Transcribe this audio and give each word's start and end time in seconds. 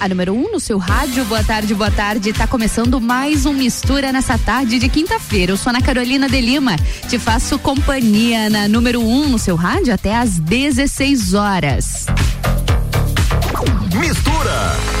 a 0.00 0.08
número 0.08 0.32
1 0.32 0.36
um 0.36 0.52
no 0.52 0.60
seu 0.60 0.78
rádio. 0.78 1.24
Boa 1.24 1.42
tarde, 1.42 1.74
boa 1.74 1.90
tarde. 1.90 2.32
Tá 2.32 2.46
começando 2.46 3.00
mais 3.00 3.46
um 3.46 3.52
Mistura 3.52 4.12
nessa 4.12 4.38
tarde 4.38 4.78
de 4.78 4.88
quinta-feira. 4.88 5.52
Eu 5.52 5.56
sou 5.56 5.70
Ana 5.70 5.82
Carolina 5.82 6.28
de 6.28 6.40
Lima. 6.40 6.76
Te 7.08 7.18
faço 7.18 7.58
companhia 7.58 8.48
na 8.48 8.68
número 8.68 9.00
1 9.00 9.10
um 9.10 9.28
no 9.28 9.38
seu 9.38 9.56
rádio 9.56 9.92
até 9.92 10.16
às 10.16 10.38
16 10.38 11.34
horas. 11.34 12.06
Mistura. 13.94 14.97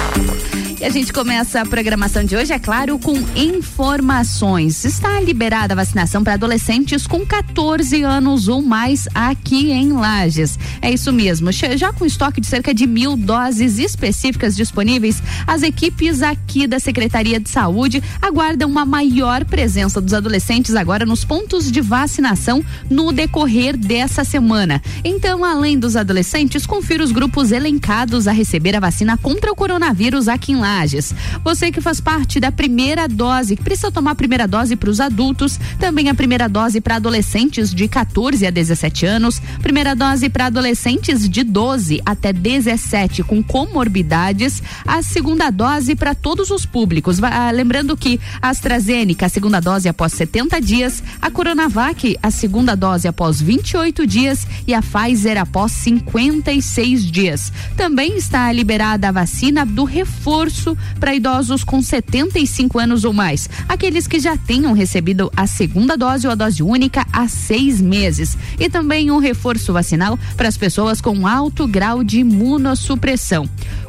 E 0.80 0.84
a 0.84 0.90
gente 0.90 1.12
começa 1.12 1.60
a 1.60 1.66
programação 1.66 2.22
de 2.22 2.36
hoje, 2.36 2.52
é 2.52 2.58
claro, 2.58 3.00
com 3.00 3.16
informações. 3.34 4.84
Está 4.84 5.20
liberada 5.20 5.74
a 5.74 5.76
vacinação 5.76 6.22
para 6.22 6.34
adolescentes 6.34 7.04
com 7.04 7.26
14 7.26 8.04
anos 8.04 8.46
ou 8.46 8.62
mais 8.62 9.08
aqui 9.12 9.72
em 9.72 9.92
Lages. 9.92 10.56
É 10.80 10.88
isso 10.88 11.12
mesmo. 11.12 11.50
Já 11.50 11.92
com 11.92 12.06
estoque 12.06 12.40
de 12.40 12.46
cerca 12.46 12.72
de 12.72 12.86
mil 12.86 13.16
doses 13.16 13.80
específicas 13.80 14.54
disponíveis, 14.54 15.20
as 15.48 15.64
equipes 15.64 16.22
aqui 16.22 16.64
da 16.68 16.78
Secretaria 16.78 17.40
de 17.40 17.50
Saúde 17.50 18.00
aguardam 18.22 18.70
uma 18.70 18.84
maior 18.84 19.44
presença 19.44 20.00
dos 20.00 20.14
adolescentes 20.14 20.76
agora 20.76 21.04
nos 21.04 21.24
pontos 21.24 21.72
de 21.72 21.80
vacinação 21.80 22.64
no 22.88 23.10
decorrer 23.10 23.76
dessa 23.76 24.22
semana. 24.22 24.80
Então, 25.02 25.44
além 25.44 25.76
dos 25.76 25.96
adolescentes, 25.96 26.64
confira 26.66 27.02
os 27.02 27.10
grupos 27.10 27.50
elencados 27.50 28.28
a 28.28 28.32
receber 28.32 28.76
a 28.76 28.80
vacina 28.80 29.18
contra 29.18 29.50
o 29.50 29.56
coronavírus 29.56 30.28
aqui 30.28 30.52
em 30.52 30.56
Lages 30.56 30.67
Lages. 30.68 31.14
Você 31.42 31.72
que 31.72 31.80
faz 31.80 31.98
parte 31.98 32.38
da 32.38 32.52
primeira 32.52 33.08
dose, 33.08 33.56
que 33.56 33.62
precisa 33.62 33.90
tomar 33.90 34.10
a 34.10 34.14
primeira 34.14 34.46
dose 34.46 34.76
para 34.76 34.90
os 34.90 35.00
adultos, 35.00 35.58
também 35.78 36.10
a 36.10 36.14
primeira 36.14 36.46
dose 36.46 36.78
para 36.80 36.96
adolescentes 36.96 37.72
de 37.74 37.88
14 37.88 38.46
a 38.46 38.50
17 38.50 39.06
anos, 39.06 39.40
primeira 39.62 39.96
dose 39.96 40.28
para 40.28 40.46
adolescentes 40.46 41.26
de 41.28 41.42
12 41.42 42.02
até 42.04 42.32
17 42.32 43.22
com 43.22 43.42
comorbidades, 43.42 44.62
a 44.86 45.02
segunda 45.02 45.50
dose 45.50 45.94
para 45.94 46.14
todos 46.14 46.50
os 46.50 46.66
públicos. 46.66 47.22
Ah, 47.22 47.50
lembrando 47.50 47.96
que 47.96 48.20
a 48.42 48.50
AstraZeneca, 48.50 49.26
a 49.26 49.28
segunda 49.30 49.60
dose 49.60 49.88
após 49.88 50.12
70 50.12 50.60
dias, 50.60 51.02
a 51.22 51.30
Coronavac, 51.30 52.16
a 52.22 52.30
segunda 52.30 52.74
dose 52.74 53.08
após 53.08 53.40
28 53.40 54.06
dias 54.06 54.46
e 54.66 54.74
a 54.74 54.82
Pfizer 54.82 55.38
após 55.38 55.72
56 55.72 57.04
dias. 57.10 57.52
Também 57.76 58.16
está 58.16 58.52
liberada 58.52 59.08
a 59.08 59.12
vacina 59.12 59.64
do 59.64 59.84
reforço 59.84 60.57
para 60.98 61.14
idosos 61.14 61.64
com 61.64 61.80
75 61.80 62.78
anos 62.78 63.04
ou 63.04 63.12
mais, 63.12 63.48
aqueles 63.68 64.06
que 64.06 64.18
já 64.18 64.36
tenham 64.36 64.72
recebido 64.72 65.30
a 65.36 65.46
segunda 65.46 65.96
dose 65.96 66.26
ou 66.26 66.32
a 66.32 66.36
dose 66.36 66.62
única 66.62 67.06
há 67.12 67.28
seis 67.28 67.80
meses, 67.80 68.36
e 68.58 68.68
também 68.68 69.10
um 69.10 69.18
reforço 69.18 69.72
vacinal 69.72 70.18
para 70.36 70.48
as 70.48 70.56
pessoas 70.56 71.00
com 71.00 71.26
alto 71.26 71.66
grau 71.66 72.02
de 72.02 72.20
imunossupressão 72.20 73.48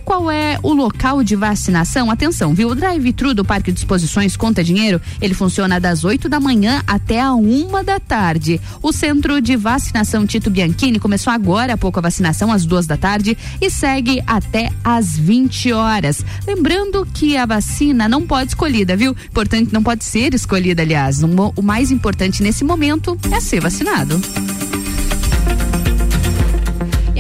qual 0.10 0.32
é 0.32 0.58
o 0.64 0.74
local 0.74 1.24
de 1.24 1.36
vacinação? 1.36 2.10
Atenção, 2.10 2.52
viu? 2.56 2.70
O 2.70 2.74
drive-thru 2.74 3.36
do 3.36 3.46
Parque 3.46 3.72
de 3.72 3.78
Exposições 3.78 4.36
Conta 4.36 4.64
Dinheiro, 4.64 5.00
ele 5.22 5.36
funciona 5.36 5.80
das 5.80 6.04
8 6.04 6.28
da 6.28 6.40
manhã 6.40 6.82
até 6.88 7.22
a 7.22 7.34
uma 7.34 7.84
da 7.84 8.00
tarde. 8.00 8.60
O 8.82 8.92
centro 8.92 9.40
de 9.40 9.56
vacinação 9.56 10.26
Tito 10.26 10.50
Bianchini 10.50 10.98
começou 10.98 11.32
agora 11.32 11.74
há 11.74 11.78
pouco 11.78 12.00
a 12.00 12.02
vacinação 12.02 12.52
às 12.52 12.66
duas 12.66 12.88
da 12.88 12.98
tarde 12.98 13.38
e 13.62 13.70
segue 13.70 14.20
até 14.26 14.72
às 14.84 15.16
20 15.16 15.74
horas. 15.74 16.26
Lembrando 16.48 16.59
que 17.14 17.38
a 17.38 17.46
vacina 17.46 18.08
não 18.08 18.26
pode 18.26 18.52
escolhida, 18.52 18.96
viu? 18.96 19.16
Importante 19.28 19.74
não 19.74 19.84
pode 19.84 20.04
ser 20.04 20.34
escolhida, 20.34 20.82
aliás. 20.82 21.22
O 21.56 21.62
mais 21.62 21.92
importante 21.92 22.44
nesse 22.44 22.64
momento 22.64 23.18
é 23.32 23.40
ser 23.40 23.62
vacinado 23.62 24.20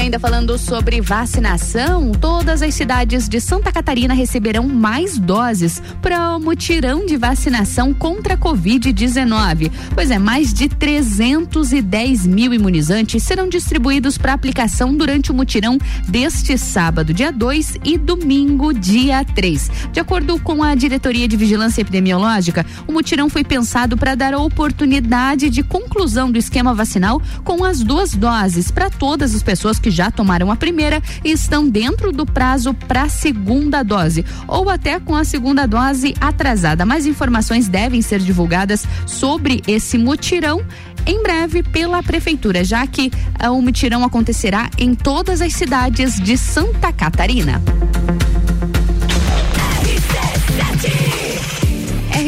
ainda 0.10 0.20
falando 0.20 0.58
sobre 0.58 1.02
vacinação, 1.02 2.12
todas 2.14 2.64
as 2.64 2.74
cidades 2.74 3.30
de 3.30 3.40
Santa 3.40 3.72
Catarina 3.72 4.12
receberão 4.12 4.68
mais 4.68 5.20
doses 5.20 5.80
para 6.02 6.36
o 6.36 6.40
mutirão 6.40 7.06
de 7.06 7.16
vacinação 7.16 7.94
contra 7.94 8.34
a 8.34 8.38
Covid-19. 8.38 9.72
Pois 9.94 10.10
é, 10.10 10.18
mais 10.18 10.52
de 10.52 10.68
310 10.68 12.26
mil 12.26 12.52
imunizantes 12.52 13.22
serão 13.22 13.48
distribuídos 13.48 14.18
para 14.18 14.34
aplicação 14.34 14.98
durante 14.98 15.30
o 15.30 15.34
mutirão 15.36 15.78
deste 16.08 16.58
sábado, 16.58 17.14
dia 17.14 17.32
2 17.32 17.78
e 17.86 17.96
domingo, 17.96 18.74
dia 18.74 19.24
3. 19.24 19.70
De 19.92 20.00
acordo 20.00 20.40
com 20.40 20.64
a 20.64 20.74
Diretoria 20.74 21.28
de 21.28 21.38
Vigilância 21.38 21.82
Epidemiológica, 21.82 22.66
o 22.88 22.92
mutirão 22.92 23.30
foi 23.30 23.44
pensado 23.44 23.96
para 23.96 24.16
dar 24.16 24.34
a 24.34 24.40
oportunidade 24.40 25.52
de 25.52 25.62
conclusão 25.62 26.32
do 26.32 26.40
esquema 26.40 26.74
vacinal 26.74 27.22
com 27.44 27.64
as 27.64 27.84
duas 27.84 28.16
doses 28.16 28.72
para 28.72 28.90
todas 28.90 29.36
as 29.36 29.44
pessoas 29.44 29.78
que 29.78 29.92
já 29.99 29.99
tomaram 30.10 30.52
a 30.52 30.56
primeira 30.56 31.02
e 31.24 31.32
estão 31.32 31.68
dentro 31.68 32.12
do 32.12 32.26
prazo 32.26 32.74
para 32.74 33.04
a 33.04 33.10
segunda 33.10 33.84
dose, 33.84 34.26
ou 34.48 34.70
até 34.70 35.00
com 35.00 35.16
a 35.16 35.24
segunda 35.24 35.68
dose 35.68 36.14
atrasada. 36.22 36.86
Mais 36.86 37.06
informações 37.06 37.68
devem 37.68 38.02
ser 38.02 38.20
divulgadas 38.20 38.86
sobre 39.06 39.62
esse 39.68 39.98
mutirão 39.98 40.64
em 41.06 41.22
breve 41.24 41.64
pela 41.64 42.04
prefeitura, 42.04 42.64
já 42.64 42.86
que 42.86 43.12
uh, 43.44 43.52
o 43.52 43.62
mutirão 43.62 44.04
acontecerá 44.04 44.70
em 44.78 44.94
todas 44.94 45.42
as 45.42 45.54
cidades 45.54 46.20
de 46.20 46.38
Santa 46.38 46.94
Catarina. 46.94 47.62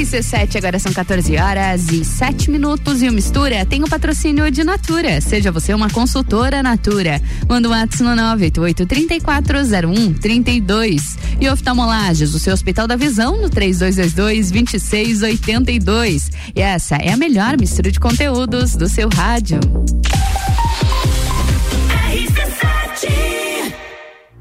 RC7, 0.01 0.55
agora 0.55 0.79
são 0.79 0.91
14 0.91 1.37
horas 1.37 1.89
e 1.89 2.03
7 2.03 2.49
minutos 2.49 3.03
e 3.03 3.07
o 3.07 3.13
Mistura 3.13 3.63
tem 3.67 3.83
o 3.83 3.87
patrocínio 3.87 4.49
de 4.49 4.63
Natura. 4.63 5.21
Seja 5.21 5.51
você 5.51 5.75
uma 5.75 5.91
consultora 5.91 6.63
Natura. 6.63 7.21
Manda 7.47 7.67
um 7.67 7.71
WhatsApp 7.71 8.03
no 8.03 8.15
988-3401-32. 8.37 11.19
E 11.39 11.47
oftalmolages, 11.47 12.33
o 12.33 12.39
seu 12.39 12.51
Hospital 12.51 12.87
da 12.87 12.95
Visão 12.95 13.37
no 13.37 13.47
3222-2682. 13.51 16.31
E 16.55 16.61
essa 16.61 16.95
é 16.95 17.11
a 17.11 17.17
melhor 17.17 17.55
mistura 17.59 17.91
de 17.91 17.99
conteúdos 17.99 18.75
do 18.75 18.89
seu 18.89 19.07
rádio. 19.07 19.59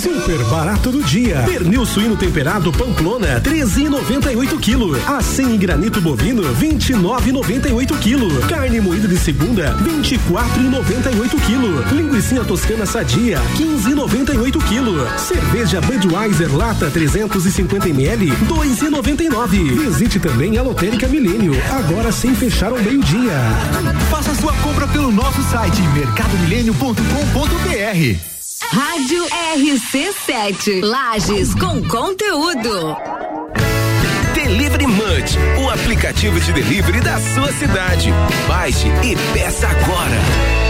Super 0.00 0.42
barato 0.44 0.90
do 0.90 1.02
dia. 1.02 1.42
Pernil 1.44 1.84
suíno 1.84 2.16
temperado 2.16 2.72
Pamplona, 2.72 3.38
13,98 3.42 4.58
kg. 4.58 4.98
Acém 5.06 5.58
granito 5.58 6.00
bovino, 6.00 6.42
29,98 6.54 7.98
kg. 7.98 8.48
Carne 8.48 8.80
moída 8.80 9.06
de 9.06 9.18
segunda, 9.18 9.76
24,98 9.84 11.38
kg. 11.40 11.94
Linguiça 11.94 12.42
toscana 12.44 12.86
sadia, 12.86 13.42
15,98 13.58 14.58
kg. 14.62 15.18
Cerveja 15.18 15.82
Budweiser 15.82 16.56
lata 16.56 16.90
350 16.90 17.90
ml, 17.90 18.32
2,99. 18.48 19.84
Visite 19.84 20.18
também 20.18 20.56
a 20.56 20.62
Lotérica 20.62 21.06
Milênio, 21.08 21.52
agora 21.70 22.10
sem 22.10 22.34
fechar 22.34 22.72
ao 22.72 22.78
meio-dia. 22.78 23.34
Faça 24.10 24.34
sua 24.34 24.54
compra 24.54 24.88
pelo 24.88 25.12
nosso 25.12 25.42
site 25.50 25.82
mercadomilênio.com.br. 25.92 28.39
Rádio 28.62 29.24
RC7. 29.56 30.84
Lages 30.84 31.54
com 31.54 31.82
conteúdo. 31.88 32.96
Delivery 34.34 34.86
Munch, 34.86 35.36
o 35.60 35.70
aplicativo 35.70 36.38
de 36.38 36.52
delivery 36.52 37.00
da 37.00 37.18
sua 37.18 37.50
cidade. 37.52 38.10
Baixe 38.46 38.86
e 39.02 39.16
peça 39.32 39.66
agora. 39.66 40.69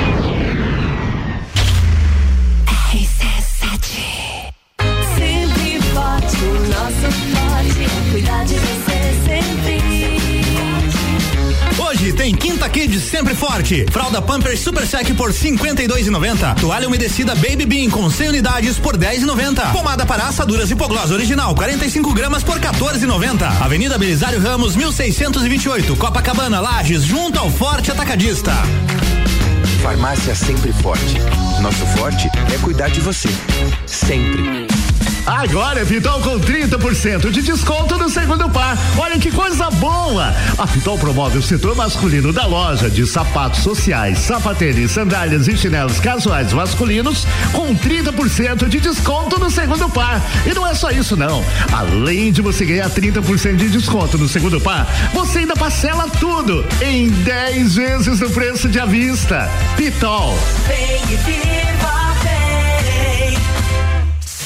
Quinta 12.61 12.69
Kids 12.69 13.03
sempre 13.09 13.33
forte. 13.33 13.87
Fralda 13.91 14.21
Pampers 14.21 14.59
Super 14.59 14.85
Sec 14.85 15.15
por 15.15 15.33
52,90. 15.33 16.59
Toalha 16.59 16.87
umedecida 16.87 17.33
Baby 17.33 17.65
Bean 17.65 17.89
com 17.89 18.07
100 18.07 18.29
unidades 18.29 18.77
por 18.77 18.97
10,90. 18.97 19.71
Pomada 19.71 20.05
para 20.05 20.27
assaduras 20.27 20.69
hipoglós 20.69 21.09
original 21.09 21.55
45 21.55 22.13
gramas 22.13 22.43
por 22.43 22.59
14,90. 22.59 23.61
Avenida 23.61 23.97
Belisário 23.97 24.39
Ramos 24.39 24.75
1628, 24.75 25.95
Copacabana, 25.95 26.59
Lages, 26.59 27.03
junto 27.03 27.39
ao 27.39 27.49
Forte 27.49 27.89
Atacadista. 27.89 28.53
Farmácia 29.81 30.35
Sempre 30.35 30.71
Forte. 30.71 31.17
Nosso 31.61 31.85
forte 31.97 32.29
é 32.53 32.57
cuidar 32.59 32.89
de 32.89 32.99
você. 32.99 33.29
Sempre. 33.87 34.70
Agora 35.25 35.81
é 35.81 35.85
Pitol 35.85 36.19
com 36.21 36.39
30% 36.39 37.29
de 37.29 37.41
desconto 37.41 37.97
no 37.97 38.09
segundo 38.09 38.49
par. 38.49 38.77
Olha 38.97 39.19
que 39.19 39.31
coisa 39.31 39.69
boa! 39.71 40.33
A 40.57 40.67
Pitol 40.67 40.97
promove 40.97 41.37
o 41.37 41.41
setor 41.41 41.75
masculino 41.75 42.33
da 42.33 42.45
loja 42.45 42.89
de 42.89 43.05
sapatos 43.05 43.61
sociais, 43.61 44.19
sapatênis, 44.19 44.91
sandálias 44.91 45.47
e 45.47 45.55
chinelos 45.55 45.99
casuais 45.99 46.51
masculinos 46.53 47.25
com 47.53 47.75
30% 47.75 48.67
de 48.67 48.79
desconto 48.79 49.39
no 49.39 49.51
segundo 49.51 49.87
par. 49.89 50.21
E 50.45 50.53
não 50.53 50.67
é 50.67 50.73
só 50.73 50.89
isso 50.89 51.15
não. 51.15 51.43
Além 51.71 52.31
de 52.31 52.41
você 52.41 52.65
ganhar 52.65 52.89
30% 52.89 53.55
de 53.55 53.69
desconto 53.69 54.17
no 54.17 54.27
segundo 54.27 54.59
par, 54.59 54.87
você 55.13 55.39
ainda 55.39 55.55
parcela 55.55 56.07
tudo 56.19 56.65
em 56.81 57.09
10 57.09 57.75
vezes 57.75 58.19
no 58.19 58.29
preço 58.29 58.67
de 58.67 58.79
avista. 58.79 59.49
Pitol. 59.77 60.37
Vem 60.67 61.13
e 61.13 61.17
viva. 61.17 62.10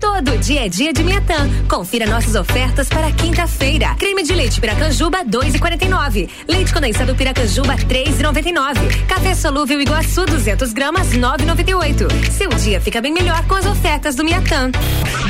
Todo 0.00 0.38
dia 0.38 0.66
é 0.66 0.68
dia 0.68 0.92
de 0.92 1.02
Miatã. 1.02 1.48
Confira 1.68 2.06
nossas 2.06 2.34
ofertas 2.36 2.88
para 2.88 3.10
quinta-feira. 3.10 3.96
Creme 3.98 4.22
de 4.22 4.32
leite 4.32 4.60
Piracanjuba 4.60 5.24
2,49. 5.24 6.28
Leite 6.46 6.72
condensado 6.72 7.14
Piracanjuba 7.14 7.74
3,99. 7.76 9.06
Café 9.06 9.34
solúvel 9.34 9.80
Iguaçu 9.80 10.24
200 10.24 10.72
gramas 10.72 11.08
9,98. 11.08 12.30
Seu 12.30 12.48
dia 12.50 12.80
fica 12.80 13.00
bem 13.00 13.12
melhor 13.12 13.44
com 13.46 13.54
as 13.54 13.66
ofertas 13.66 14.14
do 14.14 14.24
Miatã. 14.24 14.70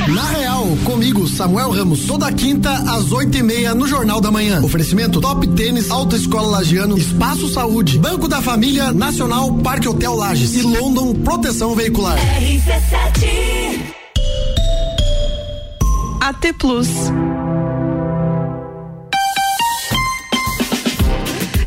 Na 0.07 0.25
Real, 0.31 0.67
comigo 0.83 1.27
Samuel 1.27 1.71
Ramos 1.71 2.05
toda 2.05 2.31
quinta 2.31 2.71
às 2.71 3.11
oito 3.11 3.37
e 3.37 3.43
meia 3.43 3.73
no 3.73 3.87
Jornal 3.87 4.21
da 4.21 4.31
Manhã. 4.31 4.61
Oferecimento 4.61 5.19
Top 5.19 5.47
Tênis, 5.49 5.89
Alta 5.89 6.15
Escola 6.15 6.47
Lagiano, 6.47 6.97
Espaço 6.97 7.47
Saúde, 7.49 7.97
Banco 7.97 8.27
da 8.27 8.41
Família, 8.41 8.91
Nacional, 8.93 9.53
Parque 9.55 9.87
Hotel 9.87 10.13
Lages 10.13 10.55
e 10.55 10.61
London 10.61 11.13
Proteção 11.15 11.75
Veicular. 11.75 12.17
RC7 12.39 13.98
AT 16.29 16.53
Plus. 16.59 17.38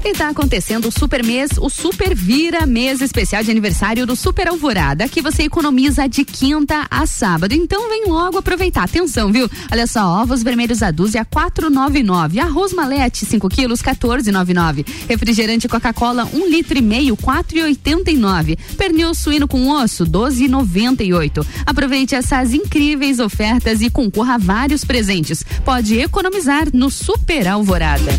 E 0.04 0.12
tá 0.14 0.31
acontecendo 0.31 0.88
o 0.88 0.90
Super 0.90 1.25
Mês, 1.25 1.52
o 1.58 1.70
Super 1.70 2.12
Vira 2.12 2.66
Mês 2.66 3.00
especial 3.00 3.44
de 3.44 3.52
aniversário 3.52 4.04
do 4.04 4.16
Super 4.16 4.49
Alvorada, 4.49 5.08
que 5.08 5.22
você 5.22 5.44
economiza 5.44 6.08
de 6.08 6.25
quinta 6.25 6.88
a 6.90 7.06
sábado. 7.06 7.54
Então 7.54 7.88
vem 7.88 8.06
logo 8.06 8.37
aproveitar. 8.37 8.82
Atenção, 8.82 9.31
viu? 9.31 9.49
Olha 9.70 9.87
só, 9.87 10.20
ovos 10.20 10.43
vermelhos 10.43 10.82
a 10.82 10.90
dúzia 10.90 11.25
4,99. 11.25 12.40
Arroz 12.40 12.72
malete 12.72 13.25
5 13.25 13.49
quilos 13.49 13.81
14,99. 13.81 14.84
Refrigerante 15.08 15.69
Coca-Cola 15.69 16.28
1 16.32 16.37
um 16.37 16.48
litro 16.48 16.76
e 16.76 16.82
meio 16.82 17.16
4,89. 17.16 18.58
Pernil 18.76 19.14
suíno 19.14 19.46
com 19.46 19.69
osso 19.69 20.05
12,98. 20.05 21.46
Aproveite 21.64 22.16
essas 22.16 22.52
incríveis 22.52 23.20
ofertas 23.20 23.81
e 23.81 23.88
concorra 23.88 24.34
a 24.34 24.38
vários 24.38 24.84
presentes. 24.84 25.44
Pode 25.64 25.96
economizar 26.00 26.66
no 26.75 26.90
Super 26.90 27.46
Alvorada. 27.46 28.12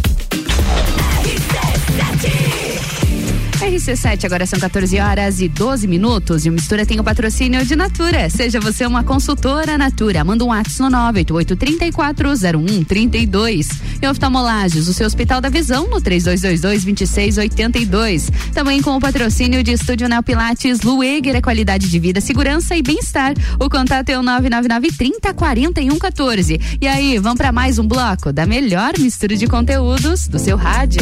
RC7, 3.73 4.25
agora 4.25 4.45
são 4.45 4.59
14 4.59 4.99
horas 4.99 5.41
e 5.41 5.47
12 5.47 5.87
minutos 5.87 6.45
e 6.45 6.49
o 6.49 6.53
Mistura 6.53 6.85
tem 6.85 6.99
o 6.99 7.03
patrocínio 7.03 7.65
de 7.65 7.75
Natura. 7.75 8.29
Seja 8.29 8.59
você 8.59 8.85
uma 8.85 9.03
consultora 9.03 9.75
Natura, 9.77 10.23
manda 10.23 10.43
um 10.43 10.49
WhatsApp 10.49 10.91
no 10.91 10.97
988340132. 11.23 13.67
E 14.01 14.07
oftalmolages, 14.07 14.87
o 14.87 14.93
seu 14.93 15.07
Hospital 15.07 15.41
da 15.41 15.49
Visão 15.49 15.89
no 15.89 15.99
3222-2682. 16.01 18.29
Também 18.53 18.81
com 18.81 18.97
o 18.97 18.99
patrocínio 18.99 19.63
de 19.63 19.71
Estúdio 19.71 20.09
Neo 20.09 20.21
Pilates, 20.21 20.81
Lueger, 20.81 21.35
é 21.35 21.41
qualidade 21.41 21.89
de 21.89 21.99
vida, 21.99 22.21
segurança 22.21 22.75
e 22.75 22.83
bem-estar. 22.83 23.33
O 23.59 23.67
contato 23.69 24.09
é 24.09 24.19
o 24.19 24.23
999 24.23 24.91
30 24.97 25.33
41 25.33 25.97
14. 25.97 26.59
E 26.81 26.87
aí, 26.87 27.17
vamos 27.17 27.37
para 27.37 27.51
mais 27.51 27.79
um 27.79 27.87
bloco 27.87 28.33
da 28.33 28.45
melhor 28.45 28.93
mistura 28.99 29.35
de 29.35 29.47
conteúdos 29.47 30.27
do 30.27 30.37
seu 30.37 30.55
rádio. 30.57 31.01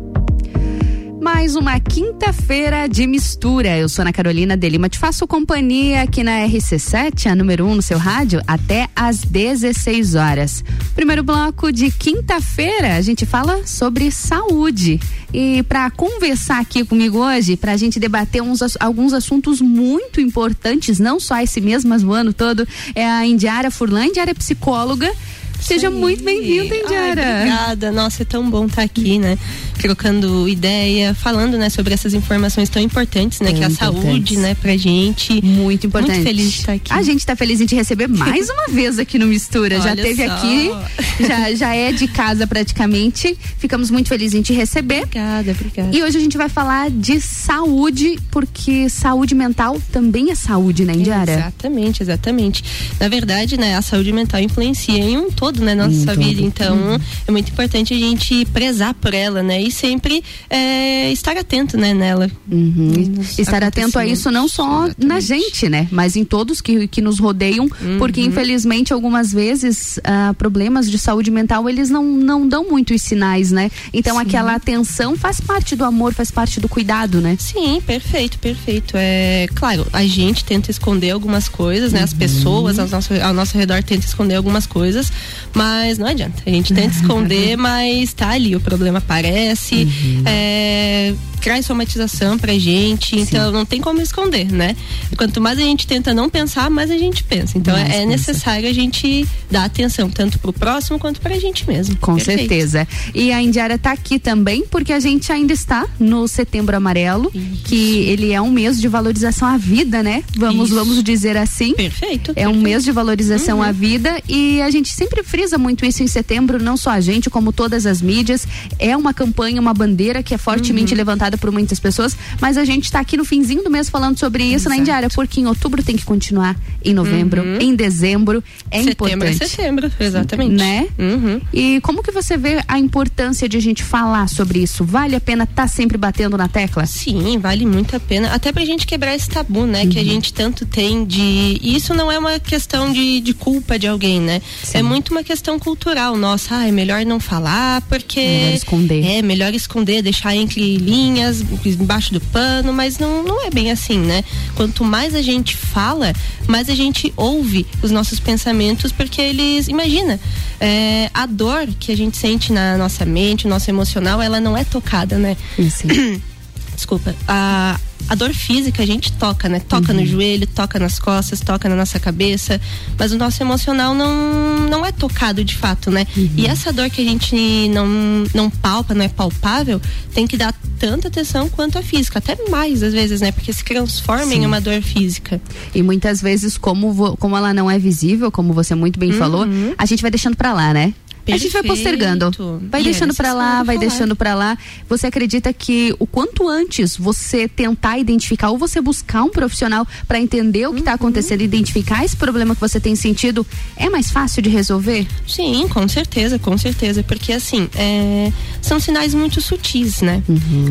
mais 1.21 1.55
uma 1.55 1.79
quinta-feira 1.79 2.89
de 2.89 3.05
mistura. 3.05 3.77
Eu 3.77 3.87
sou 3.87 4.01
Ana 4.01 4.11
Carolina 4.11 4.57
de 4.57 4.67
Lima, 4.67 4.89
te 4.89 4.97
faço 4.97 5.27
companhia 5.27 6.01
aqui 6.01 6.23
na 6.23 6.39
RC7, 6.47 7.27
a 7.27 7.35
número 7.35 7.63
1 7.63 7.69
um 7.69 7.75
no 7.75 7.81
seu 7.83 7.99
rádio, 7.99 8.41
até 8.47 8.89
às 8.95 9.19
16 9.19 10.15
horas. 10.15 10.63
Primeiro 10.95 11.21
bloco 11.21 11.71
de 11.71 11.91
quinta-feira, 11.91 12.95
a 12.95 13.01
gente 13.01 13.23
fala 13.23 13.67
sobre 13.67 14.09
saúde. 14.09 14.99
E 15.31 15.61
para 15.63 15.91
conversar 15.91 16.59
aqui 16.59 16.83
comigo 16.83 17.19
hoje, 17.19 17.55
para 17.55 17.73
a 17.73 17.77
gente 17.77 17.99
debater 17.99 18.41
uns, 18.41 18.61
alguns 18.79 19.13
assuntos 19.13 19.61
muito 19.61 20.19
importantes, 20.19 20.99
não 20.99 21.19
só 21.19 21.39
esse 21.39 21.61
mês, 21.61 21.85
mas 21.85 22.03
o 22.03 22.11
ano 22.11 22.33
todo, 22.33 22.67
é 22.95 23.05
a 23.07 23.23
Indiara 23.27 23.69
Furlan, 23.69 24.07
Indiara 24.07 24.31
é 24.31 24.33
psicóloga 24.33 25.13
Seja 25.61 25.89
muito 25.89 26.23
bem-vinda, 26.23 26.75
Indiara. 26.75 27.21
Obrigada. 27.37 27.91
Nossa, 27.91 28.23
é 28.23 28.25
tão 28.25 28.49
bom 28.49 28.65
estar 28.65 28.81
aqui, 28.81 29.19
né? 29.19 29.37
Trocando 29.79 30.47
ideia, 30.47 31.13
falando, 31.13 31.57
né, 31.57 31.69
sobre 31.69 31.93
essas 31.93 32.13
informações 32.13 32.69
tão 32.69 32.81
importantes, 32.81 33.39
né? 33.39 33.51
que 33.53 33.63
é 33.63 33.65
a 33.65 33.69
saúde, 33.69 34.37
né, 34.37 34.55
pra 34.55 34.75
gente. 34.77 35.43
Muito 35.43 35.87
importante. 35.87 36.15
Muito 36.15 36.27
feliz 36.27 36.51
de 36.51 36.59
estar 36.59 36.73
aqui. 36.73 36.93
A 36.93 37.01
gente 37.01 37.25
tá 37.25 37.35
feliz 37.35 37.61
em 37.61 37.65
te 37.65 37.75
receber 37.75 38.07
mais 38.07 38.49
uma 38.49 38.67
vez 38.67 38.99
aqui 38.99 39.17
no 39.17 39.25
Mistura. 39.27 39.79
já 39.79 39.91
Olha 39.91 40.03
teve 40.03 40.25
só. 40.25 40.33
aqui, 40.33 40.71
já, 41.19 41.53
já 41.55 41.75
é 41.75 41.91
de 41.91 42.07
casa 42.07 42.45
praticamente. 42.45 43.37
Ficamos 43.57 43.89
muito 43.89 44.09
felizes 44.09 44.37
em 44.37 44.41
te 44.41 44.53
receber. 44.53 45.03
Obrigada, 45.03 45.51
obrigada. 45.51 45.95
E 45.95 46.03
hoje 46.03 46.17
a 46.17 46.21
gente 46.21 46.37
vai 46.37 46.49
falar 46.49 46.89
de 46.89 47.19
saúde, 47.21 48.19
porque 48.29 48.89
saúde 48.89 49.33
mental 49.35 49.81
também 49.91 50.31
é 50.31 50.35
saúde, 50.35 50.85
né, 50.85 50.93
Indiara? 50.93 51.31
Exatamente, 51.31 52.03
exatamente. 52.03 52.63
Na 52.99 53.07
verdade, 53.07 53.57
né, 53.57 53.75
a 53.75 53.81
saúde 53.81 54.11
mental 54.11 54.41
influencia 54.41 54.97
em 54.97 55.17
um 55.17 55.31
todo, 55.31 55.60
né, 55.63 55.75
nossa 55.75 55.91
Em 56.13 56.17
vida. 56.17 56.35
todo. 56.35 56.41
Então, 56.45 56.75
Uhum. 56.77 56.99
é 57.27 57.31
muito 57.31 57.51
importante 57.51 57.93
a 57.93 57.97
gente 57.97 58.45
prezar 58.45 58.93
por 58.93 59.13
ela, 59.13 59.41
né, 59.43 59.61
e 59.61 59.71
sempre 59.71 60.23
é, 60.49 61.11
estar 61.11 61.37
atento, 61.37 61.77
né, 61.77 61.93
nela. 61.93 62.29
Uhum. 62.51 63.19
Estar 63.37 63.63
atento 63.63 63.97
a 63.99 64.05
isso 64.05 64.31
não 64.31 64.47
só 64.47 64.89
na 64.97 65.19
gente, 65.19 65.69
né? 65.69 65.87
Mas 65.91 66.15
em 66.15 66.23
todos 66.23 66.61
que, 66.61 66.87
que 66.87 67.01
nos 67.01 67.19
rodeiam, 67.19 67.67
porque 67.97 68.21
Uhum. 68.21 68.27
infelizmente 68.27 68.93
algumas 68.93 69.31
vezes 69.31 69.99
ah, 70.03 70.33
problemas 70.37 70.89
de 70.89 70.97
saúde 70.97 71.29
mental 71.31 71.69
eles 71.69 71.89
não, 71.89 72.03
não 72.03 72.47
dão 72.47 72.67
muitos 72.69 73.01
sinais, 73.01 73.51
né? 73.51 73.69
Então 73.93 74.15
Sim. 74.15 74.21
aquela 74.21 74.55
atenção 74.55 75.15
faz 75.15 75.39
parte 75.39 75.75
do 75.75 75.83
amor, 75.85 76.13
faz 76.13 76.31
parte 76.31 76.59
do 76.59 76.67
cuidado, 76.69 77.21
né? 77.21 77.35
Sim, 77.39 77.81
perfeito, 77.85 78.37
perfeito. 78.39 78.93
É 78.95 79.47
claro, 79.55 79.85
a 79.93 80.03
gente 80.05 80.43
tenta 80.45 80.69
esconder 80.71 81.11
algumas 81.11 81.47
coisas, 81.47 81.91
né? 81.93 82.01
As 82.03 82.13
pessoas 82.13 82.79
ao 82.79 82.87
nosso, 82.87 83.13
ao 83.21 83.33
nosso 83.33 83.57
redor 83.57 83.83
tentam 83.83 84.07
esconder 84.07 84.35
algumas 84.35 84.65
coisas, 84.65 85.11
mas 85.53 85.97
não 85.97 86.07
adianta. 86.07 86.41
A 86.45 86.49
gente 86.49 86.73
tenta 86.73 86.95
esconder, 86.95 87.55
mas 87.57 88.13
tá 88.13 88.29
ali, 88.29 88.55
o 88.55 88.59
problema 88.59 88.99
aparece, 88.99 89.87
é, 90.25 91.13
traz 91.41 91.65
somatização 91.65 92.37
pra 92.37 92.53
gente, 92.57 93.19
então 93.19 93.51
não 93.51 93.65
tem 93.65 93.81
como 93.81 94.01
esconder, 94.01 94.51
né? 94.51 94.75
Quanto 95.17 95.41
mais 95.41 95.57
a 95.57 95.61
gente 95.61 95.87
tenta 95.87 96.13
não 96.13 96.29
pensar, 96.29 96.69
mais 96.69 96.91
a 96.91 96.97
gente 96.97 97.23
pensa. 97.23 97.57
Então 97.57 97.73
Mais 97.73 97.89
é, 97.89 97.91
pensa. 97.93 98.05
necessário 98.05 98.69
a 98.69 98.73
gente 98.73 99.27
dar 99.49 99.65
atenção 99.65 100.09
tanto 100.09 100.37
pro 100.39 100.53
próximo 100.53 100.99
quanto 100.99 101.19
pra 101.19 101.37
gente 101.39 101.67
mesmo. 101.67 101.95
Com 101.97 102.15
Perfeito. 102.15 102.39
certeza. 102.39 102.87
E 103.13 103.31
a 103.31 103.41
Indiara 103.41 103.77
tá 103.77 103.91
aqui 103.91 104.19
também 104.19 104.63
porque 104.69 104.93
a 104.93 104.99
gente 104.99 105.31
ainda 105.31 105.51
está 105.53 105.87
no 105.99 106.27
Setembro 106.27 106.75
Amarelo, 106.77 107.31
que 107.65 107.99
ele 108.03 108.31
é 108.31 108.41
um 108.41 108.51
mês 108.51 108.79
de 108.79 108.87
valorização 108.87 109.47
à 109.47 109.57
vida, 109.57 110.03
né? 110.03 110.23
Vamos, 110.35 110.67
Isso. 110.67 110.75
vamos 110.75 111.03
dizer 111.03 111.35
assim. 111.37 111.73
Perfeito. 111.73 112.33
É 112.35 112.47
um 112.47 112.55
mês 112.61 112.83
de 112.83 112.91
valorização 112.91 113.61
à 113.61 113.71
vida 113.71 114.21
e 114.29 114.61
a 114.61 114.69
gente 114.69 114.89
sempre 114.89 115.23
frisa 115.41 115.57
muito 115.57 115.83
isso 115.83 116.03
em 116.03 116.07
setembro, 116.07 116.61
não 116.61 116.77
só 116.77 116.91
a 116.91 117.01
gente, 117.01 117.27
como 117.27 117.51
todas 117.51 117.87
as 117.87 117.99
mídias. 117.99 118.47
É 118.77 118.95
uma 118.95 119.11
campanha, 119.11 119.59
uma 119.59 119.73
bandeira 119.73 120.21
que 120.21 120.35
é 120.35 120.37
fortemente 120.37 120.93
levantada 120.93 121.35
por 121.35 121.51
muitas 121.51 121.79
pessoas, 121.79 122.15
mas 122.39 122.59
a 122.59 122.65
gente 122.65 122.83
está 122.83 122.99
aqui 122.99 123.17
no 123.17 123.25
finzinho 123.25 123.63
do 123.63 123.71
mês 123.71 123.89
falando 123.89 124.19
sobre 124.19 124.43
isso 124.43 124.69
na 124.69 124.77
Indiária, 124.77 125.09
porque 125.09 125.41
em 125.41 125.47
outubro 125.47 125.81
tem 125.81 125.95
que 125.95 126.05
continuar, 126.05 126.55
em 126.85 126.93
novembro, 126.93 127.43
em 127.59 127.73
dezembro. 127.73 128.43
É 128.69 128.83
setembro 128.83 129.17
importante. 129.17 129.43
é 129.43 129.47
setembro, 129.47 129.91
exatamente. 129.99 130.55
Né? 130.55 130.87
Uhum. 130.99 131.41
E 131.51 131.81
como 131.81 132.03
que 132.03 132.11
você 132.11 132.37
vê 132.37 132.61
a 132.67 132.77
importância 132.77 133.49
de 133.49 133.57
a 133.57 133.61
gente 133.61 133.83
falar 133.83 134.29
sobre 134.29 134.59
isso? 134.59 134.85
Vale 134.85 135.15
a 135.15 135.19
pena 135.19 135.45
estar 135.45 135.67
sempre 135.67 135.97
batendo 135.97 136.37
na 136.37 136.47
tecla? 136.47 136.85
Sim, 136.85 137.39
vale 137.39 137.65
muito 137.65 137.95
a 137.95 137.99
pena. 137.99 138.31
Até 138.31 138.51
pra 138.51 138.63
gente 138.63 138.85
quebrar 138.85 139.15
esse 139.15 139.27
tabu, 139.27 139.65
né? 139.65 139.87
Que 139.87 139.97
a 139.97 140.03
gente 140.03 140.31
tanto 140.31 140.67
tem 140.67 141.03
de. 141.03 141.19
E 141.61 141.75
isso 141.75 141.95
não 141.95 142.11
é 142.11 142.19
uma 142.19 142.39
questão 142.39 142.93
de, 142.93 143.19
de 143.21 143.33
culpa 143.33 143.79
de 143.79 143.87
alguém, 143.87 144.21
né? 144.21 144.39
É 144.73 144.83
muito 144.83 145.09
uma 145.09 145.23
questão 145.23 145.30
cultural. 145.59 146.17
Nossa, 146.17 146.57
ah, 146.57 146.67
é 146.67 146.71
melhor 146.71 147.05
não 147.05 147.19
falar 147.19 147.81
porque. 147.83 148.19
Melhor 148.19 148.53
esconder. 148.55 149.05
É, 149.05 149.21
melhor 149.21 149.53
esconder, 149.53 150.01
deixar 150.01 150.35
entre 150.35 150.77
linhas, 150.77 151.41
embaixo 151.65 152.13
do 152.13 152.19
pano, 152.19 152.73
mas 152.73 152.97
não, 152.97 153.23
não 153.23 153.45
é 153.45 153.49
bem 153.49 153.71
assim, 153.71 153.99
né? 153.99 154.23
Quanto 154.55 154.83
mais 154.83 155.15
a 155.15 155.21
gente 155.21 155.55
fala, 155.55 156.13
mais 156.47 156.69
a 156.69 156.75
gente 156.75 157.13
ouve 157.15 157.65
os 157.81 157.91
nossos 157.91 158.19
pensamentos, 158.19 158.91
porque 158.91 159.21
eles. 159.21 159.67
Imagina, 159.67 160.19
é, 160.59 161.09
a 161.13 161.25
dor 161.25 161.67
que 161.79 161.91
a 161.91 161.97
gente 161.97 162.17
sente 162.17 162.51
na 162.51 162.77
nossa 162.77 163.05
mente, 163.05 163.45
no 163.45 163.51
nosso 163.51 163.69
emocional, 163.69 164.21
ela 164.21 164.39
não 164.39 164.57
é 164.57 164.63
tocada, 164.63 165.17
né? 165.17 165.37
desculpa, 166.75 167.15
a, 167.27 167.79
a 168.07 168.15
dor 168.15 168.33
física 168.33 168.83
a 168.83 168.85
gente 168.85 169.11
toca, 169.13 169.47
né? 169.49 169.59
Toca 169.59 169.93
no 169.93 170.05
joelho, 170.05 170.47
toca 170.47 170.79
nas 170.79 170.99
costas, 170.99 171.39
toca 171.39 171.67
na 171.69 171.75
nossa 171.75 171.99
cabeça, 171.99 172.59
mas 172.97 173.11
o 173.11 173.17
nosso 173.17 173.41
emocional 173.41 173.93
não, 173.93 174.67
não 174.69 174.85
é 174.85 174.91
tocado 174.91 175.43
de 175.43 175.55
fato, 175.55 175.91
né? 175.91 176.05
E 176.35 176.45
essa 176.45 176.71
dor 176.71 176.89
que 176.89 177.01
a 177.01 177.05
gente 177.05 177.35
não, 177.69 177.87
não 178.33 178.49
palpa, 178.49 178.93
não 178.93 179.05
é 179.05 179.09
palpável, 179.09 179.81
tem 180.13 180.27
que 180.27 180.37
dar 180.37 180.53
tanta 180.77 181.07
atenção 181.07 181.49
quanto 181.49 181.77
a 181.77 181.81
física, 181.81 182.19
até 182.19 182.37
mais 182.49 182.83
às 182.83 182.93
vezes, 182.93 183.21
né? 183.21 183.31
Porque 183.31 183.51
se 183.53 183.63
transforma 183.63 184.33
em 184.33 184.41
Sim. 184.41 184.45
uma 184.45 184.59
dor 184.59 184.81
física. 184.81 185.41
E 185.73 185.81
muitas 185.81 186.21
vezes, 186.21 186.57
como, 186.57 187.15
como 187.17 187.37
ela 187.37 187.53
não 187.53 187.69
é 187.69 187.77
visível, 187.77 188.31
como 188.31 188.53
você 188.53 188.75
muito 188.75 188.99
bem 188.99 189.11
falou, 189.11 189.45
a 189.77 189.85
gente 189.85 190.01
vai 190.01 190.11
deixando 190.11 190.35
pra 190.35 190.53
lá, 190.53 190.73
né? 190.73 190.93
A 191.33 191.37
gente 191.37 191.51
vai 191.53 191.61
Perfeito. 191.63 191.67
postergando. 191.67 192.59
Vai 192.69 192.81
E 192.81 192.83
deixando 192.83 193.13
pra 193.13 193.33
lá, 193.33 193.63
vai 193.63 193.75
falar. 193.75 193.79
deixando 193.87 194.15
pra 194.15 194.35
lá. 194.35 194.57
Você 194.89 195.07
acredita 195.07 195.51
que 195.53 195.93
o 195.99 196.05
quanto 196.07 196.47
antes 196.47 196.95
você 196.97 197.47
tentar 197.47 197.97
identificar 197.97 198.49
ou 198.49 198.57
você 198.57 198.79
buscar 198.81 199.23
um 199.23 199.29
profissional 199.29 199.85
pra 200.07 200.19
entender 200.19 200.67
o 200.67 200.71
que 200.73 200.79
Uhum. 200.79 200.85
tá 200.85 200.93
acontecendo, 200.93 201.41
identificar 201.41 202.03
esse 202.05 202.15
problema 202.15 202.53
que 202.55 202.61
você 202.61 202.79
tem 202.79 202.95
sentido, 202.95 203.45
é 203.75 203.89
mais 203.89 204.11
fácil 204.11 204.41
de 204.41 204.49
resolver? 204.49 205.07
Sim, 205.27 205.67
com 205.67 205.87
certeza, 205.87 206.37
com 206.39 206.57
certeza. 206.57 207.03
Porque 207.03 207.31
assim, 207.33 207.69
é, 207.75 208.31
são 208.61 208.79
sinais 208.79 209.13
muito 209.13 209.41
sutis, 209.41 210.01
né? 210.01 210.21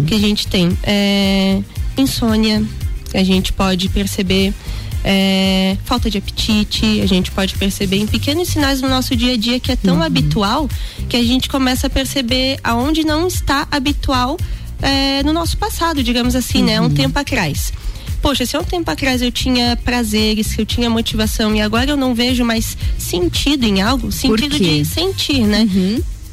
Que 0.06 0.14
a 0.14 0.18
gente 0.18 0.46
tem. 0.46 0.76
É, 0.82 1.60
insônia, 1.96 2.62
a 3.14 3.22
gente 3.22 3.52
pode 3.52 3.88
perceber. 3.88 4.52
É, 5.04 5.76
falta 5.84 6.10
de 6.10 6.18
apetite, 6.18 7.00
a 7.00 7.06
gente 7.06 7.30
pode 7.30 7.54
perceber 7.54 7.96
em 7.96 8.06
pequenos 8.06 8.48
sinais 8.48 8.80
no 8.80 8.88
nosso 8.88 9.16
dia 9.16 9.34
a 9.34 9.36
dia 9.36 9.58
que 9.58 9.72
é 9.72 9.76
tão 9.76 10.02
habitual 10.02 10.68
que 11.08 11.16
a 11.16 11.22
gente 11.22 11.48
começa 11.48 11.86
a 11.86 11.90
perceber 11.90 12.58
aonde 12.62 13.04
não 13.04 13.26
está 13.26 13.66
habitual 13.70 14.36
é, 14.82 15.22
no 15.22 15.32
nosso 15.32 15.56
passado, 15.56 16.02
digamos 16.02 16.36
assim, 16.36 16.62
né? 16.62 16.80
Um 16.80 16.90
tempo 16.90 17.18
atrás. 17.18 17.72
Poxa, 18.22 18.44
se 18.44 18.54
há 18.56 18.60
um 18.60 18.64
tempo 18.64 18.90
atrás 18.90 19.22
eu 19.22 19.32
tinha 19.32 19.76
prazeres, 19.76 20.58
eu 20.58 20.66
tinha 20.66 20.90
motivação 20.90 21.54
e 21.56 21.60
agora 21.60 21.90
eu 21.90 21.96
não 21.96 22.14
vejo 22.14 22.44
mais 22.44 22.76
sentido 22.98 23.64
em 23.64 23.80
algo, 23.80 24.12
sentido 24.12 24.58
de 24.58 24.84
sentir, 24.84 25.40
né? 25.46 25.66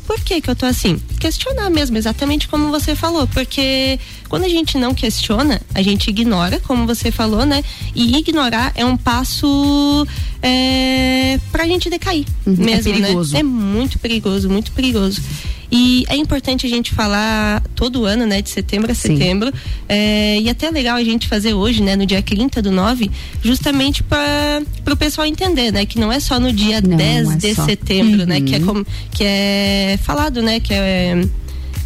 Por 0.05 0.19
que 0.21 0.39
que 0.39 0.49
eu 0.49 0.55
tô 0.55 0.65
assim? 0.65 0.97
Questionar 1.19 1.69
mesmo, 1.69 1.97
exatamente 1.97 2.47
como 2.47 2.71
você 2.71 2.95
falou, 2.95 3.27
porque 3.27 3.99
quando 4.27 4.43
a 4.43 4.49
gente 4.49 4.77
não 4.77 4.93
questiona, 4.93 5.61
a 5.73 5.81
gente 5.81 6.09
ignora, 6.09 6.59
como 6.67 6.85
você 6.85 7.11
falou, 7.11 7.45
né? 7.45 7.63
E 7.95 8.17
ignorar 8.17 8.71
é 8.75 8.85
um 8.85 8.95
passo 8.97 10.05
é, 10.41 11.39
pra 11.51 11.65
gente 11.67 11.89
decair 11.89 12.25
Uhum, 12.45 12.53
é 12.53 12.57
mesmo, 12.65 12.93
perigoso. 12.93 13.33
né? 13.33 13.39
É 13.39 13.43
muito 13.43 13.99
perigoso, 13.99 14.49
muito 14.49 14.71
perigoso. 14.71 15.21
E 15.69 16.05
é 16.07 16.15
importante 16.15 16.65
a 16.65 16.69
gente 16.69 16.93
falar 16.93 17.61
todo 17.75 18.05
ano, 18.05 18.25
né? 18.25 18.41
De 18.41 18.49
setembro 18.49 18.89
a 18.89 18.95
setembro. 18.95 19.51
É, 19.89 20.39
e 20.39 20.49
até 20.49 20.67
é 20.67 20.71
legal 20.71 20.95
a 20.95 21.03
gente 21.03 21.27
fazer 21.27 21.53
hoje, 21.53 21.83
né? 21.83 21.97
No 21.97 22.05
dia 22.05 22.21
30 22.21 22.61
do 22.61 22.71
9, 22.71 23.11
justamente 23.43 24.01
para 24.01 24.63
o 24.89 24.95
pessoal 24.95 25.27
entender, 25.27 25.73
né? 25.73 25.85
Que 25.85 25.99
não 25.99 26.09
é 26.09 26.21
só 26.21 26.39
no 26.39 26.53
dia 26.53 26.79
Não, 26.79 26.95
10 26.95 27.31
é 27.31 27.35
de 27.35 27.53
só. 27.55 27.65
setembro, 27.65 28.25
né? 28.25 28.39
Que 28.39 28.55
é, 28.55 28.59
Uhum. 28.59 28.65
como, 28.65 28.87
que 29.11 29.23
é 29.25 29.99
falado, 30.03 30.41
né? 30.41 30.61
Que 30.61 30.73
é, 30.73 31.21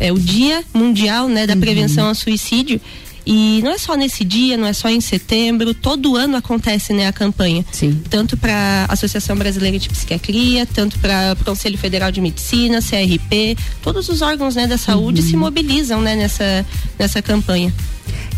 é 0.02 0.12
o 0.12 0.18
Dia 0.18 0.64
Mundial, 0.74 1.28
né? 1.30 1.42
Uhum. 1.42 1.48
Da 1.48 1.56
Prevenção 1.56 2.08
ao 2.08 2.16
Suicídio. 2.16 2.82
E 3.24 3.62
não 3.64 3.72
é 3.72 3.78
só 3.78 3.96
nesse 3.96 4.24
dia, 4.26 4.58
não 4.58 4.66
é 4.66 4.74
só 4.74 4.90
em 4.90 5.00
setembro, 5.00 5.76
todo 5.76 6.16
ano 6.16 6.36
acontece 6.38 6.92
né, 6.92 7.08
a 7.08 7.14
campanha. 7.14 7.64
Sim. 7.72 8.02
Tanto 8.10 8.36
para 8.36 8.88
a 8.90 8.94
Associação 8.94 9.36
Brasileira 9.36 9.78
de 9.78 9.88
Psiquiatria, 9.90 10.66
tanto 10.66 10.98
para 10.98 11.38
o 11.40 11.46
Conselho 11.46 11.78
Federal 11.78 12.12
de 12.12 12.20
Medicina, 12.20 12.80
CRP, 12.82 13.56
todos 13.84 14.10
os 14.10 14.24
órgãos 14.24 14.56
né, 14.56 14.66
da 14.66 14.78
saúde 14.78 15.22
Uhum. 15.22 15.28
se 15.28 15.38
mobilizam 15.38 16.02
né, 16.02 16.16
nessa, 16.16 16.66
nessa 16.98 17.22
campanha. 17.22 17.72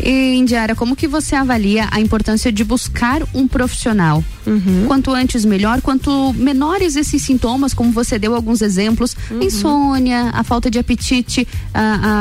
E, 0.02 0.34
Indiara, 0.36 0.74
como 0.74 0.96
que 0.96 1.06
você 1.06 1.34
avalia 1.34 1.88
a 1.90 2.00
importância 2.00 2.50
de 2.52 2.64
buscar 2.64 3.22
um 3.34 3.46
profissional? 3.48 4.22
Uhum. 4.46 4.84
Quanto 4.86 5.10
antes, 5.12 5.44
melhor. 5.44 5.80
Quanto 5.80 6.32
menores 6.34 6.96
esses 6.96 7.22
sintomas, 7.22 7.72
como 7.72 7.90
você 7.90 8.18
deu 8.18 8.34
alguns 8.34 8.60
exemplos, 8.60 9.16
Uhum. 9.30 9.42
insônia, 9.42 10.30
a 10.34 10.42
falta 10.44 10.70
de 10.70 10.78
apetite, 10.78 11.46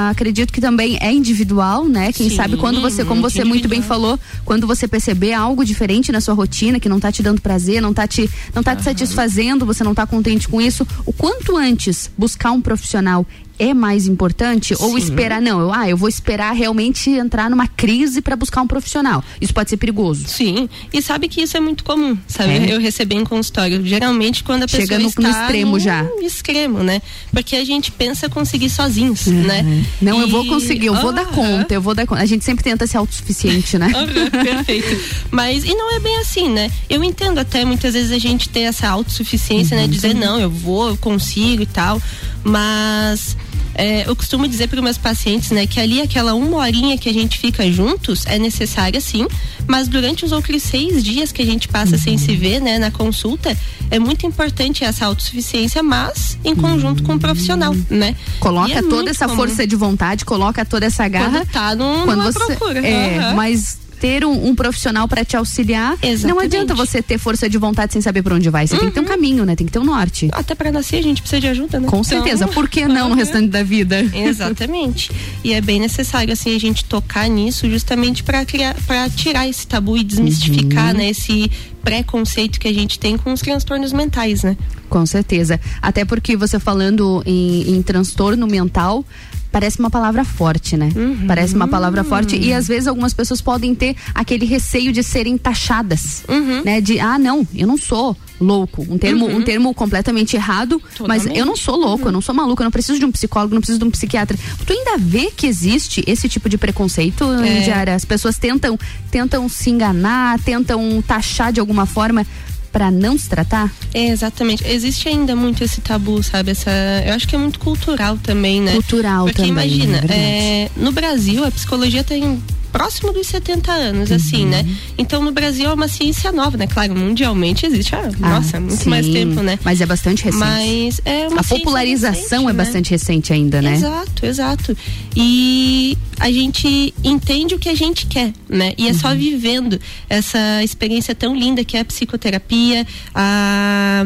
acredito 0.09 0.53
que 0.53 0.61
também 0.61 0.97
é 1.01 1.11
individual, 1.11 1.85
né? 1.85 2.11
Quem 2.13 2.29
Sim, 2.29 2.35
sabe 2.35 2.57
quando 2.57 2.81
você, 2.81 3.03
como 3.03 3.21
você 3.21 3.43
muito 3.43 3.67
bem 3.67 3.81
falou, 3.81 4.19
quando 4.45 4.65
você 4.65 4.87
perceber 4.87 5.33
algo 5.33 5.65
diferente 5.65 6.11
na 6.11 6.21
sua 6.21 6.33
rotina, 6.33 6.79
que 6.79 6.87
não 6.87 6.99
tá 6.99 7.11
te 7.11 7.21
dando 7.21 7.41
prazer, 7.41 7.81
não 7.81 7.93
tá 7.93 8.07
te, 8.07 8.29
não 8.53 8.63
tá 8.63 8.75
te 8.75 8.83
satisfazendo, 8.83 9.65
você 9.65 9.83
não 9.83 9.93
tá 9.93 10.05
contente 10.05 10.47
com 10.47 10.61
isso, 10.61 10.87
o 11.05 11.11
quanto 11.11 11.57
antes 11.57 12.09
buscar 12.17 12.51
um 12.51 12.61
profissional 12.61 13.25
é 13.59 13.73
mais 13.73 14.07
importante 14.07 14.73
ou 14.79 14.91
Sim. 14.91 14.97
esperar 14.97 15.41
não, 15.41 15.59
eu, 15.61 15.71
ah, 15.73 15.87
eu 15.87 15.95
vou 15.95 16.09
esperar 16.09 16.53
realmente 16.53 17.09
entrar 17.09 17.49
numa 17.49 17.67
crise 17.67 18.21
para 18.21 18.35
buscar 18.35 18.61
um 18.61 18.67
profissional. 18.67 19.23
Isso 19.39 19.53
pode 19.53 19.69
ser 19.69 19.77
perigoso. 19.77 20.25
Sim, 20.27 20.67
e 20.91 21.01
sabe 21.01 21.27
que 21.27 21.41
isso 21.41 21.55
é 21.55 21.59
muito 21.59 21.83
comum, 21.83 22.17
sabe? 22.27 22.51
É. 22.53 22.73
Eu 22.73 22.79
receber 22.79 23.15
em 23.15 23.23
consultório. 23.23 23.85
Geralmente 23.85 24.43
quando 24.43 24.63
a 24.63 24.67
Chega 24.67 24.97
pessoa 24.97 24.99
no- 24.99 25.07
está 25.09 25.21
no 25.21 25.29
extremo 25.29 25.71
no 25.73 25.79
já. 25.79 26.05
extremo, 26.21 26.79
né? 26.83 27.01
Porque 27.31 27.55
a 27.55 27.63
gente 27.63 27.91
pensa 27.91 28.27
conseguir 28.27 28.69
sozinhos, 28.69 29.27
né? 29.27 29.85
Não, 30.01 30.19
eu 30.21 30.27
vou 30.27 30.43
E- 30.45 30.47
conseguir, 30.47 30.87
eu 30.87 30.95
vou 30.95 31.11
dar 31.13 31.25
conta, 31.25 31.73
eu 31.73 31.81
vou 31.81 31.93
dar 31.93 32.05
conta. 32.07 32.21
A 32.21 32.25
gente 32.25 32.43
sempre 32.43 32.63
tenta 32.63 32.87
ser 32.87 32.97
autossuficiente, 32.97 33.77
né? 33.77 33.91
Aham, 33.95 34.29
perfeito. 34.43 34.99
Mas, 35.31 35.63
e 35.63 35.73
não 35.75 35.95
é 35.95 35.99
bem 35.99 36.17
assim, 36.19 36.49
né? 36.49 36.71
Eu 36.89 37.03
entendo 37.03 37.37
até 37.39 37.63
muitas 37.65 37.93
vezes 37.93 38.11
a 38.11 38.17
gente 38.19 38.49
ter 38.49 38.61
essa 38.61 38.87
autossuficiência, 38.89 39.77
né? 39.77 39.87
Dizer, 39.87 40.13
não, 40.15 40.39
eu 40.39 40.49
vou, 40.49 40.89
eu 40.89 40.97
consigo 40.97 41.61
e 41.63 41.65
tal. 41.67 42.01
Mas. 42.43 43.35
é, 43.75 44.07
eu 44.07 44.15
costumo 44.15 44.47
dizer 44.47 44.67
para 44.67 44.79
meus 44.83 44.97
pacientes, 44.99 45.49
né, 45.49 45.65
que 45.65 45.79
ali 45.79 45.99
aquela 45.99 46.35
uma 46.35 46.57
horinha 46.57 46.95
que 46.97 47.09
a 47.09 47.13
gente 47.13 47.39
fica 47.39 47.69
juntos 47.71 48.23
é 48.27 48.37
necessária 48.37 49.01
sim, 49.01 49.25
mas 49.67 49.87
durante 49.87 50.23
os 50.23 50.31
outros 50.31 50.61
seis 50.61 51.03
dias 51.03 51.31
que 51.31 51.41
a 51.41 51.45
gente 51.45 51.67
passa 51.67 51.97
sem 51.97 52.15
se 52.17 52.35
ver, 52.35 52.61
né, 52.61 52.77
na 52.77 52.91
consulta, 52.91 53.57
é 53.89 53.97
muito 53.97 54.27
importante 54.27 54.83
essa 54.83 55.05
autossuficiência, 55.07 55.81
mas 55.81 56.37
em 56.45 56.55
conjunto 56.55 57.01
com 57.01 57.15
o 57.15 57.19
profissional, 57.19 57.73
né? 57.89 58.15
E 58.37 58.39
Coloca 58.39 58.71
é 58.73 58.81
toda 58.83 59.09
essa 59.09 59.25
comum. 59.25 59.37
força 59.37 59.65
de 59.65 59.75
vontade, 59.75 60.23
coloca 60.23 60.63
toda 60.65 60.85
essa 60.85 61.07
garra. 61.07 61.39
Quando 61.39 61.47
tá 61.51 61.75
num- 61.75 62.03
quando 62.05 62.19
numa 62.19 62.31
você, 62.31 62.55
procura. 62.55 62.85
É, 62.85 63.17
Aham. 63.17 63.33
mas 63.35 63.77
ter 64.03 64.25
um, 64.25 64.49
um 64.49 64.53
profissional 64.53 65.07
para 65.07 65.23
te 65.23 65.37
auxiliar, 65.37 65.91
não 66.03 66.09
Exatamente. 66.09 66.43
adianta 66.45 66.75
você 66.75 67.01
ter 67.01 67.17
força 67.17 67.49
de 67.49 67.57
vontade 67.57 67.93
sem 67.93 68.01
saber 68.01 68.21
para 68.21 68.35
onde 68.35 68.49
vai. 68.49 68.67
Você 68.67 68.75
tem 68.75 68.89
que 68.89 68.93
ter 68.95 68.99
um 68.99 69.05
caminho, 69.05 69.45
né? 69.45 69.55
Tem 69.55 69.65
que 69.65 69.71
ter 69.71 69.79
um 69.79 69.85
norte. 69.85 70.27
Até 70.33 70.53
para 70.53 70.69
nascer 70.73 70.97
a 70.97 71.01
gente 71.01 71.21
precisa 71.21 71.39
de 71.39 71.47
ajuda, 71.47 71.79
né? 71.79 71.87
Com 71.87 72.01
Então- 72.01 72.03
certeza. 72.03 72.45
Por 72.49 72.67
que 72.67 72.85
não 72.85 73.07
no 73.07 73.15
restante 73.15 73.47
da 73.47 73.63
vida? 73.63 74.01
Exatamente. 74.13 75.09
E 75.41 75.53
é 75.53 75.61
bem 75.61 75.79
necessário 75.79 76.33
assim 76.33 76.53
a 76.53 76.59
gente 76.59 76.83
tocar 76.83 77.29
nisso 77.29 77.69
justamente 77.69 78.23
para 78.23 78.43
criar 78.45 78.75
para 78.85 79.09
tirar 79.09 79.47
esse 79.47 79.65
tabu 79.65 79.95
e 79.97 80.03
desmistificar, 80.03 80.91
Uhum. 80.91 80.97
né, 80.97 81.09
esse 81.09 81.49
preconceito 81.81 82.59
que 82.59 82.67
a 82.67 82.73
gente 82.73 82.99
tem 82.99 83.17
com 83.17 83.31
os 83.31 83.39
transtornos 83.39 83.93
mentais, 83.93 84.43
né? 84.43 84.57
Com 84.89 85.05
certeza. 85.05 85.59
Até 85.81 86.03
porque 86.03 86.35
você 86.35 86.59
falando 86.59 87.23
em, 87.25 87.73
em 87.75 87.81
transtorno 87.81 88.47
mental, 88.47 89.05
parece 89.53 89.79
uma 89.79 89.89
palavra 89.89 90.25
forte, 90.25 90.75
né? 90.75 90.89
Uhum. 90.95 91.27
Parece 91.27 91.53
uma 91.55 91.67
palavra 91.67 92.03
forte 92.03 92.35
e 92.35 92.51
às 92.51 92.67
vezes 92.67 92.87
algumas 92.87 93.13
pessoas 93.13 93.39
podem 93.39 93.73
ter 93.75 93.95
aquele 94.13 94.45
receio 94.45 94.91
de 94.91 95.03
serem 95.03 95.37
taxadas, 95.37 96.23
Uhum. 96.27 96.63
né? 96.65 96.81
De 96.81 96.99
ah, 96.99 97.17
não, 97.19 97.47
eu 97.55 97.67
não 97.67 97.77
sou 97.77 98.17
louco, 98.41 98.85
um 98.89 98.97
termo, 98.97 99.25
um 99.27 99.41
termo 99.43 99.73
completamente 99.73 100.35
errado, 100.35 100.81
mas 101.07 101.25
eu 101.27 101.45
não 101.45 101.55
sou 101.55 101.77
louco, 101.77 102.07
eu 102.07 102.11
não 102.11 102.19
sou 102.19 102.33
maluco, 102.35 102.61
eu 102.61 102.65
não 102.65 102.71
preciso 102.71 102.99
de 102.99 103.05
um 103.05 103.11
psicólogo, 103.11 103.53
não 103.53 103.61
preciso 103.61 103.79
de 103.79 103.85
um 103.85 103.91
psiquiatra. 103.91 104.37
Tu 104.65 104.73
ainda 104.73 104.97
vê 104.97 105.29
que 105.31 105.45
existe 105.47 106.03
esse 106.07 106.27
tipo 106.27 106.49
de 106.49 106.57
preconceito, 106.57 107.23
É. 107.41 107.59
Indiara? 107.61 107.93
As 107.95 108.03
pessoas 108.03 108.37
tentam, 108.37 108.77
tentam 109.11 109.47
se 109.47 109.69
enganar, 109.69 110.39
tentam 110.39 111.01
taxar 111.07 111.53
de 111.53 111.59
alguma 111.59 111.85
forma 111.85 112.25
para 112.73 112.89
não 112.89 113.17
se 113.17 113.29
tratar? 113.29 113.71
É, 113.93 114.07
exatamente. 114.07 114.67
Existe 114.67 115.07
ainda 115.07 115.35
muito 115.35 115.63
esse 115.63 115.79
tabu, 115.79 116.21
sabe? 116.23 116.51
Essa, 116.51 116.71
eu 117.05 117.13
acho 117.13 117.27
que 117.27 117.35
é 117.35 117.39
muito 117.39 117.59
cultural 117.59 118.17
também, 118.17 118.59
né? 118.59 118.73
Cultural 118.73 119.25
Porque 119.25 119.43
também, 119.43 119.51
imagina, 119.51 120.03
é 120.09 120.63
é, 120.63 120.69
no 120.75 120.91
Brasil 120.91 121.45
a 121.45 121.51
psicologia 121.51 122.03
tem 122.03 122.41
próximo 122.73 123.13
dos 123.13 123.27
70 123.27 123.71
anos, 123.71 124.09
Uhum. 124.09 124.15
assim, 124.17 124.45
né? 124.45 124.65
Então 124.97 125.23
no 125.23 125.31
Brasil 125.31 125.69
é 125.69 125.73
uma 125.73 125.87
ciência 125.87 126.31
nova, 126.31 126.57
né? 126.57 126.67
Claro, 126.67 126.93
mundialmente 126.95 127.65
existe, 127.65 127.95
ah, 127.95 128.09
nossa, 128.19 128.59
muito 128.59 128.89
mais 128.89 129.05
sim, 129.05 129.13
tempo, 129.13 129.41
né? 129.41 129.57
Mas 129.63 129.79
é 129.79 129.85
bastante 129.85 130.23
recente. 130.25 130.39
Mas 130.39 130.99
é 131.05 131.27
uma 131.29 131.41
a 131.41 131.43
popularização 131.43 132.39
recente, 132.39 132.43
é 132.43 132.47
né? 132.47 132.53
bastante 132.53 132.91
recente 132.91 133.31
ainda, 133.31 133.61
né? 133.61 133.75
Exato, 133.75 134.25
exato. 134.25 134.77
E 135.15 135.97
a 136.19 136.31
gente 136.31 136.93
entende 137.03 137.53
o 137.55 137.59
que 137.59 137.69
a 137.69 137.75
gente 137.75 138.07
quer, 138.07 138.33
né? 138.49 138.73
E 138.77 138.87
é 138.87 138.91
Uhum. 138.91 138.97
só 138.99 139.13
vivendo 139.15 139.79
essa 140.09 140.63
experiência 140.63 141.13
tão 141.15 141.35
linda 141.35 141.63
que 141.63 141.77
é 141.77 141.81
a 141.81 141.85
psicoterapia, 141.85 142.85
a 143.13 144.03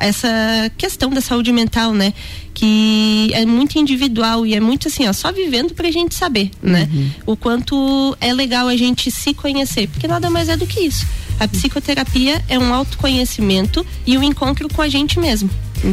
essa 0.00 0.28
questão 0.76 1.10
da 1.10 1.20
saúde 1.20 1.52
mental, 1.52 1.92
né? 1.92 2.12
Que 2.54 3.30
é 3.32 3.46
muito 3.46 3.78
individual 3.78 4.44
e 4.44 4.54
é 4.54 4.60
muito 4.60 4.88
assim, 4.88 5.06
ó, 5.08 5.12
só 5.12 5.30
vivendo 5.30 5.74
pra 5.74 5.90
gente 5.90 6.14
saber, 6.14 6.50
né? 6.62 6.88
Uhum. 6.92 7.10
O 7.26 7.36
quanto 7.36 8.16
é 8.20 8.32
legal 8.32 8.68
a 8.68 8.76
gente 8.76 9.10
se 9.10 9.32
conhecer, 9.34 9.88
porque 9.88 10.08
nada 10.08 10.28
mais 10.30 10.48
é 10.48 10.56
do 10.56 10.66
que 10.66 10.80
isso. 10.80 11.06
A 11.38 11.48
psicoterapia 11.48 12.42
é 12.48 12.58
um 12.58 12.74
autoconhecimento 12.74 13.86
e 14.06 14.18
um 14.18 14.22
encontro 14.22 14.68
com 14.68 14.82
a 14.82 14.88
gente 14.88 15.18
mesmo. 15.18 15.48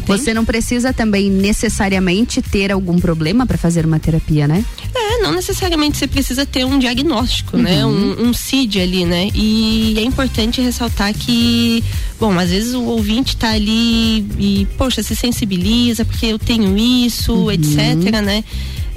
Você 0.07 0.33
não 0.33 0.43
precisa 0.45 0.91
também 0.93 1.29
necessariamente 1.29 2.41
ter 2.41 2.71
algum 2.71 2.99
problema 2.99 3.45
para 3.45 3.57
fazer 3.57 3.85
uma 3.85 3.99
terapia, 3.99 4.47
né? 4.47 4.63
É, 4.95 5.21
não 5.21 5.31
necessariamente 5.31 5.97
você 5.97 6.07
precisa 6.07 6.45
ter 6.45 6.65
um 6.65 6.77
diagnóstico, 6.79 7.57
né? 7.57 7.85
Uhum. 7.85 8.15
Um, 8.19 8.27
um 8.29 8.33
CID 8.33 8.79
ali, 8.81 9.05
né? 9.05 9.29
E 9.33 9.95
é 9.97 10.01
importante 10.03 10.61
ressaltar 10.61 11.13
que, 11.13 11.83
bom, 12.19 12.37
às 12.37 12.49
vezes 12.49 12.73
o 12.73 12.83
ouvinte 12.83 13.35
tá 13.37 13.51
ali 13.51 14.25
e, 14.37 14.67
poxa, 14.77 15.01
se 15.03 15.15
sensibiliza 15.15 16.03
porque 16.05 16.25
eu 16.27 16.39
tenho 16.39 16.77
isso, 16.77 17.33
Uhum. 17.33 17.51
etc, 17.51 18.21
né? 18.23 18.43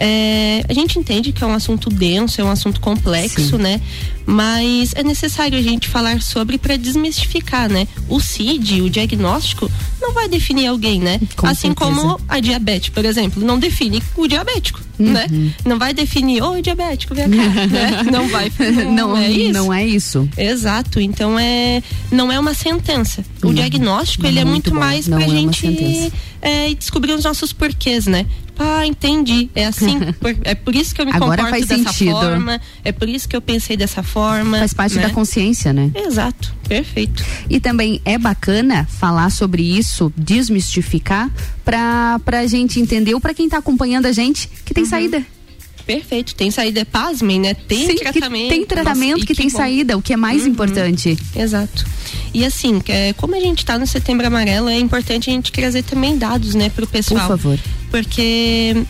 É, 0.03 0.65
a 0.67 0.73
gente 0.73 0.99
entende 0.99 1.31
que 1.31 1.45
é 1.45 1.47
um 1.47 1.53
assunto 1.53 1.91
denso, 1.91 2.41
é 2.41 2.45
um 2.45 2.51
assunto 2.51 2.81
complexo, 2.81 3.59
né? 3.59 3.79
Mas 4.25 4.95
é 4.95 5.03
necessário 5.03 5.59
a 5.59 5.63
gente 5.63 5.89
falar 5.89 6.23
sobre 6.23 6.57
para 6.57 6.77
desmistificar, 6.77 7.69
né? 7.69 7.87
O 8.09 8.19
CID, 8.19 8.81
o 8.81 8.89
diagnóstico, 8.89 9.71
não 10.01 10.15
vai 10.15 10.27
definir 10.27 10.69
alguém, 10.81 11.01
né? 11.01 11.21
Com 11.37 11.47
assim 11.47 11.69
certeza. 11.69 11.91
como 11.91 12.21
a 12.29 12.41
diabetes, 12.41 12.89
por 12.89 13.05
exemplo, 13.05 13.45
não 13.45 13.59
define 13.59 14.03
o 14.17 14.27
diabético, 14.27 14.81
Uhum. 14.99 15.13
né? 15.13 15.27
Não 15.65 15.79
vai 15.79 15.93
definir, 15.95 16.43
ô 16.43 16.61
diabético, 16.61 17.15
vem 17.15 17.29
cá, 17.31 17.37
né? 17.67 18.03
Não 18.11 18.29
vai, 18.29 18.51
não, 18.87 19.09
não, 19.11 19.17
é 19.17 19.31
isso. 19.31 19.53
não 19.53 19.73
é 19.75 19.87
isso. 19.87 20.29
Exato, 20.37 21.01
então 21.01 21.39
é 21.39 21.83
não 22.11 22.31
é 22.33 22.39
uma 22.41 22.55
sentença. 22.55 23.25
O 23.43 23.47
Não, 23.47 23.55
diagnóstico 23.55 24.27
ele 24.27 24.39
é 24.39 24.45
muito 24.45 24.51
muito 24.61 24.71
bom, 24.73 24.79
mais 24.81 25.07
não 25.07 25.17
pra 25.19 25.27
é 25.27 25.31
gente 25.31 26.13
é, 26.43 26.75
descobrir 26.75 27.13
os 27.13 27.25
nossos 27.25 27.53
porquês, 27.53 28.07
né? 28.07 28.27
Ah, 28.59 28.87
entendi. 28.87 29.49
É 29.55 29.65
assim, 29.65 29.99
por- 30.21 30.37
é 30.45 30.55
por 30.55 30.75
isso 30.75 30.95
que 30.95 31.01
eu 31.01 31.07
me 31.07 31.13
Agora 31.13 31.43
comporto 31.45 31.67
dessa 31.67 31.91
sentido. 31.93 32.11
forma, 32.11 32.61
é 32.85 32.93
por 32.93 33.09
isso 33.09 33.27
que 33.27 33.35
eu 33.35 33.41
pensei 33.41 33.75
dessa 33.75 34.03
forma. 34.03 34.59
Faz 34.59 34.75
parte 34.75 34.97
né? 34.97 35.03
da 35.03 35.11
consciência, 35.11 35.73
né? 35.73 35.91
Exato, 35.95 36.55
perfeito. 36.69 37.25
E 37.49 37.59
também 37.59 38.03
é 38.05 38.19
bacana 38.19 38.87
falar 38.91 39.31
sobre 39.31 39.63
isso, 39.63 40.13
desmistificar, 40.15 40.70
pra, 41.65 42.21
pra 42.25 42.47
gente 42.47 42.79
entender, 42.81 43.15
ou 43.15 43.21
pra 43.21 43.35
quem 43.35 43.49
tá 43.49 43.59
acompanhando 43.59 44.07
a 44.07 44.13
gente, 44.13 44.49
que 44.65 44.73
tem 44.75 44.85
saída. 44.85 45.25
Perfeito. 45.87 46.35
Tem 46.37 46.51
saída, 46.53 46.85
pasmem, 46.85 47.41
né? 47.41 47.53
Tem 47.55 47.87
Sim, 47.87 47.95
que 47.97 48.01
tratamento. 48.13 48.49
tem 48.51 48.65
tratamento, 48.65 49.11
Nossa, 49.13 49.25
e 49.25 49.27
que, 49.27 49.35
tem 49.35 49.49
bom. 49.49 49.57
saída, 49.57 49.97
o 49.99 50.03
que 50.03 50.13
é 50.13 50.17
mais 50.17 50.43
Uhum. 50.43 50.49
importante. 50.49 51.19
Exato. 51.35 51.85
E 52.33 52.45
assim, 52.45 52.81
é, 52.87 53.13
como 53.15 53.35
a 53.35 53.41
gente 53.41 53.59
está 53.59 53.77
no 53.77 53.87
setembro 53.87 54.25
amarelo, 54.27 54.69
é 54.69 54.79
importante 54.79 55.29
a 55.31 55.33
gente 55.33 55.51
trazer 55.51 55.83
também 55.83 56.17
dados, 56.17 56.55
né, 56.55 56.69
pro 56.71 56.87
pessoal. 56.87 57.23
Por 57.27 57.39
favor. 57.39 57.59
Porque, 57.91 58.85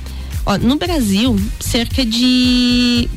ó, 0.45 0.59
no 0.59 0.77
Brasil, 0.77 1.37
cerca 1.59 2.05
de 2.05 3.09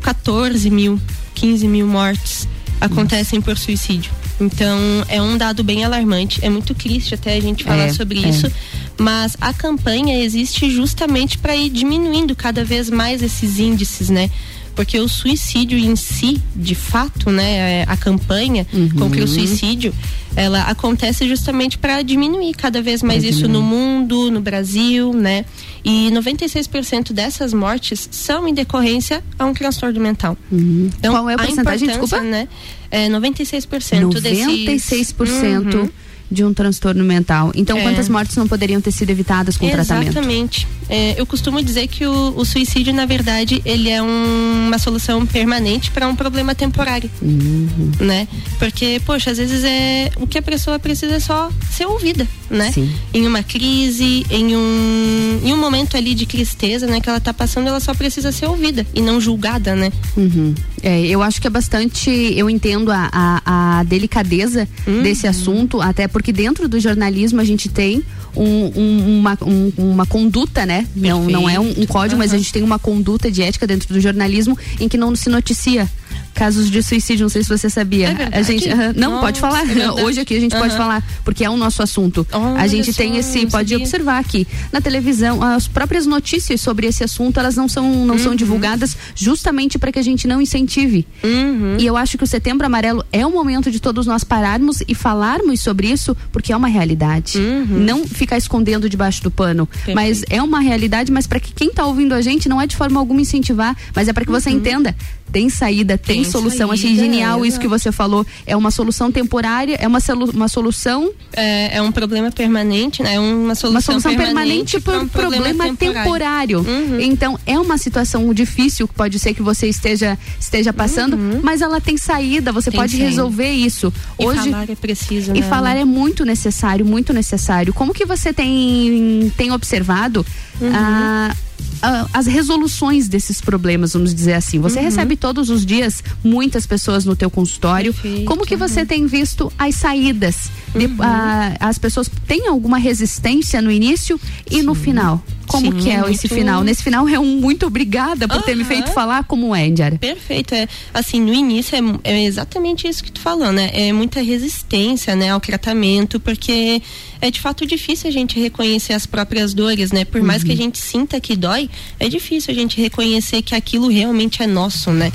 14 0.00 0.70
mil, 0.70 1.00
15 1.34 1.68
mil 1.68 1.86
mortes 1.86 2.48
acontecem 2.80 3.40
por 3.40 3.56
suicídio. 3.56 4.10
Então, 4.40 4.78
é 5.08 5.20
um 5.20 5.36
dado 5.36 5.62
bem 5.62 5.84
alarmante. 5.84 6.44
É 6.44 6.48
muito 6.48 6.74
triste 6.74 7.14
até 7.14 7.36
a 7.36 7.40
gente 7.40 7.62
falar 7.64 7.84
É, 7.84 7.92
sobre 7.92 8.24
é. 8.24 8.28
isso. 8.28 8.50
Mas 8.98 9.36
a 9.40 9.52
campanha 9.52 10.22
existe 10.22 10.70
justamente 10.70 11.38
para 11.38 11.54
ir 11.54 11.70
diminuindo 11.70 12.34
cada 12.34 12.64
vez 12.64 12.88
mais 12.90 13.22
esses 13.22 13.58
índices, 13.58 14.08
né? 14.10 14.30
Porque 14.74 14.98
o 14.98 15.08
suicídio 15.08 15.78
em 15.78 15.96
si, 15.96 16.40
de 16.54 16.74
fato, 16.74 17.30
né, 17.30 17.80
é, 17.82 17.84
a 17.86 17.96
campanha 17.96 18.66
contra 18.98 19.22
o 19.24 19.28
suicídio, 19.28 19.92
ela 20.36 20.62
acontece 20.62 21.28
justamente 21.28 21.76
para 21.76 22.02
diminuir 22.02 22.54
cada 22.54 22.80
vez 22.80 23.02
mais 23.02 23.20
Pra 23.22 23.30
isso 23.30 23.42
diminuir. 23.42 23.62
no 23.62 23.66
mundo, 23.68 24.30
no 24.30 24.40
Brasil, 24.40 25.12
né? 25.12 25.44
E 25.84 26.10
96% 26.10 27.12
dessas 27.12 27.52
mortes 27.52 28.08
são 28.12 28.46
em 28.46 28.54
decorrência 28.54 29.22
a 29.38 29.44
um 29.46 29.52
transtorno 29.54 30.00
mental. 30.00 30.36
Então, 30.52 31.14
Qual 31.14 31.28
é 31.28 31.34
a 31.34 31.38
porcentagem, 31.38 31.88
desculpa? 31.88 32.20
Né, 32.20 32.48
é 32.90 33.08
96% 33.08 34.20
desses 34.20 34.46
96% 34.46 35.74
Uhum. 35.74 35.88
De 36.30 36.44
um 36.44 36.54
transtorno 36.54 37.02
mental. 37.04 37.50
Então, 37.54 37.76
É. 37.78 37.82
quantas 37.82 38.08
mortes 38.08 38.36
não 38.36 38.46
poderiam 38.46 38.80
ter 38.80 38.92
sido 38.92 39.10
evitadas 39.10 39.56
com 39.56 39.68
tratamento? 39.68 40.10
Exatamente. 40.10 40.66
É, 40.88 41.20
eu 41.20 41.26
costumo 41.26 41.62
dizer 41.62 41.86
que 41.88 42.06
o, 42.06 42.34
o 42.36 42.44
suicídio, 42.44 42.92
na 42.92 43.06
verdade, 43.06 43.60
ele 43.64 43.88
é 43.88 44.02
um- 44.02 44.66
uma 44.68 44.78
solução 44.78 45.24
permanente 45.26 45.90
para 45.90 46.06
um 46.08 46.14
problema 46.16 46.54
temporário, 46.54 47.10
Uhum. 47.22 47.90
né? 48.00 48.26
Porque, 48.58 49.00
poxa, 49.04 49.30
às 49.30 49.38
vezes 49.38 49.62
é 49.64 50.10
o 50.16 50.26
que 50.26 50.38
a 50.38 50.42
pessoa 50.42 50.78
precisa 50.78 51.14
é 51.14 51.20
só 51.20 51.50
ser 51.70 51.86
ouvida, 51.86 52.26
né? 52.48 52.70
Sim. 52.72 52.90
Em 53.14 53.26
uma 53.26 53.42
crise, 53.42 54.24
em 54.30 54.56
um, 54.56 55.40
em 55.44 55.52
um 55.52 55.56
momento 55.56 55.96
ali 55.96 56.14
de 56.14 56.26
tristeza, 56.26 56.86
né, 56.86 57.00
que 57.00 57.08
ela 57.08 57.20
tá 57.20 57.32
passando, 57.32 57.68
ela 57.68 57.80
só 57.80 57.94
precisa 57.94 58.32
ser 58.32 58.46
ouvida 58.46 58.86
e 58.94 59.00
não 59.00 59.20
julgada, 59.20 59.74
né? 59.76 59.92
Uhum. 60.16 60.54
É, 60.82 61.00
eu 61.06 61.22
acho 61.22 61.40
que 61.40 61.46
é 61.46 61.50
bastante. 61.50 62.10
Eu 62.36 62.48
entendo 62.48 62.90
a, 62.90 63.08
a, 63.12 63.78
a 63.80 63.82
delicadeza 63.84 64.68
Uhum. 64.86 65.02
desse 65.02 65.26
assunto, 65.26 65.80
até 65.80 66.08
porque 66.08 66.32
dentro 66.32 66.68
do 66.68 66.80
jornalismo 66.80 67.40
a 67.40 67.44
gente 67.44 67.68
tem 67.68 68.02
um- 68.34 68.72
um- 68.80 69.18
uma, 69.18 69.38
um- 69.42 69.72
uma 69.76 70.06
conduta, 70.06 70.64
né? 70.64 70.86
Não, 70.96 71.24
não 71.24 71.48
é 71.50 71.58
um, 71.60 71.70
um 71.82 71.86
código, 71.86 72.18
mas 72.18 72.32
a 72.32 72.38
gente 72.38 72.52
tem 72.52 72.62
uma 72.62 72.78
conduta 72.78 73.30
de 73.30 73.42
ética 73.42 73.66
dentro 73.66 73.92
do 73.92 74.00
jornalismo 74.00 74.56
em 74.80 74.88
que 74.88 74.96
não 74.96 75.14
se 75.16 75.28
noticia 75.28 75.88
casos 76.34 76.70
de 76.70 76.82
suicídio, 76.82 77.24
não 77.24 77.28
sei 77.28 77.42
se 77.42 77.48
você 77.48 77.68
sabia. 77.68 78.08
É 78.32 78.38
a 78.38 78.42
gente 78.42 78.68
uh, 78.68 78.72
não 78.96 79.10
Nossa, 79.12 79.22
pode 79.22 79.40
falar. 79.40 79.64
é 79.78 79.90
Hoje 80.02 80.20
aqui 80.20 80.36
a 80.36 80.40
gente 80.40 80.56
pode 80.56 80.76
falar, 80.76 81.02
porque 81.24 81.44
é 81.44 81.50
o 81.50 81.56
nosso 81.56 81.82
assunto. 81.82 82.26
A 82.56 82.66
gente 82.66 82.92
tem 82.94 83.16
esse, 83.16 83.46
pode 83.46 83.70
sabia. 83.70 83.76
observar 83.78 84.18
aqui 84.18 84.46
na 84.72 84.80
televisão, 84.80 85.42
as 85.42 85.66
próprias 85.68 86.06
notícias 86.06 86.60
sobre 86.60 86.86
esse 86.86 87.04
assunto, 87.04 87.38
elas 87.38 87.56
não 87.56 87.68
são 87.68 88.04
não 88.06 88.14
Uhum. 88.14 88.18
são 88.18 88.34
divulgadas 88.34 88.96
justamente 89.14 89.78
para 89.78 89.92
que 89.92 89.98
a 89.98 90.02
gente 90.02 90.26
não 90.26 90.40
incentive. 90.40 91.06
Uhum. 91.22 91.76
E 91.78 91.86
eu 91.86 91.96
acho 91.96 92.16
que 92.18 92.24
o 92.24 92.26
Setembro 92.26 92.66
Amarelo 92.66 93.04
é 93.12 93.24
o 93.26 93.30
momento 93.30 93.70
de 93.70 93.80
todos 93.80 94.06
nós 94.06 94.24
pararmos 94.24 94.82
e 94.88 94.94
falarmos 94.94 95.60
sobre 95.60 95.88
isso, 95.88 96.16
porque 96.32 96.52
é 96.52 96.56
uma 96.56 96.68
realidade. 96.68 97.38
Não 97.68 98.06
ficar 98.06 98.36
escondendo 98.36 98.88
debaixo 98.88 99.22
do 99.22 99.30
pano, 99.30 99.68
mas 99.94 100.22
é 100.28 100.42
uma 100.42 100.60
realidade, 100.60 101.10
mas 101.12 101.26
para 101.26 101.40
que 101.40 101.52
quem 101.52 101.70
tá 101.72 101.84
ouvindo 101.86 102.14
a 102.14 102.20
gente 102.20 102.48
não 102.48 102.60
é 102.60 102.66
de 102.66 102.76
forma 102.76 102.98
alguma 103.00 103.20
incentivar, 103.20 103.76
mas 103.94 104.08
é 104.08 104.12
para 104.12 104.24
que 104.24 104.30
você 104.30 104.50
entenda. 104.50 104.94
Tem 105.32 105.48
saída, 105.48 105.96
tem, 105.96 106.19
Tem 106.22 106.30
solução. 106.30 106.70
Achei 106.70 106.90
saída, 106.94 107.02
genial 107.04 107.44
é, 107.44 107.48
isso 107.48 107.58
que 107.60 107.68
você 107.68 107.90
falou. 107.92 108.26
É 108.46 108.56
uma 108.56 108.70
solução 108.70 109.10
temporária, 109.12 109.76
é 109.80 109.86
uma, 109.86 110.00
solu- 110.00 110.30
uma 110.32 110.48
solução 110.48 111.10
É, 111.32 111.76
é 111.78 111.82
um 111.82 111.92
problema 111.92 112.30
permanente, 112.30 113.02
né? 113.02 113.14
É 113.14 113.20
uma 113.20 113.54
solução, 113.54 113.70
uma 113.70 113.80
solução 113.80 114.14
permanente, 114.16 114.80
pra 114.80 114.94
por 114.94 115.02
um 115.04 115.08
problema, 115.08 115.74
temporário. 115.76 116.64
Então, 117.00 117.38
é 117.46 117.58
uma 117.58 117.78
situação 117.78 118.32
difícil, 118.34 118.86
pode 118.88 119.18
ser 119.18 119.34
que 119.34 119.42
você 119.42 119.68
esteja, 119.68 120.18
esteja 120.38 120.72
passando, 120.72 121.16
mas 121.42 121.60
ela 121.62 121.80
tem 121.80 121.96
saída, 121.96 122.52
você 122.52 122.70
Tem 122.70 122.78
pode 122.80 122.92
saída. 122.92 123.08
resolver 123.08 123.50
isso. 123.50 123.92
E 124.18 124.24
Hoje, 124.26 124.50
falar 124.50 124.70
é 124.70 124.74
preciso, 124.74 125.30
e 125.34 125.40
né? 125.40 125.48
falar 125.48 125.76
é 125.76 125.84
muito 125.84 126.24
necessário, 126.24 126.84
muito 126.84 127.12
necessário. 127.12 127.72
Como 127.72 127.92
que 127.94 128.04
você 128.04 128.32
tem, 128.32 129.32
tem 129.36 129.52
observado 129.52 130.24
Uhum. 130.60 130.70
ah, 130.74 131.34
ah, 131.82 132.06
as 132.12 132.26
resoluções 132.26 133.08
desses 133.08 133.40
problemas, 133.40 133.92
vamos 133.92 134.14
dizer 134.14 134.34
assim? 134.34 134.58
Você 134.60 134.78
Uhum. 134.78 134.84
recebe 134.84 135.16
todos 135.16 135.50
os 135.50 135.64
dias 135.64 136.02
muitas 136.22 136.66
pessoas 136.66 137.04
no 137.04 137.14
teu 137.16 137.30
consultório. 137.30 137.94
Como 138.26 138.44
que 138.46 138.54
Uhum. 138.54 138.60
você 138.60 138.84
tem 138.86 139.06
visto 139.06 139.52
as 139.58 139.74
saídas? 139.74 140.50
De- 140.74 140.88
ah, 141.00 141.56
as 141.60 141.78
pessoas 141.78 142.10
têm 142.26 142.46
alguma 142.48 142.78
resistência 142.78 143.60
no 143.62 143.70
início 143.70 144.20
e 144.50 144.62
no 144.62 144.74
final? 144.74 145.22
Como 145.46 145.72
Sim, 145.72 145.78
que 145.78 145.90
é 145.90 145.94
é 145.94 145.98
esse 146.02 146.28
muito- 146.28 146.28
final? 146.28 146.62
Nesse 146.62 146.82
final 146.84 147.08
é 147.08 147.18
um 147.18 147.40
muito 147.40 147.66
obrigada 147.66 148.28
por 148.28 148.40
ter 148.42 148.54
me 148.54 148.62
feito 148.62 148.92
falar 148.92 149.24
como 149.24 149.52
é, 149.52 149.66
Indiara. 149.66 149.98
Perfeito, 149.98 150.54
é 150.54 150.68
assim, 150.94 151.20
no 151.20 151.34
início 151.34 151.74
é, 151.76 151.80
é 152.12 152.24
exatamente 152.24 152.86
isso 152.86 153.02
que 153.02 153.10
tu 153.10 153.20
falou, 153.20 153.50
né? 153.50 153.68
É 153.72 153.92
muita 153.92 154.22
resistência, 154.22 155.16
né, 155.16 155.30
ao 155.30 155.40
tratamento, 155.40 156.20
porque 156.20 156.80
é 157.20 157.30
de 157.30 157.40
fato 157.40 157.66
difícil 157.66 158.08
a 158.08 158.12
gente 158.12 158.40
reconhecer 158.40 158.92
as 158.92 159.06
próprias 159.06 159.52
dores, 159.54 159.92
né? 159.92 160.04
Por 160.04 160.22
mais 160.22 160.42
que 160.42 160.52
a 160.52 160.56
gente 160.56 160.78
sinta 160.78 161.20
que 161.20 161.36
dói, 161.36 161.68
é 161.98 162.08
difícil 162.08 162.52
a 162.52 162.54
gente 162.54 162.80
reconhecer 162.80 163.42
que 163.42 163.54
aquilo 163.54 163.88
realmente 163.88 164.42
é 164.42 164.46
nosso, 164.46 164.90
né? 164.90 165.12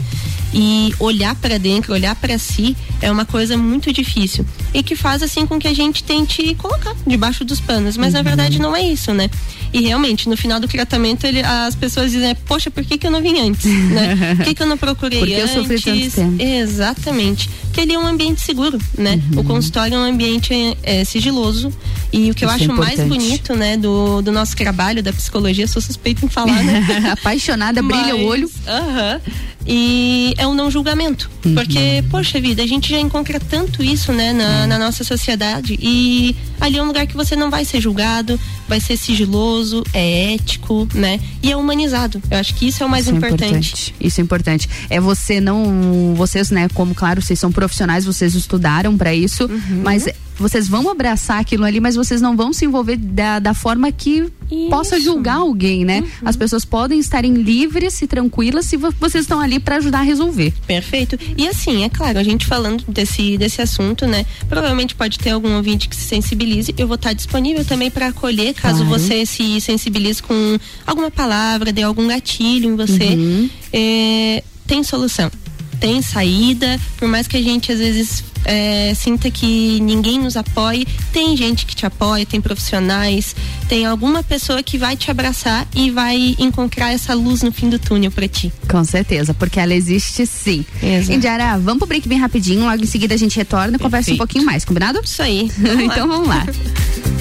E 0.53 0.93
olhar 0.99 1.35
para 1.35 1.57
dentro, 1.57 1.93
olhar 1.93 2.15
para 2.15 2.37
si 2.37 2.75
é 3.01 3.11
uma 3.11 3.25
coisa 3.25 3.57
muito 3.57 3.91
difícil 3.91 4.45
e 4.77 4.83
que 4.83 4.93
faz 4.95 5.23
assim 5.23 5.45
com 5.47 5.57
que 5.57 5.67
a 5.69 5.73
gente 5.73 6.03
tente 6.03 6.53
colocar 6.55 6.93
debaixo 7.07 7.45
dos 7.45 7.61
panos, 7.61 7.95
mas 7.95 8.13
na 8.13 8.21
verdade 8.21 8.59
não 8.59 8.75
é 8.75 8.81
isso, 8.83 9.13
né? 9.13 9.29
E 9.73 9.81
realmente, 9.81 10.27
no 10.29 10.35
final 10.37 10.59
do 10.59 10.67
tratamento, 10.67 11.25
ele, 11.25 11.41
as 11.41 11.75
pessoas 11.75 12.11
dizem, 12.11 12.35
poxa, 12.45 12.69
por 12.69 12.83
que, 12.83 12.97
que 12.97 13.07
eu 13.07 13.11
não 13.11 13.21
vim 13.21 13.39
antes? 13.39 13.65
né? 13.65 14.35
Por 14.35 14.45
que, 14.45 14.53
que 14.53 14.63
eu 14.63 14.67
não 14.67 14.77
procurei 14.77 15.19
Porque 15.19 15.33
eu 15.33 15.43
antes? 15.43 15.53
sofri 15.53 15.81
tanto 15.81 16.11
tempo. 16.15 16.41
Exatamente. 16.43 17.49
Porque 17.63 17.81
ele 17.81 17.93
é 17.93 17.99
um 17.99 18.07
ambiente 18.07 18.41
seguro, 18.41 18.77
né? 18.97 19.19
Uhum. 19.33 19.41
O 19.41 19.43
consultório 19.43 19.95
é 19.95 19.97
um 19.97 20.03
ambiente 20.03 20.53
é, 20.83 21.03
sigiloso. 21.03 21.73
E 22.13 22.31
o 22.31 22.33
que 22.33 22.45
eu 22.45 22.49
Isso 22.49 22.59
é 22.59 22.63
acho 22.63 22.73
mais 22.73 22.93
importante. 22.99 23.09
bonito, 23.09 23.55
né, 23.55 23.75
do, 23.75 24.21
do 24.21 24.31
nosso 24.31 24.55
trabalho, 24.55 25.03
da 25.03 25.11
psicologia, 25.11 25.67
sou 25.67 25.81
suspeita 25.81 26.25
em 26.25 26.29
falar, 26.29 26.63
né? 26.63 26.85
Apaixonada, 27.11 27.81
brilha 27.81 28.15
o 28.15 28.19
Mas- 28.19 28.27
olho. 28.27 28.51
Aham. 28.67 29.21
E 29.67 30.33
é 30.37 30.45
um 30.45 30.53
não 30.53 30.69
julgamento. 30.69 31.29
Uhum. 31.43 31.55
Porque, 31.55 32.03
poxa 32.11 32.39
vida, 32.39 32.61
a 32.61 32.67
gente 32.67 32.89
já 32.89 32.99
encontra 32.99 33.39
tanto 33.39 33.83
isso, 33.83 34.13
né, 34.13 34.31
na, 34.31 34.64
na 34.67 34.77
nossa 34.77 35.03
sociedade. 35.03 35.77
E 35.81 36.35
ali 36.59 36.77
é 36.77 36.83
um 36.83 36.87
lugar 36.87 37.05
que 37.07 37.15
você 37.15 37.35
não 37.35 37.49
vai 37.49 37.65
ser 37.65 37.79
julgado, 37.81 38.39
vai 38.67 38.79
ser 38.79 38.97
sigiloso, 38.97 39.83
é 39.93 40.33
ético, 40.33 40.87
né? 40.93 41.19
E 41.43 41.51
é 41.51 41.55
humanizado. 41.57 42.21
Eu 42.29 42.37
acho 42.37 42.55
que 42.55 42.67
isso 42.67 42.83
é 42.83 42.85
o 42.85 42.89
mais 42.89 43.05
Isso 43.05 43.13
é 43.13 43.17
importante. 43.17 43.95
Isso 43.99 44.21
é 44.21 44.23
importante. 44.23 44.69
É 44.89 44.99
você 44.99 45.39
não, 45.41 46.13
vocês, 46.15 46.49
né, 46.51 46.67
como 46.73 46.93
claro, 46.95 47.21
vocês 47.21 47.39
são 47.39 47.51
profissionais, 47.51 48.05
vocês 48.05 48.35
estudaram 48.35 48.97
para 48.97 49.13
isso, 49.13 49.45
Uhum. 49.45 49.81
mas 49.83 50.07
vocês 50.37 50.67
vão 50.67 50.89
abraçar 50.89 51.39
aquilo 51.39 51.63
ali, 51.65 51.79
mas 51.79 51.95
vocês 51.95 52.21
não 52.21 52.35
vão 52.35 52.51
se 52.53 52.65
envolver 52.65 52.97
da, 52.97 53.39
da 53.39 53.53
forma 53.53 53.91
que 53.91 54.31
possa 54.69 54.99
julgar 54.99 55.37
alguém, 55.37 55.83
né? 55.85 56.01
Uhum. 56.01 56.07
As 56.25 56.35
pessoas 56.35 56.63
podem 56.65 56.99
estarem 56.99 57.33
livres 57.33 58.01
e 58.01 58.07
tranquilas 58.07 58.65
se 58.65 58.77
vo- 58.77 58.93
vocês 58.99 59.23
estão 59.23 59.39
ali 59.39 59.59
para 59.59 59.77
ajudar 59.77 59.99
a 59.99 60.03
resolver. 60.03 60.53
Perfeito. 60.67 61.17
E 61.37 61.47
assim, 61.47 61.83
é 61.83 61.89
claro, 61.89 62.19
a 62.19 62.23
gente 62.23 62.45
falando 62.45 62.83
desse, 62.87 63.37
desse 63.37 63.61
assunto, 63.61 64.05
né? 64.05 64.25
Provavelmente 64.47 64.93
pode 64.93 65.17
ter 65.17 65.31
algum 65.31 65.55
ouvinte 65.55 65.89
que 65.89 65.95
se 65.95 66.03
sensibilize. 66.03 66.73
Eu 66.77 66.87
vou 66.87 66.95
estar 66.95 67.13
disponível 67.13 67.65
também 67.65 67.89
para 67.89 68.07
acolher, 68.07 68.53
caso 68.53 68.85
Claro. 68.85 68.99
você 68.99 69.25
se 69.25 69.59
sensibilize 69.61 70.21
com 70.21 70.57
alguma 70.85 71.09
palavra, 71.09 71.71
dê 71.71 71.81
algum 71.81 72.07
gatilho 72.07 72.69
em 72.71 72.75
você. 72.75 73.05
Uhum. 73.15 73.49
É, 73.73 74.43
tem 74.67 74.83
solução. 74.83 75.31
Tem 75.79 76.01
saída, 76.01 76.79
por 76.97 77.07
mais 77.07 77.27
que 77.27 77.37
a 77.37 77.41
gente 77.41 77.71
às 77.71 77.79
vezes 77.79 78.23
é, 78.45 78.93
sinta 78.93 79.29
que 79.29 79.79
ninguém 79.81 80.19
nos 80.19 80.37
apoie, 80.37 80.87
tem 81.11 81.35
gente 81.35 81.65
que 81.65 81.75
te 81.75 81.85
apoia, 81.85 82.25
tem 82.25 82.39
profissionais, 82.39 83.35
tem 83.67 83.85
alguma 83.85 84.23
pessoa 84.23 84.61
que 84.61 84.77
vai 84.77 84.95
te 84.95 85.09
abraçar 85.09 85.67
e 85.75 85.89
vai 85.89 86.35
encontrar 86.37 86.93
essa 86.93 87.13
luz 87.13 87.41
no 87.41 87.51
fim 87.51 87.69
do 87.69 87.79
túnel 87.79 88.11
para 88.11 88.27
ti. 88.27 88.53
Com 88.69 88.83
certeza, 88.83 89.33
porque 89.33 89.59
ela 89.59 89.73
existe 89.73 90.25
sim. 90.25 90.63
Exato. 90.81 91.13
Indiara, 91.13 91.57
vamos 91.57 91.79
pro 91.79 91.87
break 91.87 92.07
bem 92.07 92.19
rapidinho, 92.19 92.65
logo 92.65 92.83
em 92.83 92.87
seguida 92.87 93.15
a 93.15 93.17
gente 93.17 93.35
retorna 93.35 93.75
e 93.75 93.79
conversa 93.79 94.13
um 94.13 94.17
pouquinho 94.17 94.45
mais, 94.45 94.63
combinado? 94.63 95.01
Isso 95.03 95.21
aí. 95.21 95.51
então 95.83 96.07
vamos 96.07 96.27
lá. 96.27 96.45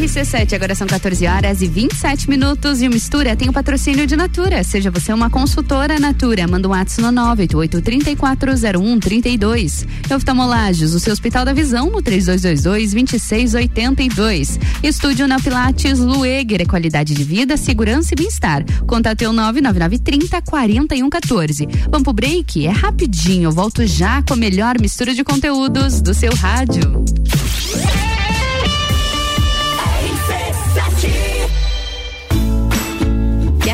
RC7, 0.00 0.54
agora 0.54 0.74
são 0.74 0.86
14 0.86 1.26
horas 1.26 1.60
e 1.60 1.68
27 1.68 2.30
minutos 2.30 2.80
e 2.80 2.88
o 2.88 2.90
Mistura 2.90 3.36
tem 3.36 3.50
o 3.50 3.52
patrocínio 3.52 4.06
de 4.06 4.16
Natura. 4.16 4.64
Seja 4.64 4.90
você 4.90 5.12
uma 5.12 5.28
consultora 5.28 6.00
Natura, 6.00 6.48
manda 6.48 6.66
um 6.66 6.70
WhatsApp 6.70 7.02
no 7.02 7.12
988-340132. 7.36 9.86
Oftalmolages, 10.10 10.94
o 10.94 11.00
seu 11.00 11.12
Hospital 11.12 11.44
da 11.44 11.52
Visão 11.52 11.90
no 11.90 12.02
3222-2682. 12.02 14.58
Estúdio 14.82 15.28
na 15.28 15.38
Pilates 15.38 15.98
Lueger, 15.98 16.62
é 16.62 16.64
qualidade 16.64 17.12
de 17.12 17.22
vida, 17.22 17.58
segurança 17.58 18.14
e 18.14 18.16
bem-estar. 18.16 18.64
Contate 18.86 19.26
o 19.26 19.34
99930 19.34 20.40
4114. 20.40 21.68
Vamos 21.90 22.04
pro 22.04 22.14
break? 22.14 22.66
É 22.66 22.70
rapidinho, 22.70 23.52
volto 23.52 23.86
já 23.86 24.22
com 24.22 24.32
a 24.32 24.36
melhor 24.36 24.80
mistura 24.80 25.12
de 25.12 25.22
conteúdos 25.22 26.00
do 26.00 26.14
seu 26.14 26.34
rádio. 26.34 27.04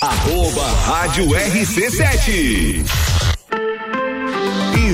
Arroba 0.00 0.64
Rádio 0.86 1.26
RC7. 1.26 3.39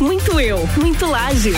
Muito 0.00 0.40
eu, 0.40 0.66
muito 0.78 1.04
Lages. 1.06 1.56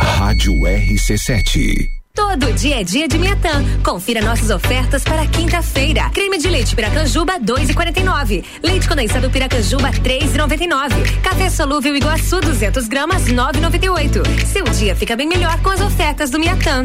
Rádio 0.00 0.52
RC7. 0.54 1.86
Todo 2.14 2.52
dia 2.52 2.80
é 2.80 2.84
dia 2.84 3.08
de 3.08 3.16
Miatã. 3.16 3.64
Confira 3.84 4.20
nossas 4.20 4.50
ofertas 4.50 5.02
para 5.04 5.26
quinta-feira. 5.26 6.10
Creme 6.10 6.38
de 6.38 6.48
leite 6.48 6.74
Piracanjuba 6.74 7.40
2,49. 7.40 8.44
Leite 8.62 8.88
condensado 8.88 9.30
Piracanjuba 9.30 9.90
3,99. 9.90 11.22
Café 11.22 11.48
solúvel 11.48 11.96
Iguaçu 11.96 12.40
200 12.40 12.86
gramas 12.88 13.28
9,98. 13.28 14.44
Seu 14.44 14.64
dia 14.64 14.94
fica 14.94 15.16
bem 15.16 15.28
melhor 15.28 15.58
com 15.62 15.70
as 15.70 15.80
ofertas 15.80 16.30
do 16.30 16.38
Miatã. 16.38 16.84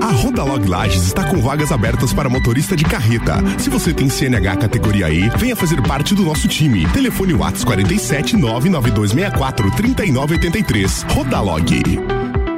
A 0.00 0.12
Rodalog 0.12 0.66
Lages 0.66 1.04
está 1.04 1.24
com 1.24 1.40
vagas 1.40 1.70
abertas 1.70 2.12
para 2.12 2.28
motorista 2.28 2.74
de 2.74 2.84
carreta. 2.84 3.36
Se 3.58 3.68
você 3.68 3.92
tem 3.92 4.08
CNH 4.08 4.56
categoria 4.56 5.10
E, 5.10 5.28
venha 5.36 5.54
fazer 5.54 5.82
parte 5.82 6.14
do 6.14 6.22
nosso 6.22 6.48
time. 6.48 6.86
Telefone 6.88 7.34
Whats 7.34 7.62
47 7.64 8.36
99264 8.36 9.70
3983. 9.72 11.04
Rodalog 11.08 11.66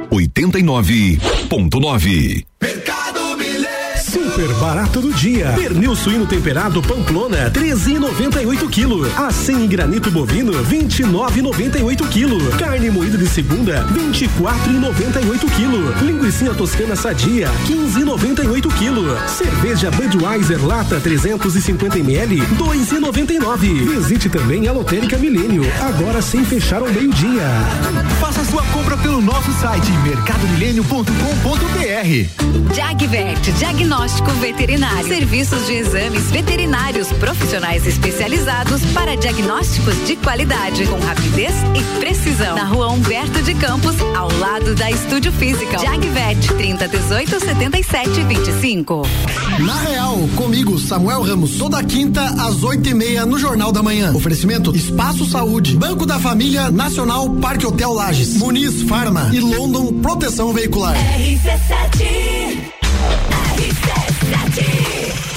89.9. 0.09 2.45
Super 4.33 4.53
barato 4.55 4.99
do 4.99 5.13
dia. 5.13 5.53
Pernil 5.55 5.95
suíno 5.95 6.25
temperado 6.25 6.81
Pamplona, 6.81 7.51
13,98 7.51 8.67
kg. 8.67 9.05
Acém 9.27 9.67
granito 9.67 10.09
bovino, 10.09 10.53
29,98 10.53 12.07
kg. 12.07 12.57
Carne 12.57 12.89
moída 12.89 13.15
de 13.15 13.27
segunda, 13.27 13.85
24,98 13.93 15.39
kg. 15.51 16.03
Linguiça 16.03 16.51
toscana 16.55 16.95
sadia, 16.95 17.47
15,98 17.67 18.69
kg. 18.69 19.19
Cerveja 19.29 19.91
Budweiser 19.91 20.65
lata 20.65 20.99
350 20.99 21.99
ml, 21.99 22.41
2,99. 22.57 23.85
Visite 23.85 24.29
também 24.29 24.67
a 24.67 24.71
Lotérica 24.71 25.15
Milênio, 25.15 25.61
agora 25.79 26.23
sem 26.23 26.43
fechar 26.43 26.81
ao 26.81 26.89
meio-dia. 26.89 27.43
Faça 28.19 28.43
sua 28.45 28.63
compra 28.73 28.97
pelo 28.97 29.21
nosso 29.21 29.53
site 29.61 29.91
mercadomilênio.com.br. 30.03 32.73
Jagvet, 32.73 33.51
diagnóstico 33.59 34.22
veterinário. 34.31 35.07
Serviços 35.07 35.65
de 35.65 35.73
exames 35.73 36.31
veterinários 36.31 37.07
profissionais 37.13 37.85
especializados 37.85 38.83
para 38.93 39.15
diagnósticos 39.15 39.95
de 40.05 40.15
qualidade, 40.15 40.85
com 40.87 40.99
rapidez 40.99 41.53
e 41.75 41.99
precisão. 41.99 42.55
Na 42.55 42.65
rua 42.65 42.89
Humberto 42.89 43.41
de 43.41 43.53
Campos, 43.55 43.95
ao 44.15 44.31
lado 44.37 44.75
da 44.75 44.89
Estúdio 44.89 45.31
Física. 45.31 45.77
Jagvet, 45.79 46.53
30 46.55 46.87
18 46.87 47.39
77 47.39 48.23
25. 48.23 49.01
Na 49.59 49.75
Real, 49.81 50.17
comigo, 50.35 50.79
Samuel 50.79 51.21
Ramos, 51.21 51.57
toda 51.57 51.83
quinta 51.83 52.23
às 52.23 52.63
oito 52.63 52.89
e 52.89 52.93
meia 52.93 53.25
no 53.25 53.37
Jornal 53.37 53.71
da 53.71 53.83
Manhã. 53.83 54.13
Oferecimento 54.13 54.75
Espaço 54.75 55.25
Saúde, 55.25 55.75
Banco 55.75 56.05
da 56.05 56.19
Família 56.19 56.71
Nacional 56.71 57.29
Parque 57.29 57.65
Hotel 57.65 57.93
Lages, 57.93 58.37
Muniz 58.37 58.83
Farma 58.83 59.29
e 59.33 59.39
London 59.39 59.93
Proteção 60.01 60.53
Veicular. 60.53 60.95
RC7 60.95 62.73
Insanity! 64.33 65.32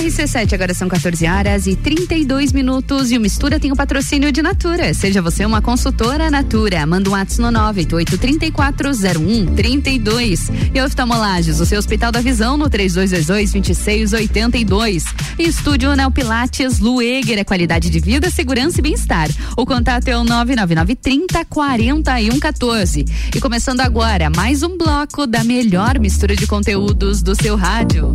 RC7, 0.00 0.54
agora 0.54 0.72
são 0.72 0.88
14 0.88 1.26
horas 1.26 1.66
e 1.66 1.76
32 1.76 2.54
minutos 2.54 3.12
e 3.12 3.18
o 3.18 3.20
Mistura 3.20 3.60
tem 3.60 3.70
o 3.70 3.76
patrocínio 3.76 4.32
de 4.32 4.40
Natura. 4.40 4.94
Seja 4.94 5.20
você 5.20 5.44
uma 5.44 5.60
consultora 5.60 6.30
Natura. 6.30 6.86
Manda 6.86 7.10
um 7.10 7.12
WhatsApp 7.12 7.42
no 7.42 7.50
988340132. 7.74 10.70
E 10.74 10.80
oftalmolages, 10.80 11.60
o 11.60 11.66
seu 11.66 11.78
Hospital 11.78 12.10
da 12.10 12.22
Visão 12.22 12.56
no 12.56 12.70
3222-2682. 12.70 15.04
E 15.38 15.42
Estúdio 15.42 15.94
Neo 15.94 16.10
Pilates 16.10 16.78
Lueger, 16.78 17.38
é 17.38 17.44
qualidade 17.44 17.90
de 17.90 18.00
vida, 18.00 18.30
segurança 18.30 18.78
e 18.78 18.82
bem-estar. 18.82 19.28
O 19.54 19.66
contato 19.66 20.08
é 20.08 20.16
o 20.16 20.24
99930 20.24 21.44
4114. 21.44 23.04
E 23.36 23.40
começando 23.40 23.80
agora, 23.80 24.30
mais 24.30 24.62
um 24.62 24.78
bloco 24.78 25.26
da 25.26 25.44
melhor 25.44 25.98
mistura 25.98 26.34
de 26.34 26.46
conteúdos 26.46 27.22
do 27.22 27.34
seu 27.34 27.54
rádio. 27.54 28.14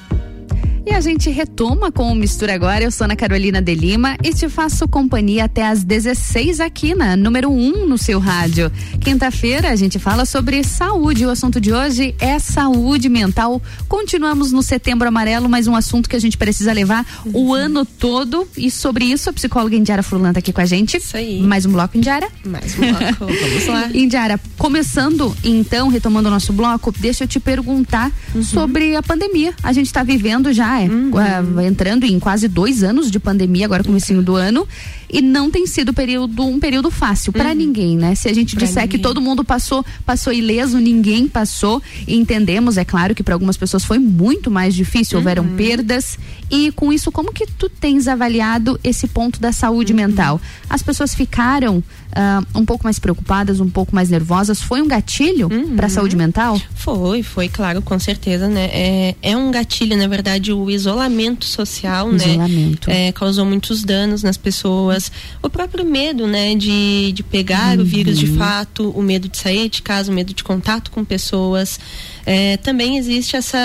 E 0.83 0.91
a 0.91 0.99
gente 0.99 1.29
retoma 1.29 1.91
com 1.91 2.11
o 2.11 2.15
Mistura 2.15 2.55
Agora. 2.55 2.83
Eu 2.83 2.89
sou 2.89 3.05
Ana 3.05 3.15
Carolina 3.15 3.61
de 3.61 3.75
Lima 3.75 4.17
e 4.23 4.33
te 4.33 4.49
faço 4.49 4.87
companhia 4.87 5.45
até 5.45 5.67
às 5.67 5.83
16 5.83 6.59
aqui 6.59 6.95
na 6.95 7.15
número 7.15 7.51
1 7.51 7.53
um 7.53 7.85
no 7.87 7.99
seu 7.99 8.19
rádio. 8.19 8.71
Quinta-feira 8.99 9.69
a 9.69 9.75
gente 9.75 9.99
fala 9.99 10.25
sobre 10.25 10.63
saúde. 10.63 11.23
O 11.23 11.29
assunto 11.29 11.61
de 11.61 11.71
hoje 11.71 12.15
é 12.19 12.39
saúde 12.39 13.09
mental. 13.09 13.61
Continuamos 13.87 14.51
no 14.51 14.63
setembro 14.63 15.07
amarelo, 15.07 15.47
mas 15.47 15.67
um 15.67 15.75
assunto 15.75 16.09
que 16.09 16.15
a 16.15 16.19
gente 16.19 16.35
precisa 16.35 16.73
levar 16.73 17.05
uhum. 17.27 17.49
o 17.49 17.53
ano 17.53 17.85
todo. 17.85 18.47
E 18.57 18.71
sobre 18.71 19.05
isso, 19.05 19.29
a 19.29 19.33
psicóloga 19.33 19.75
Indiara 19.75 20.01
Furlan 20.01 20.33
tá 20.33 20.39
aqui 20.39 20.51
com 20.51 20.61
a 20.61 20.65
gente. 20.65 20.97
Isso 20.97 21.15
aí. 21.15 21.43
Mais 21.43 21.63
um 21.63 21.71
bloco, 21.71 21.95
Indiara? 21.95 22.27
Mais 22.43 22.73
um 22.73 22.79
bloco. 22.79 23.27
Vamos 23.39 23.67
lá. 23.67 23.89
Indiara, 23.93 24.39
começando 24.57 25.35
então, 25.43 25.89
retomando 25.89 26.27
o 26.27 26.31
nosso 26.31 26.51
bloco, 26.51 26.91
deixa 26.91 27.25
eu 27.25 27.27
te 27.27 27.39
perguntar 27.39 28.11
uhum. 28.33 28.41
sobre 28.41 28.95
a 28.95 29.03
pandemia. 29.03 29.53
A 29.61 29.71
gente 29.71 29.85
está 29.85 30.01
vivendo 30.01 30.51
já 30.51 30.70
já, 30.71 30.81
é, 30.81 31.41
uh, 31.41 31.61
entrando 31.61 32.05
em 32.05 32.19
quase 32.19 32.47
dois 32.47 32.83
anos 32.83 33.11
de 33.11 33.19
pandemia, 33.19 33.65
agora 33.65 33.83
comecinho 33.83 34.21
do 34.21 34.35
ano, 34.35 34.67
e 35.11 35.21
não 35.21 35.51
tem 35.51 35.67
sido 35.67 35.93
período, 35.93 36.43
um 36.43 36.59
período 36.59 36.89
fácil 36.89 37.33
para 37.33 37.53
ninguém, 37.53 37.97
né? 37.97 38.15
Se 38.15 38.29
a 38.29 38.33
gente 38.33 38.55
pra 38.55 38.65
disser 38.65 38.83
ninguém. 38.83 38.97
que 38.97 39.03
todo 39.03 39.19
mundo 39.19 39.43
passou, 39.43 39.85
passou 40.05 40.31
ileso, 40.31 40.77
ninguém 40.79 41.27
passou, 41.27 41.81
e 42.07 42.15
entendemos, 42.15 42.77
é 42.77 42.85
claro 42.85 43.13
que 43.13 43.21
para 43.21 43.35
algumas 43.35 43.57
pessoas 43.57 43.83
foi 43.83 43.99
muito 43.99 44.49
mais 44.49 44.73
difícil, 44.73 45.17
houveram 45.17 45.47
perdas, 45.55 46.17
e 46.49 46.71
com 46.71 46.93
isso, 46.93 47.11
como 47.11 47.33
que 47.33 47.45
tu 47.45 47.69
tens 47.69 48.07
avaliado 48.07 48.79
esse 48.83 49.07
ponto 49.07 49.39
da 49.39 49.51
saúde 49.51 49.93
mental? 49.93 50.39
As 50.69 50.81
pessoas 50.81 51.13
ficaram 51.13 51.77
uh, 52.11 52.59
um 52.59 52.65
pouco 52.65 52.83
mais 52.83 52.99
preocupadas, 52.99 53.59
um 53.59 53.69
pouco 53.69 53.95
mais 53.95 54.09
nervosas, 54.09 54.61
foi 54.61 54.81
um 54.81 54.87
gatilho 54.87 55.49
uhum. 55.51 55.75
para 55.75 55.87
a 55.87 55.89
saúde 55.89 56.15
mental? 56.15 56.59
Foi, 56.75 57.23
foi, 57.23 57.47
claro, 57.47 57.81
com 57.81 57.97
certeza, 57.99 58.47
né? 58.47 58.69
É, 58.71 59.15
é 59.21 59.37
um 59.37 59.51
gatilho, 59.51 59.97
na 59.97 60.07
verdade, 60.07 60.51
o 60.51 60.69
isolamento 60.69 61.45
social, 61.45 62.11
né? 62.11 62.17
isolamento. 62.17 62.89
né? 62.89 63.07
É, 63.07 63.11
causou 63.11 63.45
muitos 63.45 63.83
danos 63.83 64.23
nas 64.23 64.37
pessoas. 64.37 65.00
O 65.41 65.49
próprio 65.49 65.85
medo, 65.85 66.27
né? 66.27 66.55
De, 66.55 67.11
de 67.13 67.23
pegar 67.23 67.77
uhum. 67.77 67.83
o 67.83 67.85
vírus 67.85 68.19
de 68.19 68.27
fato, 68.27 68.89
o 68.89 69.01
medo 69.01 69.29
de 69.29 69.37
sair 69.37 69.69
de 69.69 69.81
casa, 69.81 70.11
o 70.11 70.15
medo 70.15 70.33
de 70.33 70.43
contato 70.43 70.91
com 70.91 71.05
pessoas. 71.05 71.79
É, 72.25 72.57
também 72.57 72.97
existe 72.97 73.35
essa, 73.35 73.57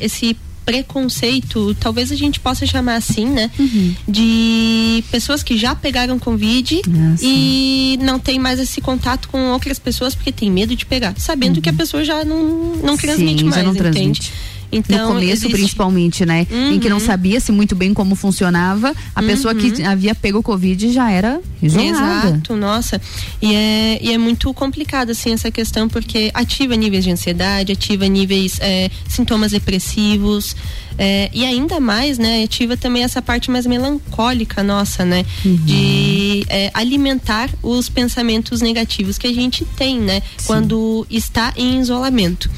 esse 0.00 0.36
preconceito, 0.64 1.74
talvez 1.80 2.12
a 2.12 2.14
gente 2.14 2.38
possa 2.38 2.64
chamar 2.64 2.94
assim, 2.94 3.26
né? 3.26 3.50
Uhum. 3.58 3.94
De 4.06 5.02
pessoas 5.10 5.42
que 5.42 5.58
já 5.58 5.74
pegaram 5.74 6.16
Covid 6.16 6.82
Nossa. 6.86 7.24
e 7.24 7.98
não 8.00 8.20
tem 8.20 8.38
mais 8.38 8.60
esse 8.60 8.80
contato 8.80 9.28
com 9.28 9.50
outras 9.50 9.80
pessoas 9.80 10.14
porque 10.14 10.30
tem 10.30 10.48
medo 10.48 10.76
de 10.76 10.86
pegar, 10.86 11.14
sabendo 11.18 11.56
uhum. 11.56 11.62
que 11.62 11.68
a 11.68 11.72
pessoa 11.72 12.04
já 12.04 12.24
não, 12.24 12.76
não 12.76 12.96
transmite 12.96 13.40
Sim, 13.40 13.48
mais, 13.48 13.64
não 13.64 13.72
entende? 13.72 13.90
Transmite. 13.90 14.32
Então, 14.72 15.08
no 15.08 15.14
começo, 15.14 15.32
existe... 15.32 15.52
principalmente, 15.52 16.24
né? 16.24 16.46
Uhum. 16.50 16.72
Em 16.72 16.78
que 16.78 16.88
não 16.88 16.98
uhum. 16.98 17.04
sabia-se 17.04 17.50
muito 17.50 17.74
bem 17.74 17.92
como 17.92 18.14
funcionava. 18.14 18.94
A 19.14 19.20
uhum. 19.20 19.26
pessoa 19.26 19.54
que 19.54 19.82
uhum. 19.82 19.88
havia 19.88 20.14
pego 20.14 20.38
o 20.38 20.42
Covid 20.42 20.92
já 20.92 21.10
era 21.10 21.40
isolada. 21.62 22.28
Exato, 22.28 22.56
nossa. 22.56 23.00
E 23.42 23.54
é, 23.54 23.98
e 24.02 24.12
é 24.12 24.18
muito 24.18 24.52
complicado, 24.54 25.10
assim, 25.10 25.32
essa 25.32 25.50
questão, 25.50 25.88
porque 25.88 26.30
ativa 26.32 26.76
níveis 26.76 27.04
de 27.04 27.10
ansiedade, 27.10 27.72
ativa 27.72 28.06
níveis, 28.06 28.58
é, 28.60 28.90
sintomas 29.08 29.52
depressivos. 29.52 30.54
É, 30.98 31.30
e 31.32 31.44
ainda 31.44 31.80
mais, 31.80 32.18
né, 32.18 32.44
ativa 32.44 32.76
também 32.76 33.02
essa 33.02 33.22
parte 33.22 33.50
mais 33.50 33.66
melancólica 33.66 34.62
nossa, 34.62 35.04
né? 35.04 35.24
Uhum. 35.44 35.56
De 35.64 36.44
é, 36.48 36.70
alimentar 36.74 37.48
os 37.62 37.88
pensamentos 37.88 38.60
negativos 38.60 39.16
que 39.16 39.26
a 39.26 39.32
gente 39.32 39.64
tem, 39.76 39.98
né? 39.98 40.20
Sim. 40.36 40.46
Quando 40.46 41.06
está 41.10 41.52
em 41.56 41.80
isolamento. 41.80 42.50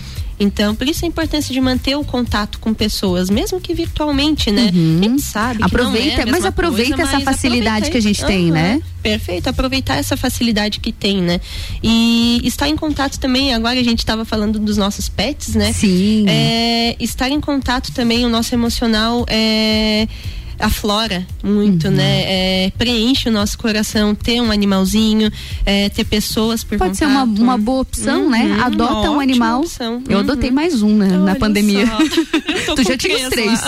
Então, 0.42 0.74
por 0.74 0.88
isso 0.88 1.04
a 1.04 1.08
importância 1.08 1.52
de 1.52 1.60
manter 1.60 1.96
o 1.96 2.04
contato 2.04 2.58
com 2.58 2.74
pessoas, 2.74 3.30
mesmo 3.30 3.60
que 3.60 3.72
virtualmente, 3.72 4.50
né? 4.50 4.70
Uhum. 4.74 4.98
A 5.00 5.04
gente 5.04 5.22
sabe 5.22 5.62
aproveita, 5.62 6.22
é 6.22 6.26
mas 6.26 6.44
aproveita 6.44 6.96
coisa, 6.96 7.10
essa 7.10 7.16
mas 7.16 7.24
facilidade 7.24 7.90
que 7.90 7.96
a 7.96 8.02
gente 8.02 8.20
uhum. 8.22 8.26
tem, 8.26 8.50
né? 8.50 8.82
Perfeito, 9.02 9.48
aproveitar 9.48 9.96
essa 9.96 10.16
facilidade 10.16 10.80
que 10.80 10.92
tem, 10.92 11.20
né? 11.20 11.40
E 11.82 12.40
estar 12.44 12.68
em 12.68 12.76
contato 12.76 13.18
também, 13.18 13.54
agora 13.54 13.78
a 13.78 13.82
gente 13.82 14.00
estava 14.00 14.24
falando 14.24 14.58
dos 14.58 14.76
nossos 14.76 15.08
pets, 15.08 15.54
né? 15.54 15.72
Sim. 15.72 16.24
É, 16.28 16.96
estar 17.00 17.28
em 17.28 17.40
contato 17.40 17.92
também, 17.92 18.24
o 18.24 18.28
nosso 18.28 18.54
emocional 18.54 19.24
é 19.28 20.06
aflora 20.62 21.26
muito, 21.42 21.88
uhum. 21.88 21.94
né? 21.94 22.22
É, 22.24 22.72
preenche 22.78 23.28
o 23.28 23.32
nosso 23.32 23.58
coração 23.58 24.14
ter 24.14 24.40
um 24.40 24.50
animalzinho, 24.50 25.30
é, 25.66 25.88
ter 25.88 26.04
pessoas 26.04 26.62
por 26.62 26.78
Pode 26.78 26.92
contato. 26.92 26.98
ser 26.98 27.06
uma, 27.06 27.24
uma 27.24 27.58
boa 27.58 27.80
opção, 27.80 28.30
né? 28.30 28.42
uhum. 28.42 28.56
né? 28.56 28.62
Adota 28.62 29.10
um 29.10 29.20
animal. 29.20 29.60
Opção. 29.60 30.02
Eu 30.08 30.18
uhum. 30.18 30.22
adotei 30.22 30.50
mais 30.50 30.82
um 30.82 30.96
né, 30.96 31.08
na 31.08 31.34
pandemia. 31.34 31.84
tu 32.76 32.82
já 32.84 32.96
tinha 32.96 33.16
os 33.16 33.28
três. 33.28 33.60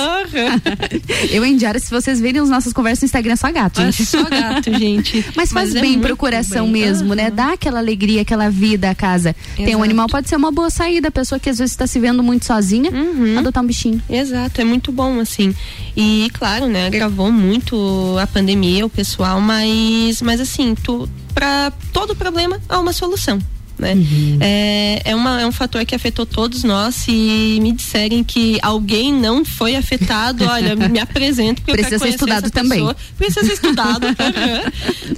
eu 1.30 1.44
em 1.44 1.57
diário, 1.57 1.80
se 1.80 1.90
vocês 1.90 2.20
verem 2.20 2.40
as 2.40 2.48
nossas 2.48 2.72
conversas 2.72 3.02
no 3.02 3.07
Instagram, 3.07 3.33
é 3.33 3.37
só 3.37 3.50
gato, 3.50 3.80
gente. 3.83 4.02
É 4.02 4.04
só 4.04 4.22
gato, 4.22 4.72
gente. 4.78 5.24
Mas 5.35 5.52
faz 5.52 5.70
Mas 5.70 5.74
é 5.74 5.80
bem 5.80 5.98
pro 5.98 6.16
coração 6.16 6.70
bem. 6.70 6.83
mesmo, 6.83 7.14
né? 7.14 7.30
Dá 7.30 7.52
aquela 7.52 7.80
alegria, 7.80 8.22
aquela 8.22 8.48
vida 8.48 8.88
à 8.90 8.94
casa. 8.94 9.30
Exato. 9.30 9.64
Tem 9.64 9.74
um 9.74 9.83
animal, 9.83 10.07
pode 10.09 10.28
ser 10.28 10.37
uma 10.37 10.52
boa 10.52 10.70
saída. 10.70 11.09
A 11.09 11.11
pessoa 11.11 11.40
que 11.40 11.50
às 11.50 11.59
vezes 11.59 11.72
está 11.72 11.87
se 11.87 11.98
vendo 11.98 12.22
muito 12.22 12.44
sozinha, 12.44 12.90
uhum. 12.90 13.38
adotar 13.38 13.62
um 13.62 13.66
bichinho. 13.66 14.00
Exato, 14.09 14.61
é 14.61 14.64
muito 14.64 14.92
bom, 14.92 15.18
assim. 15.18 15.54
E 15.96 16.30
claro, 16.33 16.66
né? 16.66 16.84
Agravou 16.87 17.31
muito 17.31 18.16
a 18.20 18.27
pandemia, 18.27 18.87
o 18.87 18.90
pessoal, 18.90 19.40
mas, 19.40 20.20
mas 20.23 20.40
assim, 20.40 20.75
tu, 20.75 21.09
para 21.35 21.73
todo 21.92 22.14
problema 22.14 22.61
há 22.68 22.79
uma 22.79 22.92
solução 22.92 23.38
né? 23.85 23.94
Uhum. 23.94 24.38
É, 24.40 25.03
é, 25.05 25.14
uma, 25.14 25.42
é 25.42 25.47
um 25.47 25.53
fator 25.53 25.85
que 25.85 25.94
afetou 25.94 26.25
todos 26.25 26.64
nós 26.64 27.05
e 27.07 27.59
me 27.61 27.73
disserem 27.73 28.25
que 28.25 28.59
alguém 28.62 29.12
não 29.12 29.44
foi 29.44 29.77
afetado, 29.77 30.44
olha, 30.49 30.75
me 30.75 30.99
apresento 30.99 31.61
porque 31.61 31.83
precisa 31.83 31.99
ser 31.99 32.09
estudado 32.09 32.51
também. 32.51 32.88
Precisa 33.18 33.47
ser 33.47 33.53
estudado. 33.53 34.07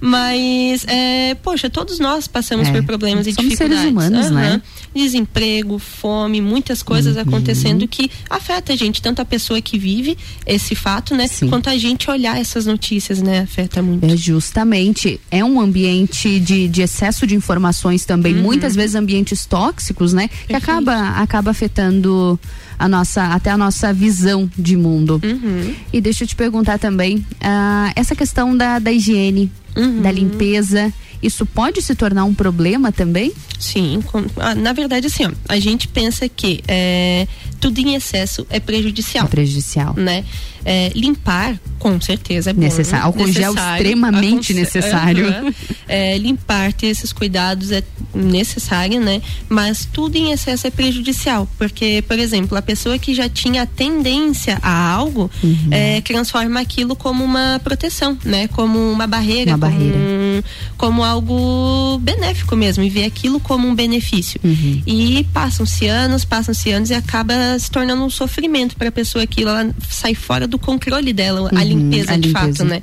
Mas, 0.03 0.85
é, 0.89 1.37
poxa, 1.37 1.71
todos 1.71 2.01
nós 2.01 2.27
passamos 2.27 2.67
é. 2.69 2.73
por 2.73 2.83
problemas 2.83 3.27
e 3.27 3.33
Somos 3.33 3.51
dificuldades. 3.51 3.83
seres 3.83 3.93
humanos, 3.93 4.27
uhum. 4.27 4.35
né? 4.35 4.63
Desemprego, 4.95 5.79
fome, 5.79 6.41
muitas 6.41 6.83
coisas 6.83 7.15
uhum. 7.15 7.23
acontecendo 7.23 7.87
que 7.87 8.11
afeta 8.29 8.73
a 8.73 8.77
gente, 8.77 9.01
tanto 9.01 9.23
a 9.23 9.25
pessoa 9.25 9.61
que 9.61 9.79
vive 9.79 10.19
esse 10.45 10.75
fato, 10.75 11.15
né? 11.15 11.29
Sim. 11.29 11.49
Quanto 11.49 11.71
a 11.71 11.77
gente 11.77 12.11
olhar 12.11 12.41
essas 12.41 12.67
notícias, 12.67 13.23
né? 13.23 13.41
Afeta 13.41 13.81
muito. 13.81 14.05
É 14.05 14.17
justamente. 14.17 15.21
É 15.31 15.45
um 15.45 15.61
ambiente 15.61 16.41
de, 16.41 16.67
de 16.67 16.83
excesso 16.83 17.27
de 17.27 17.35
informações 17.35 18.05
também 18.05 18.35
uhum 18.35 18.56
muitas 18.57 18.75
vezes 18.75 18.95
ambientes 18.95 19.47
tóxicos, 19.47 20.13
né? 20.13 20.29
Perfeito. 20.29 20.49
Que 20.49 20.55
acaba, 20.55 21.09
acaba 21.21 21.51
afetando 21.51 22.39
a 22.79 22.89
nossa, 22.89 23.25
até 23.29 23.51
a 23.51 23.57
nossa 23.57 23.93
visão 23.93 24.51
de 24.57 24.77
mundo. 24.77 25.21
Uhum. 25.25 25.75
E 25.93 26.01
deixa 26.01 26.25
eu 26.25 26.29
te 26.29 26.37
perguntar 26.37 26.79
também, 26.79 27.19
uh, 27.19 27.93
essa 27.95 28.15
questão 28.15 28.57
da, 28.57 28.79
da 28.79 28.93
higiene, 28.93 29.51
uhum. 29.77 30.03
da 30.03 30.11
limpeza, 30.11 30.93
isso 31.23 31.47
pode 31.47 31.81
se 31.83 31.95
tornar 31.95 32.25
um 32.25 32.35
problema 32.35 32.93
também? 32.93 33.33
Sim, 33.59 34.03
com, 34.07 34.25
ah, 34.37 34.55
na 34.55 34.73
verdade 34.73 35.07
assim, 35.07 35.27
ó, 35.27 35.31
a 35.49 35.59
gente 35.59 35.89
pensa 35.89 36.29
que 36.29 36.63
é, 36.69 37.27
tudo 37.61 37.79
em 37.79 37.95
excesso 37.95 38.47
é 38.51 38.61
prejudicial. 38.61 39.27
É 39.27 39.29
prejudicial. 39.29 39.95
Né? 39.97 40.25
É, 40.69 40.91
limpar, 40.97 41.57
com 41.79 42.01
certeza, 42.01 42.51
é 42.51 42.53
bom. 42.53 42.61
Necessário. 42.61 43.07
Álcool 43.07 43.31
gel 43.31 43.55
extremamente 43.55 44.53
necessário. 44.53 45.27
Uhum. 45.29 45.55
É, 45.87 46.19
limpar, 46.19 46.73
ter 46.73 46.89
esses 46.89 47.13
cuidados 47.13 47.71
é 47.71 47.85
necessário, 48.13 49.01
né? 49.01 49.23
Mas 49.49 49.87
tudo 49.87 50.17
em 50.17 50.33
excesso 50.33 50.67
é 50.67 50.71
prejudicial. 50.71 51.49
Porque, 51.57 52.03
por 52.09 52.19
exemplo, 52.19 52.59
a 52.59 52.63
pessoa 52.63 52.99
que 52.99 53.15
já 53.15 53.29
tinha 53.29 53.65
tendência 53.65 54.59
a 54.61 54.91
algo 54.91 55.31
uhum. 55.41 55.69
é, 55.71 56.01
transforma 56.01 56.59
aquilo 56.59 56.97
como 56.97 57.23
uma 57.23 57.61
proteção, 57.63 58.19
né? 58.25 58.49
Como 58.49 58.91
uma 58.91 59.07
barreira. 59.07 59.55
Uma 59.55 59.69
como, 59.69 59.79
barreira. 59.79 60.45
como 60.77 61.05
algo 61.05 61.99
benéfico 62.03 62.57
mesmo. 62.57 62.83
E 62.83 62.91
ver 62.91 63.05
aquilo 63.05 63.39
como 63.39 63.69
um 63.69 63.75
benefício. 63.75 64.41
Uhum. 64.43 64.83
E 64.85 65.25
passam-se 65.33 65.87
anos, 65.87 66.25
passam-se 66.25 66.73
anos 66.73 66.91
e 66.91 66.95
acaba 66.95 67.35
se 67.59 67.71
tornando 67.71 68.03
um 68.03 68.11
sofrimento 68.11 68.77
para 68.77 68.89
a 68.89 68.93
pessoa 68.93 69.25
aquilo. 69.25 69.51
Ela 69.51 69.75
sai 69.89 70.15
fora 70.15 70.47
do 70.47 70.59
controle 70.59 71.13
dela, 71.13 71.43
uhum, 71.43 71.59
a 71.59 71.65
limpeza 71.65 72.13
a 72.13 72.17
de 72.17 72.29
limpeza. 72.29 72.47
fato, 72.47 72.65
né? 72.65 72.83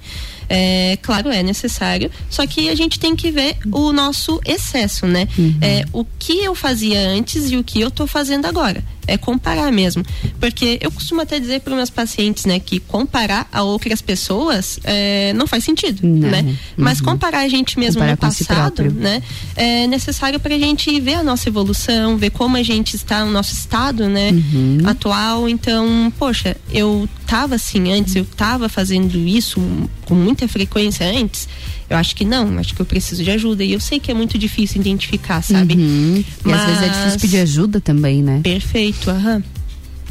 É, 0.49 0.97
claro, 1.01 1.29
é 1.29 1.41
necessário, 1.41 2.11
só 2.29 2.45
que 2.45 2.69
a 2.69 2.75
gente 2.75 2.99
tem 2.99 3.15
que 3.15 3.31
ver 3.31 3.55
o 3.71 3.91
nosso 3.93 4.41
excesso, 4.45 5.07
né? 5.07 5.27
Uhum. 5.37 5.55
É, 5.61 5.85
o 5.93 6.05
que 6.19 6.43
eu 6.43 6.53
fazia 6.53 6.99
antes 6.99 7.49
e 7.49 7.57
o 7.57 7.63
que 7.63 7.79
eu 7.79 7.89
tô 7.89 8.05
fazendo 8.05 8.45
agora 8.45 8.83
é 9.07 9.17
comparar 9.17 9.71
mesmo. 9.71 10.03
Porque 10.39 10.77
eu 10.81 10.91
costumo 10.91 11.21
até 11.21 11.39
dizer 11.39 11.61
para 11.61 11.75
meus 11.75 11.89
pacientes, 11.89 12.45
né, 12.45 12.59
que 12.59 12.79
comparar 12.79 13.47
a 13.51 13.63
outras 13.63 14.01
pessoas 14.01 14.79
é, 14.83 15.33
não 15.33 15.47
faz 15.47 15.63
sentido, 15.63 16.05
não. 16.05 16.29
né? 16.29 16.41
Uhum. 16.41 16.55
Mas 16.77 17.01
comparar 17.01 17.39
a 17.39 17.47
gente 17.47 17.79
mesmo 17.79 18.01
comparar 18.01 18.11
no 18.11 18.17
passado, 18.17 18.83
si 18.83 18.89
né, 18.89 19.21
é 19.55 19.87
necessário 19.87 20.39
para 20.39 20.55
a 20.55 20.59
gente 20.59 20.99
ver 20.99 21.15
a 21.15 21.23
nossa 21.23 21.49
evolução, 21.49 22.17
ver 22.17 22.29
como 22.29 22.57
a 22.57 22.63
gente 22.63 22.95
está 22.95 23.23
no 23.25 23.31
nosso 23.31 23.53
estado, 23.53 24.07
né, 24.07 24.31
uhum. 24.31 24.79
atual. 24.85 25.49
Então, 25.49 26.11
poxa, 26.17 26.55
eu 26.71 27.07
tava 27.25 27.55
assim 27.55 27.91
antes, 27.91 28.15
eu 28.15 28.25
tava 28.25 28.69
fazendo 28.69 29.17
isso 29.17 29.61
com 30.05 30.15
muita 30.15 30.47
frequência 30.47 31.05
antes 31.05 31.47
eu 31.89 31.97
acho 31.97 32.15
que 32.15 32.25
não, 32.25 32.57
acho 32.57 32.73
que 32.73 32.81
eu 32.81 32.85
preciso 32.85 33.23
de 33.23 33.31
ajuda. 33.31 33.63
E 33.63 33.73
eu 33.73 33.79
sei 33.79 33.99
que 33.99 34.11
é 34.11 34.13
muito 34.13 34.37
difícil 34.37 34.81
identificar, 34.81 35.41
sabe? 35.41 35.75
Uhum. 35.75 36.23
Mas... 36.43 36.53
E 36.53 36.55
às 36.55 36.65
vezes 36.65 36.83
é 36.83 36.89
difícil 36.89 37.19
pedir 37.19 37.37
ajuda 37.39 37.81
também, 37.81 38.21
né? 38.21 38.41
Perfeito, 38.43 39.09
aham. 39.09 39.43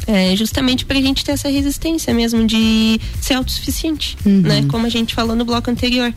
É 0.05 0.35
justamente 0.35 0.85
para 0.85 0.97
a 0.97 1.01
gente 1.01 1.23
ter 1.23 1.31
essa 1.31 1.49
resistência 1.49 2.13
mesmo 2.13 2.45
de 2.45 2.99
ser 3.21 3.35
autossuficiente, 3.35 4.17
uhum. 4.25 4.41
né? 4.41 4.65
Como 4.67 4.85
a 4.85 4.89
gente 4.89 5.15
falou 5.15 5.35
no 5.35 5.45
bloco 5.45 5.71
anterior. 5.71 6.13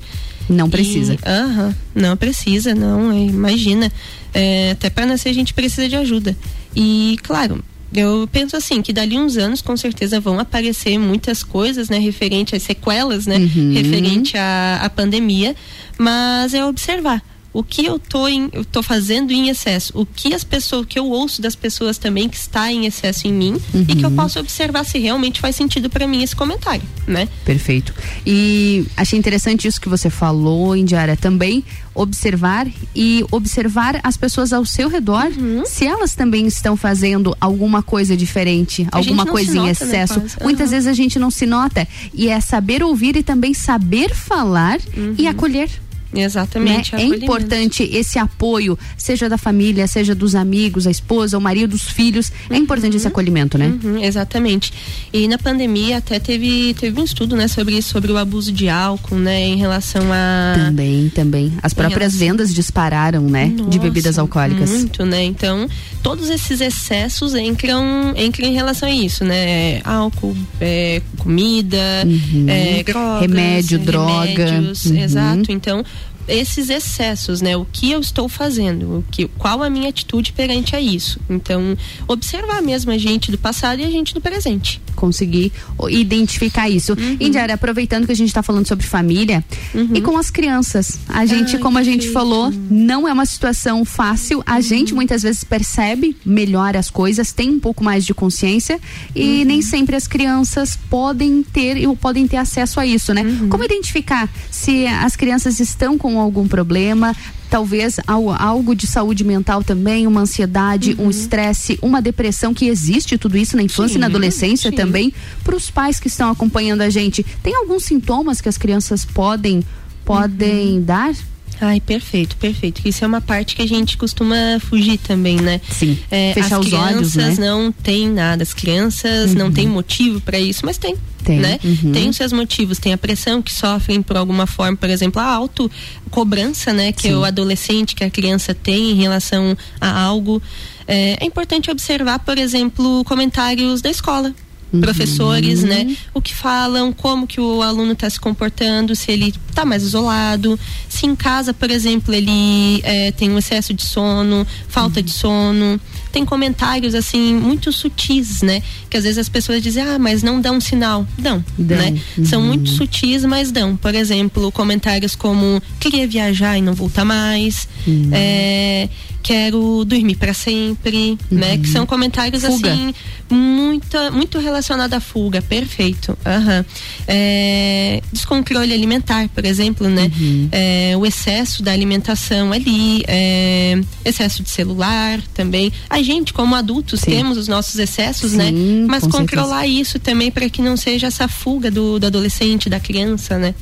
Não 0.49 0.71
precisa. 0.71 1.17
Aham, 1.25 1.75
não 1.95 2.17
precisa, 2.17 2.75
não. 2.75 3.11
É, 3.11 3.19
imagina. 3.19 3.91
É, 4.33 4.73
até 4.73 4.91
para 4.91 5.07
nascer 5.07 5.29
a 5.29 5.33
gente 5.33 5.55
precisa 5.55 5.89
de 5.89 5.97
ajuda. 5.97 6.37
E, 6.75 7.17
claro, 7.23 7.65
eu 7.97 8.29
penso 8.31 8.57
assim 8.57 8.83
que 8.83 8.93
dali 8.93 9.19
uns 9.19 9.37
anos 9.37 9.63
com 9.63 9.77
certeza 9.77 10.21
vão 10.21 10.39
aparecer 10.39 10.99
muitas 10.99 11.43
coisas, 11.43 11.89
né, 11.89 11.99
referente 11.99 12.55
às 12.55 12.63
sequelas, 12.63 13.27
né, 13.27 13.37
uhum. 13.39 13.73
referente 13.73 14.37
à, 14.37 14.81
à 14.83 14.91
pandemia, 14.91 15.55
mas 15.99 16.55
é 16.55 16.65
observar 16.65 17.23
o 17.57 17.63
que 17.63 17.87
eu 17.87 17.99
tô, 17.99 18.29
em, 18.29 18.51
eu 18.53 18.67
tô 18.67 18.83
fazendo 18.83 19.33
em 19.33 19.49
excesso, 19.49 19.91
o 19.95 20.05
que 20.05 20.35
as 20.35 20.45
pessoas, 20.45 20.83
o 20.83 20.87
que 20.87 20.99
eu 20.99 21.09
ouço 21.09 21.41
das 21.41 21.55
pessoas 21.55 21.97
também 21.97 22.29
que 22.29 22.37
está 22.37 22.71
em 22.71 22.85
excesso 22.85 23.27
em 23.27 23.33
mim 23.33 23.59
uhum. 23.73 23.87
e 23.89 23.97
que 23.97 24.05
eu 24.05 24.11
posso 24.11 24.39
observar 24.39 24.85
se 24.85 24.99
realmente 24.99 25.41
faz 25.41 25.57
sentido 25.57 25.89
para 25.89 26.07
mim 26.07 26.23
esse 26.23 26.37
comentário, 26.37 26.83
né? 27.07 27.27
Perfeito. 27.47 27.95
E 28.27 28.87
achei 28.95 29.19
interessante 29.19 29.67
isso 29.67 29.81
que 29.81 29.89
você 29.89 30.11
falou, 30.11 30.77
Indiara, 30.77 31.17
também 31.17 31.65
observar 31.95 32.69
e 32.95 33.25
observar 33.31 34.01
as 34.03 34.19
pessoas 34.19 34.53
ao 34.53 34.67
seu 34.67 34.91
redor, 34.91 35.27
uhum. 35.39 35.65
se 35.65 35.87
elas 35.87 36.15
também 36.15 36.47
estão 36.47 36.77
fazendo 36.77 37.35
alguma 37.41 37.83
coisa 37.83 38.15
diferente, 38.15 38.87
a 38.93 38.99
alguma 38.99 39.25
coisa 39.25 39.57
em 39.57 39.63
né, 39.63 39.71
excesso. 39.71 40.21
Né, 40.21 40.29
Muitas 40.43 40.73
vezes 40.73 40.87
a 40.87 40.93
gente 40.93 41.19
não 41.19 41.31
se 41.31 41.47
nota. 41.47 41.89
E 42.13 42.29
é 42.29 42.39
saber 42.39 42.83
ouvir 42.83 43.17
e 43.17 43.23
também 43.23 43.55
saber 43.55 44.15
falar 44.15 44.79
uhum. 44.95 45.15
e 45.17 45.27
acolher. 45.27 45.71
Exatamente. 46.17 46.95
Né? 46.95 47.03
É 47.03 47.07
importante 47.07 47.83
esse 47.83 48.19
apoio, 48.19 48.79
seja 48.97 49.29
da 49.29 49.39
família, 49.39 49.87
seja 49.87 50.15
dos 50.15 50.35
amigos, 50.35 50.87
a 50.87 50.91
esposa, 50.91 51.39
o 51.39 51.41
marido, 51.41 51.75
os 51.75 51.83
filhos. 51.83 52.33
É 52.51 52.57
importante 52.57 52.93
uhum. 52.93 52.97
esse 52.99 53.09
acolhimento, 53.09 53.59
né? 53.59 53.75
Uhum, 53.83 54.03
exatamente. 54.03 54.73
E 55.13 55.29
na 55.29 55.39
pandemia 55.39 55.99
até 55.99 56.19
teve, 56.19 56.75
teve 56.75 57.01
um 57.01 57.05
estudo, 57.05 57.37
né, 57.37 57.49
sobre 57.49 57.81
sobre 57.83 58.13
o 58.13 58.17
abuso 58.17 58.53
de 58.53 58.69
álcool, 58.69 59.17
né, 59.17 59.41
em 59.41 59.57
relação 59.57 60.03
a 60.13 60.55
Também, 60.57 61.11
também. 61.11 61.53
As 61.63 61.73
próprias 61.73 62.15
relação... 62.15 62.19
vendas 62.19 62.55
dispararam, 62.55 63.23
né, 63.23 63.47
Nossa, 63.47 63.71
de 63.71 63.79
bebidas 63.79 64.19
alcoólicas. 64.19 64.71
Muito, 64.71 65.05
né? 65.05 65.23
Então, 65.25 65.69
todos 66.03 66.31
esses 66.31 66.61
excessos 66.61 67.35
entram, 67.35 68.15
entram 68.17 68.47
em 68.49 68.53
relação 68.53 68.89
a 68.89 68.93
isso, 68.93 69.25
né? 69.25 69.81
Álcool, 69.85 70.37
é, 70.61 71.03
comida, 71.19 71.77
uhum. 72.05 72.47
é, 72.49 72.83
drogas, 72.83 73.21
remédio, 73.21 73.79
droga. 73.79 74.47
Uhum. 74.61 74.97
Exato. 74.97 75.53
Então, 75.53 75.85
esses 76.29 76.71
excessos, 76.71 77.41
né? 77.41 77.57
O 77.57 77.65
que 77.65 77.91
eu 77.91 78.01
estou 78.01 78.29
fazendo, 78.29 78.99
o 78.99 79.05
que, 79.11 79.27
qual 79.39 79.63
a 79.63 79.71
minha 79.71 79.89
atitude 79.89 80.33
perante 80.33 80.75
a 80.75 80.81
isso. 80.81 81.21
Então, 81.29 81.77
observar 82.09 82.63
mesmo 82.63 82.91
a 82.91 82.99
gente 82.99 83.31
do 83.31 83.39
passado 83.39 83.81
e 83.81 83.85
a 83.85 83.91
gente 83.91 84.15
do 84.15 84.21
presente. 84.21 84.81
Conseguir 84.95 85.53
identificar 85.89 86.69
isso. 86.69 86.93
Uhum. 86.95 87.17
Indiara, 87.21 87.55
aproveitando 87.55 88.07
que 88.07 88.13
a 88.13 88.17
gente 88.17 88.29
está 88.29 88.43
falando 88.43 88.67
sobre 88.67 88.87
família 88.87 89.45
uhum. 89.75 89.91
e 89.95 90.01
com 90.01 90.17
as 90.17 90.31
crianças. 90.31 90.99
A 91.09 91.27
gente, 91.27 91.57
Ai, 91.57 91.63
como 91.63 91.79
a 91.79 91.83
gente 91.83 92.11
falou, 92.11 92.53
não 92.71 93.07
é 93.07 93.13
uma 93.13 93.27
situação 93.27 93.85
fácil. 93.85 94.43
A 94.47 94.57
uhum. 94.57 94.63
gente 94.63 94.95
muitas 94.95 95.23
vezes 95.23 95.45
percebe 95.45 96.17
melhor 96.25 96.77
as 96.77 96.91
coisas, 96.91 97.33
tem 97.33 97.51
um 97.51 97.61
pouco 97.61 97.85
mais 97.85 98.05
de 98.05 98.15
consciência 98.15 98.81
e 99.15 99.41
uhum. 99.41 99.45
nem 99.45 99.63
sempre 99.63 99.97
as 99.97 100.07
crianças 100.07 100.79
podem 100.89 101.43
ter 101.43 101.87
ou 101.87 101.97
podem 101.97 102.27
ter 102.27 102.39
acesso 102.39 102.81
a 102.81 102.87
isso, 102.87 103.13
né? 103.13 103.23
Uhum. 103.23 103.49
Como 103.49 103.65
identificar 103.65 104.29
se 104.51 104.87
as 104.87 105.15
crianças 105.15 105.61
estão 105.61 105.99
com 105.99 106.16
algum 106.21 106.47
problema, 106.49 107.15
talvez 107.51 107.99
algo 108.07 108.75
de 108.75 108.87
saúde 108.87 109.25
mental 109.25 109.63
também, 109.63 110.07
uma 110.07 110.21
ansiedade, 110.23 110.97
uhum. 110.99 111.07
um 111.07 111.11
estresse, 111.11 111.79
uma 111.83 112.03
depressão 112.03 112.53
que 112.53 112.67
existe 112.67 113.17
tudo 113.19 113.37
isso 113.37 113.57
na 113.57 113.63
infância 113.63 113.95
sim, 113.95 113.99
e 113.99 114.01
na 114.01 114.07
adolescência 114.07 114.71
sim. 114.71 114.77
também. 114.77 115.13
Para 115.45 115.57
os 115.57 115.71
pais 115.71 116.01
que 116.01 116.09
estão 116.09 116.31
acompanhando 116.31 116.83
a 116.83 116.91
gente, 116.91 117.25
tem 117.43 117.55
alguns 117.55 117.85
sintomas 117.85 118.41
que 118.41 118.49
as 118.49 118.59
crianças 118.59 119.05
podem 119.05 119.65
podem 120.05 120.75
uhum. 120.79 120.85
dar? 120.85 121.15
Ai, 121.61 121.81
perfeito, 121.81 122.37
perfeito. 122.37 122.83
Isso 122.85 123.03
é 123.03 123.07
uma 123.07 123.21
parte 123.21 123.57
que 123.57 123.63
a 123.63 123.67
gente 123.67 123.97
costuma 123.97 124.37
fugir 124.61 124.99
também, 124.99 125.37
né? 125.37 125.61
Sim. 125.71 125.99
É, 126.11 126.35
Fechar 126.35 126.61
as 126.61 126.67
os 126.67 126.73
olhos, 126.73 127.15
né? 127.15 127.35
não 127.39 127.73
têm 127.73 128.09
nada, 128.11 128.43
as 128.43 128.53
crianças 128.53 129.33
uhum. 129.33 129.39
não 129.39 129.53
têm 129.53 129.67
motivo 129.67 130.21
para 130.21 130.39
isso, 130.39 130.65
mas 130.65 130.77
tem. 130.77 130.97
Tem, 131.25 131.41
né? 131.41 131.59
Uhum. 131.65 131.91
tem 131.91 132.09
os 132.09 132.17
seus 132.17 132.33
motivos, 132.33 132.79
tem 132.79 132.93
a 132.93 132.99
pressão 132.99 133.43
que 133.43 133.53
sofrem 133.53 134.01
por 134.01 134.17
alguma 134.17 134.47
forma, 134.47 134.77
por 134.77 134.89
exemplo, 134.89 135.21
a 135.21 135.25
auto 135.25 135.69
cobrança, 136.09 136.73
né, 136.73 136.93
que 136.93 137.09
Sim. 137.09 137.15
o 137.15 137.25
adolescente, 137.25 137.97
que 137.97 138.05
a 138.05 138.11
criança 138.11 138.55
tem 138.55 138.93
em 138.93 138.95
relação 138.95 139.57
a 139.81 140.01
algo. 140.01 140.41
É, 140.87 141.17
é 141.21 141.27
importante 141.27 141.69
observar, 141.69 142.21
por 142.21 142.39
exemplo, 142.39 143.03
comentários 143.05 143.81
da 143.81 143.91
escola, 143.91 144.33
Uhum. 144.77 144.81
professores, 144.81 145.63
né? 145.63 145.97
O 146.15 146.21
que 146.21 146.35
falam, 146.35 146.93
como 146.93 147.27
que 147.27 147.41
o 147.41 147.63
aluno 147.63 147.93
está 147.93 148.09
se 148.09 148.21
comportando, 148.21 148.95
se 148.95 149.11
ele 149.11 149.35
está 149.49 149.65
mais 149.65 149.83
isolado, 149.83 150.59
se 150.89 151.07
em 151.07 151.17
casa, 151.17 151.53
por 151.53 151.71
exemplo, 151.71 152.15
ele 152.15 152.81
é, 152.83 153.11
tem 153.13 153.31
um 153.31 153.39
excesso 153.39 153.73
de 153.75 153.85
sono, 153.85 154.47
falta 154.69 155.01
uhum. 155.01 155.07
de 155.07 155.13
sono. 155.13 155.81
Tem 156.13 156.25
comentários 156.25 156.95
assim 156.95 157.35
muito 157.35 157.73
sutis, 157.73 158.43
né? 158.43 158.63
Que 158.89 158.97
às 158.97 159.05
vezes 159.05 159.19
as 159.19 159.29
pessoas 159.29 159.63
dizem, 159.63 159.83
ah, 159.83 159.99
mas 159.99 160.23
não 160.23 160.41
dão 160.41 160.57
um 160.57 160.61
sinal. 160.61 161.07
Dão, 161.19 161.45
dão. 161.59 161.79
né? 161.79 162.01
Uhum. 162.17 162.25
São 162.25 162.43
muito 162.43 162.71
sutis, 162.71 163.25
mas 163.25 163.51
dão. 163.51 163.77
Por 163.77 163.95
exemplo, 163.95 164.51
comentários 164.53 165.15
como 165.15 165.63
queria 165.79 166.07
viajar 166.07 166.57
e 166.57 166.63
não 166.63 166.75
voltar 166.75 167.05
mais. 167.05 167.69
Uhum. 167.87 168.11
É, 168.13 168.89
quero 169.23 169.85
dormir 169.85 170.17
para 170.17 170.33
sempre, 170.33 171.19
uhum. 171.31 171.39
né? 171.39 171.59
Que 171.59 171.69
são 171.69 171.85
comentários 171.85 172.43
fuga. 172.43 172.73
assim 172.73 172.95
muito 173.29 173.97
muito 174.13 174.39
relacionado 174.39 174.95
à 174.95 175.01
fuga, 175.01 175.43
perfeito. 175.43 176.11
Uhum. 176.11 176.65
É, 177.09 178.01
descontrole 178.13 178.73
alimentar, 178.73 179.29
por 179.31 179.45
exemplo, 179.45 179.89
né? 179.89 180.11
Uhum. 180.19 180.49
É, 180.53 180.95
o 180.97 181.05
excesso 181.05 181.63
da 181.63 181.73
alimentação 181.73 182.53
ali, 182.53 183.03
é, 183.09 183.79
excesso 184.05 184.43
de 184.43 184.51
celular 184.51 185.21
também. 185.35 185.73
A 185.97 186.03
gente, 186.03 186.33
como 186.33 186.55
adultos, 186.55 187.01
Sim. 187.01 187.13
temos 187.13 187.39
os 187.39 187.49
nossos 187.49 187.79
excessos, 187.79 188.33
né? 188.33 188.49
Sim, 188.49 188.81
né? 188.83 188.87
Mas 188.89 189.07
controlar 189.07 189.61
certeza. 189.61 189.81
isso 189.81 189.99
também 189.99 190.31
para 190.31 190.49
que 190.49 190.61
não 190.61 190.77
seja 190.77 191.07
essa 191.07 191.27
fuga 191.27 191.71
do, 191.71 191.99
do 191.99 192.07
adolescente, 192.07 192.69
da 192.69 192.79
criança, 192.79 193.39
né? 193.39 193.55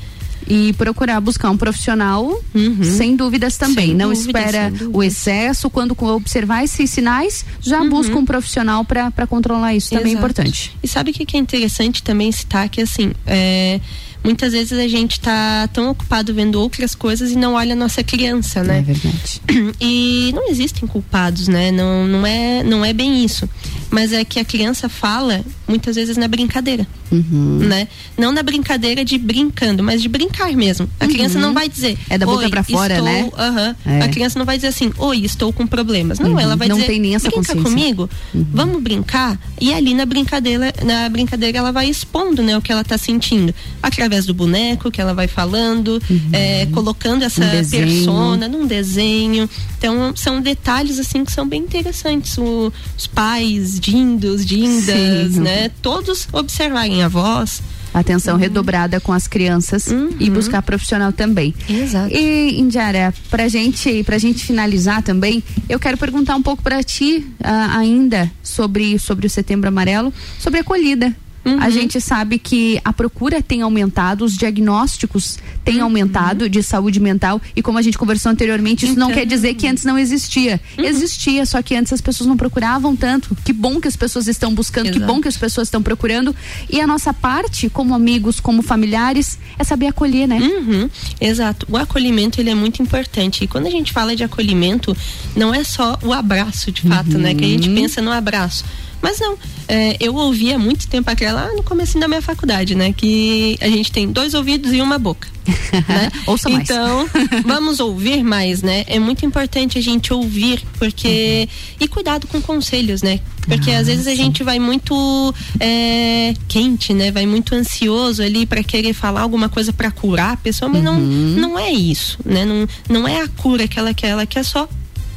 e 0.46 0.72
procurar 0.74 1.20
buscar 1.20 1.50
um 1.50 1.56
profissional, 1.56 2.38
uhum. 2.54 2.84
sem 2.84 3.16
dúvidas 3.16 3.56
também. 3.56 3.88
Sem 3.88 3.94
Não 3.94 4.12
espera 4.12 4.72
o 4.92 5.02
excesso, 5.02 5.70
quando 5.70 5.96
observar 5.98 6.64
esses 6.64 6.90
sinais, 6.90 7.44
já 7.60 7.80
uhum. 7.80 7.88
busca 7.88 8.16
um 8.16 8.24
profissional 8.24 8.84
para 8.84 9.26
controlar 9.26 9.74
isso. 9.74 9.88
Exato. 9.88 10.02
Também 10.02 10.14
é 10.14 10.18
importante. 10.18 10.76
E 10.82 10.88
sabe 10.88 11.10
o 11.10 11.14
que, 11.14 11.24
que 11.24 11.36
é 11.36 11.40
interessante 11.40 12.02
também 12.02 12.30
citar? 12.30 12.68
Que 12.68 12.82
assim, 12.82 13.12
é, 13.26 13.80
muitas 14.24 14.52
vezes 14.52 14.72
a 14.72 14.88
gente 14.88 15.20
tá 15.20 15.68
tão 15.72 15.90
ocupado 15.90 16.32
vendo 16.32 16.58
outras 16.60 16.94
coisas 16.94 17.30
e 17.30 17.36
não 17.36 17.54
olha 17.54 17.74
a 17.74 17.76
nossa 17.76 18.02
criança, 18.02 18.64
né? 18.64 18.78
É 18.78 18.82
verdade. 18.82 19.42
E 19.80 20.32
não 20.34 20.48
existem 20.48 20.88
culpados, 20.88 21.46
né? 21.46 21.70
Não, 21.70 22.06
não, 22.06 22.26
é, 22.26 22.62
não 22.62 22.84
é 22.84 22.92
bem 22.92 23.22
isso. 23.24 23.48
Mas 23.90 24.12
é 24.12 24.24
que 24.24 24.40
a 24.40 24.44
criança 24.44 24.88
fala 24.88 25.44
muitas 25.68 25.96
vezes 25.96 26.16
na 26.16 26.26
brincadeira 26.26 26.86
uhum. 27.14 27.58
né? 27.58 27.88
Não 28.18 28.32
na 28.32 28.42
brincadeira 28.42 29.04
de 29.04 29.18
brincando, 29.18 29.82
mas 29.82 30.02
de 30.02 30.08
brincar 30.08 30.52
mesmo. 30.52 30.88
A 30.98 31.04
uhum. 31.04 31.10
criança 31.10 31.38
não 31.38 31.54
vai 31.54 31.68
dizer. 31.68 31.96
É 32.10 32.18
da 32.18 32.26
boca 32.26 32.48
para 32.48 32.62
fora, 32.62 32.94
estou, 32.94 33.08
né? 33.08 33.24
Uh 33.24 33.30
-huh. 33.30 33.76
é. 33.86 34.02
A 34.02 34.08
criança 34.08 34.38
não 34.38 34.46
vai 34.46 34.56
dizer 34.56 34.68
assim, 34.68 34.92
oi, 34.98 35.18
estou 35.24 35.52
com 35.52 35.66
problemas. 35.66 36.18
Não, 36.18 36.32
uhum. 36.32 36.40
ela 36.40 36.56
vai 36.56 36.68
não 36.68 36.76
dizer, 36.76 36.88
tem 36.88 37.00
nem 37.00 37.14
essa 37.14 37.28
brinca 37.28 37.56
comigo, 37.56 38.08
uhum. 38.34 38.46
vamos 38.52 38.82
brincar. 38.82 39.38
E 39.60 39.72
ali 39.72 39.94
na 39.94 40.04
brincadeira, 40.04 40.72
na 40.84 41.08
brincadeira 41.08 41.58
ela 41.58 41.72
vai 41.72 41.88
expondo, 41.88 42.42
né, 42.42 42.56
o 42.56 42.62
que 42.62 42.72
ela 42.72 42.82
está 42.82 42.98
sentindo 42.98 43.54
através 43.82 44.13
do 44.22 44.34
boneco 44.34 44.90
que 44.90 45.00
ela 45.00 45.14
vai 45.14 45.26
falando, 45.26 46.00
uhum. 46.08 46.20
é, 46.32 46.66
colocando 46.66 47.22
essa 47.22 47.44
um 47.44 47.70
persona 47.70 48.48
num 48.48 48.66
desenho. 48.66 49.48
Então 49.78 50.14
são 50.16 50.40
detalhes 50.40 50.98
assim 50.98 51.24
que 51.24 51.32
são 51.32 51.48
bem 51.48 51.62
interessantes. 51.62 52.36
O, 52.38 52.72
os 52.96 53.06
pais, 53.06 53.78
dindos, 53.78 54.44
dindas, 54.44 55.32
Sim. 55.32 55.40
né? 55.40 55.70
Todos 55.82 56.28
observarem 56.32 57.02
a 57.02 57.08
voz. 57.08 57.62
Atenção 57.94 58.34
uhum. 58.34 58.40
redobrada 58.40 58.98
com 58.98 59.12
as 59.12 59.28
crianças 59.28 59.86
uhum. 59.86 60.10
e 60.18 60.28
buscar 60.28 60.60
profissional 60.62 61.12
também. 61.12 61.54
Exato. 61.70 62.12
E, 62.12 62.58
Indiara, 62.58 63.14
pra 63.30 63.46
gente, 63.46 64.02
pra 64.02 64.18
gente 64.18 64.44
finalizar 64.44 65.00
também, 65.00 65.44
eu 65.68 65.78
quero 65.78 65.96
perguntar 65.96 66.34
um 66.34 66.42
pouco 66.42 66.60
para 66.60 66.82
ti 66.82 67.24
uh, 67.38 67.78
ainda 67.78 68.28
sobre, 68.42 68.98
sobre 68.98 69.28
o 69.28 69.30
Setembro 69.30 69.68
Amarelo, 69.68 70.12
sobre 70.40 70.58
a 70.58 70.62
acolhida. 70.62 71.14
Uhum. 71.44 71.60
A 71.60 71.70
gente 71.70 72.00
sabe 72.00 72.38
que 72.38 72.80
a 72.84 72.92
procura 72.92 73.42
tem 73.42 73.62
aumentado, 73.62 74.24
os 74.24 74.36
diagnósticos 74.36 75.38
têm 75.64 75.78
uhum. 75.78 75.84
aumentado 75.84 76.48
de 76.48 76.62
saúde 76.62 76.98
mental 77.00 77.40
e 77.54 77.62
como 77.62 77.78
a 77.78 77.82
gente 77.82 77.98
conversou 77.98 78.32
anteriormente, 78.32 78.84
isso 78.84 78.94
então... 78.94 79.08
não 79.08 79.14
quer 79.14 79.26
dizer 79.26 79.54
que 79.54 79.66
antes 79.66 79.84
não 79.84 79.98
existia. 79.98 80.60
Uhum. 80.78 80.84
Existia, 80.84 81.44
só 81.44 81.60
que 81.62 81.74
antes 81.74 81.92
as 81.92 82.00
pessoas 82.00 82.28
não 82.28 82.36
procuravam 82.36 82.96
tanto. 82.96 83.36
Que 83.44 83.52
bom 83.52 83.80
que 83.80 83.88
as 83.88 83.96
pessoas 83.96 84.26
estão 84.26 84.54
buscando, 84.54 84.86
Exato. 84.86 85.00
que 85.00 85.06
bom 85.06 85.20
que 85.20 85.28
as 85.28 85.36
pessoas 85.36 85.68
estão 85.68 85.82
procurando. 85.82 86.34
E 86.70 86.80
a 86.80 86.86
nossa 86.86 87.12
parte, 87.12 87.68
como 87.68 87.94
amigos, 87.94 88.40
como 88.40 88.62
familiares, 88.62 89.38
é 89.58 89.64
saber 89.64 89.88
acolher, 89.88 90.26
né? 90.26 90.38
Uhum. 90.38 90.88
Exato. 91.20 91.66
O 91.70 91.76
acolhimento 91.76 92.40
ele 92.40 92.50
é 92.50 92.54
muito 92.54 92.82
importante. 92.82 93.44
E 93.44 93.46
quando 93.46 93.66
a 93.66 93.70
gente 93.70 93.92
fala 93.92 94.16
de 94.16 94.24
acolhimento, 94.24 94.96
não 95.36 95.54
é 95.54 95.62
só 95.62 95.98
o 96.02 96.12
abraço, 96.12 96.72
de 96.72 96.82
fato, 96.82 97.18
né? 97.18 97.34
Que 97.34 97.44
a 97.44 97.48
gente 97.48 97.68
uhum. 97.68 97.74
pensa 97.74 98.00
no 98.00 98.10
abraço 98.10 98.64
Mas 99.04 99.20
não, 99.20 99.36
é, 99.68 99.98
eu 100.00 100.14
ouvi 100.14 100.50
há 100.50 100.58
muito 100.58 100.88
tempo 100.88 101.10
aquela 101.10 101.44
lá 101.44 101.52
no 101.52 101.62
começo 101.62 101.98
da 101.98 102.08
minha 102.08 102.22
faculdade, 102.22 102.74
né? 102.74 102.90
Que 102.90 103.58
a 103.60 103.68
gente 103.68 103.92
tem 103.92 104.10
dois 104.10 104.32
ouvidos 104.32 104.72
e 104.72 104.80
uma 104.80 104.98
boca. 104.98 105.28
né? 105.86 106.10
Ouça 106.26 106.48
mais. 106.48 106.64
Então, 106.64 107.06
vamos 107.44 107.80
ouvir 107.80 108.24
mais, 108.24 108.62
né? 108.62 108.82
É 108.86 108.98
muito 108.98 109.26
importante 109.26 109.76
a 109.76 109.82
gente 109.82 110.10
ouvir, 110.10 110.64
porque. 110.78 111.46
Uhum. 111.46 111.76
E 111.80 111.86
cuidado 111.86 112.26
com 112.26 112.40
conselhos, 112.40 113.02
né? 113.02 113.20
Porque 113.46 113.72
ah, 113.72 113.80
às 113.80 113.88
vezes 113.88 114.04
sim. 114.04 114.12
a 114.12 114.14
gente 114.14 114.42
vai 114.42 114.58
muito 114.58 115.34
é, 115.60 116.32
quente, 116.48 116.94
né? 116.94 117.12
Vai 117.12 117.26
muito 117.26 117.54
ansioso 117.54 118.22
ali 118.22 118.46
para 118.46 118.64
querer 118.64 118.94
falar 118.94 119.20
alguma 119.20 119.50
coisa 119.50 119.70
para 119.70 119.90
curar 119.90 120.32
a 120.32 120.36
pessoa, 120.38 120.66
mas 120.66 120.82
uhum. 120.82 120.98
não, 120.98 121.50
não 121.50 121.58
é 121.58 121.70
isso, 121.70 122.18
né? 122.24 122.46
Não, 122.46 122.66
não 122.88 123.06
é 123.06 123.20
a 123.20 123.28
cura 123.28 123.68
que 123.68 123.78
ela 123.78 123.92
quer, 123.92 124.08
ela 124.08 124.24
quer 124.24 124.46
só 124.46 124.66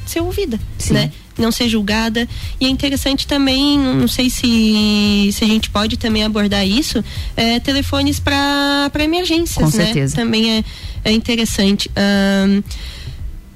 ser 0.06 0.20
ouvida, 0.20 0.60
sim. 0.78 0.94
né? 0.94 1.10
Não 1.42 1.52
ser 1.52 1.70
julgada. 1.70 2.28
E 2.60 2.66
é 2.66 2.70
interessante 2.70 3.28
também, 3.28 3.78
não 3.78 4.08
sei 4.08 4.30
se, 4.30 5.30
se 5.32 5.44
a 5.44 5.48
gente 5.48 5.70
pode 5.70 5.98
também 5.98 6.24
abordar 6.24 6.68
isso, 6.68 7.04
é, 7.36 7.60
telefones 7.60 8.20
para 8.20 8.92
emergências, 9.00 9.72
Com 9.72 9.78
né? 9.78 9.86
certeza. 9.86 10.16
Também 10.16 10.58
é, 10.58 10.64
é 11.06 11.12
interessante. 11.12 11.90
Um, 11.98 12.64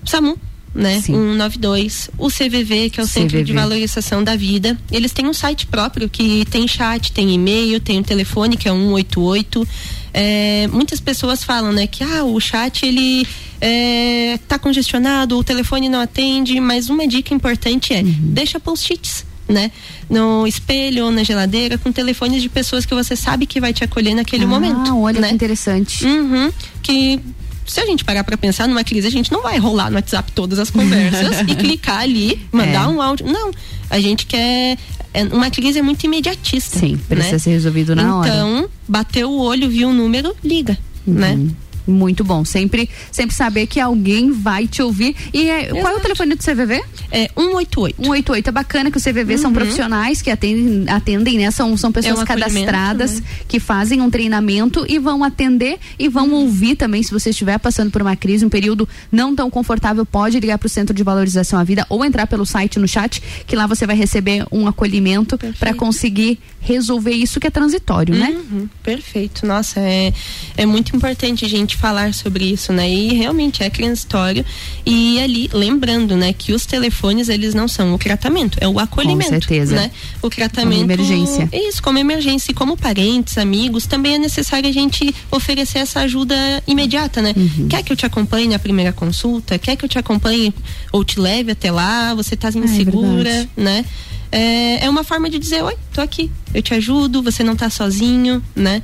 SAMU, 0.06 0.38
né? 0.74 0.96
Sim. 1.02 1.14
192, 1.14 2.10
o 2.18 2.30
CVV, 2.30 2.90
que 2.90 3.00
é 3.00 3.04
o 3.04 3.08
CVV. 3.08 3.08
Centro 3.08 3.44
de 3.44 3.54
Valorização 3.54 4.24
da 4.24 4.36
Vida. 4.36 4.78
Eles 4.92 5.12
têm 5.12 5.28
um 5.28 5.34
site 5.34 5.68
próprio 5.68 6.10
que 6.10 6.46
tem 6.46 6.68
chat, 6.68 7.12
tem 7.12 7.34
e-mail, 7.34 7.80
tem 7.80 8.00
um 8.00 8.04
telefone 8.04 8.56
que 8.56 8.68
é 8.68 8.72
188. 8.72 9.68
É, 10.14 10.68
muitas 10.68 11.00
pessoas 11.00 11.44
falam, 11.44 11.72
né, 11.72 11.88
que 11.88 12.04
ah, 12.04 12.24
o 12.24 12.40
chat 12.40 12.86
ele 12.86 13.26
é, 13.60 14.40
tá 14.48 14.60
congestionado, 14.60 15.38
o 15.38 15.44
telefone 15.44 15.88
não 15.88 16.02
atende, 16.02 16.60
mas 16.60 16.90
uma 16.90 17.08
dica 17.08 17.34
importante 17.34 17.94
é 17.94 18.02
uhum. 18.02 18.16
deixa 18.22 18.60
post-its. 18.60 19.30
Né? 19.50 19.70
No 20.10 20.48
espelho 20.48 21.06
ou 21.06 21.12
na 21.12 21.24
geladeira, 21.24 21.78
com 21.78 21.92
telefones 21.92 22.42
de 22.42 22.48
pessoas 22.48 22.86
que 22.86 22.96
você 22.96 23.18
sabe 23.18 23.46
que 23.46 23.60
vai 23.60 23.74
te 23.74 23.84
acolher 23.84 24.16
naquele 24.16 24.46
ah, 24.46 24.48
momento. 24.48 24.98
Olha 24.98 25.20
né? 25.20 25.28
que 25.28 25.34
interessante. 25.34 26.06
Uhum, 26.06 26.50
que 26.82 27.20
se 27.66 27.80
a 27.80 27.86
gente 27.86 28.04
parar 28.04 28.24
para 28.24 28.38
pensar 28.38 28.68
numa 28.68 28.84
crise, 28.84 29.08
a 29.08 29.12
gente 29.12 29.32
não 29.32 29.42
vai 29.42 29.58
rolar 29.58 29.90
no 29.90 29.96
WhatsApp 29.96 30.32
todas 30.32 30.60
as 30.60 30.70
conversas 30.70 31.42
e 31.48 31.56
clicar 31.56 32.00
ali, 32.00 32.46
mandar 32.52 32.84
é. 32.84 32.88
um 32.88 33.02
áudio. 33.02 33.26
Não. 33.26 33.52
A 33.90 34.00
gente 34.00 34.26
quer. 34.26 34.78
É, 35.14 35.24
uma 35.26 35.50
crise 35.50 35.80
é 35.80 35.82
muito 35.82 36.04
imediatista. 36.06 36.80
Sim, 36.80 36.98
precisa 36.98 37.34
né? 37.34 37.40
ser 37.40 37.50
resolvido 37.52 37.96
na 37.96 38.04
então, 38.04 38.20
hora. 38.20 38.30
Então, 38.30 38.70
bateu 38.88 39.30
o 39.30 39.40
olho, 39.42 39.70
viu 39.70 39.90
o 39.90 39.94
número, 39.94 40.36
liga. 40.44 40.78
Né? 41.06 41.32
Uhum. 41.34 41.44
Né? 41.46 41.52
Muito 41.88 42.24
bom. 42.24 42.46
Sempre, 42.46 42.90
sempre 43.12 43.36
saber 43.36 43.68
que 43.68 43.80
alguém 43.80 44.32
vai 44.32 44.68
te 44.68 44.82
ouvir. 44.82 45.16
E 45.34 45.50
é, 45.50 45.68
qual 45.68 45.94
é 45.94 45.98
o 45.98 46.00
telefone 46.00 46.36
do 46.36 46.44
CVV? 46.44 46.84
É 47.12 47.30
188. 47.36 47.96
188. 47.98 48.48
É 48.48 48.52
bacana 48.52 48.92
que 48.92 48.98
o 48.98 49.02
CVV 49.02 49.34
uhum. 49.34 49.42
são 49.42 49.54
profissionais 49.54 50.22
que 50.22 50.30
atendem, 50.30 50.86
atendem 50.90 51.38
né? 51.38 51.52
São, 51.52 51.76
são 51.78 51.92
pessoas 51.92 52.20
é 52.20 52.24
um 52.24 52.26
cadastradas 52.26 53.20
né? 53.20 53.26
que 53.48 53.60
fazem 53.60 54.02
um 54.02 54.10
treinamento 54.10 54.86
e 54.88 55.00
vão 55.00 55.24
atender 55.24 55.80
e 55.98 56.08
vão 56.08 56.28
uhum. 56.30 56.44
ouvir 56.44 56.76
também. 56.76 57.02
Se 57.04 57.12
você 57.12 57.32
estiver 57.32 57.58
passando 57.58 57.92
por 57.92 58.02
uma 58.02 58.16
crise, 58.16 58.46
um 58.46 58.50
período 58.50 58.88
não 59.12 59.36
tão 59.36 59.50
confortável, 59.50 60.06
pode 60.06 60.40
ligar 60.40 60.58
para 60.58 60.68
o 60.68 60.70
Centro 60.70 60.96
de 60.96 61.04
Valorização 61.04 61.60
à 61.60 61.64
Vida 61.64 61.86
ou 61.90 62.06
entrar 62.06 62.28
pelo 62.28 62.46
site 62.46 62.80
no 62.80 62.88
chat, 62.88 63.22
que 63.46 63.56
lá 63.56 63.68
você 63.68 63.86
vai 63.86 63.96
receber 63.96 64.46
um 64.52 64.68
acolhimento 64.68 65.38
para 65.60 65.74
conseguir 65.74 66.40
resolver 66.62 67.12
isso 67.12 67.40
que 67.40 67.48
é 67.48 67.50
transitório, 67.50 68.16
né? 68.16 68.30
uhum. 68.30 68.60
né? 68.60 68.70
Perfeito. 68.84 69.46
Nossa, 69.46 69.80
é, 69.80 70.14
é 70.56 70.66
muito 70.66 70.96
importante, 70.96 71.48
gente, 71.48 71.71
falar 71.78 72.14
sobre 72.14 72.46
isso, 72.46 72.72
né? 72.74 72.90
E 72.90 73.14
realmente 73.14 73.64
é 73.64 73.70
transitório. 73.70 74.46
E 74.86 75.20
ali, 75.20 75.50
lembrando, 75.54 76.16
né, 76.16 76.34
que 76.34 76.54
os 76.54 76.66
telefones, 76.66 77.30
eles 77.30 77.54
não 77.54 77.68
são 77.68 77.94
o 77.94 77.98
tratamento, 77.98 78.58
é 78.62 78.68
o 78.68 78.80
acolhimento. 78.80 79.32
Com 79.32 79.40
certeza. 79.40 79.76
Né? 79.76 79.92
O 80.22 80.30
tratamento. 80.30 80.80
Como 80.82 80.92
emergência. 80.92 81.50
Isso, 81.52 81.82
como 81.82 81.98
emergência. 81.98 82.52
E 82.52 82.56
como 82.56 82.78
parentes, 82.78 83.38
amigos, 83.38 83.86
também 83.86 84.16
é 84.16 84.18
necessário 84.18 84.70
a 84.70 84.74
gente 84.74 85.14
oferecer 85.30 85.80
essa 85.80 86.02
ajuda 86.02 86.36
imediata, 86.68 87.22
né? 87.22 87.34
Uhum. 87.36 87.68
Quer 87.68 87.84
que 87.84 87.92
eu 87.92 87.96
te 87.96 88.06
acompanhe 88.06 88.48
na 88.48 88.60
primeira 88.60 88.92
consulta? 88.92 89.58
Quer 89.58 89.76
que 89.76 89.86
eu 89.86 89.90
te 89.90 89.98
acompanhe 89.98 90.54
ou 90.92 91.04
te 91.04 91.20
leve 91.20 91.52
até 91.52 91.72
lá? 91.72 92.14
Você 92.16 92.36
tá 92.36 92.50
insegura, 92.50 93.30
é 93.30 93.48
né? 93.56 93.86
é, 94.32 94.86
é 94.86 94.90
uma 94.90 95.04
forma 95.04 95.30
de 95.30 95.38
dizer, 95.38 95.62
oi, 95.64 95.76
tô 95.94 96.02
aqui, 96.02 96.32
eu 96.54 96.62
te 96.62 96.74
ajudo, 96.74 97.22
você 97.22 97.44
não 97.44 97.56
tá 97.56 97.70
sozinho, 97.70 98.42
né? 98.56 98.82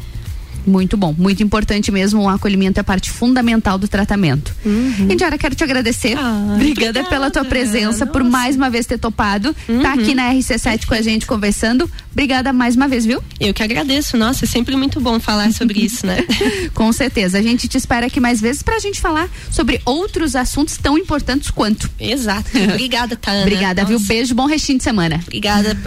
Muito 0.68 0.97
bom, 0.97 1.15
muito 1.18 1.41
importante 1.41 1.91
mesmo. 1.91 2.24
O 2.24 2.30
acolhimento 2.30 2.78
é 2.78 2.84
parte 2.84 3.09
fundamental 3.09 3.78
do 3.78 3.88
tratamento. 3.88 4.53
Uhum. 4.65 5.07
Indiara, 5.09 5.38
quero 5.38 5.55
te 5.55 5.63
agradecer. 5.63 6.18
Ah, 6.18 6.55
obrigada, 6.55 6.99
obrigada, 6.99 7.03
pela 7.05 7.32
tua 7.32 7.45
presença, 7.45 8.05
Nossa. 8.05 8.05
por 8.07 8.22
mais 8.22 8.57
uma 8.57 8.70
vez 8.70 8.86
ter 8.86 8.97
topado. 8.97 9.53
Tá 9.53 9.72
uhum. 9.72 9.82
Tá 9.82 9.93
aqui 9.93 10.13
na 10.13 10.34
RC7 10.34 10.86
com 10.86 10.93
a 10.93 11.01
gente 11.01 11.26
conversando. 11.26 11.89
Obrigada 12.11 12.51
mais 12.51 12.76
uma 12.76 12.88
vez, 12.88 13.05
viu? 13.05 13.24
Eu 13.39 13.53
que 13.53 13.63
agradeço. 13.63 14.18
Nossa, 14.18 14.43
é 14.43 14.47
sempre 14.47 14.76
muito 14.76 14.99
bom 14.99 15.20
falar 15.20 15.53
sobre 15.53 15.80
isso, 15.80 16.05
né? 16.05 16.18
com 16.74 16.91
certeza. 16.91 17.38
A 17.38 17.41
gente 17.41 17.68
te 17.68 17.78
espera 17.78 18.07
aqui 18.07 18.20
mais 18.20 18.41
vezes 18.41 18.61
pra 18.61 18.78
gente 18.80 18.99
falar 18.99 19.30
sobre 19.49 19.80
outros 19.86 20.36
assuntos 20.36 20.78
tão 20.78 20.97
importantes 20.97 21.49
quanto. 21.49 21.89
Exato. 21.97 22.49
Obrigada, 22.74 23.15
Tana. 23.15 23.41
Obrigada, 23.43 23.84
Nossa. 23.84 23.97
viu? 23.97 24.05
Beijo, 24.05 24.36
bom 24.36 24.47
restinho 24.47 24.80
de 24.80 24.84
semana. 24.84 25.22
Obrigada. 25.26 25.78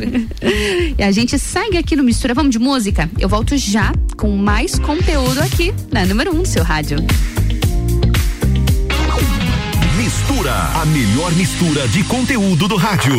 e 0.97 1.03
a 1.03 1.11
gente 1.11 1.39
segue 1.39 1.77
aqui 1.77 1.97
no 1.97 2.03
Mistura. 2.03 2.33
Vamos 2.33 2.53
de 2.53 2.59
música? 2.59 3.11
Eu 3.19 3.29
volto 3.29 3.57
já 3.59 3.93
com 4.17 4.37
mais 4.37 4.70
mais 4.71 4.79
conteúdo 4.79 5.41
aqui 5.41 5.75
na 5.91 6.07
número 6.07 6.33
1 6.33 6.39
um 6.39 6.43
do 6.43 6.49
seu 6.49 6.63
rádio. 6.63 6.99
Mistura, 9.97 10.53
a 10.53 10.87
melhor 10.87 11.33
mistura 11.33 11.89
de 11.89 12.05
conteúdo 12.05 12.69
do 12.69 12.77
rádio. 12.77 13.17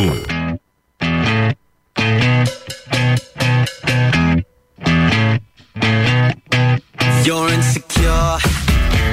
You're 7.25 7.53
insecure, 7.53 8.37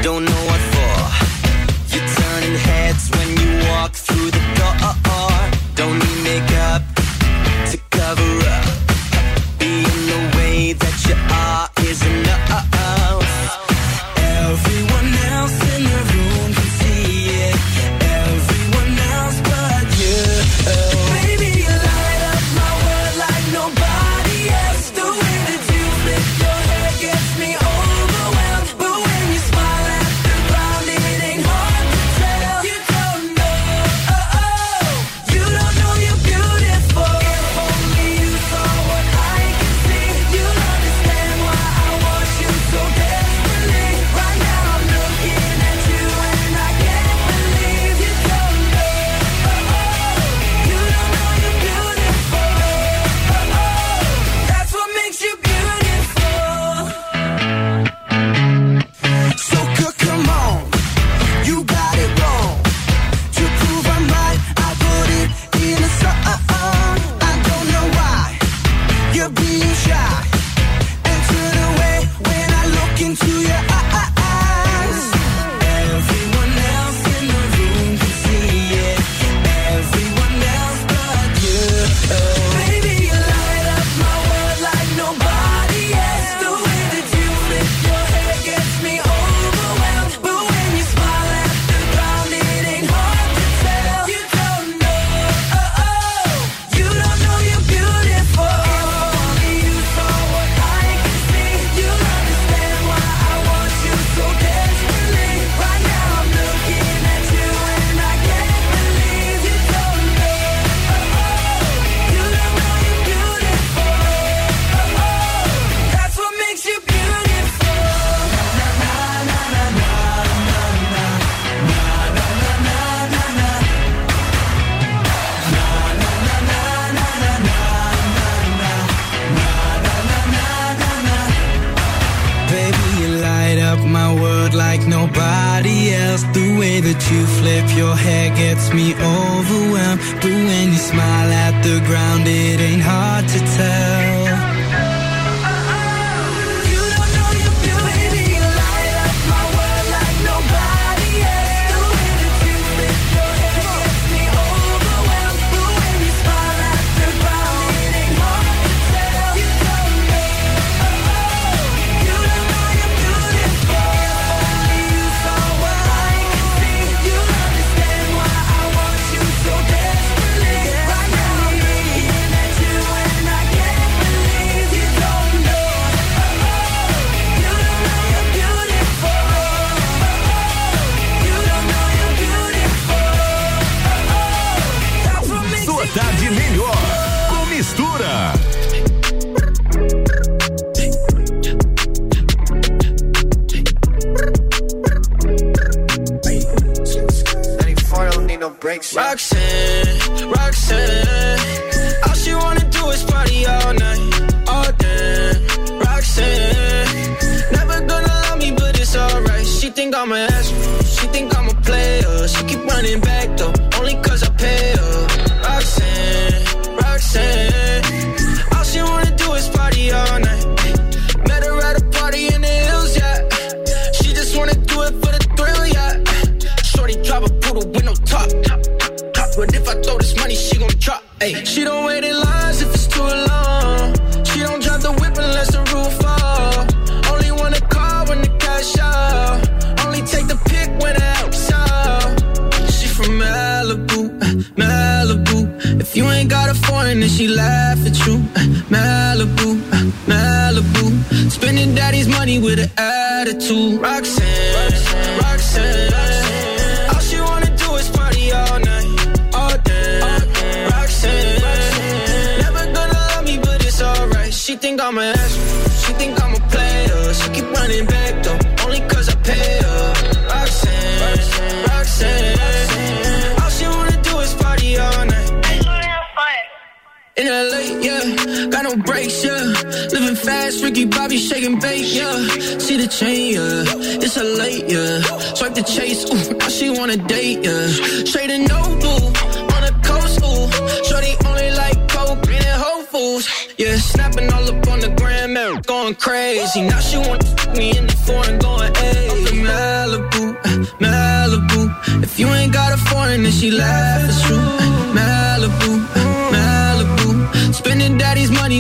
don't 0.03 0.25
know 0.25 0.47
what 0.47 0.61
for. 0.73 0.99
You're 1.93 2.07
turning 2.15 2.57
heads 2.59 3.11
when 3.11 3.29
you 3.31 3.69
walk 3.69 3.93
through 3.95 4.31
the 4.31 4.41
door. 4.55 4.95
Don't 5.75 5.99
need 5.99 6.23
makeup 6.23 7.08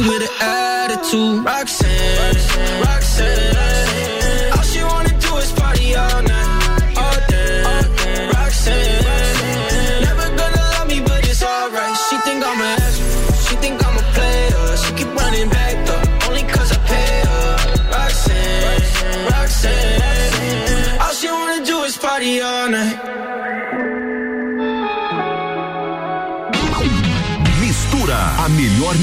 with 0.00 0.22
an 0.22 0.28
attitude. 0.40 1.44
Roxanne, 1.44 2.36
Roxanne. 2.84 3.77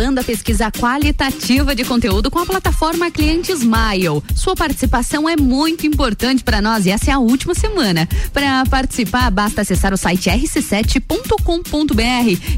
Rolando 0.00 0.18
a 0.18 0.24
pesquisa 0.24 0.70
qualitativa 0.70 1.74
de 1.74 1.84
conteúdo 1.84 2.30
com 2.30 2.38
a 2.38 2.46
plataforma 2.46 3.10
Cliente 3.10 3.52
Smile. 3.52 4.22
Sua 4.34 4.56
participação 4.56 5.28
é 5.28 5.36
muito 5.36 5.86
importante 5.86 6.42
para 6.42 6.62
nós 6.62 6.86
e 6.86 6.90
essa 6.90 7.10
é 7.10 7.12
a 7.12 7.18
última 7.18 7.54
semana. 7.54 8.08
Para 8.32 8.64
participar, 8.64 9.30
basta 9.30 9.60
acessar 9.60 9.92
o 9.92 9.98
site 9.98 10.30
rc7.com.br 10.30 11.36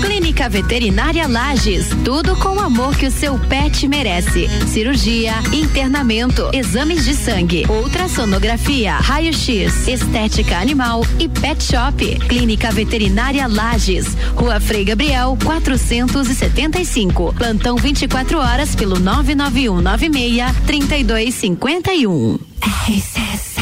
Clínica 0.00 0.48
Veterinária 0.48 1.26
Lages, 1.26 1.88
tudo 2.04 2.36
com 2.36 2.56
o 2.56 2.60
amor 2.60 2.96
que 2.96 3.06
o 3.06 3.10
seu 3.10 3.38
pet 3.38 3.88
merece. 3.88 4.48
Cirurgia, 4.66 5.34
internamento, 5.52 6.50
exames 6.52 7.04
de 7.04 7.14
sangue, 7.14 7.64
ultrassonografia, 7.68 8.94
raio-x, 8.94 9.88
estética 9.88 10.58
animal 10.58 11.02
e 11.18 11.28
pet 11.28 11.62
shop. 11.62 12.18
Clínica 12.28 12.70
Veterinária 12.70 13.46
Lages, 13.46 14.16
Rua 14.34 14.60
Frei 14.60 14.84
Gabriel, 14.84 15.36
475. 15.44 17.34
Plantão 17.34 17.76
24 17.76 18.38
horas 18.38 18.74
pelo 18.74 18.98
991 18.98 19.80
96 19.80 20.56
3251. 20.66 22.38
RC7 22.60 23.56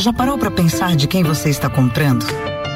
Já 0.00 0.12
parou 0.12 0.36
para 0.36 0.50
pensar 0.50 0.96
de 0.96 1.06
quem 1.06 1.22
você 1.22 1.48
está 1.48 1.70
comprando? 1.70 2.26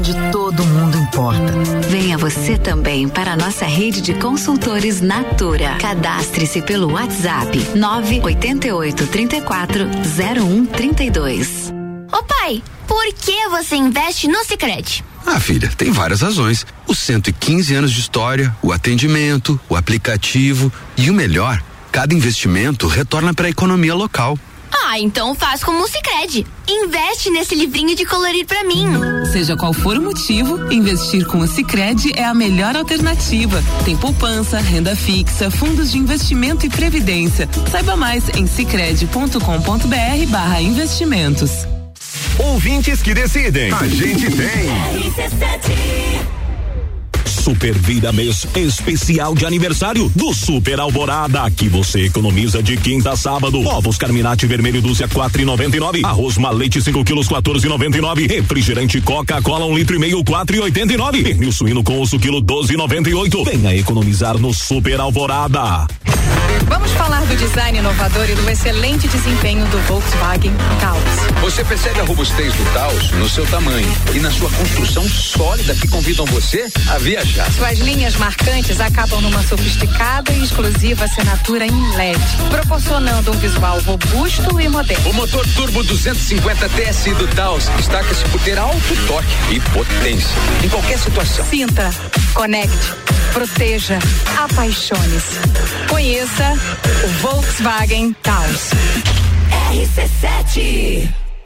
Onde 0.00 0.14
todo 0.32 0.64
mundo 0.64 0.96
importa. 0.96 1.52
Venha 1.90 2.16
você 2.16 2.56
também 2.56 3.06
para 3.06 3.34
a 3.34 3.36
nossa 3.36 3.66
rede 3.66 4.00
de 4.00 4.14
consultores 4.14 5.02
Natura. 5.02 5.76
Cadastre-se 5.78 6.62
pelo 6.62 6.92
WhatsApp 6.92 7.58
988 7.76 9.06
34 9.08 9.84
0132. 10.16 11.70
Ô 12.10 12.22
pai, 12.22 12.62
por 12.86 13.12
que 13.12 13.46
você 13.50 13.76
investe 13.76 14.26
no 14.26 14.42
Sicredi? 14.42 15.04
Ah, 15.26 15.38
filha, 15.38 15.70
tem 15.76 15.92
várias 15.92 16.22
razões. 16.22 16.64
Os 16.86 16.98
115 16.98 17.74
anos 17.74 17.92
de 17.92 18.00
história, 18.00 18.56
o 18.62 18.72
atendimento, 18.72 19.60
o 19.68 19.76
aplicativo 19.76 20.72
e 20.96 21.10
o 21.10 21.14
melhor, 21.14 21.62
cada 21.92 22.14
investimento 22.14 22.86
retorna 22.86 23.34
para 23.34 23.48
a 23.48 23.50
economia 23.50 23.94
local. 23.94 24.38
Ah, 24.72 24.98
então 24.98 25.34
faz 25.34 25.62
como 25.62 25.82
o 25.82 25.88
Sicredi. 25.88 26.46
Investe 26.68 27.30
nesse 27.30 27.54
livrinho 27.54 27.94
de 27.94 28.04
colorir 28.04 28.44
pra 28.46 28.64
mim. 28.64 28.86
Seja 29.32 29.56
qual 29.56 29.72
for 29.72 29.96
o 29.96 30.02
motivo, 30.02 30.72
investir 30.72 31.24
com 31.26 31.38
o 31.38 31.46
Sicredi 31.46 32.12
é 32.16 32.24
a 32.24 32.34
melhor 32.34 32.76
alternativa. 32.76 33.62
Tem 33.84 33.96
poupança, 33.96 34.58
renda 34.58 34.96
fixa, 34.96 35.48
fundos 35.50 35.92
de 35.92 35.98
investimento 35.98 36.66
e 36.66 36.68
previdência. 36.68 37.48
Saiba 37.70 37.96
mais 37.96 38.28
em 38.30 38.46
sicredi.com.br/barra 38.46 40.60
investimentos. 40.60 41.50
Ouvintes 42.38 43.02
que 43.02 43.12
decidem. 43.12 43.70
A 43.72 43.86
gente 43.86 44.30
tem. 44.30 44.70
Super 47.40 47.72
Vida 47.78 48.12
Mês 48.12 48.46
especial 48.54 49.34
de 49.34 49.46
aniversário 49.46 50.12
do 50.14 50.34
Super 50.34 50.78
Alvorada, 50.78 51.50
que 51.50 51.68
você 51.68 52.04
economiza 52.04 52.62
de 52.62 52.76
quinta 52.76 53.12
a 53.12 53.16
sábado. 53.16 53.66
Ovos 53.66 53.96
Carminati 53.96 54.46
vermelho 54.46 54.82
dúzia 54.82 55.08
quatro 55.08 55.40
e 55.40 55.44
noventa 55.44 55.74
e 55.76 55.80
nove. 55.80 56.04
Arroz 56.04 56.36
malete 56.36 56.82
5 56.82 57.02
quilos 57.02 57.28
quatorze 57.28 57.66
e 57.66 57.70
noventa 57.70 57.96
e 57.96 58.00
nove. 58.00 58.26
Refrigerante 58.26 59.00
Coca-Cola 59.00 59.64
um 59.64 59.74
litro 59.74 59.96
e 59.96 59.98
meio 59.98 60.22
quatro 60.22 60.54
e 60.54 60.60
oitenta 60.60 60.92
e 60.92 60.96
nove. 60.98 61.22
Pernil 61.22 61.50
suíno 61.50 61.82
com 61.82 61.98
osso 61.98 62.18
quilo 62.18 62.42
doze 62.42 62.74
e 62.74 62.76
noventa 62.76 63.08
e 63.08 63.14
oito. 63.14 63.42
Venha 63.42 63.74
economizar 63.74 64.36
no 64.36 64.52
Super 64.52 65.00
Alvorada. 65.00 65.86
Vamos 66.66 66.90
falar 66.92 67.24
do 67.26 67.36
design 67.36 67.78
inovador 67.78 68.28
e 68.28 68.34
do 68.34 68.48
excelente 68.48 69.08
desempenho 69.08 69.64
do 69.66 69.78
Volkswagen 69.86 70.52
Taos. 70.80 71.40
Você 71.40 71.64
percebe 71.64 72.00
a 72.00 72.04
robustez 72.04 72.52
do 72.52 72.72
Taos 72.72 73.10
no 73.12 73.28
seu 73.28 73.46
tamanho 73.46 73.88
e 74.14 74.18
na 74.18 74.30
sua 74.30 74.50
construção 74.50 75.08
sólida 75.08 75.74
que 75.74 75.88
convidam 75.88 76.26
você 76.26 76.68
a 76.88 76.98
viajar. 76.98 77.29
Suas 77.56 77.78
linhas 77.78 78.16
marcantes 78.16 78.80
acabam 78.80 79.20
numa 79.20 79.42
sofisticada 79.42 80.32
e 80.32 80.42
exclusiva 80.42 81.04
assinatura 81.04 81.66
em 81.66 81.96
LED, 81.96 82.20
proporcionando 82.48 83.30
um 83.30 83.38
visual 83.38 83.78
robusto 83.80 84.60
e 84.60 84.68
moderno. 84.68 85.10
O 85.10 85.14
motor 85.14 85.46
turbo 85.54 85.82
250 85.82 86.68
TSI 86.68 87.14
do 87.14 87.28
Taos 87.28 87.68
destaca-se 87.76 88.24
por 88.24 88.40
ter 88.40 88.58
alto 88.58 89.06
torque 89.06 89.54
e 89.54 89.60
potência 89.60 90.36
em 90.64 90.68
qualquer 90.68 90.98
situação. 90.98 91.46
Sinta, 91.46 91.90
conecte, 92.34 92.92
proteja, 93.32 93.98
apaixone-se. 94.36 95.40
Conheça 95.88 96.58
o 97.04 97.08
Volkswagen 97.20 98.12
Taos. 98.22 98.70
RC7 99.72 101.29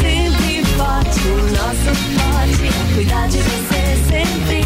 Sempre 0.00 0.64
forte, 0.76 1.20
o 1.28 1.50
nosso 1.50 1.94
forte, 2.14 2.94
cuidar 2.94 3.28
de 3.28 3.38
você 3.38 3.96
sempre. 4.08 4.64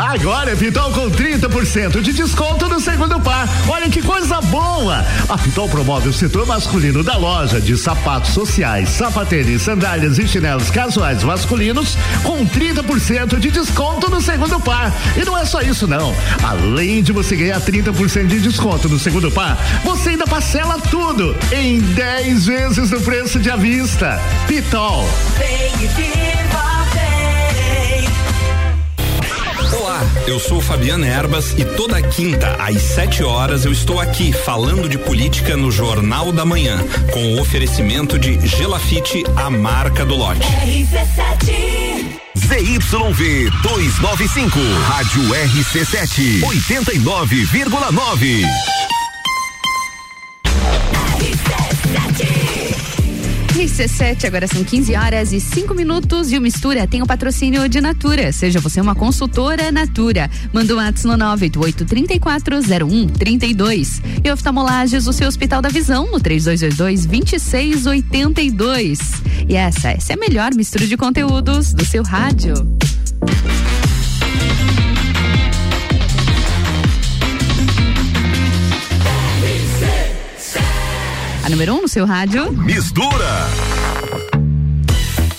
Agora 0.00 0.50
é 0.50 0.56
Pitol 0.56 0.90
com 0.92 1.10
30% 1.10 2.00
de 2.00 2.14
desconto 2.14 2.66
no 2.70 2.80
segundo 2.80 3.20
par. 3.20 3.46
Olha 3.68 3.90
que 3.90 4.00
coisa 4.00 4.40
boa! 4.40 5.04
A 5.28 5.36
Pitol 5.36 5.68
promove 5.68 6.08
o 6.08 6.12
setor 6.12 6.46
masculino 6.46 7.04
da 7.04 7.18
loja 7.18 7.60
de 7.60 7.76
sapatos 7.76 8.30
sociais, 8.30 8.88
sapatênis, 8.88 9.60
sandálias 9.60 10.18
e 10.18 10.26
chinelos 10.26 10.70
casuais 10.70 11.22
masculinos 11.22 11.98
com 12.22 12.46
30% 12.46 13.38
de 13.38 13.50
desconto 13.50 14.08
no 14.08 14.22
segundo 14.22 14.58
par. 14.58 14.90
E 15.20 15.22
não 15.22 15.36
é 15.36 15.44
só 15.44 15.60
isso 15.60 15.86
não. 15.86 16.16
Além 16.42 17.02
de 17.02 17.12
você 17.12 17.36
ganhar 17.36 17.60
30% 17.60 18.26
de 18.26 18.40
desconto 18.40 18.88
no 18.88 18.98
segundo 18.98 19.30
par, 19.30 19.58
você 19.84 20.10
ainda 20.10 20.26
parcela 20.26 20.78
tudo 20.90 21.36
em 21.52 21.78
10 21.78 22.46
vezes 22.46 22.90
no 22.90 23.02
preço 23.02 23.38
de 23.38 23.50
à 23.50 23.56
vista. 23.56 24.18
Pitol. 24.48 25.06
Olá, 29.72 30.02
eu 30.26 30.40
sou 30.40 30.60
Fabiana 30.60 31.06
Erbas 31.06 31.54
e 31.56 31.64
toda 31.64 32.02
quinta 32.02 32.56
às 32.58 32.82
7 32.82 33.22
horas 33.22 33.64
eu 33.64 33.70
estou 33.70 34.00
aqui 34.00 34.32
falando 34.32 34.88
de 34.88 34.98
política 34.98 35.56
no 35.56 35.70
Jornal 35.70 36.32
da 36.32 36.44
Manhã, 36.44 36.84
com 37.12 37.34
o 37.34 37.40
oferecimento 37.40 38.18
de 38.18 38.44
Gelafite, 38.46 39.22
a 39.36 39.48
marca 39.48 40.04
do 40.04 40.16
lote. 40.16 40.40
ZYV 42.36 43.50
295, 43.62 44.58
Rádio 44.88 45.22
RC7, 45.22 46.40
89,9. 46.40 48.44
RC7, 51.20 52.59
agora 54.26 54.46
são 54.46 54.64
15 54.64 54.96
horas 54.96 55.34
e 55.34 55.40
5 55.40 55.74
minutos 55.74 56.32
e 56.32 56.38
o 56.38 56.40
Mistura 56.40 56.86
tem 56.86 57.02
o 57.02 57.06
patrocínio 57.06 57.68
de 57.68 57.78
Natura. 57.78 58.32
Seja 58.32 58.58
você 58.58 58.80
uma 58.80 58.94
consultora 58.94 59.70
Natura. 59.70 60.30
Manda 60.50 60.72
um 60.72 60.78
WhatsApp 60.78 61.08
no 61.08 61.16
988 61.18 61.84
340132. 61.84 64.00
E 64.24 64.32
oftalmolages, 64.32 65.06
o 65.06 65.12
seu 65.12 65.28
Hospital 65.28 65.60
da 65.60 65.68
Visão, 65.68 66.10
no 66.10 66.18
3222 66.18 67.04
2682. 67.04 68.98
E 69.46 69.54
essa, 69.54 69.90
essa 69.90 70.14
é 70.14 70.16
a 70.16 70.18
melhor 70.18 70.54
mistura 70.54 70.86
de 70.86 70.96
conteúdos 70.96 71.74
do 71.74 71.84
seu 71.84 72.02
rádio. 72.02 72.54
Número 81.50 81.74
1 81.74 81.76
um 81.76 81.82
no 81.82 81.88
seu 81.88 82.06
rádio. 82.06 82.52
Mistura. 82.52 83.48